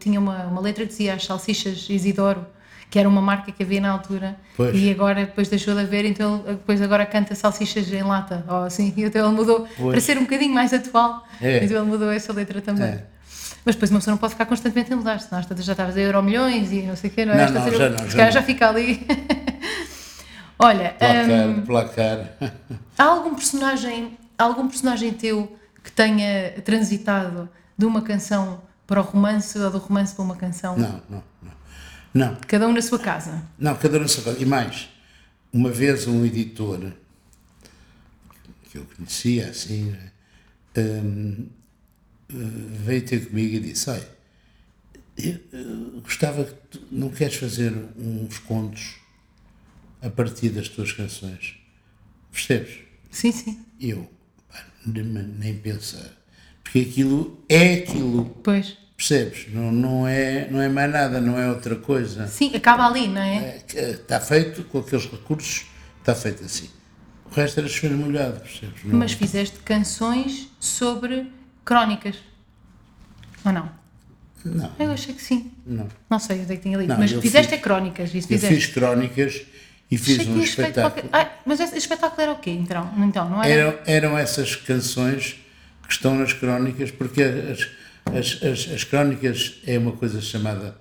tinha 0.00 0.18
uma, 0.18 0.44
uma 0.46 0.60
letra 0.60 0.84
que 0.84 0.90
dizia 0.90 1.14
as 1.14 1.24
salsichas 1.24 1.86
Isidoro, 1.90 2.44
que 2.90 2.98
era 2.98 3.08
uma 3.08 3.20
marca 3.20 3.52
que 3.52 3.62
havia 3.62 3.80
na 3.80 3.90
altura, 3.90 4.36
Pois. 4.56 4.74
e 4.74 4.90
agora 4.90 5.26
depois 5.26 5.48
deixou 5.48 5.74
de 5.74 5.80
haver, 5.80 6.04
então 6.04 6.42
ele 6.46 6.54
depois 6.56 6.80
agora 6.80 7.04
canta 7.04 7.34
salsichas 7.34 7.92
em 7.92 8.02
lata, 8.02 8.44
ou 8.48 8.64
assim, 8.64 8.92
e 8.96 9.04
então 9.04 9.26
ele 9.26 9.36
mudou 9.36 9.68
Pois. 9.76 9.90
para 9.92 10.00
ser 10.00 10.16
um 10.18 10.22
bocadinho 10.22 10.54
mais 10.54 10.72
atual, 10.72 11.24
É. 11.40 11.62
então 11.64 11.76
ele 11.76 11.86
mudou 11.86 12.10
essa 12.10 12.32
letra 12.32 12.60
também. 12.62 12.86
É. 12.88 13.04
Mas 13.64 13.74
depois 13.74 13.90
uma 13.90 13.98
pessoa 13.98 14.12
não 14.12 14.18
pode 14.18 14.32
ficar 14.32 14.46
constantemente 14.46 14.92
a 14.92 14.96
mudar, 14.96 15.20
senão 15.20 15.40
às 15.40 15.46
já 15.64 15.72
estavas 15.72 15.96
a 15.96 16.00
euro 16.00 16.22
milhões 16.22 16.72
e 16.72 16.82
não 16.82 16.96
sei 16.96 17.10
o 17.10 17.12
quê, 17.12 17.24
não 17.26 17.34
é? 17.34 17.50
Não, 17.50 17.70
já 17.70 17.88
não, 17.90 17.98
se 17.98 18.04
já 18.06 18.10
calhar 18.12 18.26
não. 18.26 18.32
já 18.32 18.42
fica 18.42 18.68
ali. 18.68 19.06
Olha, 20.58 20.94
Placar, 20.98 21.64
placar. 21.64 22.18
Há 22.98 23.04
algum 23.04 23.34
personagem, 23.34 24.18
algum 24.36 24.66
personagem 24.66 25.12
teu 25.12 25.56
que 25.84 25.92
tenha 25.92 26.50
transitado 26.64 27.48
de 27.76 27.86
uma 27.86 28.02
canção 28.02 28.60
para 28.86 29.00
o 29.00 29.04
romance 29.04 29.56
ou 29.58 29.70
do 29.70 29.78
romance 29.78 30.14
para 30.14 30.24
uma 30.24 30.34
canção? 30.34 30.76
Não, 30.76 31.00
não, 31.08 31.22
não. 31.42 31.52
Não, 32.14 32.36
Cada 32.46 32.66
um 32.68 32.72
na 32.72 32.82
sua 32.82 32.98
casa. 32.98 33.42
não, 33.58 33.76
cada 33.76 33.98
um 33.98 34.00
na 34.02 34.08
sua 34.08 34.24
casa. 34.24 34.38
E 34.40 34.44
mais, 34.46 34.88
uma 35.52 35.70
vez 35.70 36.06
um 36.06 36.24
editor 36.24 36.92
que 38.70 38.78
eu 38.78 38.86
conhecia 38.96 39.48
assim, 39.48 39.84
né, 39.84 40.10
hum, 40.76 41.46
eh, 42.30 42.34
veio 42.84 43.04
ter 43.04 43.26
comigo 43.28 43.56
e 43.56 43.60
disse: 43.60 43.88
Olha, 43.90 44.08
eu, 45.16 46.00
gostava 46.02 46.44
que 46.44 46.54
tu 46.70 46.82
não 46.90 47.10
queres 47.10 47.36
fazer 47.36 47.72
uns 47.96 48.38
contos 48.38 48.96
a 50.02 50.08
partir 50.10 50.50
das 50.50 50.68
tuas 50.68 50.92
canções. 50.92 51.56
Percebes? 52.30 52.78
Sim, 53.10 53.32
sim. 53.32 53.64
Eu, 53.80 54.08
pá, 54.48 54.64
nem, 54.86 55.04
nem 55.04 55.58
pensar. 55.58 56.12
Porque 56.62 56.80
aquilo 56.80 57.42
é 57.48 57.74
aquilo. 57.74 58.26
Pois. 58.44 58.76
Percebes? 59.02 59.46
Não, 59.54 59.70
não, 59.70 60.08
é, 60.08 60.48
não 60.50 60.60
é 60.60 60.68
mais 60.68 60.90
nada, 60.90 61.20
não 61.20 61.38
é 61.38 61.48
outra 61.48 61.76
coisa. 61.76 62.26
Sim, 62.26 62.50
acaba 62.56 62.84
ali, 62.84 63.06
não 63.06 63.22
é? 63.22 63.36
É 63.36 63.62
que 63.64 63.78
Está 63.78 64.18
feito 64.18 64.64
com 64.64 64.80
aqueles 64.80 65.04
recursos, 65.06 65.66
está 66.00 66.16
feito 66.16 66.42
assim. 66.44 66.68
O 67.30 67.32
resto 67.32 67.60
era 67.60 67.68
chover 67.68 67.94
molhado, 67.94 68.40
percebes? 68.40 68.82
Não- 68.82 68.98
Mas 68.98 69.12
fizeste 69.12 69.56
canções 69.60 70.48
sobre 70.58 71.30
crónicas. 71.64 72.16
Ou 73.44 73.52
não? 73.52 73.70
Não, 74.44 74.72
Eu 74.80 74.90
achei 74.90 75.14
que 75.14 75.22
sim. 75.22 75.52
não. 75.64 75.86
Não 76.10 76.18
sei 76.18 76.40
onde 76.40 76.52
é 76.52 76.56
que 76.56 76.62
tinha 76.62 76.76
lido. 76.76 76.88
Não, 76.88 76.98
Mas 76.98 77.12
eu 77.12 77.22
fizeste 77.22 77.50
fiz- 77.50 77.58
é 77.60 77.62
crónicas. 77.62 78.08
Isso 78.12 78.26
Eu 78.32 78.36
fizeste. 78.38 78.54
fiz 78.56 78.66
crónicas 78.66 79.42
e 79.88 79.96
fiz 79.96 80.18
Achei 80.18 80.32
um 80.32 80.42
espetáculo. 80.42 80.90
qualquer- 81.04 81.08
Ah, 81.12 81.30
mas 81.46 81.60
esse 81.60 81.78
espetáculo 81.78 82.20
era 82.20 82.32
o 82.32 82.38
quê, 82.40 82.50
então? 82.50 82.92
Então, 82.98 83.30
não 83.30 83.44
era? 83.44 83.52
Eram, 83.54 83.78
eram 83.86 84.18
essas 84.18 84.56
canções 84.56 85.36
que 85.86 85.92
estão 85.92 86.16
nas 86.16 86.32
crónicas, 86.32 86.90
porque 86.90 87.22
as, 87.22 87.68
as, 88.16 88.42
as, 88.42 88.72
as 88.74 88.84
crónicas 88.84 89.56
é 89.66 89.78
uma 89.78 89.92
coisa 89.92 90.20
chamada 90.20 90.76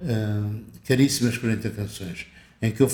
hum, 0.00 0.62
Caríssimas 0.86 1.36
40 1.38 1.70
Canções, 1.70 2.26
em 2.60 2.70
que 2.70 2.82
eu 2.82 2.90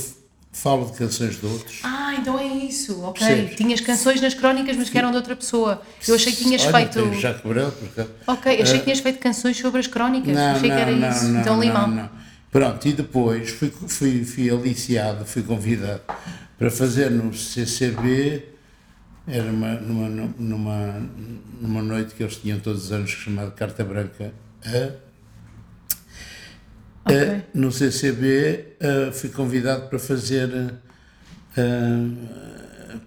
falo 0.52 0.86
de 0.86 0.98
canções 0.98 1.38
de 1.38 1.46
outros. 1.46 1.80
Ah, 1.82 2.14
então 2.18 2.38
é 2.38 2.46
isso, 2.46 3.02
ok. 3.02 3.26
Percebes? 3.26 3.56
Tinhas 3.56 3.80
canções 3.80 4.20
nas 4.20 4.34
crónicas, 4.34 4.76
mas 4.76 4.90
que 4.90 4.98
eram 4.98 5.10
de 5.10 5.16
outra 5.16 5.36
pessoa. 5.36 5.82
Eu 6.06 6.14
achei 6.14 6.32
que 6.32 6.44
tinhas 6.44 6.64
Olha, 6.64 6.90
feito. 6.90 7.14
Jacques 7.14 7.42
Brel, 7.42 7.72
porque 7.72 8.06
Ok, 8.26 8.62
achei 8.62 8.78
que 8.78 8.84
tinhas 8.84 9.00
feito 9.00 9.18
canções 9.18 9.56
sobre 9.56 9.80
as 9.80 9.86
crónicas. 9.86 10.34
Não, 10.34 10.56
achei 10.56 10.68
não, 10.68 10.76
que 10.76 10.82
era 10.82 10.90
não, 10.92 11.10
isso. 11.10 11.24
não, 11.28 11.40
então 11.40 11.60
limão. 11.60 11.86
não. 11.88 12.10
Pronto, 12.50 12.88
e 12.88 12.92
depois 12.92 13.50
fui, 13.50 13.70
fui, 13.70 14.24
fui 14.24 14.50
aliciado, 14.50 15.24
fui 15.26 15.42
convidado 15.42 16.00
para 16.58 16.70
fazer 16.70 17.10
no 17.10 17.32
CCB, 17.34 18.42
era 19.28 19.50
uma, 19.50 19.74
numa, 19.74 20.08
numa, 20.38 21.02
numa 21.60 21.82
noite 21.82 22.14
que 22.14 22.22
eles 22.22 22.36
tinham 22.36 22.58
todos 22.60 22.84
os 22.86 22.92
anos 22.92 23.10
chamada 23.10 23.50
Carta 23.50 23.84
Branca 23.84 24.32
a 24.64 25.08
Ok. 27.04 27.16
Uh, 27.16 27.42
no 27.54 27.72
CCB 27.72 28.76
fui 29.14 29.30
convidado 29.30 29.88
para 29.88 29.98
fazer 29.98 30.50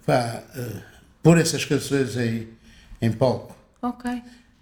pá, 0.06 0.44
pôr 1.22 1.38
essas 1.38 1.66
canções 1.66 2.18
em, 2.18 2.48
em 3.02 3.12
palco. 3.12 3.56
Ok. 3.82 4.22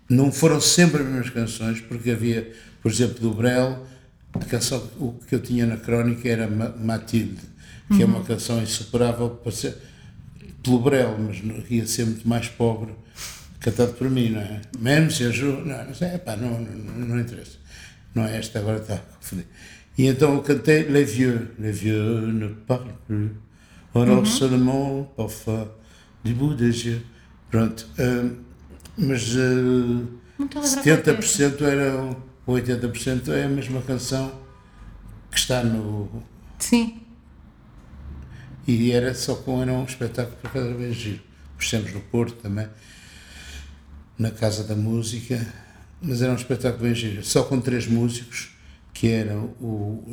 Não 0.10 0.32
foram 0.32 0.60
sempre 0.60 1.02
as 1.04 1.08
mesmas 1.08 1.30
canções, 1.30 1.80
porque 1.82 2.12
havia, 2.12 2.52
por 2.82 2.92
exemplo, 2.92 3.20
do 3.20 3.34
Brel, 3.34 3.86
a 4.34 4.40
canção 4.46 4.90
o 5.00 5.14
que 5.28 5.36
eu 5.36 5.40
tinha 5.40 5.66
na 5.66 5.78
crónica 5.78 6.28
era 6.28 6.48
Ma- 6.48 6.70
Matilde, 6.78 7.42
que 7.96 8.02
é 8.02 8.06
uma 8.06 8.24
canção 8.24 8.62
insuperável 8.62 9.30
para 9.30 9.52
ser, 9.52 9.76
pelo 10.64 10.80
Brel, 10.80 11.18
mas 11.20 11.42
ia 11.70 11.86
ser 11.86 12.06
muito 12.06 12.28
mais 12.28 12.48
pobre, 12.48 12.94
cantado 13.60 13.94
por 13.94 14.10
mim, 14.10 14.30
não 14.30 14.42
é? 14.42 14.62
Mesmo 14.78 15.12
se 15.12 15.24
ajuda, 15.26 15.62
não, 15.64 15.86
não 15.86 15.94
sei, 15.94 16.16
epá, 16.16 16.36
não, 16.36 16.60
não, 16.60 17.08
não 17.08 17.20
interessa. 17.20 17.58
Não 18.14 18.26
é 18.26 18.38
esta, 18.38 18.60
agora 18.60 18.80
está 18.80 18.96
a 18.96 18.98
confundir. 18.98 19.48
E 19.98 20.08
então 20.08 20.36
eu 20.36 20.42
cantei 20.42 20.84
Les 20.84 21.12
Vieux, 21.12 21.52
Les 21.60 21.78
Vieux 21.78 22.22
ne 22.22 22.48
parlent 22.48 22.96
plus, 23.06 23.32
alors 23.94 24.26
seulement 24.26 25.04
parfois 25.16 25.78
du 26.24 26.34
bout 26.34 26.56
des 26.56 26.86
yeux. 26.86 27.02
Pronto, 27.52 27.86
hum, 27.98 28.36
mas 28.98 29.36
uh, 29.36 30.08
lembrar 30.38 30.50
qual 30.50 30.64
é 30.64 30.68
70% 30.68 31.62
era, 31.62 32.16
ou 32.46 32.56
80% 32.56 33.30
é 33.30 33.46
a 33.46 33.50
mesma 33.50 33.82
canção 33.82 34.32
que 35.32 35.38
está 35.38 35.64
no. 35.64 36.24
Sim. 36.60 36.99
E 38.72 38.92
era 38.92 39.14
só 39.16 39.36
com 39.36 39.62
era 39.62 39.74
um 39.74 39.84
espetáculo 39.84 40.38
para 40.42 40.52
cada 40.52 40.74
vez 40.74 40.96
giro. 40.96 41.20
Fizemos 41.58 41.92
no 41.94 42.02
Porto 42.02 42.36
também. 42.42 42.68
na 44.18 44.32
Casa 44.32 44.64
da 44.64 44.76
Música, 44.76 45.46
mas 46.02 46.22
era 46.22 46.32
um 46.32 46.36
espetáculo 46.36 46.84
bem 46.84 46.94
giro, 46.94 47.24
só 47.24 47.44
com 47.44 47.60
três 47.60 47.88
músicos, 47.88 48.50
que 48.94 49.08
eram 49.08 49.54
o, 49.62 50.04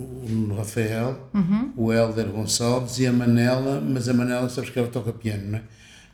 o 0.50 0.54
Rafael, 0.56 1.28
Uhum. 1.34 1.72
o 1.76 1.92
Hélder 1.92 2.26
Gonçalves 2.28 2.98
e 3.00 3.06
a 3.06 3.12
Manela, 3.12 3.80
mas 3.80 4.08
a 4.08 4.14
Manela 4.14 4.48
sabes 4.48 4.70
que 4.70 4.78
ela 4.78 4.86
toca 4.88 5.12
piano, 5.12 5.50
não 5.50 5.58
é? 5.58 5.62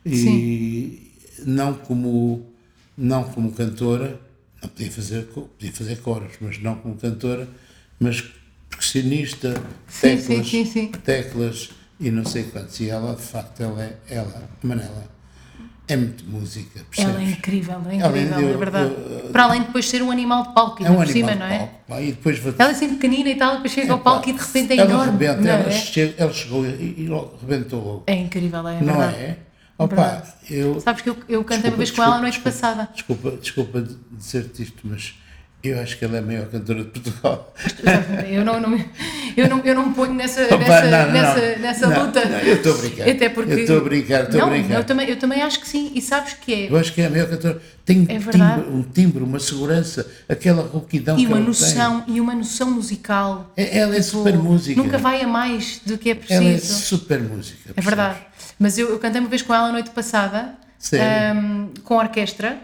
E 0.05 0.17
Sim. 0.17 1.45
não 1.45 1.73
como 1.75 2.51
não 2.97 3.23
como 3.23 3.51
cantora, 3.53 4.19
não 4.61 4.69
podia 4.69 4.91
fazer, 4.91 5.23
podia 5.25 5.71
fazer 5.71 5.97
coros, 5.97 6.33
mas 6.41 6.59
não 6.61 6.75
como 6.75 6.95
cantora, 6.95 7.47
mas 7.99 8.23
percussionista, 8.69 9.53
teclas, 10.01 10.23
sim, 10.25 10.43
sim, 10.43 10.65
sim. 10.65 10.87
teclas 10.91 11.69
e 11.99 12.09
não 12.11 12.25
sei 12.25 12.43
quantos. 12.43 12.79
E 12.79 12.89
ela, 12.89 13.15
de 13.15 13.21
facto, 13.21 13.61
ela, 13.61 13.81
é- 13.83 13.97
ela 14.09 14.49
a 14.63 14.67
Manela, 14.67 15.11
é 15.87 15.95
muito 15.97 16.23
música, 16.25 16.79
Ela 16.97 17.09
é 17.09 17.13
percebes? 17.13 17.37
incrível, 17.37 17.75
é 17.89 17.95
incrível, 17.95 18.39
eu- 18.39 18.53
é 18.53 18.57
verdade. 18.57 18.91
eu- 18.93 19.29
Para 19.31 19.43
além 19.43 19.61
de 19.61 19.67
depois 19.67 19.87
ser 19.89 20.01
um 20.01 20.09
animal 20.11 20.47
de 20.47 20.53
palco, 20.53 20.83
É 20.83 20.89
um 20.89 20.95
por 20.95 21.07
cima, 21.07 21.31
animal 21.31 21.47
não 21.47 21.47
de 21.47 21.53
é? 21.53 21.57
palco, 21.67 21.73
pá, 21.87 22.01
e 22.01 22.11
depois 22.11 22.39
vou 22.39 22.53
Ela 22.57 22.69
é 22.69 22.73
assim 22.73 22.89
pequenina 22.95 23.29
e 23.29 23.35
tal, 23.35 23.55
depois 23.55 23.71
chega 23.73 23.91
ao 23.93 23.99
palco 23.99 24.29
e 24.29 24.33
de 24.33 24.39
repente 24.39 24.71
é 24.73 24.77
ela 24.77 24.91
enorme. 24.91 25.11
rebenta, 25.11 25.41
não 25.41 25.49
ela, 25.49 25.67
é? 25.69 25.71
che- 25.71 26.13
ela 26.17 26.33
chegou 26.33 26.65
e, 26.65 26.95
e 26.99 27.07
logo 27.07 27.37
rebentou 27.41 27.83
logo. 27.83 28.03
É 28.07 28.15
incrível, 28.15 28.67
é 28.67 28.79
não 28.81 28.85
verdade. 28.97 29.15
é? 29.17 29.37
Opa, 29.77 30.23
eu, 30.49 30.79
Sabes 30.79 31.01
que 31.01 31.09
eu, 31.09 31.17
eu 31.27 31.43
cantei 31.43 31.69
uma 31.71 31.77
Desculpa, 31.77 31.77
vez 31.77 31.91
com 31.91 32.03
ela 32.03 32.15
a 32.15 32.21
desculpa, 32.21 32.21
noite 32.21 32.33
desculpa. 32.43 32.51
passada. 32.51 32.89
Desculpa, 32.93 33.31
desculpa 33.81 33.97
dizer-te 34.11 34.63
isto, 34.63 34.77
mas 34.83 35.15
eu 35.63 35.79
acho 35.79 35.97
que 35.97 36.03
ela 36.03 36.17
é 36.17 36.19
a 36.19 36.21
maior 36.21 36.45
cantora 36.47 36.83
de 36.83 36.89
Portugal. 36.89 37.53
Eu 38.29 38.43
não, 38.43 38.59
não- 38.59 38.85
eu 39.37 39.47
não, 39.49 39.59
eu 39.63 39.73
não 39.75 39.87
me 39.87 39.93
ponho 39.95 40.13
nessa, 40.13 40.43
Opa, 40.43 40.57
nessa, 40.57 40.81
não, 40.91 41.05
não, 41.05 41.11
nessa, 41.13 41.59
nessa 41.59 41.87
luta. 42.03 42.19
eu 42.19 42.55
estou 42.55 42.73
a 42.73 42.77
brincar. 42.77 43.09
Até 43.09 43.29
porque... 43.29 43.53
Eu 43.53 43.59
estou 43.59 43.77
a 43.77 43.81
brincar, 43.81 44.23
estou 44.25 44.41
a 44.41 44.45
brincar. 44.47 44.73
Eu 44.75 44.83
também, 44.83 45.09
eu 45.09 45.15
também 45.17 45.41
acho 45.41 45.61
que 45.61 45.67
sim. 45.67 45.91
E 45.95 46.01
sabes 46.01 46.33
que 46.33 46.53
é? 46.53 46.69
Eu 46.69 46.75
acho 46.77 46.91
que 46.93 47.01
é 47.01 47.05
a 47.05 47.09
maior 47.09 47.29
cantora. 47.29 47.61
Tem 47.85 47.99
um 48.01 48.03
É 48.09 48.19
timbre, 48.19 48.69
um 48.69 48.83
timbre, 48.83 49.23
uma 49.23 49.39
segurança, 49.39 50.05
aquela 50.27 50.63
rouquidão 50.63 51.17
E 51.17 51.25
que 51.25 51.27
uma 51.27 51.39
noção, 51.39 52.03
e 52.07 52.19
uma 52.19 52.35
noção 52.35 52.69
musical. 52.71 53.51
tem. 53.55 53.65
É- 53.65 53.77
Ela 53.79 53.95
é 53.95 53.99
Tipo, 54.01 54.17
super 54.17 54.37
música. 54.37 54.81
Nunca 54.83 54.97
vai 54.97 55.21
a 55.21 55.27
mais 55.27 55.79
do 55.85 55.97
que 55.97 56.09
é 56.11 56.19
Ela 56.29 56.43
é 56.45 56.51
preciso. 56.53 56.81
super 56.85 57.21
música. 57.21 57.71
É 57.75 57.81
verdade. 57.81 58.17
Mas 58.59 58.77
eu, 58.77 58.89
eu 58.89 58.99
cantei 58.99 59.19
uma 59.21 59.29
vez 59.29 59.41
com 59.41 59.53
ela 59.53 59.67
a 59.69 59.71
noite 59.71 59.89
passada, 59.91 60.55
ahm, 60.93 61.67
com 61.83 61.95
orquestra, 61.95 62.57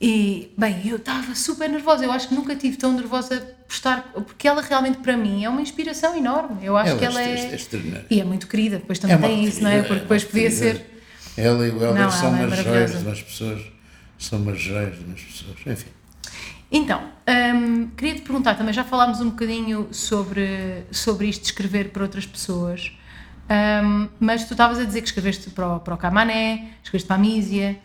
e, 0.00 0.52
bem, 0.58 0.86
eu 0.86 0.96
estava 0.96 1.34
super 1.34 1.68
nervosa. 1.70 2.04
Eu 2.04 2.12
acho 2.12 2.28
que 2.28 2.34
nunca 2.34 2.54
tive 2.54 2.76
tão 2.76 2.92
nervosa 2.92 3.40
por 3.66 3.72
estar. 3.74 4.02
Porque 4.12 4.46
ela 4.46 4.60
realmente, 4.60 4.98
para 4.98 5.16
mim, 5.16 5.44
é 5.44 5.48
uma 5.48 5.62
inspiração 5.62 6.16
enorme. 6.16 6.64
Eu 6.64 6.76
acho 6.76 6.90
Ela 6.90 6.98
que 6.98 7.04
é 7.04 7.08
ela 7.08 7.22
é. 7.22 7.54
extraordinária. 7.54 8.06
E 8.10 8.20
é 8.20 8.24
muito 8.24 8.46
querida, 8.46 8.76
depois 8.78 8.98
também 8.98 9.16
uma 9.16 9.26
tem 9.28 9.44
isso, 9.44 9.62
não 9.62 9.70
é? 9.70 9.72
querida, 9.72 9.88
Porque 9.88 10.02
depois 10.02 10.22
uma 10.22 10.30
podia 10.30 10.50
querida. 10.50 10.78
ser. 10.78 11.02
Ela 11.38 11.66
e 11.66 11.70
o 11.70 11.82
Helder 11.84 12.10
são 12.10 12.36
é 12.36 12.44
umas 12.46 12.58
joias 12.58 12.94
umas 12.94 13.22
pessoas. 13.22 13.62
São 14.18 14.38
umas 14.38 14.60
joias 14.60 14.98
umas 14.98 15.20
pessoas. 15.20 15.56
Enfim. 15.66 15.90
Então, 16.70 17.00
hum, 17.54 17.88
queria 17.96 18.14
te 18.16 18.22
perguntar 18.22 18.54
também, 18.56 18.74
já 18.74 18.82
falámos 18.84 19.20
um 19.20 19.30
bocadinho 19.30 19.88
sobre, 19.92 20.82
sobre 20.90 21.28
isto 21.28 21.42
de 21.42 21.46
escrever 21.46 21.90
para 21.90 22.02
outras 22.02 22.26
pessoas, 22.26 22.90
hum, 23.84 24.08
mas 24.18 24.44
tu 24.46 24.52
estavas 24.54 24.78
a 24.80 24.84
dizer 24.84 25.00
que 25.00 25.06
escreveste 25.06 25.50
para 25.50 25.76
o, 25.76 25.80
para 25.80 25.94
o 25.94 25.96
Camané, 25.96 26.70
escreveste 26.82 27.06
para 27.06 27.16
a 27.16 27.18
Mísia. 27.20 27.78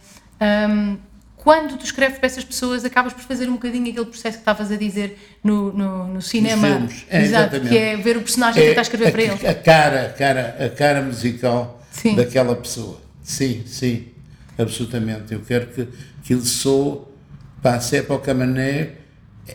hum, 0.69 0.97
quando 1.43 1.75
tu 1.75 1.83
escreves 1.83 2.19
para 2.19 2.27
essas 2.27 2.43
pessoas, 2.43 2.85
acabas 2.85 3.13
por 3.13 3.23
fazer 3.23 3.49
um 3.49 3.53
bocadinho 3.53 3.89
aquele 3.89 4.05
processo 4.05 4.37
que 4.37 4.41
estavas 4.41 4.71
a 4.71 4.75
dizer 4.75 5.17
no, 5.43 5.73
no, 5.73 6.07
no 6.07 6.21
cinema. 6.21 6.67
filmes. 6.67 7.05
É, 7.09 7.23
Exato, 7.23 7.55
exatamente. 7.55 7.69
que 7.69 7.77
é 7.79 7.97
ver 7.97 8.17
o 8.17 8.21
personagem 8.21 8.63
e 8.63 8.67
tentar 8.67 8.81
escrever 8.81 9.07
a, 9.07 9.11
para 9.11 9.21
ele. 9.23 9.47
A 9.47 9.55
cara, 9.55 10.05
a 10.05 10.09
cara, 10.09 10.57
a 10.63 10.69
cara 10.69 11.01
musical 11.01 11.83
Sim. 11.89 12.15
daquela 12.15 12.55
pessoa. 12.55 13.01
Sim, 13.23 13.63
sim, 13.65 14.09
absolutamente. 14.55 15.33
Eu 15.33 15.39
quero 15.39 15.65
que 16.23 16.35
sou, 16.45 17.11
pá, 17.59 17.79
se 17.79 17.97
é 17.97 18.03
para 18.03 18.17
o 18.17 18.19
Camané, 18.19 18.91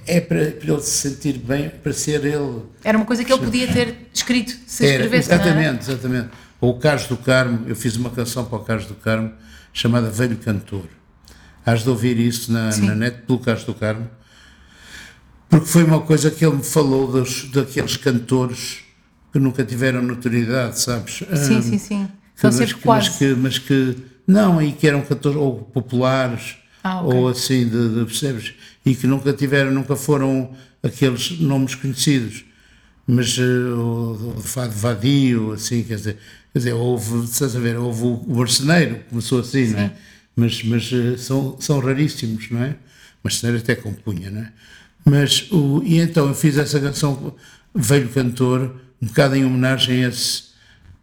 é 0.09 0.21
para, 0.21 0.45
para 0.51 0.73
ele 0.73 0.83
se 0.83 1.09
sentir 1.09 1.39
bem, 1.39 1.69
para 1.69 1.93
ser 1.93 2.25
ele. 2.25 2.63
Era 2.83 2.99
uma 2.99 3.07
coisa 3.07 3.25
que 3.25 3.33
ele 3.33 3.45
podia 3.45 3.73
ter 3.73 4.09
escrito 4.13 4.57
se 4.67 4.85
Era, 4.85 5.05
escrevesse, 5.05 5.31
é? 5.31 5.35
exatamente, 5.37 5.89
exatamente. 5.89 6.31
Ou 6.61 6.71
o 6.73 6.79
Carlos 6.81 7.07
do 7.07 7.17
Carmo, 7.17 7.65
eu 7.69 7.77
fiz 7.77 7.95
uma 7.95 8.11
canção 8.11 8.45
para 8.45 8.59
o 8.59 8.65
Carlos 8.65 8.87
do 8.87 8.95
Carmo 8.97 9.33
chamada 9.73 10.11
Velho 10.11 10.37
Cantor. 10.39 10.87
Has 11.67 11.83
de 11.83 11.91
ouvir 11.91 12.17
isso 12.21 12.53
na, 12.53 12.71
Sim. 12.71 12.87
na 12.87 12.95
net 12.95 13.23
pelo 13.27 13.41
Carlos 13.41 13.65
do 13.65 13.75
Carmo, 13.75 14.09
porque 15.51 15.67
foi 15.67 15.83
uma 15.83 16.01
coisa 16.01 16.31
que 16.31 16.47
ele 16.47 16.57
me 16.57 16.63
falou 16.63 17.11
dos, 17.11 17.51
daqueles 17.51 17.97
cantores 17.97 18.79
que 19.33 19.39
nunca 19.41 19.65
tiveram 19.65 20.01
notoriedade, 20.01 20.79
sabes? 20.79 21.17
Sim, 21.17 21.27
Ah, 21.59 21.63
sim, 21.63 21.79
sim. 21.79 22.09
São 22.37 22.51
mas, 22.51 22.55
sempre 22.55 22.75
que, 22.75 22.81
quase. 22.83 23.09
mas, 23.09 23.19
que, 23.19 23.35
mas 23.35 23.59
que 23.59 23.97
não, 24.27 24.63
e 24.63 24.73
que 24.73 24.87
eram 24.87 25.03
cantores 25.03 25.37
ou 25.37 25.63
populares 25.63 26.57
Ah, 26.85 27.03
ok. 27.03 27.19
ou 27.19 27.29
assim, 27.29 27.69
de, 27.69 27.95
de, 27.99 28.05
percebes? 28.05 28.55
E 28.85 28.95
que 28.95 29.07
nunca 29.07 29.33
tiveram, 29.33 29.73
nunca 29.73 29.97
foram 29.97 30.53
aqueles 30.83 31.39
nomes 31.41 31.75
conhecidos. 31.75 32.45
Mas 33.07 33.37
eh, 33.39 33.43
o, 33.43 34.35
Fado 34.41 34.73
Vadio, 34.73 35.53
assim, 35.53 35.83
quer 35.83 35.97
dizer, 35.97 36.17
quer 36.53 36.59
dizer 36.59 36.73
houve, 36.73 37.25
estás 37.25 37.55
a 37.55 37.61
ver, 37.61 37.77
houve 37.77 38.03
o, 38.03 38.15
o 38.15 39.05
começou 39.09 39.41
assim, 39.41 39.69
não 39.69 39.81
é? 39.81 39.93
Mas, 40.37 40.63
mas 40.63 40.91
eh, 40.93 41.17
são, 41.17 41.57
são 41.59 41.81
raríssimos, 41.81 42.51
não 42.51 42.63
é? 42.63 42.77
Marceneiro 43.25 43.63
até 43.63 43.75
compunha, 43.75 44.31
não 44.31 44.43
é? 44.43 44.53
Mas, 45.05 45.49
o, 45.51 45.83
e 45.85 45.99
então 45.99 46.29
eu 46.29 46.35
fiz 46.35 46.59
essa 46.59 46.79
canção, 46.79 47.35
Velho 47.75 48.09
Cantor, 48.11 48.75
um 49.01 49.07
bocado 49.07 49.35
em 49.37 49.45
homenagem 49.45 50.05
a 50.05 50.09
esse, 50.09 50.43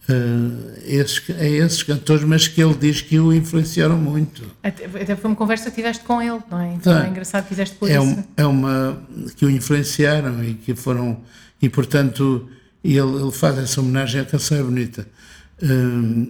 eh, 0.09 0.83
esses, 0.85 1.21
a 1.29 1.45
esses 1.45 1.81
cantores, 1.83 2.23
mas 2.23 2.47
que 2.47 2.61
ele 2.61 2.75
diz 2.75 3.01
que 3.01 3.17
o 3.19 3.33
influenciaram 3.33 3.97
muito. 3.97 4.43
Até, 4.61 4.85
até 4.85 5.15
foi 5.15 5.31
uma 5.31 5.35
conversa 5.37 5.69
que 5.69 5.77
tiveste 5.77 6.03
com 6.03 6.21
ele, 6.21 6.39
não 6.51 6.59
é? 6.59 6.73
Então 6.75 6.93
Tá. 6.93 7.05
é 7.05 7.09
engraçado 7.09 7.43
que 7.43 7.49
fizeste 7.49 7.75
por 7.75 7.89
É, 7.89 7.93
isso. 7.93 8.03
um, 8.03 8.23
é 8.37 8.45
uma 8.45 9.01
que 9.37 9.45
o 9.45 9.49
influenciaram 9.49 10.43
e 10.43 10.53
que 10.53 10.75
foram 10.75 11.21
e 11.61 11.69
portanto 11.69 12.47
ele, 12.83 12.99
ele 12.99 13.31
faz 13.31 13.57
essa 13.57 13.79
homenagem 13.81 14.19
à 14.21 14.25
canção 14.25 14.57
é 14.57 14.63
bonita 14.63 15.07
Hum, 15.65 16.29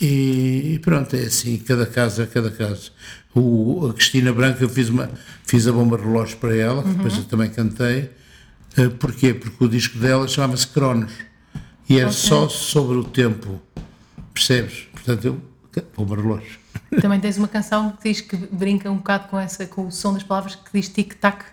e, 0.00 0.80
pronto 0.82 1.14
é 1.14 1.24
assim 1.24 1.58
cada 1.58 1.84
caso 1.84 2.22
é 2.22 2.26
cada 2.26 2.50
caso. 2.50 2.90
O, 3.34 3.86
a 3.86 3.92
Cristina 3.92 4.32
Branca 4.32 4.64
eu 4.64 4.68
fiz 4.68 4.88
uma 4.88 5.10
fiz 5.44 5.66
a 5.66 5.72
bomba 5.72 5.98
relógio 5.98 6.38
para 6.38 6.56
ela 6.56 6.82
que 6.82 6.88
depois 6.88 7.16
eu 7.16 7.24
também 7.24 7.50
cantei. 7.50 8.10
Eh, 8.78 8.88
porquê? 8.88 9.34
Porque 9.34 9.62
o 9.62 9.68
disco 9.68 9.98
dela 9.98 10.26
chamava-se 10.26 10.66
Cronos. 10.66 11.12
E 11.86 11.98
era 11.98 12.10
só 12.10 12.48
sobre 12.48 12.96
o 12.96 13.04
tempo 13.04 13.60
percebes? 14.32 14.88
Portanto 14.92 15.24
eu 15.26 15.42
bomba 15.94 16.16
relógio. 16.16 16.58
Também 17.00 17.20
tens 17.20 17.36
uma 17.36 17.48
canção 17.48 17.92
que 17.92 18.08
diz 18.08 18.22
que 18.22 18.36
brinca 18.36 18.90
um 18.90 18.96
bocado 18.96 19.28
com, 19.28 19.38
essa, 19.38 19.66
com 19.66 19.86
o 19.86 19.92
som 19.92 20.14
das 20.14 20.22
palavras 20.22 20.54
que 20.54 20.70
diz 20.72 20.88
tic-tac, 20.88 21.44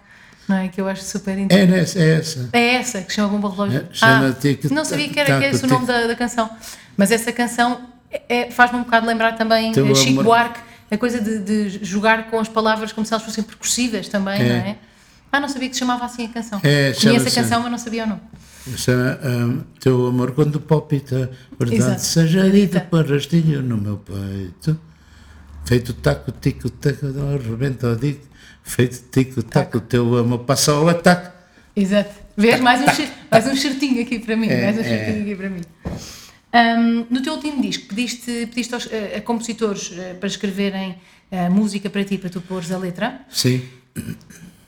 não 0.50 0.58
é? 0.58 0.68
Que 0.68 0.82
eu 0.82 0.88
acho 0.90 1.04
super 1.04 1.38
interessante. 1.38 1.74
é 1.74 1.80
essa 1.80 2.00
é 2.00 2.10
essa 2.12 2.50
É 2.52 2.74
essa 2.76 3.02
que 3.04 3.14
chama 3.14 3.30
Bomba 3.30 3.50
Relógio. 3.50 3.80
É, 3.80 3.94
chama 3.94 4.36
ah, 4.36 4.74
não 4.74 4.84
sabia 4.84 5.08
que 5.10 5.20
era, 5.20 5.40
que 5.40 5.46
era 5.46 5.56
esse 5.56 5.64
o 5.64 5.68
nome 5.68 5.86
da, 5.86 6.08
da 6.08 6.16
canção. 6.16 6.50
Mas 6.98 7.12
essa 7.12 7.32
canção 7.32 7.80
é- 8.12 8.22
é- 8.48 8.52
faz-me 8.52 8.80
um 8.80 8.84
bocado 8.84 9.06
lembrar 9.08 9.38
também 9.38 9.72
eh, 9.72 9.96
Chico 9.96 10.12
amor. 10.12 10.24
Buarque, 10.26 10.60
a 10.92 10.98
coisa 10.98 11.22
de, 11.22 11.40
de 11.40 11.86
jogar 11.86 12.30
com 12.30 12.40
as 12.40 12.50
palavras 12.50 12.92
como 12.92 13.06
se 13.06 13.14
elas 13.14 13.24
fossem 13.24 13.44
percussivas 13.44 14.08
também, 14.08 14.42
É. 14.42 14.48
não 14.50 14.56
é? 14.56 14.78
Ah, 15.32 15.40
não 15.40 15.48
sabia 15.48 15.70
que 15.70 15.76
se 15.76 15.80
chamava 15.80 16.04
assim 16.06 16.26
a 16.26 16.30
canção. 16.30 16.60
É, 16.64 16.92
Conheço 16.92 17.28
a 17.28 17.32
canção, 17.44 17.62
mas 17.62 17.72
não 17.72 17.78
sabia 17.78 18.04
o 18.04 18.08
nome. 18.08 18.22
Chama 18.76 19.20
hum, 19.24 19.62
Teu 19.80 20.08
amor 20.08 20.32
quando 20.32 20.60
palpita, 20.60 21.32
verdade 21.60 21.82
Exato. 21.82 22.02
seja 22.02 22.50
Dita. 22.50 22.82
para 22.82 23.08
rastilho 23.14 23.62
no 23.62 23.78
meu 23.78 23.98
peito. 23.98 24.80
Feito 25.66 25.94
taco, 25.94 26.32
tico, 26.32 26.70
taco, 26.72 27.06
arrebenta 27.06 27.90
o 27.90 27.96
dico. 27.96 28.26
Feito 28.70 29.02
tico, 29.12 29.42
taco, 29.42 29.82
teu 29.82 30.16
amor 30.16 30.40
passa 30.40 30.74
ao 30.74 30.88
ataque. 30.88 31.32
Exato. 31.76 32.14
Vês? 32.38 32.60
Mais 32.62 32.80
um, 32.80 33.08
mais 33.32 33.48
um 33.48 33.56
certinho 33.56 34.00
aqui 34.00 34.20
para 34.20 34.36
mim. 34.36 34.48
É, 34.48 34.66
mais 34.66 34.78
um 34.78 34.82
é. 34.82 34.84
certinho 34.84 35.24
aqui 35.24 35.36
para 35.36 35.50
mim. 35.50 35.62
Ahm, 36.54 37.06
no 37.10 37.20
teu 37.24 37.34
último 37.34 37.64
disco, 37.64 37.88
pediste, 37.88 38.46
pediste 38.46 38.76
aos, 38.76 38.88
a, 38.94 39.18
a 39.18 39.22
compositores 39.22 39.92
eh, 39.98 40.14
para 40.14 40.28
escreverem 40.28 40.98
a 41.32 41.50
música 41.50 41.90
para 41.90 42.04
ti, 42.04 42.20
para 42.20 42.30
tu 42.30 42.42
pôres 42.42 42.72
a 42.72 42.78
letra. 42.78 43.22
Sim. 43.28 43.64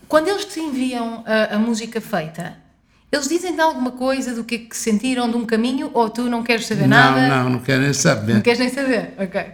Quando 0.08 0.30
eles 0.30 0.46
te 0.46 0.60
enviam 0.60 1.24
a, 1.24 1.56
a 1.56 1.60
música 1.60 2.02
feita, 2.02 2.58
eles 3.12 3.30
dizem-te 3.30 3.62
alguma 3.62 3.92
coisa 3.92 4.34
do 4.34 4.44
que 4.44 4.56
é 4.56 4.58
que 4.58 4.76
sentiram 4.76 5.30
de 5.30 5.38
um 5.38 5.46
caminho 5.46 5.92
ou 5.94 6.10
tu 6.10 6.24
não 6.24 6.42
queres 6.42 6.66
saber 6.66 6.88
Não, 6.88 6.98
nada? 6.98 7.28
não, 7.28 7.50
não 7.52 7.60
querem 7.60 7.94
saber. 7.94 8.34
Não 8.34 8.42
queres 8.42 8.60
nem 8.60 8.70
saber? 8.70 9.14
Ok. 9.20 9.46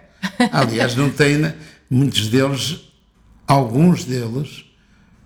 Aliás, 0.53 0.95
não 0.95 1.09
tem, 1.09 1.53
muitos 1.89 2.29
deles, 2.29 2.87
alguns 3.47 4.03
deles, 4.03 4.65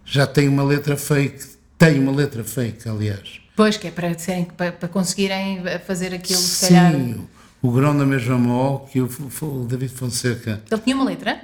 já 0.06 0.26
têm 0.28 0.48
uma 0.48 0.64
letra 0.64 0.96
fake. 0.96 1.44
Têm 1.78 2.00
uma 2.00 2.12
letra 2.12 2.44
fake, 2.44 2.88
aliás. 2.88 3.42
Pois, 3.56 3.76
que 3.78 3.88
é 3.88 3.92
para, 3.92 4.18
serem, 4.18 4.46
para, 4.46 4.72
para 4.72 4.88
conseguirem 4.88 5.64
fazer 5.86 6.14
aquilo, 6.14 6.40
se 6.40 6.68
calhar. 6.68 6.92
Sim, 6.94 7.28
o 7.62 7.72
grão 7.72 7.98
da 7.98 8.06
mesma 8.06 8.38
mó 8.38 8.80
que 8.80 9.02
o, 9.02 9.10
o 9.42 9.66
David 9.66 9.92
Fonseca 9.94 10.62
Ele 10.70 10.82
tinha 10.82 10.96
uma 10.96 11.06
letra? 11.06 11.40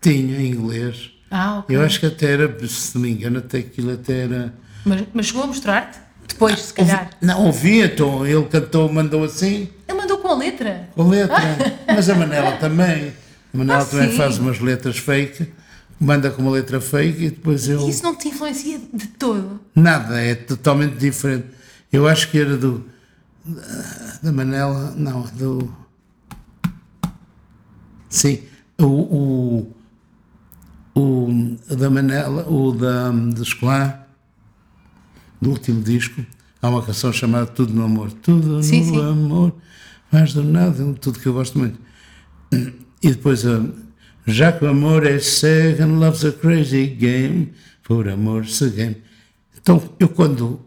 tinha 0.00 0.38
em 0.40 0.50
inglês. 0.50 1.10
Ah, 1.30 1.60
ok. 1.60 1.74
Eu 1.76 1.82
acho 1.82 2.00
que 2.00 2.06
até 2.06 2.32
era, 2.32 2.66
se 2.68 2.94
não 2.94 3.02
me 3.02 3.10
engano, 3.12 3.38
até 3.38 3.58
aquilo 3.58 3.92
até 3.92 4.24
era. 4.24 4.52
Mas, 4.84 5.04
mas 5.14 5.26
chegou 5.26 5.44
a 5.44 5.46
mostrar-te? 5.46 5.98
Depois, 6.26 6.58
se 6.60 6.74
calhar. 6.74 7.10
Não, 7.20 7.46
ouvi, 7.46 7.80
então 7.82 8.26
ele 8.26 8.44
cantou, 8.46 8.90
mandou 8.92 9.24
assim, 9.24 9.68
Ele 9.88 9.98
mandou 9.98 10.18
com 10.18 10.28
a 10.28 10.34
letra? 10.34 10.88
com 10.94 11.08
letra. 11.08 11.36
Mas 11.86 12.08
a 12.10 12.14
Manela 12.14 12.52
também. 12.56 13.12
A 13.54 13.56
Manela 13.58 13.82
Ah, 13.82 13.84
também 13.84 14.10
sim? 14.10 14.16
faz 14.16 14.38
umas 14.38 14.58
letras 14.58 14.98
fake, 14.98 15.46
manda 16.02 16.30
com 16.30 16.42
uma 16.42 16.50
letra 16.50 16.80
fake 16.80 17.24
e 17.24 17.30
depois 17.30 17.68
eu. 17.68 17.88
Isso 17.88 18.02
não 18.02 18.14
te 18.16 18.28
influencia 18.28 18.80
de 18.92 19.06
todo. 19.06 19.60
Nada, 19.74 20.20
é 20.20 20.34
totalmente 20.34 20.96
diferente. 20.96 21.46
Eu 21.92 22.08
acho 22.08 22.30
que 22.30 22.38
era 22.38 22.56
do. 22.56 22.84
Da 24.22 24.32
Manela, 24.32 24.92
não, 24.96 25.22
do. 25.22 25.72
Sim, 28.08 28.40
o. 28.80 28.84
o, 28.84 29.72
o 30.94 31.76
da 31.76 31.88
Manela, 31.88 32.48
o 32.48 32.72
da, 32.72 33.10
do 33.10 33.42
Escolar, 33.42 34.08
do 35.40 35.50
último 35.50 35.82
disco, 35.82 36.24
há 36.60 36.68
uma 36.68 36.82
canção 36.82 37.12
chamada 37.12 37.46
Tudo 37.46 37.72
no 37.72 37.84
Amor. 37.84 38.12
Tudo 38.12 38.62
Sim, 38.62 38.84
no 38.86 38.94
sim. 38.94 39.10
amor, 39.10 39.54
mais 40.10 40.34
do 40.34 40.42
nada, 40.42 40.94
tudo 41.00 41.18
que 41.18 41.26
eu 41.26 41.32
gosto 41.32 41.58
muito. 41.58 41.78
E 43.02 43.10
depois, 43.10 43.46
ah, 43.46 43.64
já 44.26 44.52
que 44.52 44.64
o 44.64 44.68
amor 44.68 45.06
é 45.06 45.18
cego 45.18 45.82
and 45.82 45.98
love's 45.98 46.24
a 46.24 46.32
crazy 46.32 46.86
game, 46.86 47.52
por 47.82 48.08
amor 48.08 48.46
se 48.46 48.68
game. 48.70 49.02
Então, 49.60 49.82
eu 49.98 50.08
quando. 50.08 50.60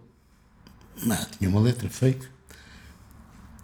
Ah, 1.09 1.25
tinha 1.37 1.49
uma 1.49 1.59
letra 1.59 1.89
fake. 1.89 2.25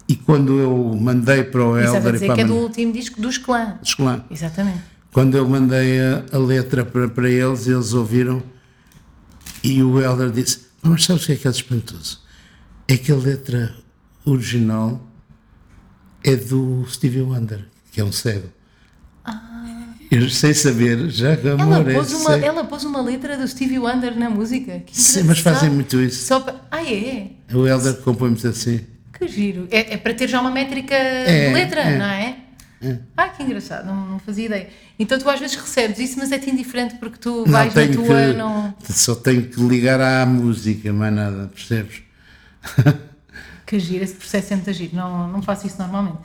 E 0.08 0.16
quando 0.16 0.58
eu 0.58 0.94
mandei 1.00 1.44
para 1.44 1.64
o 1.64 1.78
Isso 1.78 1.94
é 1.94 1.96
Helder 1.96 2.02
para 2.02 2.10
e 2.10 2.12
dizer 2.12 2.26
para 2.26 2.34
que 2.34 2.40
é 2.42 2.44
do 2.44 2.54
último 2.54 2.92
disco 2.92 3.20
dos 3.20 3.38
clã. 3.38 3.78
Escolar, 3.82 4.26
Exatamente. 4.30 4.80
quando 5.12 5.36
eu 5.36 5.48
mandei 5.48 6.00
a, 6.00 6.24
a 6.32 6.38
letra 6.38 6.84
para, 6.84 7.08
para 7.08 7.30
eles, 7.30 7.66
eles 7.66 7.94
ouviram 7.94 8.42
e 9.62 9.82
o 9.82 10.00
Helder 10.00 10.30
disse: 10.30 10.58
"Pá, 10.82 10.90
Mas 10.90 11.04
sabes 11.04 11.22
o 11.22 11.26
que 11.26 11.32
é 11.32 11.36
que 11.36 11.48
é 11.48 11.50
espantoso? 11.50 12.20
É 12.88 12.96
que 12.96 13.10
a 13.12 13.16
letra 13.16 13.74
original 14.24 15.00
é 16.22 16.36
do 16.36 16.84
Stevie 16.88 17.22
Wonder, 17.22 17.64
que 17.90 18.00
é 18.00 18.04
um 18.04 18.12
cego. 18.12 18.48
Eu 20.14 20.28
sei 20.28 20.52
saber, 20.52 21.08
já 21.08 21.36
que 21.36 21.48
Ah. 21.48 21.52
Ela 21.52 21.62
amor 21.76 21.90
é 21.90 21.94
pôs, 21.94 22.12
uma, 22.12 22.30
cego. 22.32 22.44
ela 22.44 22.64
pôs 22.64 22.84
uma 22.84 23.00
letra 23.00 23.36
do 23.36 23.48
Stevie 23.48 23.78
Wonder 23.78 24.14
na 24.18 24.28
música. 24.28 24.82
Sim, 24.92 25.22
mas 25.22 25.38
fazem 25.38 25.70
muito 25.70 25.98
isso. 26.00 26.26
Só. 26.26 26.44
Ah, 26.70 26.82
é? 26.84 27.28
O 27.52 27.66
Helder 27.66 27.94
compõe 28.02 28.28
muito 28.30 28.46
assim. 28.46 28.80
Que 29.18 29.26
giro. 29.26 29.66
É, 29.70 29.94
é 29.94 29.96
para 29.96 30.12
ter 30.12 30.28
já 30.28 30.40
uma 30.40 30.50
métrica 30.50 30.94
É, 30.94 31.48
de 31.48 31.54
letra, 31.54 31.80
é. 31.80 31.98
não 31.98 32.04
é? 32.04 32.36
Ah, 33.16 33.28
que 33.28 33.42
engraçado, 33.44 33.86
não, 33.86 33.94
não 34.08 34.18
fazia 34.18 34.46
ideia. 34.46 34.68
Então 34.98 35.16
tu 35.18 35.30
às 35.30 35.38
vezes 35.40 35.56
recebes 35.56 35.98
isso, 36.00 36.18
mas 36.18 36.30
é-te 36.32 36.50
indiferente 36.50 36.96
porque 36.96 37.16
tu 37.16 37.44
Não 37.46 37.52
vais 37.52 37.72
na 37.72 37.80
tenho 37.82 37.94
tua. 37.94 38.06
que, 38.06 38.32
Não... 38.36 38.74
Só 38.90 39.14
tenho 39.14 39.44
que 39.44 39.60
ligar 39.62 40.00
à 40.00 40.26
música, 40.26 40.92
mais 40.92 41.14
nada, 41.14 41.48
percebes? 41.54 42.02
Que 43.64 43.78
giro, 43.78 44.04
esse 44.04 44.14
processo 44.14 44.52
é 44.52 44.56
muito 44.56 44.72
giro. 44.72 44.96
Não, 44.96 45.28
não 45.28 45.40
faço 45.40 45.66
isso 45.66 45.78
normalmente. 45.78 46.18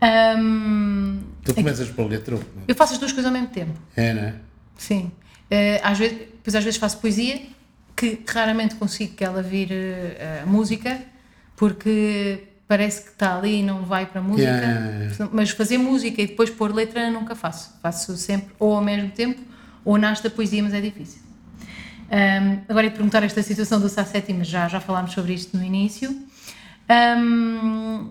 Ahm, 0.00 1.20
Tu 1.44 1.54
começas 1.54 1.88
pela 1.90 2.08
letra. 2.08 2.38
eu 2.66 2.74
faço 2.74 2.94
as 2.94 2.98
duas 2.98 3.12
coisas 3.12 3.26
ao 3.26 3.32
mesmo 3.32 3.48
tempo. 3.48 3.72
É, 3.96 4.12
não 4.12 4.22
é? 4.22 4.34
Sim. 4.76 5.10
Eh, 5.50 5.80
às 5.82 5.98
vezes, 5.98 6.18
depois 6.18 6.54
às 6.54 6.64
vezes 6.64 6.78
faço 6.78 6.98
poesia, 6.98 7.40
que 7.96 8.20
raramente 8.26 8.74
consigo 8.74 9.14
que 9.14 9.24
ela 9.24 9.42
vire 9.42 10.16
a 10.42 10.46
música, 10.46 11.00
porque 11.56 12.44
parece 12.66 13.02
que 13.02 13.08
está 13.10 13.36
ali 13.38 13.60
e 13.60 13.62
não 13.62 13.82
vai 13.84 14.06
para 14.06 14.20
a 14.20 14.24
música. 14.24 14.48
Yeah. 14.50 15.28
Mas 15.32 15.50
fazer 15.50 15.78
música 15.78 16.20
e 16.22 16.26
depois 16.26 16.50
pôr 16.50 16.74
letra 16.74 17.10
nunca 17.10 17.34
faço. 17.36 17.74
Faço 17.82 18.16
sempre 18.16 18.52
ou 18.58 18.74
ao 18.74 18.82
mesmo 18.82 19.10
tempo, 19.10 19.40
ou 19.84 19.96
nasce 19.98 20.22
da 20.22 20.30
poesia, 20.30 20.62
mas 20.62 20.74
é 20.74 20.80
difícil. 20.80 21.22
Ahm, 22.10 22.58
agora 22.68 22.86
ia 22.86 22.90
te 22.90 22.94
perguntar 22.96 23.22
esta 23.22 23.42
situação 23.42 23.80
do 23.80 23.88
Sassetti, 23.88 24.32
mas 24.32 24.48
já, 24.48 24.66
já 24.68 24.80
falámos 24.80 25.12
sobre 25.12 25.34
isto 25.34 25.56
no 25.56 25.62
início. 25.64 26.10
Ahm, 26.88 28.08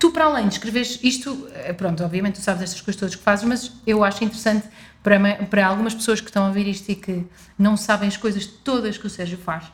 tu, 0.00 0.10
para 0.10 0.24
além 0.24 0.48
de 0.48 0.54
escreveres 0.54 0.98
isto, 1.02 1.46
eh, 1.54 1.74
pronto, 1.74 2.02
obviamente 2.02 2.36
tu 2.36 2.42
sabes 2.42 2.62
estas 2.62 2.80
coisas 2.80 2.98
todas 2.98 3.14
que 3.14 3.22
fazes, 3.22 3.44
mas 3.44 3.70
eu 3.86 4.02
acho 4.02 4.24
interessante 4.24 4.66
para, 5.02 5.18
para 5.44 5.66
algumas 5.66 5.94
pessoas 5.94 6.20
que 6.20 6.28
estão 6.28 6.44
a 6.44 6.48
ouvir 6.48 6.66
isto 6.66 6.88
e 6.90 6.96
que 6.96 7.24
não 7.58 7.76
sabem 7.76 8.08
as 8.08 8.16
coisas 8.16 8.46
todas 8.46 8.96
que 8.96 9.06
o 9.06 9.10
Sérgio 9.10 9.36
faz. 9.36 9.64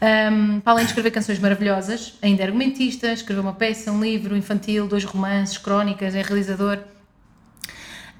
Ahm, 0.00 0.60
para 0.60 0.72
além 0.72 0.84
de 0.84 0.90
escrever 0.90 1.12
canções 1.12 1.38
maravilhosas, 1.38 2.14
ainda 2.20 2.42
é 2.42 2.46
argumentista, 2.46 3.12
escreveu 3.12 3.42
uma 3.42 3.54
peça, 3.54 3.90
um 3.92 4.02
livro 4.02 4.36
infantil, 4.36 4.88
dois 4.88 5.04
romances, 5.04 5.56
crónicas, 5.58 6.12
é 6.12 6.22
realizador. 6.22 6.80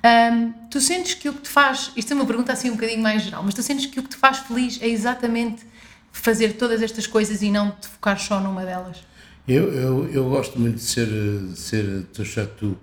Ahm, 0.02 0.52
tu 0.70 0.80
sentes 0.80 1.14
que 1.14 1.28
o 1.28 1.32
que 1.32 1.42
te 1.42 1.48
faz, 1.48 1.90
isto 1.96 2.12
é 2.12 2.14
uma 2.14 2.24
pergunta 2.24 2.52
assim 2.52 2.70
um 2.70 2.74
bocadinho 2.74 3.02
mais 3.02 3.22
geral, 3.22 3.42
mas 3.42 3.52
tu 3.52 3.64
sentes 3.64 3.86
que 3.86 3.98
o 3.98 4.02
que 4.04 4.11
te 4.11 4.16
faz 4.16 4.38
feliz 4.38 4.78
é 4.80 4.86
exatamente 4.86 5.66
fazer 6.12 6.52
todas 6.52 6.82
estas 6.82 7.06
coisas 7.09 7.42
e 7.42 7.50
não 7.50 7.72
te 7.72 7.88
focar 7.88 8.18
só 8.18 8.38
numa 8.38 8.64
delas? 8.64 9.07
Eu, 9.49 9.72
eu, 9.72 10.09
eu 10.12 10.28
gosto 10.28 10.59
muito 10.61 10.76
de 10.76 10.82
ser, 10.82 11.07
de 11.07 11.59
ser 11.59 12.03
touchatu, 12.12 12.76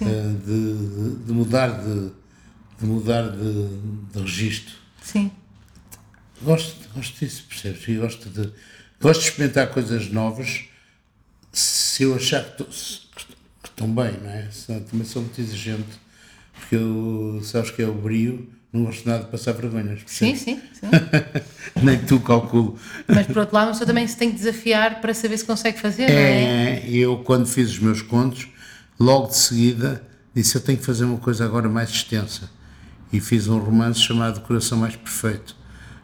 eh, 0.00 0.04
de, 0.46 0.74
de, 1.16 1.24
de 1.26 1.32
mudar 1.32 1.68
de, 1.82 2.10
de 2.80 2.86
mudar 2.86 3.30
de, 3.30 3.68
de 4.12 4.20
registro. 4.20 4.74
Sim. 5.02 5.30
Gosto, 6.42 6.76
gosto 6.94 7.18
disso, 7.18 7.44
percebes? 7.48 7.88
E 7.88 7.94
gosto 7.96 8.28
de, 8.30 8.52
gosto 9.00 9.20
de 9.22 9.26
experimentar 9.28 9.70
coisas 9.70 10.08
novas 10.10 10.64
se 11.52 12.02
eu 12.04 12.14
achar 12.14 12.44
que, 12.44 12.58
tô- 12.58 12.64
que 12.64 13.68
estão 13.68 13.92
bem, 13.92 14.12
não 14.22 14.30
é? 14.30 14.48
Também 14.90 15.04
sou 15.06 15.22
muito 15.22 15.40
exigente, 15.40 15.98
porque 16.58 16.76
eu, 16.76 17.40
sabes 17.42 17.70
que 17.70 17.82
é 17.82 17.86
o 17.88 17.94
brio, 17.94 18.48
não 18.74 18.84
gosto 18.84 19.08
nada 19.08 19.22
de 19.24 19.30
passar 19.30 19.52
vergonhas. 19.52 20.00
Sim, 20.04 20.34
sim, 20.34 20.60
sim. 20.72 20.86
Nem 21.80 21.98
tu 21.98 22.18
calculo. 22.18 22.76
Mas 23.06 23.26
por 23.26 23.38
outro 23.38 23.54
lado, 23.54 23.68
uma 23.68 23.72
pessoa 23.72 23.86
também 23.86 24.06
se 24.06 24.16
tem 24.16 24.30
que 24.32 24.36
desafiar 24.36 25.00
para 25.00 25.14
saber 25.14 25.38
se 25.38 25.44
consegue 25.44 25.78
fazer, 25.78 26.08
não 26.08 26.16
é? 26.16 26.80
É, 26.80 26.90
eu 26.90 27.18
quando 27.18 27.46
fiz 27.46 27.70
os 27.70 27.78
meus 27.78 28.02
contos, 28.02 28.48
logo 28.98 29.28
de 29.28 29.36
seguida 29.36 30.02
disse 30.34 30.56
eu 30.56 30.60
tenho 30.60 30.76
que 30.76 30.84
fazer 30.84 31.04
uma 31.04 31.18
coisa 31.18 31.44
agora 31.44 31.68
mais 31.68 31.88
extensa 31.90 32.50
e 33.12 33.20
fiz 33.20 33.46
um 33.46 33.58
romance 33.58 34.00
chamado 34.00 34.40
Coração 34.40 34.76
Mais 34.78 34.96
Perfeito, 34.96 35.56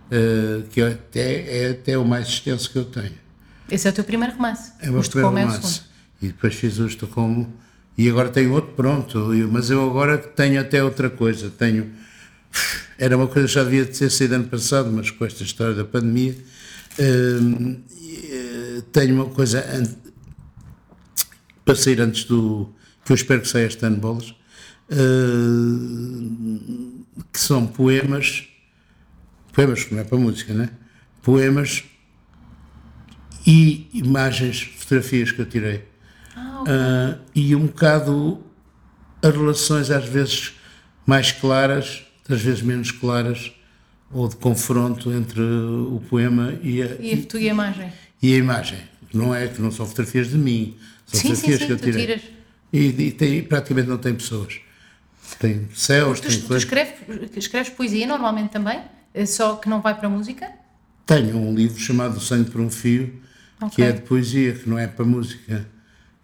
eh, 0.09 0.63
que 0.71 0.81
é 0.81 0.87
até, 0.87 1.65
é 1.65 1.71
até 1.71 1.99
o 1.99 2.05
mais 2.05 2.29
extenso 2.29 2.71
que 2.71 2.79
eu 2.79 2.85
tenho. 2.85 3.19
Esse 3.69 3.89
é 3.89 3.91
o 3.91 3.95
teu 3.95 4.05
primeiro 4.05 4.37
romance. 4.37 4.71
É 4.81 4.89
o 4.89 4.93
meu 4.93 5.03
primeiro 5.03 5.39
é 5.39 5.43
romance. 5.43 5.61
segundo. 5.61 5.91
E 6.23 6.27
depois 6.29 6.55
fiz 6.55 6.79
o 6.79 6.87
Estocolmo 6.87 7.53
e 7.99 8.09
agora 8.09 8.29
tenho 8.29 8.53
outro 8.53 8.73
pronto, 8.75 9.19
mas 9.51 9.71
eu 9.71 9.85
agora 9.91 10.19
tenho 10.19 10.61
até 10.61 10.85
outra 10.85 11.11
coisa, 11.11 11.51
tenho 11.51 11.91
era 12.99 13.17
uma 13.17 13.27
coisa 13.27 13.49
que 13.49 13.55
já 13.55 13.65
devia 13.65 13.87
ter 13.87 14.11
saído 14.11 14.35
ano 14.35 14.49
passado, 14.49 14.91
mas 14.91 15.11
com 15.11 15.25
esta 15.25 15.43
história 15.43 15.75
da 15.75 15.85
pandemia 15.85 16.37
hum, 16.99 17.81
eh, 18.03 18.83
tenho 18.93 19.15
uma 19.15 19.27
coisa 19.27 19.65
para 21.65 21.75
sair 21.75 22.01
antes 22.01 22.25
do 22.25 22.73
que 23.05 23.13
eu 23.13 23.15
espero 23.15 23.41
que 23.41 23.49
saia 23.49 23.67
este 23.67 23.85
ano 23.85 23.97
bolas 23.97 24.35
hum, 24.91 26.59
que 27.33 27.39
são 27.41 27.67
poemas 27.67 28.51
poemas 29.53 29.91
não 29.91 29.99
é 29.99 30.05
para 30.05 30.19
música, 30.19 30.55
né? 30.55 30.71
Poemas 31.23 31.85
e 33.47 33.89
imagens, 33.93 34.63
fotografias 34.63 35.33
que 35.33 35.41
eu 35.41 35.47
tirei. 35.47 35.85
Ah, 36.37 37.19
e 37.35 37.55
um 37.55 37.67
bocado 37.67 38.43
as 39.23 39.35
relações 39.35 39.91
às 39.91 40.05
vezes 40.05 40.55
mais 41.07 41.33
claras, 41.33 42.05
às 42.35 42.43
vezes 42.43 42.63
menos 42.63 42.91
claras, 42.91 43.53
ou 44.13 44.29
de 44.29 44.37
confronto 44.37 45.13
entre 45.13 45.41
o 45.41 46.03
poema 46.09 46.59
e 46.63 46.83
a, 46.83 46.87
E 47.01 47.13
a, 47.33 47.39
e 47.39 47.49
a 47.49 47.53
imagem? 47.53 47.93
e 48.23 48.35
a 48.35 48.37
imagem. 48.37 48.79
Não 49.13 49.35
é 49.35 49.49
que 49.49 49.61
não 49.61 49.71
são 49.73 49.87
fotografias 49.87 50.29
de 50.31 50.39
mim, 50.39 50.77
são 51.07 51.21
Sim, 51.21 51.29
sim, 51.29 51.35
fotografias 51.35 51.61
sim, 51.61 51.67
que 51.67 51.73
eu 51.73 51.93
tirei. 51.93 52.41
E, 52.73 52.79
e 53.07 53.11
tem, 53.13 53.43
praticamente 53.43 53.89
não 53.89 53.99
tem 53.99 54.15
pessoas. 54.15 54.61
Tem 55.39 55.69
céus, 55.75 56.21
Tu, 56.21 56.29
tem 56.29 56.41
tu 56.41 56.47
coisas. 56.47 56.63
escreves, 56.65 56.95
escreves 57.37 57.71
poesia 57.73 58.07
normalmente 58.07 58.51
também? 58.51 58.81
É 59.15 59.27
Só 59.27 59.57
que 59.57 59.69
não 59.69 59.81
vai 59.81 59.95
para 59.97 60.07
a 60.07 60.11
música? 60.11 60.51
Tenho 61.07 61.37
um 61.37 61.55
livro 61.55 61.79
chamado 61.81 62.17
O 62.17 62.21
Sangue 62.21 62.51
por 62.51 62.61
um 62.61 62.71
Fio, 62.71 63.13
que 63.59 63.65
Ok. 63.65 63.85
é 63.85 63.93
de 63.93 64.03
poesia, 64.03 64.53
que 64.55 64.69
não 64.69 64.79
é 64.79 64.87
para 64.87 65.05
música. 65.05 65.67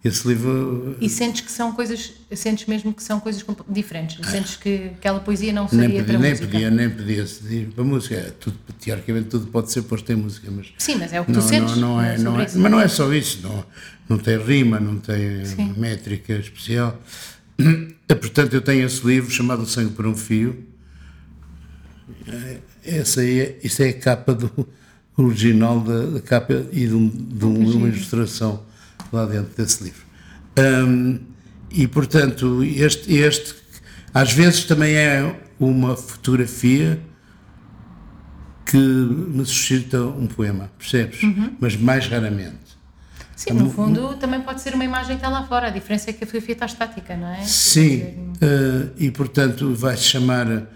Esse 0.03 0.27
livro 0.27 0.95
E 1.01 1.09
sentes 1.09 1.41
que 1.41 1.51
são 1.51 1.71
coisas, 1.73 2.13
sentes 2.33 2.65
mesmo 2.67 2.93
que 2.93 3.01
são 3.03 3.19
coisas 3.19 3.43
diferentes? 3.67 4.25
Sentes 4.29 4.55
que 4.55 4.91
aquela 4.95 5.19
poesia 5.19 5.51
não 5.51 5.63
nem 5.63 5.69
seria 5.71 5.87
podia, 5.87 6.03
para 6.05 6.19
nem 6.19 6.29
música? 6.31 6.47
podia, 6.47 6.71
nem 6.71 6.89
podia 6.89 7.25
ir 7.49 7.65
para 7.73 7.83
música. 7.83 8.15
É 8.15 8.31
Tudo, 8.39 8.57
teoricamente 8.79 9.27
tudo 9.29 9.47
pode 9.47 9.71
ser 9.71 9.81
posto 9.81 10.09
em 10.11 10.15
música, 10.15 10.49
mas 10.51 10.67
Sim, 10.77 10.95
mas 10.99 11.11
é 11.11 11.19
o 11.19 11.25
que 11.25 11.31
não, 11.31 11.41
tu 11.41 11.47
sentes. 11.49 11.75
não, 11.77 11.95
não 11.95 12.01
é, 12.01 12.17
não 12.17 12.39
é, 12.39 12.45
isso. 12.45 12.59
mas 12.59 12.71
não 12.71 12.79
é 12.79 12.87
só 12.87 13.11
isso, 13.13 13.39
não, 13.41 13.65
não 14.07 14.17
tem 14.19 14.37
rima, 14.37 14.79
não 14.79 14.97
tem 14.99 15.43
Sim. 15.45 15.73
métrica 15.75 16.33
especial. 16.33 17.01
Portanto, 18.07 18.53
eu 18.53 18.61
tenho 18.61 18.85
esse 18.85 19.05
livro 19.05 19.29
chamado 19.31 19.63
O 19.63 19.65
Sangue 19.65 19.91
por 19.93 20.05
um 20.05 20.15
Fio. 20.15 20.63
Essa 22.85 23.21
aí, 23.21 23.39
é- 23.39 23.59
isso 23.63 23.81
é 23.83 23.89
a 23.89 23.93
capa 23.93 24.33
do 24.33 24.67
original 25.17 25.79
da, 25.81 26.05
da 26.05 26.21
capa 26.21 26.53
e 26.71 26.81
de, 26.87 26.87
de 27.09 27.45
um- 27.45 27.75
uma 27.75 27.87
ilustração 27.87 28.63
lá 29.11 29.25
dentro 29.25 29.55
desse 29.55 29.83
livro. 29.83 30.01
Hum, 30.57 31.19
e 31.71 31.87
portanto, 31.87 32.63
este, 32.63 33.13
este 33.13 33.55
às 34.13 34.31
vezes 34.31 34.63
também 34.63 34.95
é 34.95 35.39
uma 35.59 35.95
fotografia 35.95 36.99
que 38.65 38.77
me 38.77 39.45
suscita 39.45 40.01
um 40.01 40.27
poema, 40.27 40.71
percebes? 40.77 41.23
Uhum. 41.23 41.55
Mas 41.59 41.75
mais 41.75 42.07
raramente. 42.07 42.67
Sim, 43.35 43.53
no 43.53 43.69
fundo 43.69 44.15
também 44.15 44.41
pode 44.41 44.61
ser 44.61 44.73
uma 44.73 44.83
imagem 44.83 45.17
que 45.17 45.23
está 45.23 45.29
lá 45.29 45.45
fora. 45.45 45.67
A 45.67 45.69
diferença 45.69 46.09
é 46.09 46.13
que 46.13 46.23
a 46.23 46.27
fotografia 46.27 46.53
está 46.53 46.65
estática, 46.65 47.15
não 47.15 47.27
é? 47.27 47.43
Sim, 47.43 48.33
eh, 48.41 48.89
e 48.97 49.11
portanto 49.11 49.75
vai-se 49.75 50.03
chamar 50.03 50.67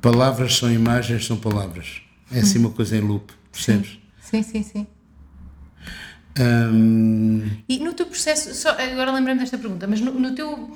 palavras 0.00 0.56
são 0.56 0.72
imagens, 0.72 1.26
são 1.26 1.36
palavras. 1.36 2.00
É 2.32 2.40
assim 2.40 2.58
uma 2.58 2.70
coisa 2.70 2.96
em 2.96 3.00
loop, 3.00 3.32
percebes? 3.52 3.98
Sim, 4.22 4.42
sim, 4.42 4.62
sim. 4.62 4.86
Hum, 6.38 7.42
E 7.68 7.78
no 7.80 7.92
teu 7.92 8.06
processo, 8.06 8.54
só, 8.54 8.70
agora 8.70 9.10
lembrei-me 9.12 9.40
desta 9.40 9.58
pergunta, 9.58 9.86
mas 9.86 10.00
no, 10.00 10.12
no 10.12 10.34
teu. 10.34 10.74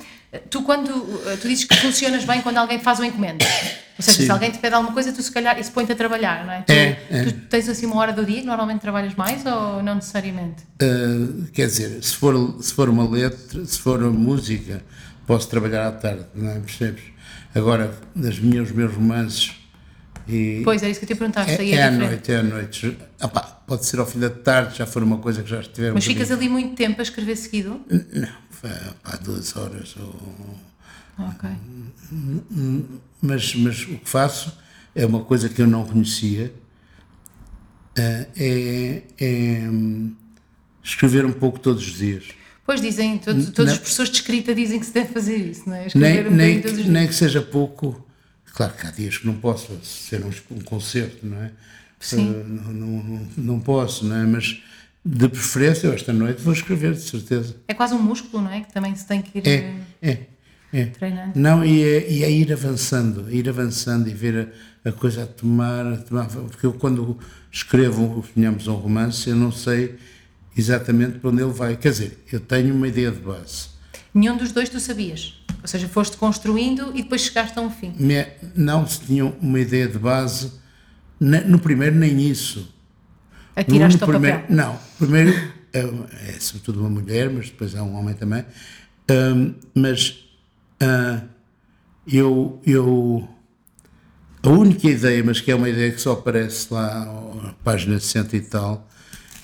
Tu, 0.50 0.62
quando. 0.62 0.90
Tu 1.40 1.48
dizes 1.48 1.64
que 1.64 1.76
funcionas 1.76 2.24
bem 2.24 2.40
quando 2.42 2.58
alguém 2.58 2.80
faz 2.80 2.98
uma 2.98 3.06
encomenda. 3.06 3.44
Ou 3.96 4.02
seja, 4.02 4.18
Sim. 4.18 4.24
se 4.24 4.30
alguém 4.32 4.50
te 4.50 4.58
pede 4.58 4.74
alguma 4.74 4.92
coisa, 4.92 5.12
tu 5.12 5.22
se 5.22 5.30
calhar. 5.30 5.58
Isso 5.58 5.70
põe-te 5.70 5.92
a 5.92 5.94
trabalhar, 5.94 6.44
não 6.44 6.52
é? 6.52 6.62
Tu, 6.62 6.72
É, 6.72 6.98
é. 7.10 7.24
tu 7.26 7.32
tens 7.48 7.68
assim 7.68 7.86
uma 7.86 7.96
hora 7.96 8.12
do 8.12 8.24
dia 8.26 8.40
que 8.40 8.46
normalmente 8.46 8.80
trabalhas 8.80 9.14
mais 9.14 9.46
ou 9.46 9.82
não 9.82 9.94
necessariamente? 9.94 10.64
Uh, 10.82 11.44
quer 11.52 11.66
dizer, 11.66 12.02
se 12.02 12.16
for, 12.16 12.56
se 12.60 12.74
for 12.74 12.88
uma 12.88 13.08
letra, 13.08 13.64
se 13.64 13.78
for 13.78 14.02
uma 14.02 14.10
música, 14.10 14.82
posso 15.26 15.48
trabalhar 15.48 15.86
à 15.86 15.92
tarde, 15.92 16.26
não 16.34 16.50
é? 16.50 16.58
Percebes? 16.58 17.04
Agora, 17.54 17.96
os 18.16 18.38
meus 18.40 18.70
romances. 18.92 19.52
E 20.28 20.62
Pois, 20.64 20.82
é 20.82 20.90
isso 20.90 21.00
que 21.00 21.12
eu 21.12 21.16
te 21.16 21.22
aí 21.60 21.72
é, 21.72 21.76
é, 21.76 21.78
é 21.78 21.82
à 21.84 21.90
noite, 21.90 22.32
é 22.32 22.36
à 22.36 22.42
noite. 22.42 22.96
Ah 23.20 23.28
pá, 23.28 23.40
pode 23.42 23.84
ser 23.86 23.98
ao 23.98 24.06
fim 24.06 24.18
da 24.18 24.30
tarde, 24.30 24.78
já 24.78 24.86
for 24.86 25.02
uma 25.02 25.18
coisa 25.18 25.42
que 25.42 25.50
já 25.50 25.60
estiver 25.60 25.90
um 25.90 25.94
Mas 25.94 26.04
ficas 26.04 26.30
ali 26.30 26.48
muito 26.48 26.74
tempo 26.74 27.00
a 27.00 27.02
escrever 27.02 27.36
seguido? 27.36 27.80
Não, 27.90 28.28
pá, 29.02 29.16
duas 29.22 29.54
horas. 29.56 29.94
Ou... 29.98 30.56
Ok. 31.18 31.48
Mas, 33.22 33.54
mas 33.54 33.82
o 33.82 33.98
que 33.98 34.08
faço 34.08 34.56
é 34.94 35.04
uma 35.06 35.20
coisa 35.24 35.48
que 35.48 35.60
eu 35.60 35.66
não 35.66 35.84
conhecia. 35.84 36.52
eh, 37.96 38.26
É, 38.36 39.02
é 39.20 39.68
hum, 39.68 40.14
escrever 40.82 41.24
um 41.24 41.32
pouco 41.32 41.58
todos 41.58 41.86
os 41.86 41.98
dias. 41.98 42.24
Pois 42.66 42.80
dizem, 42.80 43.18
todos, 43.18 43.50
todas 43.50 43.72
as 43.72 43.78
Não. 43.78 43.84
pessoas 43.84 44.08
de 44.08 44.16
escrita 44.16 44.54
dizem 44.54 44.80
que 44.80 44.86
se 44.86 44.92
deve 44.92 45.12
fazer 45.12 45.36
isso, 45.36 45.68
não 45.68 45.76
é? 45.76 45.80
nem, 45.80 45.86
Escrever 45.86 46.28
um 46.28 46.30
nem, 46.34 46.60
todos 46.62 46.78
os 46.78 46.84
que, 46.84 46.90
nem 46.90 47.02
dias. 47.02 47.14
que 47.14 47.18
seja 47.24 47.42
pouco. 47.42 48.03
Claro 48.54 48.72
que 48.72 48.86
há 48.86 48.90
dias 48.90 49.18
que 49.18 49.26
não 49.26 49.34
posso 49.34 49.76
ser 49.82 50.24
um, 50.24 50.30
um 50.52 50.60
concerto, 50.60 51.26
não 51.26 51.42
é? 51.42 51.50
Sim. 51.98 52.30
Eh, 52.30 52.44
não, 52.46 52.72
não, 52.72 53.28
não, 53.36 53.60
posso, 53.60 54.04
não 54.04 54.14
é? 54.14 54.24
Mas 54.24 54.62
de 55.04 55.28
preferência, 55.28 55.88
eu 55.88 55.92
esta 55.92 56.12
noite 56.12 56.40
vou 56.40 56.52
escrever, 56.52 56.94
de 56.94 57.00
certeza. 57.00 57.56
É 57.66 57.74
quase 57.74 57.94
um 57.94 57.98
músculo, 57.98 58.44
não 58.44 58.52
é? 58.52 58.60
Que 58.60 58.72
também 58.72 58.94
se 58.94 59.06
tem 59.06 59.20
que 59.20 59.38
ir 59.38 59.48
É, 59.48 59.74
eh, 60.02 60.26
é, 60.72 60.80
é. 60.80 60.86
treinando. 60.86 61.32
Não, 61.34 61.64
e 61.64 61.82
é, 61.82 62.10
e 62.10 62.22
é 62.22 62.30
ir 62.30 62.52
avançando, 62.52 63.28
ir 63.34 63.48
avançando 63.48 64.08
e 64.08 64.14
ver 64.14 64.52
a, 64.84 64.88
a 64.88 64.92
coisa 64.92 65.24
a 65.24 65.26
tomar, 65.26 65.84
a 65.84 65.96
tomar. 65.96 66.26
Porque 66.28 66.64
eu, 66.64 66.74
quando 66.74 67.18
escrevo, 67.50 68.24
digamos, 68.36 68.68
um 68.68 68.74
romance, 68.74 69.28
eu 69.28 69.36
não 69.36 69.50
sei 69.50 69.96
exatamente 70.56 71.18
para 71.18 71.30
onde 71.30 71.42
ele 71.42 71.52
vai. 71.52 71.76
Quer 71.76 71.90
dizer, 71.90 72.18
eu 72.30 72.38
tenho 72.38 72.72
uma 72.72 72.86
ideia 72.86 73.10
de 73.10 73.18
base. 73.18 73.68
Nenhum 74.14 74.36
dos 74.36 74.52
dois 74.52 74.68
tu 74.68 74.78
sabias. 74.78 75.43
Ou 75.64 75.68
seja, 75.68 75.88
foste 75.88 76.18
construindo 76.18 76.92
e 76.94 77.02
depois 77.02 77.22
chegaste 77.22 77.58
a 77.58 77.62
um 77.62 77.70
fim. 77.70 77.94
Não 78.54 78.86
se 78.86 79.00
tinha 79.00 79.24
uma 79.24 79.58
ideia 79.58 79.88
de 79.88 79.98
base, 79.98 80.52
no 81.18 81.58
primeiro, 81.58 81.96
nem 81.96 82.20
isso. 82.20 82.70
Atiraste 83.56 83.98
No 83.98 84.06
primeiro, 84.06 84.40
papel. 84.40 84.54
Não, 84.54 84.78
primeiro 84.98 85.30
é, 85.72 85.80
é 86.28 86.32
sobretudo 86.38 86.80
uma 86.80 86.90
mulher, 86.90 87.30
mas 87.30 87.46
depois 87.46 87.74
há 87.74 87.82
um 87.82 87.94
homem 87.94 88.14
também. 88.14 88.44
Ahm, 89.08 89.54
mas 89.74 90.22
ah, 90.78 91.22
eu, 92.06 92.60
eu. 92.66 93.26
A 94.42 94.50
única 94.50 94.86
ideia, 94.86 95.24
mas 95.24 95.40
que 95.40 95.50
é 95.50 95.54
uma 95.54 95.70
ideia 95.70 95.92
que 95.92 96.00
só 96.00 96.12
aparece 96.12 96.66
lá 96.74 97.06
na 97.42 97.54
página 97.64 97.98
60 97.98 98.36
e 98.36 98.40
tal, 98.42 98.86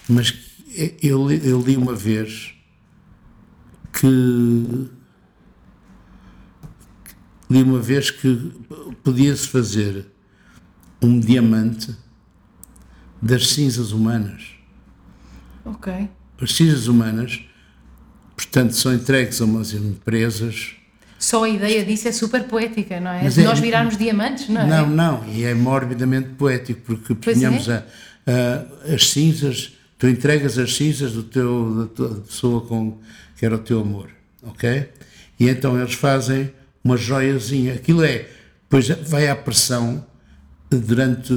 mas 0.07 0.31
que 0.33 0.99
eu, 1.03 1.31
eu 1.31 1.62
li 1.62 1.79
uma 1.79 1.95
vez 1.95 2.53
que. 3.91 4.99
Li 7.51 7.62
uma 7.62 7.80
vez 7.80 8.11
que 8.11 8.53
podia-se 9.03 9.48
fazer 9.48 10.07
um 11.03 11.18
diamante 11.18 11.94
das 13.20 13.48
cinzas 13.48 13.90
humanas. 13.92 14.42
Ok. 15.64 16.09
As 16.40 16.53
cinzas 16.55 16.86
humanas, 16.86 17.40
portanto, 18.36 18.72
são 18.72 18.94
entregues 18.94 19.40
a 19.40 19.44
umas 19.44 19.72
empresas. 19.74 20.72
Só 21.18 21.44
a 21.44 21.48
ideia 21.48 21.84
disso 21.84 22.09
é 22.09 22.12
super 22.12 22.44
poética, 22.44 22.98
não 23.01 23.11
é? 23.11 23.24
Mas 23.24 23.34
De 23.34 23.40
é- 23.42 23.44
nós 23.44 23.59
virarmos 23.59 23.96
diamantes, 23.98 24.48
não 24.48 24.61
é? 24.62 24.66
Não, 24.66 24.88
não, 24.88 25.24
e 25.28 25.44
é 25.44 25.53
morbidamente 25.53 26.30
poético, 26.30 26.80
porque 26.82 27.14
Pois 27.14 27.36
tínhamos 27.36 27.68
é. 27.68 27.84
a- 28.26 28.32
a- 28.88 28.94
as 28.94 29.11
cinzas, 29.11 29.74
tu 29.98 30.07
entregas 30.09 30.57
as 30.57 30.74
cinzas 30.74 31.12
do 31.12 31.22
teu, 31.24 31.88
da 31.98 32.20
pessoa 32.20 32.62
com, 32.62 32.98
que 33.36 33.44
era 33.44 33.57
o 33.57 33.59
teu 33.59 33.80
amor, 33.80 34.09
ok? 34.42 34.88
E 35.38 35.48
então 35.48 35.78
eles 35.78 35.92
fazem 35.94 36.51
uma 36.83 36.97
joiazinha, 36.97 37.74
aquilo 37.74 38.03
é, 38.05 38.26
depois 38.62 38.89
vai 39.09 39.28
à 39.28 39.37
pressão 39.37 40.05
durante 40.70 41.33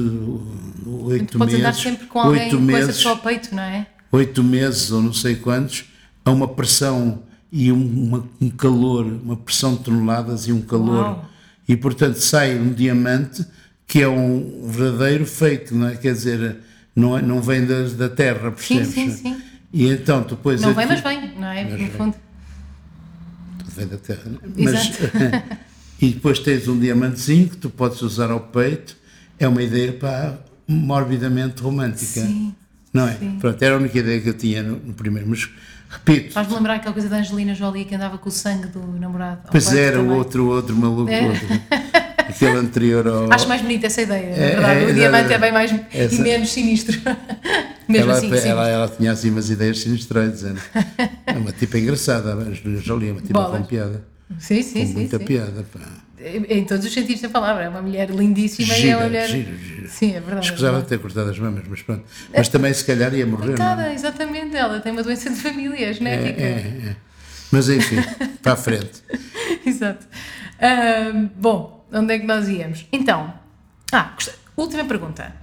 oito 0.86 1.38
podes 1.38 1.54
andar 1.56 1.68
meses, 1.68 1.82
sempre 1.82 2.06
com 2.06 2.18
alguém 2.20 2.42
oito 2.44 2.60
meses, 2.60 2.96
pessoa 2.96 3.14
ao 3.16 3.20
peito, 3.20 3.54
não 3.54 3.62
é? 3.62 3.86
oito 4.12 4.42
meses 4.44 4.90
ou 4.92 5.02
não 5.02 5.12
sei 5.12 5.34
quantos, 5.36 5.84
a 6.24 6.30
uma 6.30 6.46
pressão 6.48 7.22
e 7.50 7.70
um, 7.72 8.04
uma- 8.04 8.28
um 8.40 8.48
calor, 8.50 9.04
uma 9.06 9.36
pressão 9.36 9.74
de 9.74 9.82
toneladas 9.84 10.46
e 10.46 10.52
um 10.52 10.60
calor. 10.62 11.04
Uau. 11.04 11.30
E 11.68 11.76
portanto 11.76 12.16
sai 12.16 12.56
um 12.58 12.72
diamante 12.72 13.44
que 13.86 14.02
é 14.02 14.08
um 14.08 14.66
verdadeiro 14.68 15.26
fake, 15.26 15.74
não 15.74 15.88
é? 15.88 15.96
Quer 15.96 16.12
dizer, 16.14 16.56
não, 16.94 17.16
é- 17.18 17.22
não 17.22 17.40
vem 17.42 17.64
da, 17.66 17.82
da 17.88 18.08
terra, 18.08 18.52
Sim, 18.56 18.76
percebes? 18.78 18.94
sim, 18.94 19.10
sim. 19.10 19.42
E 19.72 19.88
então 19.88 20.22
depois. 20.22 20.60
Não 20.60 20.72
vem, 20.74 20.84
aqui- 20.84 20.94
mas 20.94 21.02
vem, 21.02 21.34
não 21.38 21.48
é? 21.48 21.62
Mas 21.64 21.72
no 21.72 21.78
vem. 21.78 21.90
fundo. 21.90 22.12
Tudo 22.14 22.22
vem 23.76 23.86
da 23.86 23.96
terra. 23.96 24.20
é? 24.26 24.62
Mas, 24.62 24.90
e 26.00 26.10
depois 26.10 26.38
tens 26.38 26.66
um 26.68 26.78
diamantezinho 26.78 27.48
que 27.48 27.56
tu 27.56 27.70
podes 27.70 28.00
usar 28.02 28.30
ao 28.30 28.40
peito. 28.40 28.96
É 29.38 29.46
uma 29.48 29.62
ideia 29.62 29.92
pá, 29.92 30.34
morbidamente 30.68 31.62
romântica. 31.62 32.20
Sim, 32.20 32.54
Não 32.92 33.08
é? 33.08 33.14
sim. 33.14 33.36
Pronto, 33.40 33.62
era 33.62 33.74
a 33.74 33.78
única 33.78 33.98
ideia 33.98 34.20
que 34.20 34.28
eu 34.28 34.34
tinha 34.34 34.62
no, 34.62 34.76
no 34.76 34.94
primeiro. 34.94 35.28
Mas 35.28 35.48
repito, 35.90 36.32
Faz-me 36.32 36.54
lembrar 36.54 36.74
aquela 36.76 36.92
coisa 36.92 37.08
da 37.08 37.16
Angelina 37.18 37.54
Jolie 37.54 37.84
que 37.84 37.94
andava 37.94 38.18
com 38.18 38.28
o 38.28 38.32
sangue 38.32 38.68
do 38.68 38.80
namorado. 38.98 39.42
Pois 39.50 39.72
era, 39.72 40.00
o 40.00 40.10
outro, 40.14 40.44
o 40.44 40.48
outro 40.48 40.76
maluco, 40.76 41.10
É. 41.10 41.26
outro. 41.26 41.46
aquele 42.28 42.56
anterior 42.58 43.06
ao. 43.06 43.32
Acho 43.32 43.48
mais 43.48 43.60
bonita 43.62 43.86
essa 43.86 44.02
ideia, 44.02 44.30
na 44.30 44.36
É, 44.36 44.50
verdade. 44.50 44.80
é, 44.80 44.84
o 44.86 44.88
é, 44.88 44.92
diamante 44.92 45.32
é, 45.32 45.34
é 45.34 45.38
bem 45.38 45.52
mais 45.52 45.74
essa- 45.92 46.14
e 46.14 46.18
menos 46.18 46.50
sinistro. 46.50 46.98
Mesmo 47.88 48.10
ela, 48.10 48.18
assim, 48.18 48.34
sim. 48.36 48.48
ela, 48.48 48.68
ela 48.68 48.88
tinha 48.88 49.12
assim 49.12 49.30
umas 49.30 49.50
ideias 49.50 49.78
sinistroides. 49.80 50.42
Era. 50.44 50.56
É 51.26 51.32
uma 51.32 51.52
tipa 51.52 51.78
engraçada, 51.78 52.32
a 52.32 52.36
Angelina 52.36 52.80
Jolie, 52.80 53.08
é 53.08 53.12
uma 53.12 53.20
tipa 53.20 53.42
Bolas. 53.42 53.60
com 53.60 53.64
piada. 53.66 54.04
sim, 54.38 54.62
sim, 54.62 54.80
Com 54.80 54.86
sim, 54.86 54.92
muita 54.94 55.18
sim. 55.18 55.24
piada. 55.24 55.64
Pá. 55.72 55.80
Em 56.48 56.64
todos 56.64 56.86
os 56.86 56.92
sentidos 56.92 57.20
da 57.22 57.28
palavra. 57.28 57.64
É 57.64 57.68
uma 57.68 57.82
mulher 57.82 58.08
lindíssima 58.08 58.72
e 58.72 58.76
é 58.76 58.80
Gira, 58.80 58.96
uma 58.98 59.04
mulher. 59.06 59.28
gira, 59.28 59.50
gira. 59.56 59.88
Sim, 59.88 60.10
é 60.14 60.20
verdade. 60.20 60.46
é 60.46 60.50
Escusava 60.50 60.80
de 60.80 60.86
ter 60.86 60.98
cortado 60.98 61.28
as 61.30 61.38
mamas, 61.38 61.64
mas 61.68 61.82
pronto. 61.82 62.04
Mas 62.34 62.48
também 62.48 62.72
se 62.72 62.84
calhar 62.84 63.12
ia 63.14 63.26
morrer, 63.26 63.56
é? 63.60 63.92
exatamente. 63.94 64.56
Ela 64.56 64.80
tem 64.80 64.92
uma 64.92 65.02
doença 65.02 65.28
de 65.28 65.36
família, 65.36 65.76
é 65.86 65.90
É, 65.90 65.92
genética. 65.92 66.40
é, 66.40 66.44
é. 66.90 66.96
Mas 67.50 67.68
enfim, 67.68 67.96
para 68.42 68.52
a 68.52 68.56
frente. 68.56 69.02
Exato. 69.66 70.06
Ahm, 70.60 71.28
bom, 71.36 71.83
onde 71.94 72.14
é 72.14 72.18
que 72.18 72.26
nós 72.26 72.48
íamos? 72.48 72.86
Então, 72.92 73.32
ah, 73.92 74.14
última 74.56 74.84
pergunta. 74.84 75.34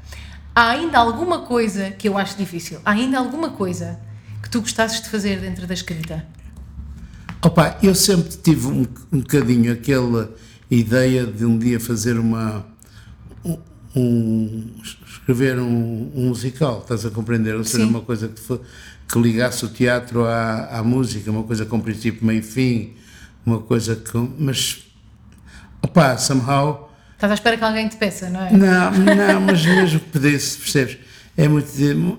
Há 0.54 0.72
ainda 0.72 0.98
alguma 0.98 1.40
coisa 1.44 1.92
que 1.92 2.10
eu 2.10 2.18
acho 2.18 2.38
difícil? 2.38 2.80
Há 2.86 2.92
ainda 2.92 3.18
alguma 3.18 3.52
coisa 3.52 4.00
que 4.44 4.50
tu 4.50 4.60
gostasses 4.62 5.02
de 5.02 5.10
fazer 5.10 5.40
dentro 5.40 5.66
da 5.66 5.74
escrita? 5.74 6.26
Opa, 7.42 7.78
eu 7.82 7.96
sempre 7.96 8.36
tive 8.38 8.68
um, 8.68 8.86
um 9.12 9.20
bocadinho 9.20 9.72
aquela 9.74 10.36
ideia 10.70 11.26
de 11.26 11.46
um 11.46 11.58
dia 11.58 11.80
fazer 11.80 12.20
uma. 12.20 12.66
Um, 13.44 13.58
um- 13.96 14.72
escrever 15.06 15.58
um, 15.60 16.12
um 16.16 16.28
musical, 16.30 16.80
estás 16.82 17.06
a 17.06 17.10
compreender? 17.10 17.56
Ou 17.56 17.64
seja, 17.64 17.84
Sim. 17.86 17.90
uma 17.90 18.02
coisa 18.02 18.28
que, 18.28 18.42
que 19.08 19.20
ligasse 19.20 19.64
o 19.66 19.70
teatro 19.70 20.26
à, 20.26 20.80
à 20.80 20.84
música, 20.84 21.32
uma 21.32 21.44
coisa 21.44 21.66
com 21.66 21.80
princípio, 21.80 22.26
meio 22.26 22.40
e 22.40 22.44
fim, 22.44 22.94
uma 23.46 23.60
coisa 23.60 23.96
com. 23.96 24.30
Mas. 24.38 24.84
Opa, 25.82 26.18
somehow. 26.18 26.92
Estás 27.14 27.32
à 27.32 27.34
espera 27.36 27.58
que 27.58 27.64
alguém 27.64 27.88
te 27.88 27.98
peça, 27.98 28.30
não 28.30 28.42
é? 28.42 28.52
Não, 28.52 28.92
não, 28.98 29.42
mas 29.42 29.66
mesmo 29.66 30.00
que 30.00 30.08
pedisse, 30.08 30.58
percebes? 30.58 30.98
É 31.38 31.48
muito, 31.48 31.72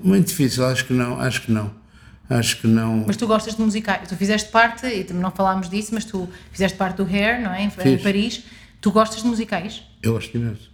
muito 0.02 0.28
difícil, 0.28 0.64
acho 0.64 0.84
que 0.84 0.92
não, 0.92 1.20
acho 1.20 1.42
que 1.42 1.52
não. 1.52 1.82
Acho 2.30 2.58
que 2.58 2.66
não. 2.66 3.04
Mas 3.06 3.16
tu 3.16 3.26
gostas 3.26 3.56
de 3.56 3.60
musicais. 3.60 4.08
Tu 4.08 4.16
fizeste 4.16 4.50
parte, 4.50 4.86
e 4.86 5.04
também 5.04 5.22
não 5.22 5.30
falámos 5.30 5.68
disso, 5.68 5.90
mas 5.92 6.04
tu 6.04 6.28
fizeste 6.50 6.78
parte 6.78 6.96
do 6.96 7.04
Hair, 7.04 7.42
não 7.42 7.52
é? 7.52 7.62
Em, 7.64 7.72
em. 7.84 7.98
Paris. 7.98 8.42
Tu 8.80 8.90
gostas 8.90 9.22
de 9.22 9.28
musicais? 9.28 9.82
Eu 10.02 10.14
gosto 10.14 10.36
imenso. 10.36 10.70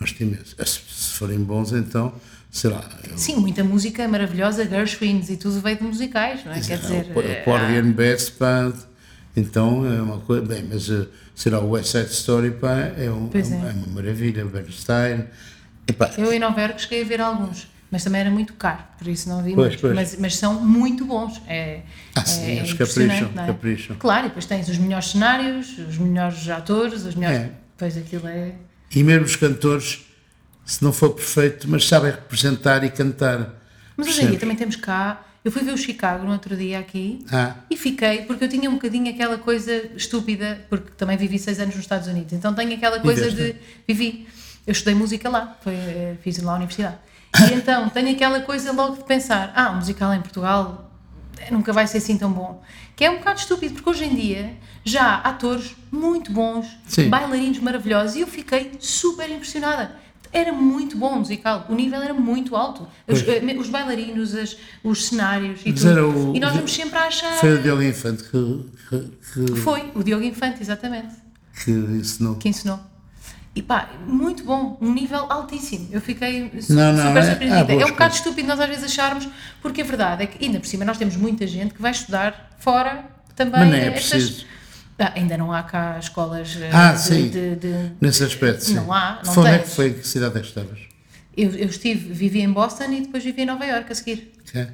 Gosto 0.00 0.22
imenso. 0.22 0.56
Se, 0.64 0.80
se 0.88 1.18
forem 1.18 1.38
bons, 1.38 1.72
então, 1.72 2.12
sei 2.50 2.70
lá. 2.70 2.82
Eu, 3.08 3.18
Sim, 3.18 3.36
muita 3.36 3.62
música 3.62 4.08
maravilhosa, 4.08 4.66
Gershwins 4.66 5.28
e 5.30 5.36
tudo 5.36 5.60
veio 5.60 5.76
de 5.76 5.84
musicais, 5.84 6.44
não 6.44 6.52
é? 6.52 6.60
Quer 6.60 6.78
dizer. 6.78 7.12
o, 7.14 7.20
eh, 7.20 7.40
o 7.40 7.44
Porgy 7.44 7.76
and 7.76 7.92
Bess, 7.92 8.30
pá, 8.30 8.72
então 9.36 9.86
é 9.86 10.00
uma 10.00 10.18
coisa. 10.20 10.44
Bem, 10.44 10.64
mas 10.68 10.88
uh, 10.88 11.06
será 11.34 11.60
o 11.60 11.70
West 11.70 11.90
Side 11.92 12.10
Story, 12.12 12.50
pá, 12.52 12.72
é, 12.96 13.10
um, 13.10 13.30
é. 13.32 13.38
uma- 13.42 13.66
é. 13.66 13.70
é 13.70 13.72
uma 13.72 13.86
maravilha. 13.94 14.44
Bernstein. 14.44 15.24
Epá, 15.86 16.10
Eu 16.16 16.32
em 16.32 16.38
Nova 16.38 16.60
Iorque 16.60 16.82
cheguei 16.82 17.02
a 17.02 17.04
ver 17.04 17.20
alguns, 17.20 17.68
mas 17.90 18.02
também 18.02 18.20
era 18.22 18.30
muito 18.30 18.54
caro, 18.54 18.82
por 18.98 19.06
isso 19.06 19.28
não 19.28 19.42
vi 19.42 19.54
Pois, 19.54 19.66
muitos. 19.68 19.80
pois. 19.82 19.94
Mas, 19.94 20.16
mas 20.18 20.36
são 20.36 20.54
muito 20.64 21.04
bons. 21.04 21.40
É, 21.46 21.80
Ah, 22.14 22.24
sim, 22.24 22.42
é 22.46 22.56
eles 22.58 22.72
capricham, 22.72 23.30
é? 23.36 23.46
capricham. 23.46 23.96
Claro, 23.98 24.26
e 24.26 24.28
depois 24.28 24.46
tens 24.46 24.68
os 24.68 24.78
melhores 24.78 25.08
cenários, 25.10 25.76
os 25.78 25.98
melhores 25.98 26.48
atores, 26.48 27.04
os 27.04 27.14
melhores. 27.14 27.38
É. 27.40 27.50
Pois 27.76 27.96
aquilo 27.98 28.26
é. 28.28 28.52
E 28.94 29.02
mesmo 29.02 29.24
os 29.26 29.36
cantores, 29.36 30.06
se 30.64 30.82
não 30.82 30.92
for 30.92 31.10
perfeito, 31.10 31.68
mas 31.68 31.86
sabem 31.86 32.12
representar 32.12 32.82
e 32.84 32.90
cantar. 32.90 33.60
Mas 33.96 34.06
hoje 34.08 34.22
em 34.24 34.28
dia 34.28 34.38
também 34.38 34.56
temos 34.56 34.76
cá. 34.76 35.22
Eu 35.44 35.52
fui 35.52 35.62
ver 35.62 35.72
o 35.72 35.76
Chicago 35.76 36.24
no 36.24 36.32
outro 36.32 36.56
dia 36.56 36.78
aqui 36.78 37.24
Ah. 37.30 37.54
e 37.68 37.76
fiquei, 37.76 38.22
porque 38.22 38.44
eu 38.44 38.48
tinha 38.48 38.70
um 38.70 38.74
bocadinho 38.74 39.10
aquela 39.12 39.36
coisa 39.36 39.90
estúpida, 39.94 40.64
porque 40.70 40.92
também 40.96 41.18
vivi 41.18 41.38
seis 41.38 41.60
anos 41.60 41.74
nos 41.74 41.84
Estados 41.84 42.08
Unidos, 42.08 42.32
então 42.32 42.54
tenho 42.54 42.74
aquela 42.74 42.98
coisa 43.00 43.30
de. 43.30 43.54
Vivi. 43.86 44.26
Eu 44.66 44.72
estudei 44.72 44.94
música 44.94 45.28
lá, 45.28 45.54
foi, 45.60 45.74
eh, 45.74 46.16
fiz 46.22 46.38
lá 46.38 46.52
a 46.52 46.56
universidade. 46.56 46.96
E 47.50 47.52
então 47.60 47.90
tenho 47.90 48.10
aquela 48.12 48.40
coisa 48.40 48.72
logo 48.72 48.96
de 48.96 49.04
pensar: 49.04 49.52
ah, 49.54 49.72
o 49.72 49.76
musical 49.76 50.14
em 50.14 50.22
Portugal 50.22 50.90
eh, 51.38 51.50
nunca 51.50 51.74
vai 51.74 51.86
ser 51.86 51.98
assim 51.98 52.16
tão 52.16 52.32
bom. 52.32 52.62
Que 52.96 53.04
é 53.04 53.10
um 53.10 53.18
bocado 53.18 53.40
estúpido, 53.40 53.74
porque 53.74 53.90
hoje 53.90 54.04
em 54.04 54.14
dia 54.14 54.54
já 54.82 55.02
há 55.16 55.28
atores 55.28 55.74
muito 55.92 56.32
bons, 56.32 56.66
Sim. 56.86 57.10
bailarinos 57.10 57.58
maravilhosos, 57.58 58.16
e 58.16 58.20
eu 58.20 58.26
fiquei 58.26 58.72
super 58.80 59.30
impressionada. 59.30 59.96
Era 60.36 60.52
muito 60.52 60.96
bom 60.98 61.12
o 61.14 61.18
musical, 61.20 61.64
o 61.68 61.74
nível 61.76 62.02
era 62.02 62.12
muito 62.12 62.56
alto. 62.56 62.88
Os, 63.06 63.20
eh, 63.26 63.40
os 63.56 63.68
bailarinos, 63.68 64.34
as- 64.34 64.56
os 64.82 65.06
cenários 65.06 65.60
e 65.64 65.70
Mas 65.70 65.80
tudo. 65.80 66.30
o- 66.32 66.36
e 66.36 66.40
nós 66.40 66.52
vamos 66.52 66.72
sempre 66.74 66.98
a 66.98 67.04
achar. 67.06 67.32
Foi 67.38 67.54
o 67.54 67.62
Diogo 67.62 67.82
Infante 67.82 68.24
que, 68.24 68.64
que, 68.90 69.44
que, 69.52 69.56
Foi, 69.60 69.92
o 69.94 70.02
Diogo 70.02 70.24
Infante, 70.24 70.60
exatamente, 70.60 71.14
que 71.64 71.70
ensinou. 71.70 72.34
que 72.34 72.48
ensinou. 72.48 72.80
E 73.54 73.62
pá, 73.62 73.88
muito 74.08 74.42
bom, 74.42 74.76
um 74.80 74.92
nível 74.92 75.26
altíssimo. 75.30 75.86
Eu 75.92 76.00
fiquei 76.00 76.50
su- 76.60 76.72
Não, 76.74 76.92
não, 76.92 77.06
super 77.06 77.18
é- 77.22 77.26
surpreendida. 77.30 77.60
há 77.60 77.60
É, 77.60 77.64
boas 77.64 77.84
um 77.84 77.90
bocado 77.92 78.14
estúpido 78.16 78.48
nós 78.48 78.58
às 78.58 78.68
vezes 78.68 78.84
acharmos, 78.86 79.28
porque 79.62 79.82
a 79.82 79.84
verdade 79.84 80.24
é 80.24 80.26
que, 80.26 80.44
ainda 80.44 80.58
por 80.58 80.66
cima, 80.66 80.84
nós 80.84 80.98
temos 80.98 81.14
muita 81.14 81.46
gente 81.46 81.72
que 81.72 81.80
vai 81.80 81.92
estudar 81.92 82.56
fora 82.58 83.04
também. 83.36 83.60
Mas 83.60 83.70
nem 83.70 83.80
é 83.82 83.86
estas- 83.94 84.10
preciso. 84.10 84.46
Ah, 84.98 85.12
ainda 85.16 85.36
não 85.36 85.52
há 85.52 85.62
cá 85.62 85.98
escolas 85.98 86.56
eh, 86.60 86.70
Ah, 86.72 86.92
de, 86.92 87.00
sim. 87.00 87.28
de- 87.28 87.56
de- 87.56 87.92
Nesse 88.00 88.22
aspecto, 88.22 88.64
sim. 88.64 88.74
Não 88.74 88.92
há, 88.92 89.20
não 89.24 89.32
Onde 89.38 89.48
é 89.50 89.58
que 89.58 89.68
foi? 89.68 89.92
Que 89.94 90.06
cidade 90.06 90.36
é 90.38 90.40
que 90.40 90.46
estavas? 90.46 90.78
Eu, 91.36 91.50
eu 91.50 91.66
estive, 91.68 92.12
vivi 92.12 92.40
em 92.40 92.52
Boston 92.52 92.92
e 92.92 93.00
depois 93.00 93.24
vivi 93.24 93.42
em 93.42 93.46
Nova 93.46 93.64
Iorque 93.66 93.90
a 93.90 93.94
seguir. 93.94 94.32
É. 94.54 94.68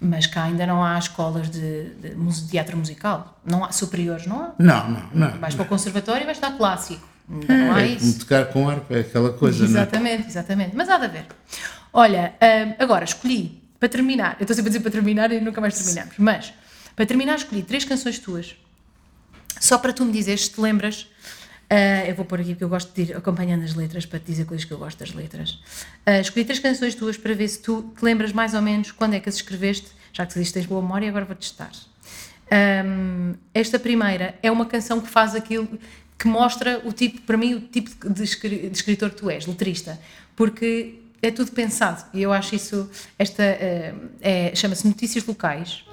Mas 0.00 0.26
cá 0.26 0.44
ainda 0.44 0.66
não 0.66 0.82
há 0.82 0.98
escolas 0.98 1.48
de, 1.50 1.90
de 1.94 2.48
teatro 2.50 2.76
musical. 2.76 3.40
Não 3.44 3.64
há 3.64 3.70
superiores, 3.70 4.26
não 4.26 4.40
há. 4.42 4.52
Não, 4.58 4.90
não, 4.90 5.10
não. 5.14 5.38
Vais 5.38 5.54
para 5.54 5.62
o 5.64 5.68
conservatório 5.68 6.22
e 6.22 6.24
vais 6.26 6.36
estudar 6.38 6.56
clássico. 6.56 7.06
Ainda 7.30 7.56
não 7.56 7.72
há 7.74 7.82
É 7.82 7.86
isso. 7.88 8.18
tocar 8.18 8.46
com 8.46 8.68
arco, 8.68 8.92
é 8.92 9.00
aquela 9.00 9.32
coisa, 9.32 9.58
não 9.58 9.66
é? 9.66 9.70
Exatamente, 9.82 10.26
exatamente. 10.26 10.74
Mas 10.74 10.88
há 10.88 10.98
de 10.98 11.04
haver. 11.04 11.26
Olha, 11.92 12.34
hum, 12.42 12.74
agora 12.80 13.04
escolhi, 13.04 13.62
para 13.78 13.88
terminar, 13.88 14.36
eu 14.40 14.44
estou 14.44 14.56
sempre 14.56 14.70
a 14.70 14.72
dizer 14.72 14.80
para 14.80 14.90
terminar 14.90 15.30
e 15.30 15.40
nunca 15.40 15.60
mais 15.60 15.74
terminamos, 15.78 16.14
mas 16.18 16.52
para 16.96 17.06
terminar 17.06 17.36
escolhi 17.36 17.62
três 17.62 17.84
canções 17.84 18.18
tuas, 18.18 18.56
só 19.60 19.78
para 19.78 19.92
tu 19.92 20.04
me 20.04 20.10
dizeres 20.12 20.46
se 20.46 20.50
te 20.50 20.60
lembras. 20.60 21.06
ah, 21.68 22.04
eu 22.08 22.14
vou 22.16 22.24
pôr 22.24 22.40
aqui 22.40 22.50
porque 22.50 22.64
eu 22.64 22.68
gosto 22.68 22.92
de 22.92 23.02
ir 23.12 23.16
acompanhando 23.16 23.62
as 23.62 23.74
letras 23.76 24.04
para 24.04 24.18
te 24.18 24.26
dizer 24.26 24.44
coisas 24.46 24.64
que 24.64 24.72
eu 24.72 24.78
gosto 24.78 24.98
das 24.98 25.12
letras. 25.14 25.60
Ah, 26.04 26.18
escolhi 26.18 26.44
três 26.44 26.58
canções 26.58 26.96
tuas 26.96 27.16
para 27.16 27.32
ver 27.34 27.46
se 27.46 27.60
tu 27.60 27.92
te 27.96 28.04
lembras 28.04 28.32
mais 28.32 28.54
ou 28.54 28.62
menos 28.62 28.90
quando 28.90 29.14
é 29.14 29.20
que 29.20 29.28
as 29.28 29.36
escreveste, 29.36 29.86
já 30.12 30.26
que 30.26 30.32
dizes 30.34 30.48
que 30.48 30.54
tens 30.54 30.66
boa 30.66 30.82
memória, 30.82 31.08
agora 31.08 31.24
vou 31.24 31.36
testar. 31.36 31.70
Um, 32.52 33.34
esta 33.54 33.78
primeira 33.78 34.34
é 34.42 34.50
uma 34.50 34.66
canção 34.66 35.00
que 35.00 35.06
faz 35.08 35.36
aquilo 35.36 35.68
que 36.18 36.26
mostra 36.26 36.80
o 36.84 36.92
tipo, 36.92 37.20
para 37.22 37.36
mim, 37.36 37.54
o 37.54 37.60
tipo 37.60 38.08
de, 38.10 38.24
escri- 38.24 38.68
de 38.68 38.76
escritor 38.76 39.10
que 39.10 39.16
tu 39.16 39.30
és, 39.30 39.46
letrista, 39.46 39.98
porque 40.34 40.96
é 41.22 41.30
tudo 41.30 41.52
pensado 41.52 42.04
e 42.12 42.20
eu 42.22 42.32
acho 42.32 42.56
isso. 42.56 42.90
Esta 43.16 43.42
eh, 43.44 43.94
é, 44.20 44.52
chama-se 44.56 44.84
Notícias 44.86 45.24
Locais. 45.24 45.84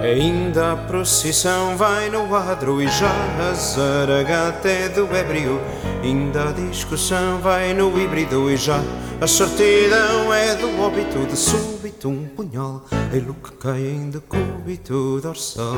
Ainda 0.00 0.72
a 0.72 0.76
procissão 0.76 1.76
vai 1.76 2.08
no 2.08 2.34
adro 2.34 2.80
e 2.80 2.88
já 2.88 3.12
a 3.38 3.52
zaragata 3.52 4.66
é 4.66 4.88
do 4.88 5.04
ébrio. 5.14 5.60
Ainda 6.02 6.48
a 6.48 6.52
discussão 6.52 7.38
vai 7.38 7.74
no 7.74 8.00
híbrido 8.00 8.50
e 8.50 8.56
já 8.56 8.80
a 9.20 9.26
certidão 9.26 10.32
é 10.32 10.54
do 10.54 10.80
óbito. 10.80 11.26
De 11.26 11.36
súbito 11.36 12.08
um 12.08 12.26
punhal, 12.26 12.82
ele 13.12 13.34
que 13.44 13.52
cai 13.52 13.80
em 13.80 14.08
decúbito 14.08 15.20
dorsal. 15.20 15.76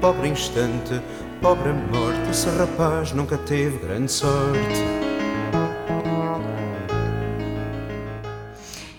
Pobre 0.00 0.28
instante, 0.28 0.98
pobre 1.42 1.74
morte, 1.74 2.30
esse 2.30 2.48
rapaz 2.48 3.12
nunca 3.12 3.36
teve 3.36 3.76
grande 3.76 4.10
sorte. 4.10 5.15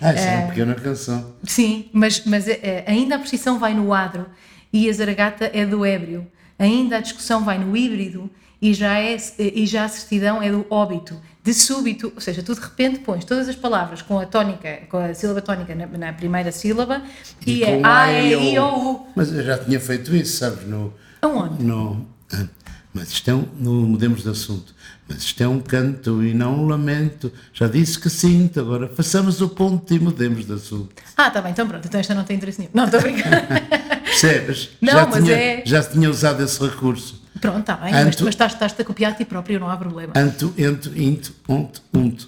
Ah, 0.02 0.14
isso 0.14 0.24
é 0.24 0.38
uma 0.38 0.48
pequena 0.50 0.76
canção. 0.76 1.34
Sim, 1.44 1.86
mas, 1.92 2.24
mas 2.26 2.48
eh, 2.48 2.60
eh, 2.62 2.84
ainda 2.88 3.16
a 3.16 3.20
procissão 3.20 3.58
vai 3.60 3.74
no 3.74 3.94
adro 3.94 4.26
e 4.72 4.90
a 4.90 4.94
zaragata 4.94 5.50
é 5.54 5.66
do 5.66 5.86
ébrio. 5.86 6.28
Ainda 6.60 6.98
a 6.98 7.00
discussão 7.00 7.44
vai 7.44 7.58
no 7.58 7.76
híbrido 7.76 8.30
e 8.62 8.74
já, 8.74 9.00
é, 9.00 9.16
eh, 9.16 9.52
e 9.56 9.66
já 9.66 9.86
a 9.86 9.90
certidão 9.90 10.42
é 10.42 10.52
do 10.52 10.66
óbito. 10.70 11.20
De 11.44 11.54
súbito, 11.54 12.12
ou 12.14 12.20
seja, 12.22 12.44
tu 12.44 12.54
de 12.54 12.60
repente 12.60 13.00
pões 13.00 13.24
todas 13.24 13.48
as 13.48 13.56
palavras 13.56 14.02
com 14.02 14.20
a 14.20 14.26
tónica, 14.26 14.82
com 14.90 14.98
a 14.98 15.14
sílaba 15.14 15.42
tónica 15.42 15.74
na, 15.74 15.88
na 15.88 16.12
primeira 16.12 16.52
sílaba 16.52 17.02
e, 17.46 17.64
é 17.64 17.78
com 17.78 17.86
A, 17.86 18.12
E, 18.12 18.54
I, 18.54 18.60
O, 18.60 18.92
U. 18.92 19.08
Mas 19.16 19.32
eu 19.32 19.42
já 19.44 19.58
tinha 19.58 19.80
feito 19.80 20.14
isso, 20.14 20.38
sabes? 20.38 20.68
No, 20.68 20.94
Aonde? 21.22 21.64
no, 21.64 22.06
ah, 22.34 22.46
mas 22.94 23.24
é 23.26 23.32
no, 23.32 23.74
mudemos 23.88 24.24
de 24.24 24.30
assunto. 24.30 24.76
Mas 25.10 25.20
isto 25.24 25.42
é 25.42 25.48
um 25.48 25.60
canto 25.62 26.22
e 26.24 26.34
não 26.34 26.60
um 26.64 26.68
lamento. 26.68 27.32
Já 27.54 27.68
disse 27.68 27.98
que 27.98 28.10
sinto, 28.10 28.60
agora 28.60 28.90
façamos 28.90 29.40
o 29.42 29.48
ponto 29.48 29.94
e 29.94 30.00
mudemos 30.00 30.46
de 30.46 30.54
assunto. 30.54 30.90
Ah, 31.16 31.30
tá 31.30 31.42
bem, 31.42 31.52
então 31.52 31.66
pronto, 31.68 31.88
então 31.88 32.00
esta 32.00 32.14
não 32.14 32.24
tem 32.26 32.36
interesse 32.36 32.60
nenhum. 32.60 32.72
Não, 32.74 32.84
estou 32.86 33.00
a 33.00 33.04
brincar. 33.04 33.48
Percebes? 34.04 34.70
Não, 34.82 34.94
já 34.94 35.06
mas 35.08 35.24
tinha, 35.24 35.36
é- 35.36 35.64
Já 35.66 35.84
tinha 35.84 36.10
usado 36.10 36.44
esse 36.44 36.62
recurso. 36.62 37.22
pronto, 37.40 37.60
está 37.60 37.76
bem, 37.78 37.94
mas, 37.94 38.08
Anto- 38.08 38.26
mas 38.26 38.34
estás- 38.34 38.54
estás-te 38.54 38.82
a 38.82 38.86
copiar 38.86 39.12
a 39.14 39.16
ti 39.16 39.24
próprio, 39.24 39.60
não 39.60 39.70
há 39.70 39.78
problema. 39.78 40.12
Anto, 40.16 40.54
ento, 40.58 40.92
into, 40.96 41.34
onto, 41.48 41.82
unto. 41.94 42.28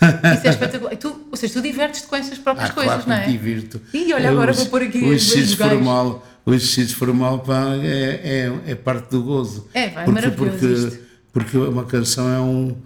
Isso 0.00 0.46
é 0.46 0.50
espetacular. 0.50 0.96
Tu, 0.96 1.26
ou 1.30 1.36
seja, 1.36 1.52
tu 1.54 1.62
divertes-te 1.62 2.06
com 2.08 2.16
essas 2.16 2.38
próprias 2.38 2.70
Ah, 2.70 2.72
coisas, 2.72 2.94
claro 3.04 3.08
não 3.08 3.16
é? 3.16 3.26
me 3.26 3.32
divirto. 3.32 3.80
Ih, 3.92 4.12
olha, 4.14 4.30
agora 4.30 4.52
o- 4.52 4.54
vou 4.54 4.66
pôr 4.66 4.82
aqui 4.82 4.98
o 4.98 5.08
os 5.08 5.12
exercício 5.32 5.56
formal. 5.56 6.26
O 6.46 6.54
exercício 6.54 6.96
formal 6.96 7.40
pá, 7.40 7.74
é, 7.82 8.50
é, 8.66 8.70
é 8.72 8.74
parte 8.74 9.10
do 9.10 9.22
gozo. 9.22 9.68
É, 9.74 9.84
é 9.84 9.88
porque, 9.90 10.10
maravilhoso 10.10 10.50
porque, 10.58 10.66
isto. 10.66 11.09
Porque 11.32 11.56
uma 11.56 11.84
canção 11.84 12.28
é 12.32 12.40
um, 12.40 12.76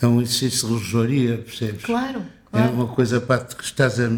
é 0.00 0.06
um 0.06 0.20
exercício 0.20 0.66
de 0.68 0.74
relojoaria, 0.74 1.38
percebes? 1.38 1.84
Claro, 1.84 2.20
É 2.52 2.58
claro. 2.58 2.72
uma 2.72 2.86
coisa 2.88 3.20
para 3.20 3.44
que 3.44 3.64
estás 3.64 3.98
a 4.00 4.10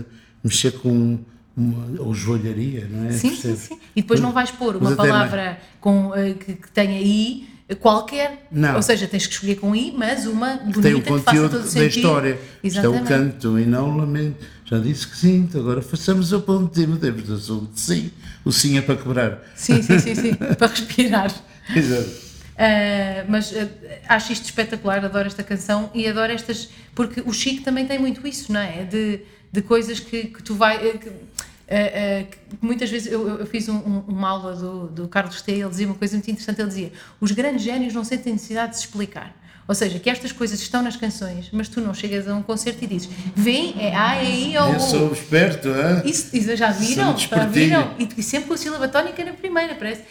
mexer 0.42 0.72
com 0.72 1.18
uma, 1.56 2.00
ou 2.00 2.14
joalharia, 2.14 2.88
não 2.90 3.06
é? 3.06 3.12
Sim, 3.12 3.18
sim, 3.30 3.30
Percebes? 3.30 3.60
sim. 3.60 3.78
E 3.94 4.02
depois 4.02 4.20
não 4.20 4.32
vais 4.32 4.50
pôr 4.50 4.76
uma 4.76 4.94
palavra 4.96 5.58
com, 5.80 6.12
eh, 6.14 6.34
que, 6.34 6.54
que 6.54 6.70
tenha 6.72 7.00
I 7.00 7.48
qualquer. 7.80 8.46
Não. 8.50 8.76
Ou 8.76 8.82
seja, 8.82 9.06
tens 9.06 9.26
que 9.26 9.32
escolher 9.34 9.56
com 9.56 9.74
I, 9.74 9.94
mas 9.96 10.26
uma 10.26 10.56
bonita 10.56 10.82
Tem 10.82 10.94
o 10.94 11.00
que 11.02 11.08
faça 11.08 11.22
conteúdo 11.24 11.50
todo 11.50 11.60
o 11.60 11.64
da 11.64 11.70
sentido. 11.70 11.96
história. 11.96 12.38
Isto 12.62 12.78
é 12.78 12.88
o 12.88 12.94
Exatamente. 12.94 13.08
canto 13.08 13.58
e 13.58 13.64
não 13.66 13.90
o 13.90 13.96
lamento. 13.98 14.44
Já 14.64 14.78
disse 14.78 15.06
que 15.06 15.16
sim, 15.16 15.48
agora 15.54 15.80
façamos 15.80 16.32
o 16.32 16.40
ponto 16.40 16.74
de 16.74 17.32
assunto. 17.32 17.70
Sim, 17.74 18.10
o 18.44 18.50
sim 18.52 18.76
é 18.76 18.82
para 18.82 18.96
quebrar. 18.96 19.42
Sim, 19.54 19.80
sim, 19.82 19.98
sim, 19.98 20.14
sim. 20.14 20.34
para 20.58 20.66
respirar. 20.66 21.32
Exato. 21.74 22.10
Uh, 22.54 23.26
mas 23.28 23.50
uh, 23.50 23.68
acho 24.08 24.32
isto 24.32 24.44
espetacular, 24.44 25.04
adoro 25.04 25.26
esta 25.26 25.42
canção 25.42 25.90
e 25.92 26.06
adoro 26.06 26.30
estas, 26.32 26.68
porque 26.94 27.20
o 27.26 27.32
Chico 27.32 27.64
também 27.64 27.84
tem 27.86 27.98
muito 27.98 28.24
isso, 28.28 28.52
não 28.52 28.60
é? 28.60 28.84
De, 28.84 29.20
de 29.50 29.60
coisas 29.62 29.98
que, 29.98 30.24
que 30.28 30.42
tu 30.42 30.54
vai. 30.54 30.76
uh, 30.88 30.98
que, 30.98 31.08
uh, 31.08 31.12
uh, 31.12 32.26
muitas 32.62 32.88
vezes 32.90 33.10
eu, 33.10 33.26
eu- 33.28 33.40
eu 33.40 33.46
fiz 33.46 33.68
um- 33.68 33.74
um- 33.78 34.04
uma 34.06 34.28
aula 34.28 34.54
do, 34.54 34.86
do 34.86 35.08
Carlos 35.08 35.42
T. 35.42 35.50
Ele 35.50 35.68
dizia 35.68 35.86
uma 35.86 35.96
coisa 35.96 36.14
muito 36.14 36.30
interessante: 36.30 36.60
ele 36.60 36.68
dizia, 36.68 36.92
os 37.20 37.32
grandes 37.32 37.62
génios 37.62 37.92
não 37.92 38.04
sentem 38.04 38.32
necessidade 38.34 38.72
de 38.72 38.78
se 38.78 38.84
explicar. 38.84 39.34
Ou 39.66 39.74
seja, 39.74 39.98
que 39.98 40.10
estas 40.10 40.30
coisas 40.30 40.60
estão 40.60 40.82
nas 40.82 40.94
canções, 40.94 41.48
mas 41.50 41.68
tu 41.68 41.80
não 41.80 41.94
chegas 41.94 42.28
a 42.28 42.34
um 42.34 42.42
concerto 42.42 42.84
e 42.84 42.86
dizes, 42.86 43.08
vem, 43.34 43.74
é 43.78 43.96
A, 43.96 44.16
é 44.16 44.24
I, 44.24 44.58
ou 44.58 44.74
Eu 44.74 44.80
sou 44.80 45.12
esperto, 45.12 45.68
hã? 45.70 46.02
isso, 46.04 46.36
isso 46.36 46.54
já 46.54 46.70
viram? 46.70 47.16
Já 47.16 47.46
viram? 47.46 47.94
E, 47.98 48.22
sempre 48.22 48.48
com 48.48 48.54
a 48.54 48.58
sílaba 48.58 48.88
tónica 48.88 49.24
na 49.24 49.32
primeira, 49.32 49.74
parece. 49.74 50.02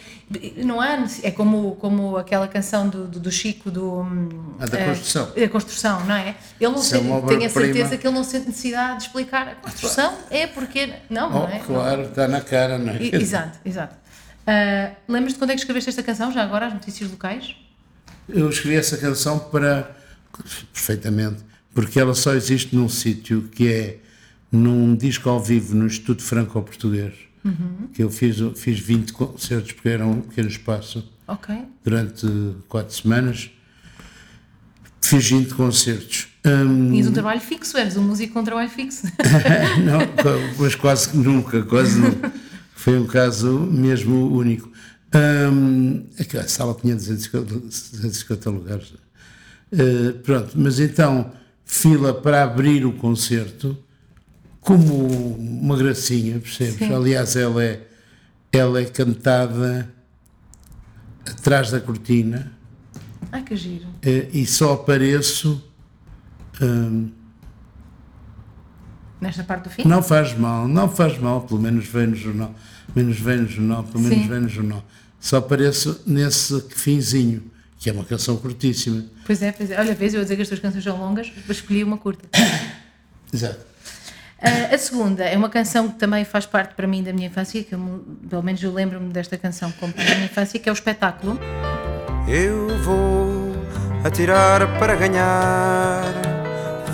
Não 0.56 0.80
há, 0.80 1.04
é 1.22 1.30
como, 1.30 1.76
como 1.76 2.16
aquela 2.16 2.48
canção 2.48 2.88
do, 2.88 3.06
do, 3.06 3.20
do 3.20 3.30
Chico, 3.30 3.70
do. 3.70 4.00
hum, 4.00 4.54
A 4.58 4.66
da 4.66 4.80
eh, 4.80 4.86
construção. 4.86 5.30
da 5.36 5.48
construção, 5.48 6.04
não 6.06 6.14
é? 6.14 6.34
Ele 6.60 6.72
não 6.72 6.80
é 6.80 7.20
tenho 7.28 7.44
a 7.46 7.48
certeza 7.50 7.96
que 7.96 8.06
ele 8.06 8.14
não 8.14 8.24
sente 8.24 8.48
necessidade 8.48 8.98
de 8.98 9.02
explicar. 9.04 9.48
A 9.48 9.54
construção 9.54 10.14
é 10.30 10.46
porque. 10.46 10.94
Não, 11.10 11.28
Oh, 11.28 11.38
não 11.40 11.48
é? 11.48 11.58
claro, 11.60 12.02
está 12.02 12.26
na 12.26 12.40
cara, 12.40 12.78
não 12.78 12.92
é? 12.92 12.98
Exato, 13.14 13.58
exato. 13.64 13.94
Ah, 14.46 14.90
Lembras-te 15.08 15.38
quando 15.38 15.50
é 15.50 15.54
que 15.54 15.60
escreveste 15.60 15.90
esta 15.90 16.02
canção, 16.02 16.32
já 16.32 16.42
agora, 16.42 16.66
as 16.66 16.72
notícias 16.72 17.10
locais? 17.10 17.54
Eu 18.28 18.48
escrevi 18.48 18.76
essa 18.76 18.96
canção 18.96 19.38
para. 19.38 19.96
perfeitamente, 20.72 21.42
porque 21.74 21.98
ela 21.98 22.14
só 22.14 22.34
existe 22.34 22.74
num 22.74 22.88
sítio 22.88 23.48
que 23.52 23.68
é 23.68 23.98
num 24.50 24.94
disco 24.94 25.28
ao 25.28 25.42
vivo 25.42 25.74
no 25.74 25.86
Instituto 25.86 26.22
Franco-Português. 26.22 27.12
Uhum. 27.44 27.88
Que 27.92 28.02
eu 28.02 28.10
fiz, 28.10 28.36
fiz 28.56 28.78
20 28.78 29.12
concertos, 29.12 29.72
porque 29.72 29.88
era 29.88 30.06
um 30.06 30.22
pequeno 30.22 30.48
espaço, 30.48 31.06
Ok. 31.28 31.54
durante 31.84 32.26
quatro 32.68 32.94
semanas. 32.94 33.50
Fiz 35.02 35.28
20 35.28 35.54
concertos. 35.54 36.28
Tinhas 36.42 37.06
um 37.06 37.12
trabalho 37.12 37.40
fixo, 37.40 37.76
eres 37.76 37.96
um 37.96 38.02
músico 38.02 38.32
com 38.32 38.40
um 38.40 38.44
trabalho 38.44 38.70
fixo. 38.70 39.02
não, 39.84 40.00
mas 40.58 40.74
quase 40.74 41.16
nunca, 41.16 41.62
quase 41.62 41.98
nunca. 41.98 42.32
Foi 42.74 42.98
um 42.98 43.06
caso 43.06 43.58
mesmo 43.60 44.30
único. 44.34 44.70
Hum, 45.14 46.06
aquela 46.18 46.48
sala 46.48 46.74
tinha 46.80 46.94
250, 46.94 47.60
250 47.60 48.50
lugares. 48.50 48.94
Uh, 49.72 50.12
pronto, 50.22 50.52
mas 50.56 50.80
então, 50.80 51.32
fila 51.64 52.12
para 52.14 52.42
abrir 52.42 52.84
o 52.84 52.92
concerto, 52.92 53.76
como 54.60 55.06
uma 55.36 55.76
gracinha, 55.76 56.38
percebes? 56.38 56.76
Sim. 56.78 56.92
Aliás, 56.92 57.36
ela 57.36 57.62
é, 57.62 57.86
ela 58.52 58.80
é 58.80 58.84
cantada 58.84 59.88
atrás 61.28 61.70
da 61.70 61.80
cortina 61.80 62.52
Ai, 63.32 63.42
que 63.42 63.56
giro. 63.56 63.86
uh, 63.86 64.28
e 64.32 64.44
só 64.46 64.74
apareço. 64.74 65.62
hum, 66.60 67.10
Nesta 69.20 69.42
parte 69.44 69.64
do 69.64 69.70
fim? 69.70 69.84
Não 69.88 70.02
faz 70.02 70.36
mal, 70.36 70.68
não 70.68 70.88
faz 70.88 71.18
mal, 71.18 71.40
pelo 71.42 71.60
menos 71.60 71.86
vem 71.86 72.08
no 72.08 72.16
jornal, 72.16 72.54
menos 72.94 73.18
vem 73.18 73.38
no 73.38 73.48
jornal, 73.48 73.84
pelo 73.84 74.00
menos 74.04 74.18
Sim. 74.18 74.28
vem 74.28 74.40
no 74.40 74.48
jornal. 74.48 74.84
Só 75.24 75.38
apareço 75.38 76.02
nesse 76.06 76.60
finzinho, 76.68 77.50
que 77.78 77.88
é 77.88 77.92
uma 77.94 78.04
canção 78.04 78.36
curtíssima. 78.36 79.06
Pois 79.24 79.40
é, 79.40 79.52
pois 79.52 79.70
é. 79.70 79.80
Olha, 79.80 79.94
vês, 79.94 80.12
eu 80.12 80.20
a 80.20 80.22
dizer 80.22 80.36
que 80.36 80.42
as 80.42 80.48
tuas 80.48 80.60
canções 80.60 80.84
são 80.84 80.98
longas, 80.98 81.32
mas 81.48 81.56
escolhi 81.56 81.82
uma 81.82 81.96
curta. 81.96 82.28
Exato. 83.32 83.64
Ah, 84.38 84.74
a 84.74 84.76
segunda 84.76 85.24
é 85.24 85.34
uma 85.34 85.48
canção 85.48 85.88
que 85.88 85.98
também 85.98 86.26
faz 86.26 86.44
parte 86.44 86.74
para 86.74 86.86
mim 86.86 87.02
da 87.02 87.10
minha 87.10 87.28
infância, 87.28 87.64
que 87.64 87.74
eu, 87.74 88.04
pelo 88.28 88.42
menos 88.42 88.62
eu 88.62 88.70
lembro-me 88.70 89.10
desta 89.14 89.38
canção 89.38 89.72
como 89.80 89.94
da 89.94 90.04
minha 90.04 90.26
infância, 90.26 90.60
que 90.60 90.68
é 90.68 90.72
o 90.72 90.74
espetáculo. 90.74 91.40
Eu 92.28 92.78
vou 92.80 93.56
atirar 94.04 94.78
para 94.78 94.94
ganhar, 94.94 96.04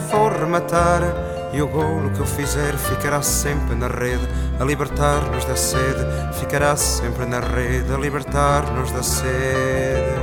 vou 0.09 0.29
rematar 0.29 1.30
e 1.53 1.61
o 1.61 1.67
golo 1.67 2.11
que 2.11 2.21
eu 2.21 2.27
fizer 2.27 2.77
ficará 2.77 3.23
sempre 3.23 3.75
na 3.75 3.89
rede, 3.89 4.27
a 4.59 4.65
libertar-nos 4.65 5.45
da 5.45 5.57
sede, 5.57 6.01
ficará 6.39 6.77
sempre 6.77 7.27
na 7.27 7.41
rede, 7.41 7.93
a 7.93 7.99
libertar-nos 7.99 8.93
da 8.93 9.03
sede. 9.03 10.21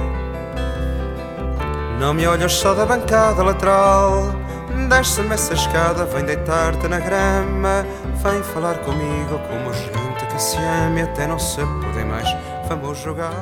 Não 2.00 2.14
me 2.14 2.26
olhas 2.28 2.54
só 2.54 2.74
da 2.74 2.86
bancada 2.86 3.44
lateral, 3.44 4.34
desce-me 4.88 5.34
essa 5.34 5.54
escada, 5.54 6.06
vem 6.06 6.24
deitar-te 6.24 6.88
na 6.88 7.00
grama, 7.00 7.86
vem 8.24 8.42
falar 8.44 8.78
comigo 8.80 9.40
como 9.50 9.74
gente 9.74 10.26
que 10.32 10.42
se 10.42 10.58
ama 10.58 11.00
e 11.00 11.02
até 11.02 11.28
não 11.28 11.40
se 11.40 11.58
poder 11.58 12.06
mais, 12.06 12.30
vamos 12.70 13.00
jogar. 13.00 13.34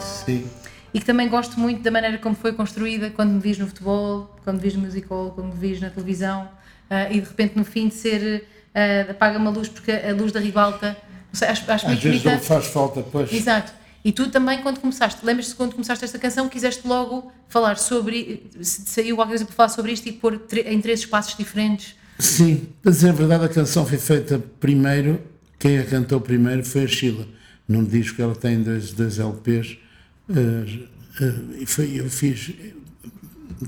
Sim. 0.00 0.46
E 0.92 0.98
que 0.98 1.06
também 1.06 1.28
gosto 1.28 1.58
muito 1.58 1.82
da 1.82 1.90
maneira 1.90 2.18
como 2.18 2.34
foi 2.34 2.52
construída 2.52 3.10
quando 3.10 3.30
me 3.32 3.40
vis 3.40 3.58
no 3.58 3.66
futebol, 3.66 4.34
quando 4.44 4.56
me 4.56 4.62
vis 4.62 4.74
no 4.74 4.82
musical, 4.82 5.32
quando 5.34 5.54
me 5.54 5.58
vis 5.58 5.80
na 5.80 5.88
televisão 5.88 6.48
ah, 6.90 7.10
e 7.10 7.20
de 7.20 7.28
repente 7.28 7.56
no 7.56 7.64
fim 7.64 7.88
de 7.88 7.94
ser 7.94 8.46
ah, 8.74 9.10
apaga-me 9.10 9.46
a 9.46 9.50
luz 9.50 9.68
porque 9.68 9.90
a 9.92 10.12
luz 10.12 10.32
da 10.32 10.40
ribalta, 10.40 10.96
sei, 11.32 11.48
acho, 11.48 11.70
acho 11.70 11.86
Às 11.86 11.98
vezes 12.02 12.22
bonita. 12.22 12.32
não 12.32 12.38
faz 12.40 12.66
falta, 12.66 13.02
pois. 13.02 13.32
Exato. 13.32 13.72
E 14.04 14.12
tu 14.12 14.30
também, 14.30 14.62
quando 14.62 14.78
começaste, 14.78 15.24
lembras-te 15.26 15.56
quando 15.56 15.72
começaste 15.72 16.04
esta 16.04 16.16
canção, 16.16 16.48
quiseste 16.48 16.86
logo 16.86 17.32
falar 17.48 17.76
sobre, 17.76 18.48
se 18.60 18.82
saiu 18.86 19.16
alguma 19.16 19.30
coisa 19.30 19.44
para 19.44 19.54
falar 19.54 19.68
sobre 19.68 19.90
isto 19.92 20.08
e 20.08 20.12
pôr 20.12 20.40
em 20.64 20.80
três 20.80 21.00
espaços 21.00 21.36
diferentes. 21.36 21.96
Sim, 22.16 22.68
para 22.80 22.92
dizer 22.92 23.08
a 23.08 23.12
verdade, 23.12 23.44
a 23.46 23.48
canção 23.48 23.84
foi 23.84 23.98
feita 23.98 24.38
primeiro, 24.60 25.20
quem 25.58 25.78
a 25.78 25.84
cantou 25.84 26.20
primeiro 26.20 26.64
foi 26.64 26.84
a 26.84 26.86
Sheila, 26.86 27.26
num 27.66 27.82
disco 27.82 28.14
que 28.16 28.22
ela 28.22 28.36
tem 28.36 28.62
dois, 28.62 28.92
dois 28.92 29.18
LPs, 29.18 29.76
eh, 30.30 30.34
eh, 31.20 31.34
e 31.58 31.66
foi, 31.66 31.98
eu 32.00 32.08
fiz 32.08 32.52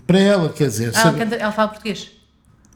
para 0.07 0.21
ela, 0.21 0.53
quer 0.53 0.69
dizer, 0.69 0.93
Ah, 0.95 1.09
ela, 1.09 1.19
canta, 1.19 1.35
ela 1.35 1.53
fala 1.53 1.69
português. 1.69 2.13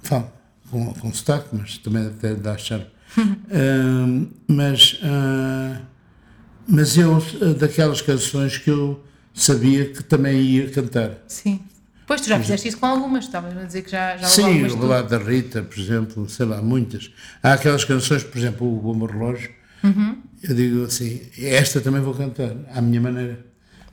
Fala, 0.02 0.32
com, 0.70 0.92
com 0.94 1.12
sotaque, 1.12 1.48
mas 1.52 1.78
também 1.78 2.06
até 2.06 2.34
dá 2.34 2.56
charme. 2.58 2.86
Ahm, 3.16 4.28
mas, 4.48 4.98
ah, 5.02 5.80
mas 6.66 6.96
eu, 6.96 7.16
ah, 7.16 7.54
daquelas 7.58 8.00
canções 8.00 8.56
que 8.56 8.70
eu 8.70 9.04
sabia 9.34 9.90
que 9.90 10.02
também 10.02 10.40
ia 10.40 10.70
cantar. 10.70 11.18
Sim. 11.28 11.60
Pois 12.06 12.20
tu 12.20 12.28
já 12.28 12.38
fizeste 12.38 12.68
isso 12.68 12.78
com 12.78 12.86
algumas, 12.86 13.24
estavas 13.24 13.56
a 13.56 13.64
dizer 13.64 13.82
que 13.82 13.90
já, 13.90 14.16
já 14.16 14.26
Sim, 14.26 14.64
o 14.64 14.80
Relado 14.80 15.08
da 15.08 15.18
Rita, 15.18 15.62
por 15.62 15.78
exemplo, 15.78 16.28
sei 16.28 16.46
lá, 16.46 16.60
muitas. 16.60 17.10
Há 17.42 17.52
aquelas 17.54 17.84
canções, 17.84 18.24
por 18.24 18.36
exemplo, 18.36 18.66
o 18.66 18.80
Bomba 18.80 19.10
Relógio, 19.10 19.50
eu 20.42 20.54
digo 20.54 20.84
assim, 20.84 21.22
esta 21.38 21.80
também 21.80 22.02
vou 22.02 22.12
cantar, 22.12 22.54
à 22.74 22.82
minha 22.82 23.00
maneira. 23.00 23.46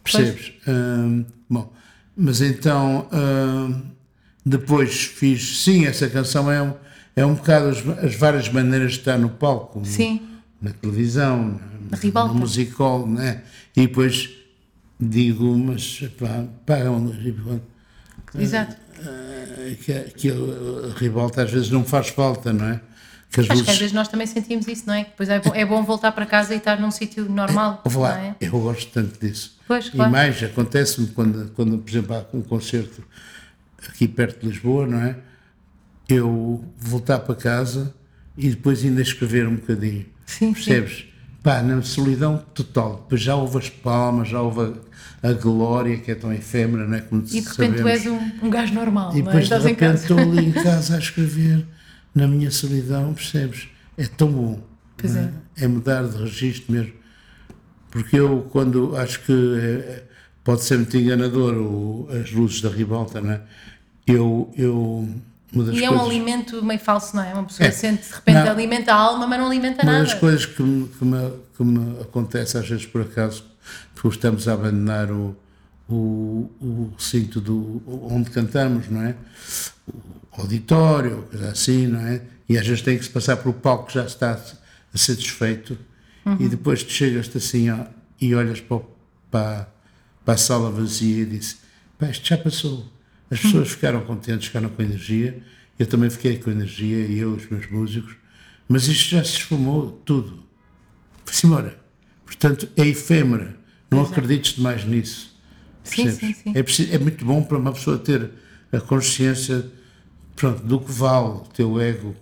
Percebes? 0.03 0.53
Bom, 1.49 1.71
mas 2.17 2.41
então, 2.41 3.07
depois 4.45 5.03
fiz, 5.05 5.63
sim, 5.63 5.85
essa 5.85 6.09
canção 6.09 6.51
é 6.51 6.61
um, 6.61 6.73
é 7.15 7.25
um 7.25 7.35
bocado 7.35 7.69
as, 7.69 8.03
as 8.03 8.15
várias 8.15 8.49
maneiras 8.49 8.93
de 8.93 8.99
estar 8.99 9.17
no 9.17 9.29
palco. 9.29 9.85
Sim. 9.85 10.21
Na 10.61 10.71
televisão, 10.71 11.59
Na 11.89 12.25
no 12.25 12.33
musical, 12.33 13.07
né? 13.07 13.43
E 13.75 13.87
depois 13.87 14.29
digo, 14.99 15.57
mas 15.57 16.03
pá, 16.19 16.45
pagam. 16.65 17.15
E, 17.23 17.31
pronto. 17.31 17.63
Exato. 18.37 18.75
Ah, 19.05 19.75
que, 19.83 19.93
que 20.11 20.29
a 20.29 20.97
ribalta 20.97 21.43
às 21.43 21.51
vezes 21.51 21.69
não 21.69 21.83
faz 21.83 22.09
falta, 22.09 22.51
não 22.51 22.65
é? 22.65 22.81
Que 23.31 23.41
Acho 23.41 23.47
que 23.47 23.53
às 23.53 23.59
luzes. 23.59 23.77
vezes 23.77 23.93
nós 23.93 24.07
também 24.07 24.25
sentimos 24.25 24.67
isso, 24.67 24.83
não 24.87 24.93
é? 24.95 25.03
Que 25.03 25.11
Depois 25.11 25.29
é 25.29 25.39
bom, 25.39 25.51
é 25.53 25.65
bom 25.65 25.83
voltar 25.83 26.11
para 26.11 26.25
casa 26.25 26.53
e 26.55 26.57
estar 26.57 26.79
num 26.79 26.89
sítio 26.89 27.29
normal, 27.29 27.81
não 27.85 28.01
lá, 28.01 28.19
é? 28.19 28.35
eu 28.41 28.51
gosto 28.51 28.91
tanto 28.91 29.19
disso. 29.19 29.55
Pois, 29.67 29.85
e 29.85 29.91
claro. 29.91 30.11
mais, 30.11 30.41
acontece-me 30.43 31.07
quando, 31.07 31.51
quando, 31.51 31.77
por 31.77 31.89
exemplo, 31.89 32.15
há 32.15 32.25
um 32.35 32.41
concerto 32.41 33.03
aqui 33.87 34.07
perto 34.07 34.41
de 34.41 34.47
Lisboa, 34.47 34.85
não 34.87 34.99
é? 34.99 35.15
Eu 36.07 36.63
voltar 36.77 37.19
para 37.19 37.35
casa 37.35 37.93
e 38.37 38.49
depois 38.49 38.83
ainda 38.83 39.01
escrever 39.01 39.47
um 39.47 39.55
bocadinho. 39.55 40.05
Sim, 40.25 40.53
Percebes? 40.53 41.05
Pá, 41.43 41.61
na 41.61 41.81
solidão 41.81 42.43
total. 42.53 42.97
Depois 43.03 43.21
já 43.21 43.35
houve 43.35 43.57
as 43.59 43.69
palmas, 43.69 44.27
já 44.29 44.41
houve 44.41 44.73
a, 45.23 45.29
a 45.29 45.33
glória, 45.33 45.97
que 45.97 46.11
é 46.11 46.15
tão 46.15 46.33
efêmera, 46.33 46.85
não 46.85 46.95
é? 46.97 47.01
Como 47.01 47.21
E 47.21 47.41
de 47.41 47.47
repente 47.47 47.81
tu 47.81 47.87
és 47.87 48.05
um, 48.07 48.19
um 48.43 48.49
gajo 48.49 48.73
normal, 48.73 49.15
E 49.15 49.19
é? 49.19 49.23
depois 49.23 49.37
de 49.37 49.43
Estás 49.43 49.65
em 49.65 49.69
repente 49.69 49.95
estou 50.01 50.17
ali 50.19 50.45
em 50.47 50.51
casa 50.63 50.95
a 50.95 50.99
escrever 50.99 51.65
na 52.13 52.27
minha 52.27 52.51
solidão, 52.51 53.13
percebes? 53.13 53.67
É 53.97 54.05
tão 54.05 54.31
bom. 54.31 54.61
Pois 54.97 55.15
não 55.15 55.31
é? 55.57 55.67
mudar 55.67 56.03
de 56.07 56.17
registro 56.17 56.71
mesmo. 56.73 56.93
Porque 57.91 58.17
eu, 58.19 58.47
quando 58.51 58.95
acho 58.97 59.21
que 59.21 59.31
é- 59.61 60.03
pode 60.43 60.63
ser 60.63 60.77
muito 60.77 60.97
enganador 60.97 61.53
o- 61.55 62.07
as 62.11 62.31
luzes 62.31 62.61
da 62.61 62.69
ribalta, 62.69 63.21
não 63.21 63.31
é? 63.31 63.41
Eu, 64.13 64.51
eu 64.57 65.09
uma 65.53 65.63
das 65.63 65.75
E 65.75 65.83
é 65.83 65.89
um 65.89 65.93
coisas, 65.97 66.07
alimento 66.09 66.63
meio 66.63 66.79
falso, 66.79 67.15
não 67.15 67.23
é? 67.23 67.33
Uma 67.33 67.43
pessoa 67.45 67.67
É. 67.67 67.71
sente 67.71 68.07
de 68.07 68.13
repente 68.13 68.35
Não. 68.35 68.51
alimenta 68.51 68.93
a 68.93 68.95
alma, 68.95 69.25
mas 69.27 69.39
não 69.39 69.47
alimenta 69.47 69.83
uma 69.83 69.91
nada. 69.91 70.03
das 70.05 70.13
coisas 70.13 70.45
que 70.45 70.61
me, 70.61 70.87
que, 70.87 71.05
me, 71.05 71.31
que 71.57 71.63
me 71.63 72.01
acontece 72.01 72.57
às 72.57 72.67
vezes 72.67 72.85
por 72.85 73.01
acaso, 73.01 73.43
porque 73.95 74.09
estamos 74.17 74.47
a 74.47 74.53
abandonar 74.53 75.11
o, 75.11 75.35
o, 75.87 76.49
o 76.61 76.93
recinto 76.97 77.41
do, 77.41 77.81
onde 78.11 78.29
cantamos, 78.29 78.89
não 78.89 79.01
é? 79.03 79.15
O 80.37 80.41
auditório, 80.41 81.23
coisa 81.29 81.49
assim, 81.49 81.87
não 81.87 81.99
é? 82.01 82.21
E 82.47 82.57
às 82.57 82.65
vezes 82.65 82.81
tem 82.81 82.97
que 82.97 83.03
se 83.03 83.09
passar 83.09 83.37
pelo 83.37 83.53
palco 83.53 83.87
que 83.87 83.93
já 83.95 84.05
está 84.05 84.39
a 84.93 84.97
ser 84.97 85.15
desfeito 85.15 85.77
e 86.39 86.47
depois 86.47 86.83
tu 86.83 86.91
chegas-te 86.91 87.37
assim 87.37 87.69
ó, 87.71 87.85
e 88.21 88.35
olhas 88.35 88.59
para, 88.61 88.81
para, 89.31 89.67
para 90.23 90.33
a 90.35 90.37
sala 90.37 90.69
vazia 90.69 91.23
e 91.23 91.25
dizes, 91.25 91.57
pá, 91.97 92.07
isto 92.07 92.27
já 92.27 92.37
passou. 92.37 92.85
As 93.31 93.39
pessoas 93.39 93.69
ficaram 93.69 94.01
contentes, 94.01 94.47
ficaram 94.47 94.69
com 94.69 94.81
energia, 94.81 95.41
eu 95.77 95.85
também 95.85 96.09
fiquei 96.09 96.37
com 96.37 96.49
energia, 96.49 97.05
e 97.05 97.19
eu, 97.19 97.33
os 97.33 97.47
meus 97.49 97.69
músicos, 97.69 98.15
mas 98.67 98.87
isto 98.87 99.09
já 99.11 99.23
se 99.23 99.31
esfumou 99.37 99.91
tudo. 100.05 100.43
Foi-se 101.25 101.45
embora. 101.45 101.79
Portanto, 102.25 102.67
é 102.75 102.87
efêmera. 102.87 103.55
Não 103.91 104.01
acredites 104.01 104.53
demais 104.53 104.83
nisso. 104.85 105.35
Sim, 105.83 106.11
sim, 106.11 106.33
sim. 106.33 106.51
É, 106.55 106.61
preciso- 106.61 106.93
é 106.93 106.97
muito 106.99 107.23
bom 107.25 107.41
para 107.43 107.57
uma 107.57 107.71
pessoa 107.71 107.97
ter 107.97 108.29
a 108.71 108.79
consciência 108.79 109.65
pronto, 110.35 110.61
do 110.63 110.79
que 110.79 110.91
vale 110.91 111.27
o 111.27 111.39
teu 111.53 111.79
ego. 111.81 112.15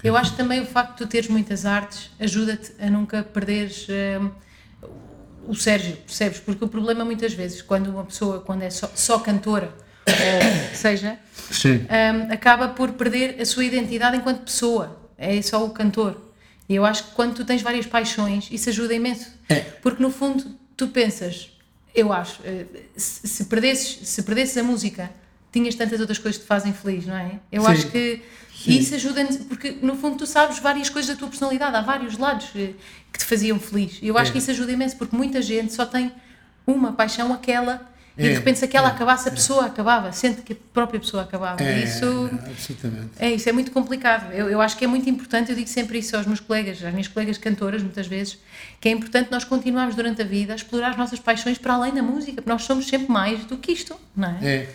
que- 0.00 0.08
Eu 0.08 0.16
acho 0.16 0.32
que 0.32 0.36
também 0.36 0.60
o 0.60 0.66
facto 0.66 0.92
de 0.92 0.96
tu 0.98 1.06
teres 1.06 1.28
muitas 1.28 1.64
artes 1.64 2.10
ajuda-te 2.18 2.72
a 2.80 2.90
nunca 2.90 3.22
perderes 3.22 3.86
hum, 3.88 4.30
o 5.46 5.54
Sérgio, 5.54 5.96
percebes? 5.98 6.40
Porque 6.40 6.64
o 6.64 6.68
problema 6.68 7.04
muitas 7.04 7.32
vezes, 7.32 7.62
quando 7.62 7.86
uma 7.88 8.04
pessoa, 8.04 8.40
quando 8.40 8.62
é 8.62 8.70
só, 8.70 8.90
só 8.94 9.18
cantora, 9.20 9.72
que 10.10 10.76
seja, 10.76 11.18
Sim. 11.50 11.78
hum, 11.84 12.32
acaba 12.32 12.68
por 12.68 12.92
perder 12.92 13.40
a 13.40 13.44
sua 13.44 13.64
identidade 13.64 14.16
enquanto 14.16 14.40
pessoa, 14.44 15.00
é 15.18 15.40
só 15.42 15.64
o 15.64 15.70
cantor. 15.70 16.22
E 16.68 16.74
eu 16.74 16.84
acho 16.84 17.04
que 17.04 17.10
quando 17.12 17.34
tu 17.34 17.44
tens 17.44 17.62
várias 17.62 17.86
paixões, 17.86 18.48
isso 18.50 18.68
ajuda 18.68 18.94
imenso. 18.94 19.30
É. 19.48 19.60
Porque 19.60 20.02
no 20.02 20.10
fundo 20.10 20.44
tu 20.76 20.88
pensas, 20.88 21.50
eu 21.94 22.12
acho, 22.12 22.40
eh, 22.44 22.66
se, 22.96 23.26
se 23.28 23.44
perdesses, 23.44 24.08
se 24.08 24.22
perdesses 24.22 24.56
a 24.56 24.62
música, 24.62 25.10
tinhas 25.52 25.74
tantas 25.74 26.00
outras 26.00 26.18
coisas 26.18 26.36
que 26.38 26.44
te 26.44 26.48
fazem 26.48 26.72
feliz, 26.72 27.06
não 27.06 27.16
é? 27.16 27.38
Eu 27.52 27.62
Sim. 27.62 27.68
acho 27.68 27.86
que 27.90 28.20
isso 28.66 28.94
ajuda, 28.96 29.24
porque 29.48 29.76
no 29.80 29.94
fundo 29.96 30.16
tu 30.16 30.26
sabes 30.26 30.58
várias 30.58 30.90
coisas 30.90 31.08
da 31.14 31.16
tua 31.16 31.28
personalidade, 31.28 31.76
há 31.76 31.80
vários 31.80 32.18
lados 32.18 32.48
eh, 32.56 32.72
que 33.12 33.18
te 33.20 33.24
faziam 33.24 33.58
feliz. 33.60 33.98
Eu 34.02 34.18
acho 34.18 34.30
É. 34.30 34.32
que 34.32 34.38
isso 34.38 34.50
ajuda 34.50 34.72
imenso, 34.72 34.96
porque 34.96 35.16
muita 35.16 35.40
gente 35.40 35.72
só 35.72 35.86
tem 35.86 36.12
uma 36.66 36.92
paixão, 36.92 37.32
aquela, 37.32 37.88
e 38.18 38.22
de 38.22 38.28
É, 38.28 38.32
repente 38.32 38.58
se 38.58 38.64
aquela 38.64 38.88
é, 38.88 38.92
acabasse, 38.92 39.28
a 39.28 39.32
pessoa 39.32 39.66
acabava, 39.66 40.10
sente 40.10 40.40
que 40.42 40.54
a 40.54 40.56
própria 40.72 40.98
pessoa 40.98 41.22
acabava. 41.22 41.62
É, 41.62 41.84
isso. 41.84 42.30
absolutamente. 42.50 43.10
É 43.18 43.30
isso, 43.30 43.48
é 43.48 43.52
muito 43.52 43.70
complicado. 43.70 44.32
Eu, 44.32 44.48
eu 44.48 44.60
acho 44.60 44.76
que 44.76 44.84
é 44.84 44.88
muito 44.88 45.08
importante, 45.10 45.50
eu 45.50 45.56
digo 45.56 45.68
sempre 45.68 45.98
isso 45.98 46.16
aos 46.16 46.26
meus 46.26 46.40
colegas, 46.40 46.82
às 46.82 46.92
minhas 46.92 47.08
colegas 47.08 47.36
cantoras, 47.36 47.82
muitas 47.82 48.06
vezes, 48.06 48.38
que 48.80 48.88
é 48.88 48.92
importante 48.92 49.30
nós 49.30 49.44
continuarmos 49.44 49.94
durante 49.94 50.22
a 50.22 50.24
vida 50.24 50.54
a 50.54 50.56
explorar 50.56 50.90
as 50.90 50.96
nossas 50.96 51.18
paixões 51.18 51.58
para 51.58 51.74
além 51.74 51.92
da 51.92 52.02
música, 52.02 52.36
porque 52.36 52.48
nós 52.48 52.62
somos 52.62 52.86
sempre 52.88 53.12
mais 53.12 53.44
do 53.44 53.58
que 53.58 53.72
isto, 53.72 53.94
não 54.16 54.28
é? 54.28 54.38
É. 54.42 54.68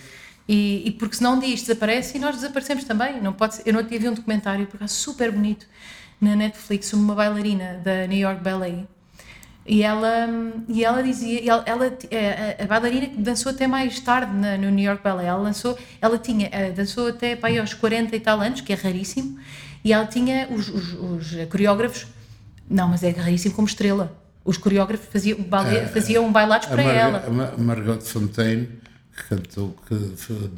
E, 0.47 0.83
e 0.87 0.91
porque 0.91 1.15
senão 1.15 1.35
um 1.35 1.39
dia 1.39 1.53
isto 1.53 1.67
desaparece 1.67 2.17
e 2.17 2.19
nós 2.19 2.35
desaparecemos 2.35 2.83
também. 2.83 3.21
Não 3.21 3.31
pode 3.31 3.55
ser. 3.55 3.63
Eu 3.65 3.73
não 3.73 3.83
tive 3.83 4.09
um 4.09 4.13
documentário, 4.13 4.67
por 4.67 4.75
acaso, 4.77 4.93
super 4.95 5.31
bonito, 5.31 5.65
na 6.19 6.35
Netflix, 6.35 6.87
sobre 6.87 7.05
uma 7.05 7.15
bailarina 7.15 7.79
da 7.83 8.05
New 8.05 8.17
York 8.19 8.41
Ballet. 8.43 8.85
E 9.65 9.83
ela, 9.83 10.27
e 10.67 10.83
ela 10.83 11.03
dizia, 11.03 11.39
ela, 11.47 11.63
ela 11.67 11.85
a, 11.85 12.63
a 12.63 12.67
bailarina 12.67 13.07
que 13.07 13.17
dançou 13.17 13.51
até 13.51 13.67
mais 13.67 13.99
tarde 13.99 14.33
na, 14.33 14.57
no 14.57 14.71
New 14.71 14.83
York 14.83 15.03
Ballet, 15.03 15.27
ela 15.27 15.41
lançou, 15.41 15.77
ela 16.01 16.17
tinha, 16.17 16.49
eh, 16.51 16.71
dançou 16.71 17.09
até 17.09 17.35
para 17.35 17.49
aí 17.49 17.59
aos 17.59 17.73
40 17.73 18.15
e 18.15 18.19
tal 18.19 18.41
anos, 18.41 18.61
que 18.61 18.73
é 18.73 18.75
raríssimo, 18.75 19.37
e 19.83 19.93
ela 19.93 20.07
tinha 20.07 20.47
os, 20.49 20.67
os, 20.67 20.93
os 20.93 21.49
coreógrafos, 21.49 22.07
não, 22.67 22.87
mas 22.87 23.03
é 23.03 23.11
raríssimo 23.11 23.53
como 23.53 23.67
estrela. 23.67 24.17
Os 24.43 24.57
coreógrafos 24.57 25.07
faziam, 25.11 25.37
balé, 25.43 25.85
faziam 25.87 26.31
bailados 26.31 26.67
para 26.67 26.83
Marga, 26.83 26.99
ela. 26.99 27.53
A 27.53 27.57
Margot 27.61 28.01
Fontaine, 28.01 28.67
que 29.15 29.23
cantou, 29.29 29.75
que 29.87 29.95
foi, 30.15 30.49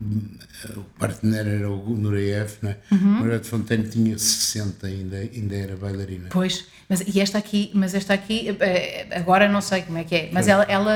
o 0.00 0.82
partener 0.98 1.46
era 1.46 1.70
o 1.70 1.96
Nureyev, 1.96 2.58
não 2.62 2.70
é? 2.70 2.76
Uhum. 2.90 3.20
Margot 3.20 3.44
Fontaine 3.44 3.88
tinha 3.88 4.18
60 4.18 4.86
ainda, 4.86 5.16
ainda 5.16 5.56
era 5.56 5.76
bailarina. 5.76 6.28
Pois, 6.30 6.66
mas 6.88 7.00
e 7.00 7.20
esta 7.20 7.38
aqui, 7.38 7.70
mas 7.74 7.94
esta 7.94 8.12
aqui, 8.12 8.56
eh, 8.60 9.06
agora 9.12 9.48
não 9.48 9.60
sei 9.60 9.82
como 9.82 9.98
é 9.98 10.04
que 10.04 10.14
é, 10.14 10.30
mas 10.32 10.48
ela, 10.48 10.64
ela, 10.64 10.94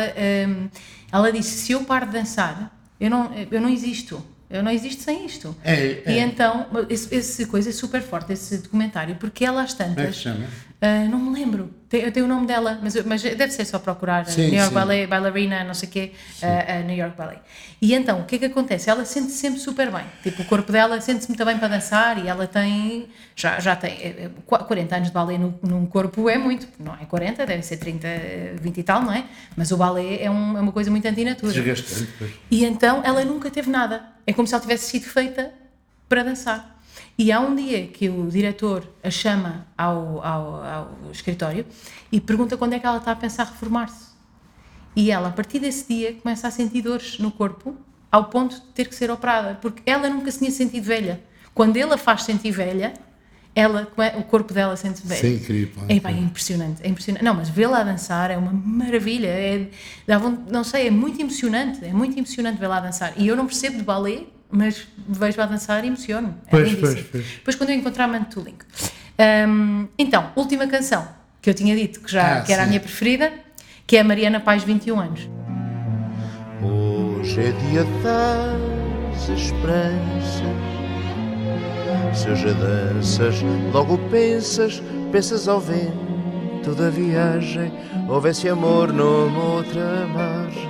hum, 0.48 0.68
ela 1.10 1.32
disse: 1.32 1.50
se 1.50 1.72
eu 1.72 1.84
paro 1.84 2.06
de 2.06 2.12
dançar, 2.12 2.76
eu 3.00 3.08
não, 3.08 3.32
eu 3.50 3.60
não 3.60 3.70
existo. 3.70 4.22
Eu 4.50 4.62
não 4.64 4.70
existo 4.72 5.02
sem 5.04 5.24
isto. 5.26 5.54
É, 5.64 6.02
é. 6.04 6.12
E 6.12 6.18
então, 6.18 6.66
esse, 6.88 7.14
esse 7.14 7.46
coisa 7.46 7.70
é 7.70 7.72
super 7.72 8.02
forte, 8.02 8.32
esse 8.32 8.58
documentário, 8.58 9.14
porque 9.16 9.44
ela 9.44 9.62
às 9.62 9.74
Como 9.74 9.90
é 9.90 9.94
que 9.94 10.00
tantas. 10.00 10.16
chama? 10.16 10.44
ah, 10.82 11.04
não 11.10 11.18
me 11.20 11.38
lembro, 11.38 11.70
Tem- 11.90 12.02
eu 12.02 12.12
tenho 12.12 12.24
o 12.24 12.28
nome 12.28 12.46
dela, 12.46 12.78
mas, 12.80 12.94
eu- 12.94 13.02
mas 13.04 13.20
deve 13.20 13.50
ser 13.50 13.64
só 13.64 13.76
procurar 13.80 14.24
Sim, 14.26 14.42
New 14.46 14.54
York 14.54 14.68
sim. 14.68 14.74
Ballet, 14.74 15.06
bailarina, 15.08 15.64
não 15.64 15.74
sei 15.74 15.88
o 15.88 15.92
quê, 15.92 16.12
ah, 16.40 16.64
ah, 16.68 16.82
New 16.82 16.96
York 16.96 17.16
Ballet. 17.16 17.40
E 17.82 17.92
então, 17.94 18.20
o 18.20 18.24
que 18.24 18.36
é 18.36 18.38
que 18.38 18.44
acontece? 18.44 18.88
Ela 18.88 19.04
sente-se 19.04 19.38
sempre 19.38 19.58
super 19.58 19.90
bem. 19.90 20.04
Tipo, 20.22 20.42
o 20.42 20.44
corpo 20.44 20.70
dela 20.70 21.00
sente-se 21.00 21.28
muito 21.28 21.44
bem 21.44 21.58
para 21.58 21.66
dançar 21.68 22.24
e 22.24 22.28
ela 22.28 22.46
tem, 22.46 23.08
já, 23.34 23.58
já 23.58 23.74
tem, 23.74 23.90
eh, 24.00 24.14
eh, 24.26 24.30
qu- 24.46 24.64
40 24.64 24.94
anos 24.96 25.08
de 25.08 25.14
ballet 25.14 25.36
no, 25.38 25.58
num 25.64 25.84
corpo 25.84 26.28
é 26.28 26.38
muito, 26.38 26.68
não 26.78 26.94
é 26.94 27.04
40, 27.06 27.44
deve 27.44 27.62
ser 27.64 27.76
30, 27.78 28.06
eh, 28.06 28.54
20 28.62 28.78
e 28.78 28.82
tal, 28.84 29.02
não 29.02 29.12
é? 29.12 29.24
Mas 29.56 29.72
o 29.72 29.76
ballet 29.76 30.22
é, 30.22 30.30
um- 30.30 30.56
é 30.56 30.60
uma 30.60 30.72
coisa 30.72 30.90
muito 30.92 31.06
antinatura. 31.08 31.52
Desgastante. 31.52 32.08
E 32.50 32.64
então 32.64 33.02
ela 33.04 33.24
nunca 33.24 33.50
teve 33.50 33.68
nada. 33.68 34.04
É 34.30 34.32
como 34.32 34.46
se 34.46 34.54
ela 34.54 34.62
tivesse 34.62 34.88
sido 34.88 35.06
feita 35.06 35.52
para 36.08 36.22
dançar. 36.22 36.80
E 37.18 37.32
há 37.32 37.40
um 37.40 37.56
dia 37.56 37.88
que 37.88 38.08
o 38.08 38.28
diretor 38.30 38.88
a 39.02 39.10
chama 39.10 39.66
ao, 39.76 40.24
ao, 40.24 40.64
ao 40.64 41.10
escritório 41.10 41.66
e 42.12 42.20
pergunta 42.20 42.56
quando 42.56 42.74
é 42.74 42.78
que 42.78 42.86
ela 42.86 42.98
está 42.98 43.10
a 43.10 43.16
pensar 43.16 43.42
reformar-se. 43.42 44.06
E 44.94 45.10
ela, 45.10 45.30
a 45.30 45.32
partir 45.32 45.58
desse 45.58 45.88
dia, 45.92 46.14
começa 46.14 46.46
a 46.46 46.50
sentir 46.52 46.80
dores 46.80 47.18
no 47.18 47.32
corpo, 47.32 47.74
ao 48.08 48.26
ponto 48.26 48.54
de 48.54 48.60
ter 48.66 48.86
que 48.86 48.94
ser 48.94 49.10
operada, 49.10 49.58
porque 49.60 49.82
ela 49.84 50.08
nunca 50.08 50.30
se 50.30 50.38
tinha 50.38 50.52
sentido 50.52 50.84
velha. 50.84 51.20
Quando 51.52 51.76
ele 51.76 51.92
a 51.92 51.98
faz 51.98 52.22
sentir 52.22 52.52
velha, 52.52 52.94
ela, 53.54 53.88
o 54.16 54.22
corpo 54.22 54.54
dela 54.54 54.76
sente-se 54.76 55.06
velha. 55.06 55.18
Isso 55.18 55.26
é 55.26 55.30
incrível. 55.30 55.82
É, 55.88 56.00
pá, 56.00 56.10
é 56.10 56.14
impressionante, 56.18 56.80
é 56.82 56.88
impressionante. 56.88 57.24
Não, 57.24 57.34
mas 57.34 57.48
vê-la 57.48 57.80
a 57.80 57.82
dançar 57.82 58.30
é 58.30 58.36
uma 58.36 58.52
maravilha. 58.52 59.26
É, 59.28 59.66
não 60.50 60.62
sei, 60.62 60.86
é 60.86 60.90
muito 60.90 61.20
emocionante. 61.20 61.84
É 61.84 61.92
muito 61.92 62.16
emocionante 62.16 62.58
vê-la 62.58 62.76
a 62.78 62.80
dançar. 62.80 63.12
E 63.16 63.26
eu 63.26 63.36
não 63.36 63.46
percebo 63.46 63.76
de 63.78 63.82
ballet, 63.82 64.28
mas 64.50 64.86
vejo-a 65.08 65.46
dançar 65.46 65.84
e 65.84 65.88
emociono. 65.88 66.34
É 66.46 66.50
Pois, 66.50 66.74
pois, 66.74 67.00
pois. 67.02 67.24
Depois, 67.26 67.56
quando 67.56 67.70
eu 67.70 67.76
encontrar, 67.76 68.06
mando 68.08 68.26
o 68.36 68.42
link. 68.42 68.64
Hum, 69.48 69.88
então, 69.98 70.30
última 70.36 70.66
canção 70.66 71.06
que 71.42 71.50
eu 71.50 71.54
tinha 71.54 71.74
dito 71.76 72.00
que, 72.00 72.10
já, 72.10 72.38
Ah, 72.38 72.40
que 72.42 72.52
era 72.52 72.62
a 72.62 72.64
sim. 72.64 72.70
minha 72.70 72.80
preferida, 72.80 73.32
que 73.86 73.96
é 73.96 74.00
a 74.00 74.04
Mariana 74.04 74.40
Paz, 74.40 74.62
21 74.62 74.98
anos. 75.00 75.28
Hoje 76.62 77.40
é 77.40 77.52
dia 77.52 77.84
das 78.02 79.28
esperanças. 79.28 80.69
Se 82.14 82.30
hoje 82.30 82.54
danças, 82.54 83.42
logo 83.72 83.98
pensas, 84.10 84.82
pensas 85.10 85.48
ao 85.48 85.60
vento 85.60 86.74
da 86.76 86.90
viagem. 86.90 87.72
Houvesse 88.08 88.48
amor 88.48 88.92
numa 88.92 89.54
outra 89.56 90.06
margem. 90.06 90.68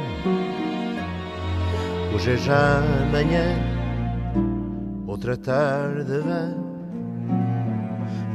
Hoje 2.15 2.33
é 2.33 2.37
já 2.37 2.83
amanhã, 3.03 3.57
outra 5.07 5.37
tarde 5.37 6.05
vem. 6.05 6.71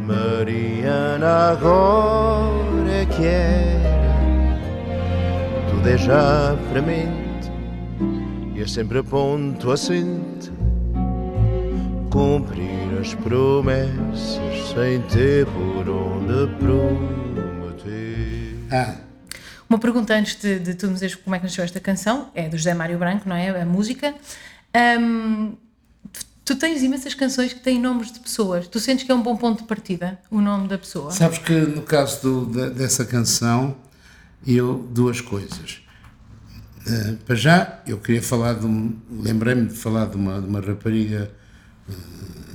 Mariana, 0.05 1.51
agora 1.51 2.91
é 2.91 3.05
que 3.05 3.25
era. 3.25 4.05
Tudo 5.69 5.89
é 5.89 5.97
já 5.97 6.55
premente 6.71 7.51
e 8.55 8.61
é 8.61 8.67
sempre 8.67 8.99
a 8.99 9.03
ponto 9.03 9.71
assente. 9.71 10.54
Cumprir 12.25 12.97
as 13.01 13.13
promessas 13.13 14.69
sem 14.73 15.01
ter 15.01 15.45
por 15.47 15.89
onde 15.89 16.47
prometer. 16.59 18.55
Ah, 18.71 18.95
Uma 19.69 19.77
pergunta 19.77 20.13
antes 20.15 20.35
de, 20.39 20.57
de 20.59 20.75
tu 20.75 20.87
me 20.87 20.93
dizeres 20.93 21.15
como 21.15 21.35
é 21.35 21.39
que 21.39 21.43
nasceu 21.43 21.61
esta 21.65 21.81
canção, 21.81 22.29
é 22.33 22.47
do 22.47 22.55
José 22.55 22.73
Mário 22.73 22.97
Branco, 22.97 23.27
não 23.27 23.35
é? 23.35 23.49
A 23.61 23.65
música. 23.65 24.15
Hum, 24.97 25.57
tu 26.45 26.55
tens 26.55 26.81
imensas 26.83 27.13
canções 27.13 27.51
que 27.51 27.59
têm 27.59 27.81
nomes 27.81 28.13
de 28.13 28.21
pessoas. 28.21 28.65
Tu 28.69 28.79
sentes 28.79 29.03
que 29.03 29.11
é 29.11 29.15
um 29.15 29.21
bom 29.21 29.35
ponto 29.35 29.63
de 29.63 29.67
partida 29.67 30.17
o 30.31 30.39
nome 30.39 30.69
da 30.69 30.77
pessoa? 30.77 31.11
sabes 31.11 31.39
que 31.39 31.51
no 31.51 31.81
caso 31.81 32.21
do- 32.21 32.45
da- 32.45 32.69
dessa 32.69 33.03
canção, 33.03 33.75
eu, 34.47 34.87
duas 34.89 35.19
coisas. 35.19 35.81
Eh, 36.87 37.15
para 37.25 37.35
já, 37.35 37.81
eu 37.85 37.97
queria 37.97 38.21
falar 38.23 38.53
de 38.53 38.65
um. 38.65 38.95
Lembrei-me 39.11 39.67
de 39.67 39.73
falar 39.75 40.05
de 40.05 40.15
uma, 40.15 40.39
de 40.39 40.47
uma 40.47 40.61
rapariga 40.61 41.29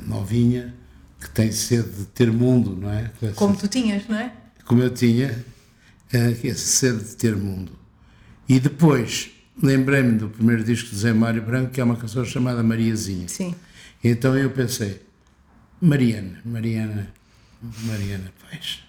novinha 0.07 0.75
que 1.21 1.29
tem 1.31 1.53
sede 1.53 1.89
de 1.91 2.05
ter 2.07 2.31
mundo, 2.33 2.77
não 2.81 2.91
é? 2.91 3.11
Com 3.19 3.27
essa- 3.27 3.35
Como 3.37 3.57
tu 3.57 3.69
tinhas, 3.69 4.03
não 4.09 4.17
é? 4.17 4.33
como 4.65 4.83
eu 4.83 4.91
tinha, 4.91 5.45
eh, 6.13 6.37
é 6.45 6.55
sede 6.55 7.05
de 7.05 7.17
ter 7.17 7.37
mundo. 7.37 7.73
E 8.49 8.59
depois 8.61 9.31
lembrei-me 9.63 10.13
do 10.17 10.29
primeiro 10.29 10.65
disco 10.65 10.91
de 10.91 10.97
Zé 10.97 11.13
Mário 11.13 11.43
Branco, 11.43 11.71
que 11.73 11.81
é 11.81 11.85
uma 11.85 11.97
canção 11.97 12.25
chamada 12.25 12.63
Mariazinha. 12.63 13.29
Sim. 13.29 13.55
Então 14.03 14.37
eu 14.37 14.51
pensei, 14.51 15.03
Mariana, 15.81 16.39
Mariana, 16.45 17.09
Mariana 17.85 18.33
Paz. 18.49 18.81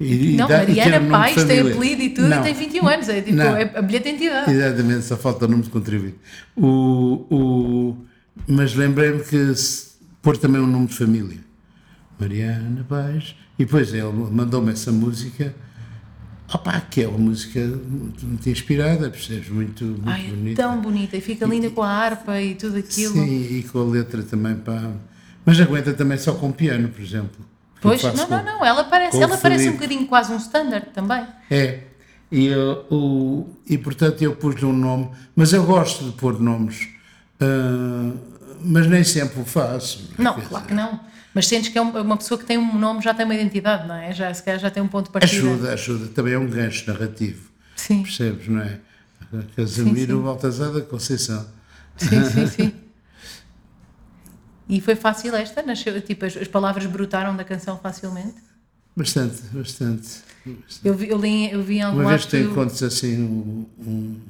E- 0.00 0.34
Não, 0.36 0.48
dá- 0.48 0.64
e 0.64 0.74
ter 0.74 0.74
Mariana 0.90 1.08
Paz 1.10 1.44
tem 1.44 1.60
apelido 1.60 2.02
e 2.02 2.10
tudo 2.10 2.28
Não. 2.28 2.40
e 2.40 2.44
tem 2.44 2.54
21 2.54 2.88
anos. 2.88 3.08
É, 3.08 3.20
tipo, 3.22 3.36
Não. 3.36 3.56
é 3.56 3.62
a 3.78 3.82
bilhete 3.82 4.04
de 4.04 4.10
identidade. 4.10 4.50
Exatamente, 4.52 5.04
só 5.04 5.16
falta 5.16 5.44
o 5.46 5.48
nome 5.48 5.62
de 5.62 5.70
contribuinte. 5.70 6.18
O, 6.56 7.26
o, 7.30 8.06
mas 8.46 8.74
lembrei-me 8.74 9.22
que 9.22 9.52
pôr 10.20 10.36
também 10.36 10.60
um 10.60 10.66
nome 10.66 10.86
de 10.86 10.94
família. 10.94 11.38
Mariana 12.18 12.84
Paz. 12.88 13.34
E 13.58 13.64
depois 13.64 13.92
ele 13.92 14.12
mandou-me 14.30 14.72
essa 14.72 14.90
música. 14.90 15.54
Opa, 16.52 16.80
que 16.80 17.02
é 17.02 17.08
uma 17.08 17.18
música 17.18 17.60
muito, 17.60 18.48
inspirada, 18.48 19.08
percebes? 19.08 19.48
Muito, 19.48 19.84
muito 19.84 20.08
Ai, 20.08 20.26
é 20.26 20.30
bonita. 20.30 20.62
tão 20.62 20.80
bonita. 20.80 21.16
E 21.16 21.20
fica 21.20 21.46
linda 21.46 21.70
com 21.70 21.82
a 21.82 21.88
harpa 21.88 22.40
e 22.40 22.54
tudo 22.54 22.78
aquilo. 22.78 23.14
Sim, 23.14 23.58
e 23.58 23.62
com 23.62 23.80
a 23.80 23.84
letra 23.84 24.22
também 24.22 24.56
pá. 24.56 24.92
Mas 25.44 25.60
aguenta 25.60 25.92
também 25.92 26.18
só 26.18 26.34
com 26.34 26.52
piano, 26.52 26.88
por 26.88 27.00
exemplo. 27.00 27.44
Pois, 27.80 28.02
não, 28.02 28.28
não, 28.28 28.44
não. 28.44 28.64
Ela 28.64 28.84
parece, 28.84 29.20
ela 29.20 29.36
parece 29.36 29.68
um 29.68 29.72
bocadinho 29.72 30.06
quase 30.06 30.32
um 30.32 30.36
standard 30.36 30.86
também. 30.94 31.26
É. 31.50 31.80
E, 32.30 32.46
eu, 32.46 32.86
o, 32.90 33.46
e 33.68 33.76
portanto 33.76 34.22
eu 34.22 34.34
pus-lhe 34.34 34.64
um 34.64 34.72
nome, 34.72 35.10
mas 35.36 35.52
eu 35.52 35.64
gosto 35.64 36.04
de 36.04 36.12
pôr 36.12 36.40
nomes, 36.40 36.88
ah, 37.42 38.12
mas 38.64 38.86
nem 38.86 39.02
sempre 39.04 39.40
o 39.40 39.44
faço. 39.44 40.10
Não, 40.18 40.34
Quer 40.34 40.48
claro 40.48 40.66
que 40.66 40.74
não. 40.74 41.00
Mas 41.34 41.46
sentes 41.48 41.70
que 41.70 41.78
é 41.78 41.82
um- 41.82 41.98
uma 42.02 42.16
pessoa 42.16 42.38
que 42.38 42.44
tem 42.44 42.58
um 42.58 42.78
nome, 42.78 43.00
já 43.02 43.14
tem 43.14 43.24
uma 43.24 43.34
identidade, 43.34 43.88
não 43.88 43.94
é? 43.94 44.12
Já, 44.12 44.32
se 44.34 44.42
calhar 44.42 44.60
já 44.60 44.70
tem 44.70 44.82
um 44.82 44.88
ponto 44.88 45.06
de 45.06 45.12
partida. 45.12 45.32
Ajuda, 45.34 45.72
ajuda. 45.72 46.06
Também 46.08 46.34
é 46.34 46.38
um 46.38 46.46
gancho 46.46 46.90
narrativo, 46.92 47.50
Sim, 47.74 48.02
percebes, 48.02 48.48
não 48.48 48.60
é? 48.60 48.78
Casimiro 49.56 50.18
sim. 50.18 50.22
Baltazar 50.22 50.70
da 50.72 50.82
Conceição. 50.82 51.46
sim, 51.96 52.24
sim, 52.30 52.46
sim. 52.46 52.72
E 54.68 54.80
foi 54.80 54.94
fácil 54.94 55.34
esta? 55.34 55.62
Nasceu, 55.62 56.00
tipo, 56.02 56.24
as, 56.24 56.36
as 56.36 56.48
palavras 56.48 56.86
brotaram 56.86 57.34
da 57.36 57.44
canção 57.44 57.78
facilmente? 57.78 58.34
Bastante, 58.96 59.40
bastante. 59.52 60.08
Eu 60.84 60.94
vi, 60.94 61.08
eu 61.08 61.18
li, 61.18 61.50
eu 61.50 61.62
vi 61.62 61.76
em 61.78 61.82
algum 61.82 62.00
Uma 62.00 62.10
vez 62.10 62.26
tu 62.26 62.36
encontras 62.36 62.82
assim 62.82 63.18
um, 63.22 63.66
um- 63.78 64.20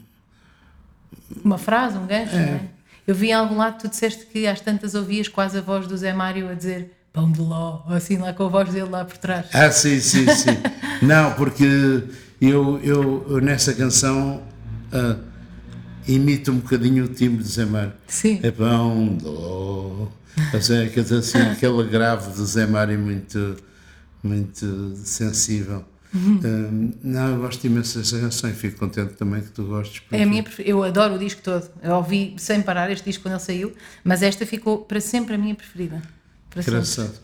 uma 1.44 1.58
frase, 1.58 1.96
um 1.98 2.06
gancho, 2.06 2.34
É. 2.36 2.46
não 2.46 2.54
é? 2.54 2.68
Eu 3.06 3.14
vi 3.14 3.28
em 3.28 3.32
algum 3.32 3.56
lado 3.56 3.80
tu 3.80 3.88
disseste 3.88 4.26
que 4.26 4.46
às 4.46 4.60
tantas 4.60 4.94
ouvias 4.94 5.28
quase 5.28 5.58
a 5.58 5.60
voz 5.60 5.86
do 5.86 5.96
Zé 5.96 6.12
Mário 6.12 6.48
a 6.48 6.54
dizer 6.54 6.92
pão 7.12 7.30
de 7.30 7.40
ló, 7.40 7.82
ou 7.86 7.94
assim 7.94 8.16
lá 8.16 8.32
com 8.32 8.44
a 8.44 8.48
voz 8.48 8.70
dele 8.70 8.88
lá 8.88 9.04
por 9.04 9.18
trás. 9.18 9.46
Ah, 9.52 9.70
sim, 9.70 10.00
sim, 10.00 10.26
sim. 10.28 10.56
Não, 11.02 11.34
porque 11.34 11.64
eu, 12.40 12.80
eu, 12.82 13.26
eu 13.28 13.40
nessa 13.40 13.74
canção 13.74 14.42
ah, 14.92 15.16
imito 16.06 16.50
um 16.50 16.58
bocadinho 16.58 17.04
o 17.04 17.08
timbre 17.08 17.42
de 17.42 17.48
Zé 17.48 17.64
Mário. 17.64 17.92
Sim. 18.06 18.40
É 18.42 18.50
pão. 18.50 19.18
Ou 19.24 20.10
seja, 20.60 20.90
quer 20.90 21.02
dizer, 21.02 21.18
assim, 21.18 21.38
aquele 21.52 21.84
grave 21.88 22.32
do 22.32 22.46
Zé 22.46 22.66
Mário 22.66 22.98
muito, 22.98 23.56
muito 24.22 24.94
sensível. 24.96 25.84
Hum, 26.14 26.92
não, 27.02 27.28
eu 27.30 27.40
gosto 27.40 27.64
imenso 27.66 27.98
dessa 27.98 28.18
canção 28.20 28.50
e 28.50 28.52
fico 28.52 28.78
contente 28.78 29.14
também 29.14 29.40
que 29.40 29.50
tu 29.50 29.64
gostes. 29.64 30.02
É 30.10 30.22
a 30.22 30.26
porque- 30.26 30.26
minha 30.26 30.44
eu 30.58 30.82
adoro 30.82 31.14
o 31.14 31.18
disco 31.18 31.40
todo. 31.42 31.68
Eu 31.82 31.94
ouvi 31.96 32.34
sem 32.36 32.60
parar 32.60 32.90
este 32.90 33.04
disco 33.04 33.22
quando 33.22 33.34
ele 33.34 33.40
saiu, 33.42 33.72
mas 34.04 34.22
esta 34.22 34.44
ficou 34.44 34.78
para 34.78 35.00
sempre 35.00 35.34
a 35.34 35.38
minha 35.38 35.54
preferida. 35.54 36.02
Para 36.50 36.62
sempre. 36.62 36.78
Engraçado. 36.78 37.14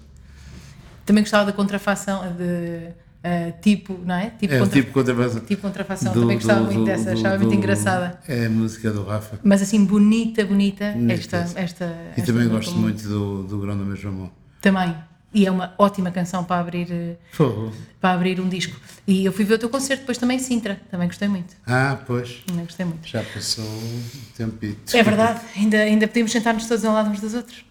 Também 1.05 1.23
gostava 1.23 1.44
da 1.47 1.52
contrafação, 1.52 2.23
de 2.35 2.89
eh, 3.23 3.52
tipo, 3.62 3.98
não 4.05 4.15
é? 4.15 4.31
Tipo, 4.31 4.55
É 4.55 4.59
contra- 4.59 4.81
tipo 4.81 4.93
contrafação. 4.93 5.40
tipo 5.40 5.62
contrafação. 5.62 6.12
do- 6.12 6.20
Também 6.20 6.36
gostava 6.36 6.60
do- 6.60 6.66
muito 6.66 6.78
do- 6.78 6.85
dessa, 6.85 7.12
achava 7.12 7.39
muito 7.39 7.55
engraçada. 7.55 8.19
É 8.28 8.47
a 8.47 8.51
música 8.51 8.90
do 8.90 9.05
Rafa. 9.05 9.39
Mas 9.43 9.60
assim, 9.62 9.85
bonita, 9.85 10.44
bonita, 10.47 10.93
Bonita. 10.93 11.12
esta, 11.15 11.60
esta. 11.60 11.85
E 12.16 12.20
esta 12.20 12.32
também 12.32 12.48
gosto 12.48 12.74
muito 12.74 13.06
do, 13.09 13.43
do 13.43 13.59
Grão 13.60 13.77
da 13.77 13.85
Mesma 13.85 14.10
Mão. 14.10 14.31
Também. 14.62 14.94
E 15.33 15.45
é 15.47 15.51
uma 15.51 15.75
ótima 15.77 16.11
canção 16.11 16.43
para 16.43 16.59
abrir, 16.61 16.89
eh, 16.91 17.17
Fogo. 17.33 17.71
para 18.01 18.15
abrir 18.15 18.41
um 18.41 18.49
disco. 18.49 18.75
E 19.07 19.27
eu 19.27 19.33
fui 19.33 19.45
ver 19.45 19.55
o 19.55 19.59
teu 19.59 19.69
concerto 19.69 20.01
depois 20.01 20.17
também 20.17 20.39
em 20.39 20.41
Sintra. 20.41 20.81
Também 20.91 21.07
gostei 21.07 21.29
muito. 21.29 21.55
Ah, 21.67 21.99
pois. 22.07 22.43
Também 22.47 22.65
gostei 22.65 22.87
muito. 22.87 23.07
Já 23.07 23.23
passou 23.23 23.63
um 23.65 24.03
tempito. 24.37 24.97
É 24.97 25.03
verdade, 25.03 25.41
ainda, 25.55 25.77
ainda 25.79 26.09
podíamos 26.09 26.33
sentar-nos 26.33 26.67
todos 26.67 26.83
ao 26.85 26.95
lado 26.95 27.11
uns 27.11 27.21
dos 27.21 27.35
outros. 27.35 27.63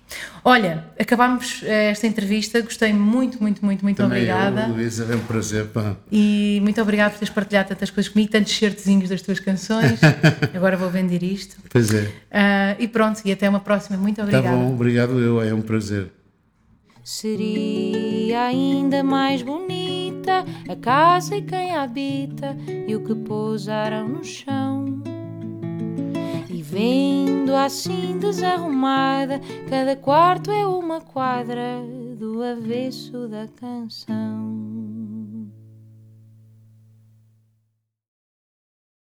Olha, 0.46 0.86
acabámos 1.00 1.62
eh, 1.64 1.90
esta 1.90 2.06
entrevista, 2.06 2.62
gostei 2.62 2.94
muito, 2.94 3.42
muito, 3.42 3.66
muito, 3.66 3.84
muito 3.84 3.98
Também 3.98 4.20
obrigada. 4.32 4.62
eu, 4.68 4.76
Luísa, 4.76 5.08
é 5.12 5.16
um 5.16 5.20
prazer. 5.26 5.66
Pá. 5.66 5.96
E 6.12 6.60
muito 6.62 6.80
obrigada 6.80 7.10
por 7.10 7.18
teres 7.20 7.34
partilhado 7.34 7.70
tantas 7.70 7.90
coisas 7.90 8.12
comigo, 8.12 8.32
tantos 8.32 8.56
certezinhos 8.56 9.10
das 9.10 9.22
tuas 9.24 9.40
canções. 9.40 10.00
Agora 10.54 10.78
vou 10.78 10.90
vender 10.92 11.24
isto. 11.24 11.58
Pois 11.70 11.92
é. 11.92 12.08
Ah, 12.32 12.76
e 12.78 12.88
pronto, 12.88 13.20
e 13.26 13.32
até 13.32 13.50
uma 13.50 13.60
próxima. 13.60 13.98
Muito 13.98 14.18
Tá 14.18 14.24
obrigada. 14.24 14.48
bom, 14.56 14.74
obrigado 14.74 15.20
eu, 15.20 15.42
é 15.42 15.52
um 15.54 15.62
prazer. 15.62 16.12
Seria 17.10 18.48
ainda 18.48 19.02
mais 19.02 19.42
bonita 19.42 20.44
a 20.68 20.76
casa 20.76 21.38
e 21.38 21.42
quem 21.42 21.74
a 21.74 21.84
habita 21.84 22.54
e 22.86 22.94
o 22.98 23.02
que 23.02 23.16
pousaram 23.16 24.10
no 24.10 24.26
chão. 24.26 25.02
E 26.50 26.62
vendo 26.62 27.56
assim 27.56 28.20
desarrumada, 28.20 29.40
cada 29.70 29.96
quarto 29.96 30.52
é 30.52 30.68
uma 30.68 31.00
quadra 31.00 31.82
do 32.20 32.44
avesso 32.44 33.30
da 33.30 33.48
canção. 33.56 34.87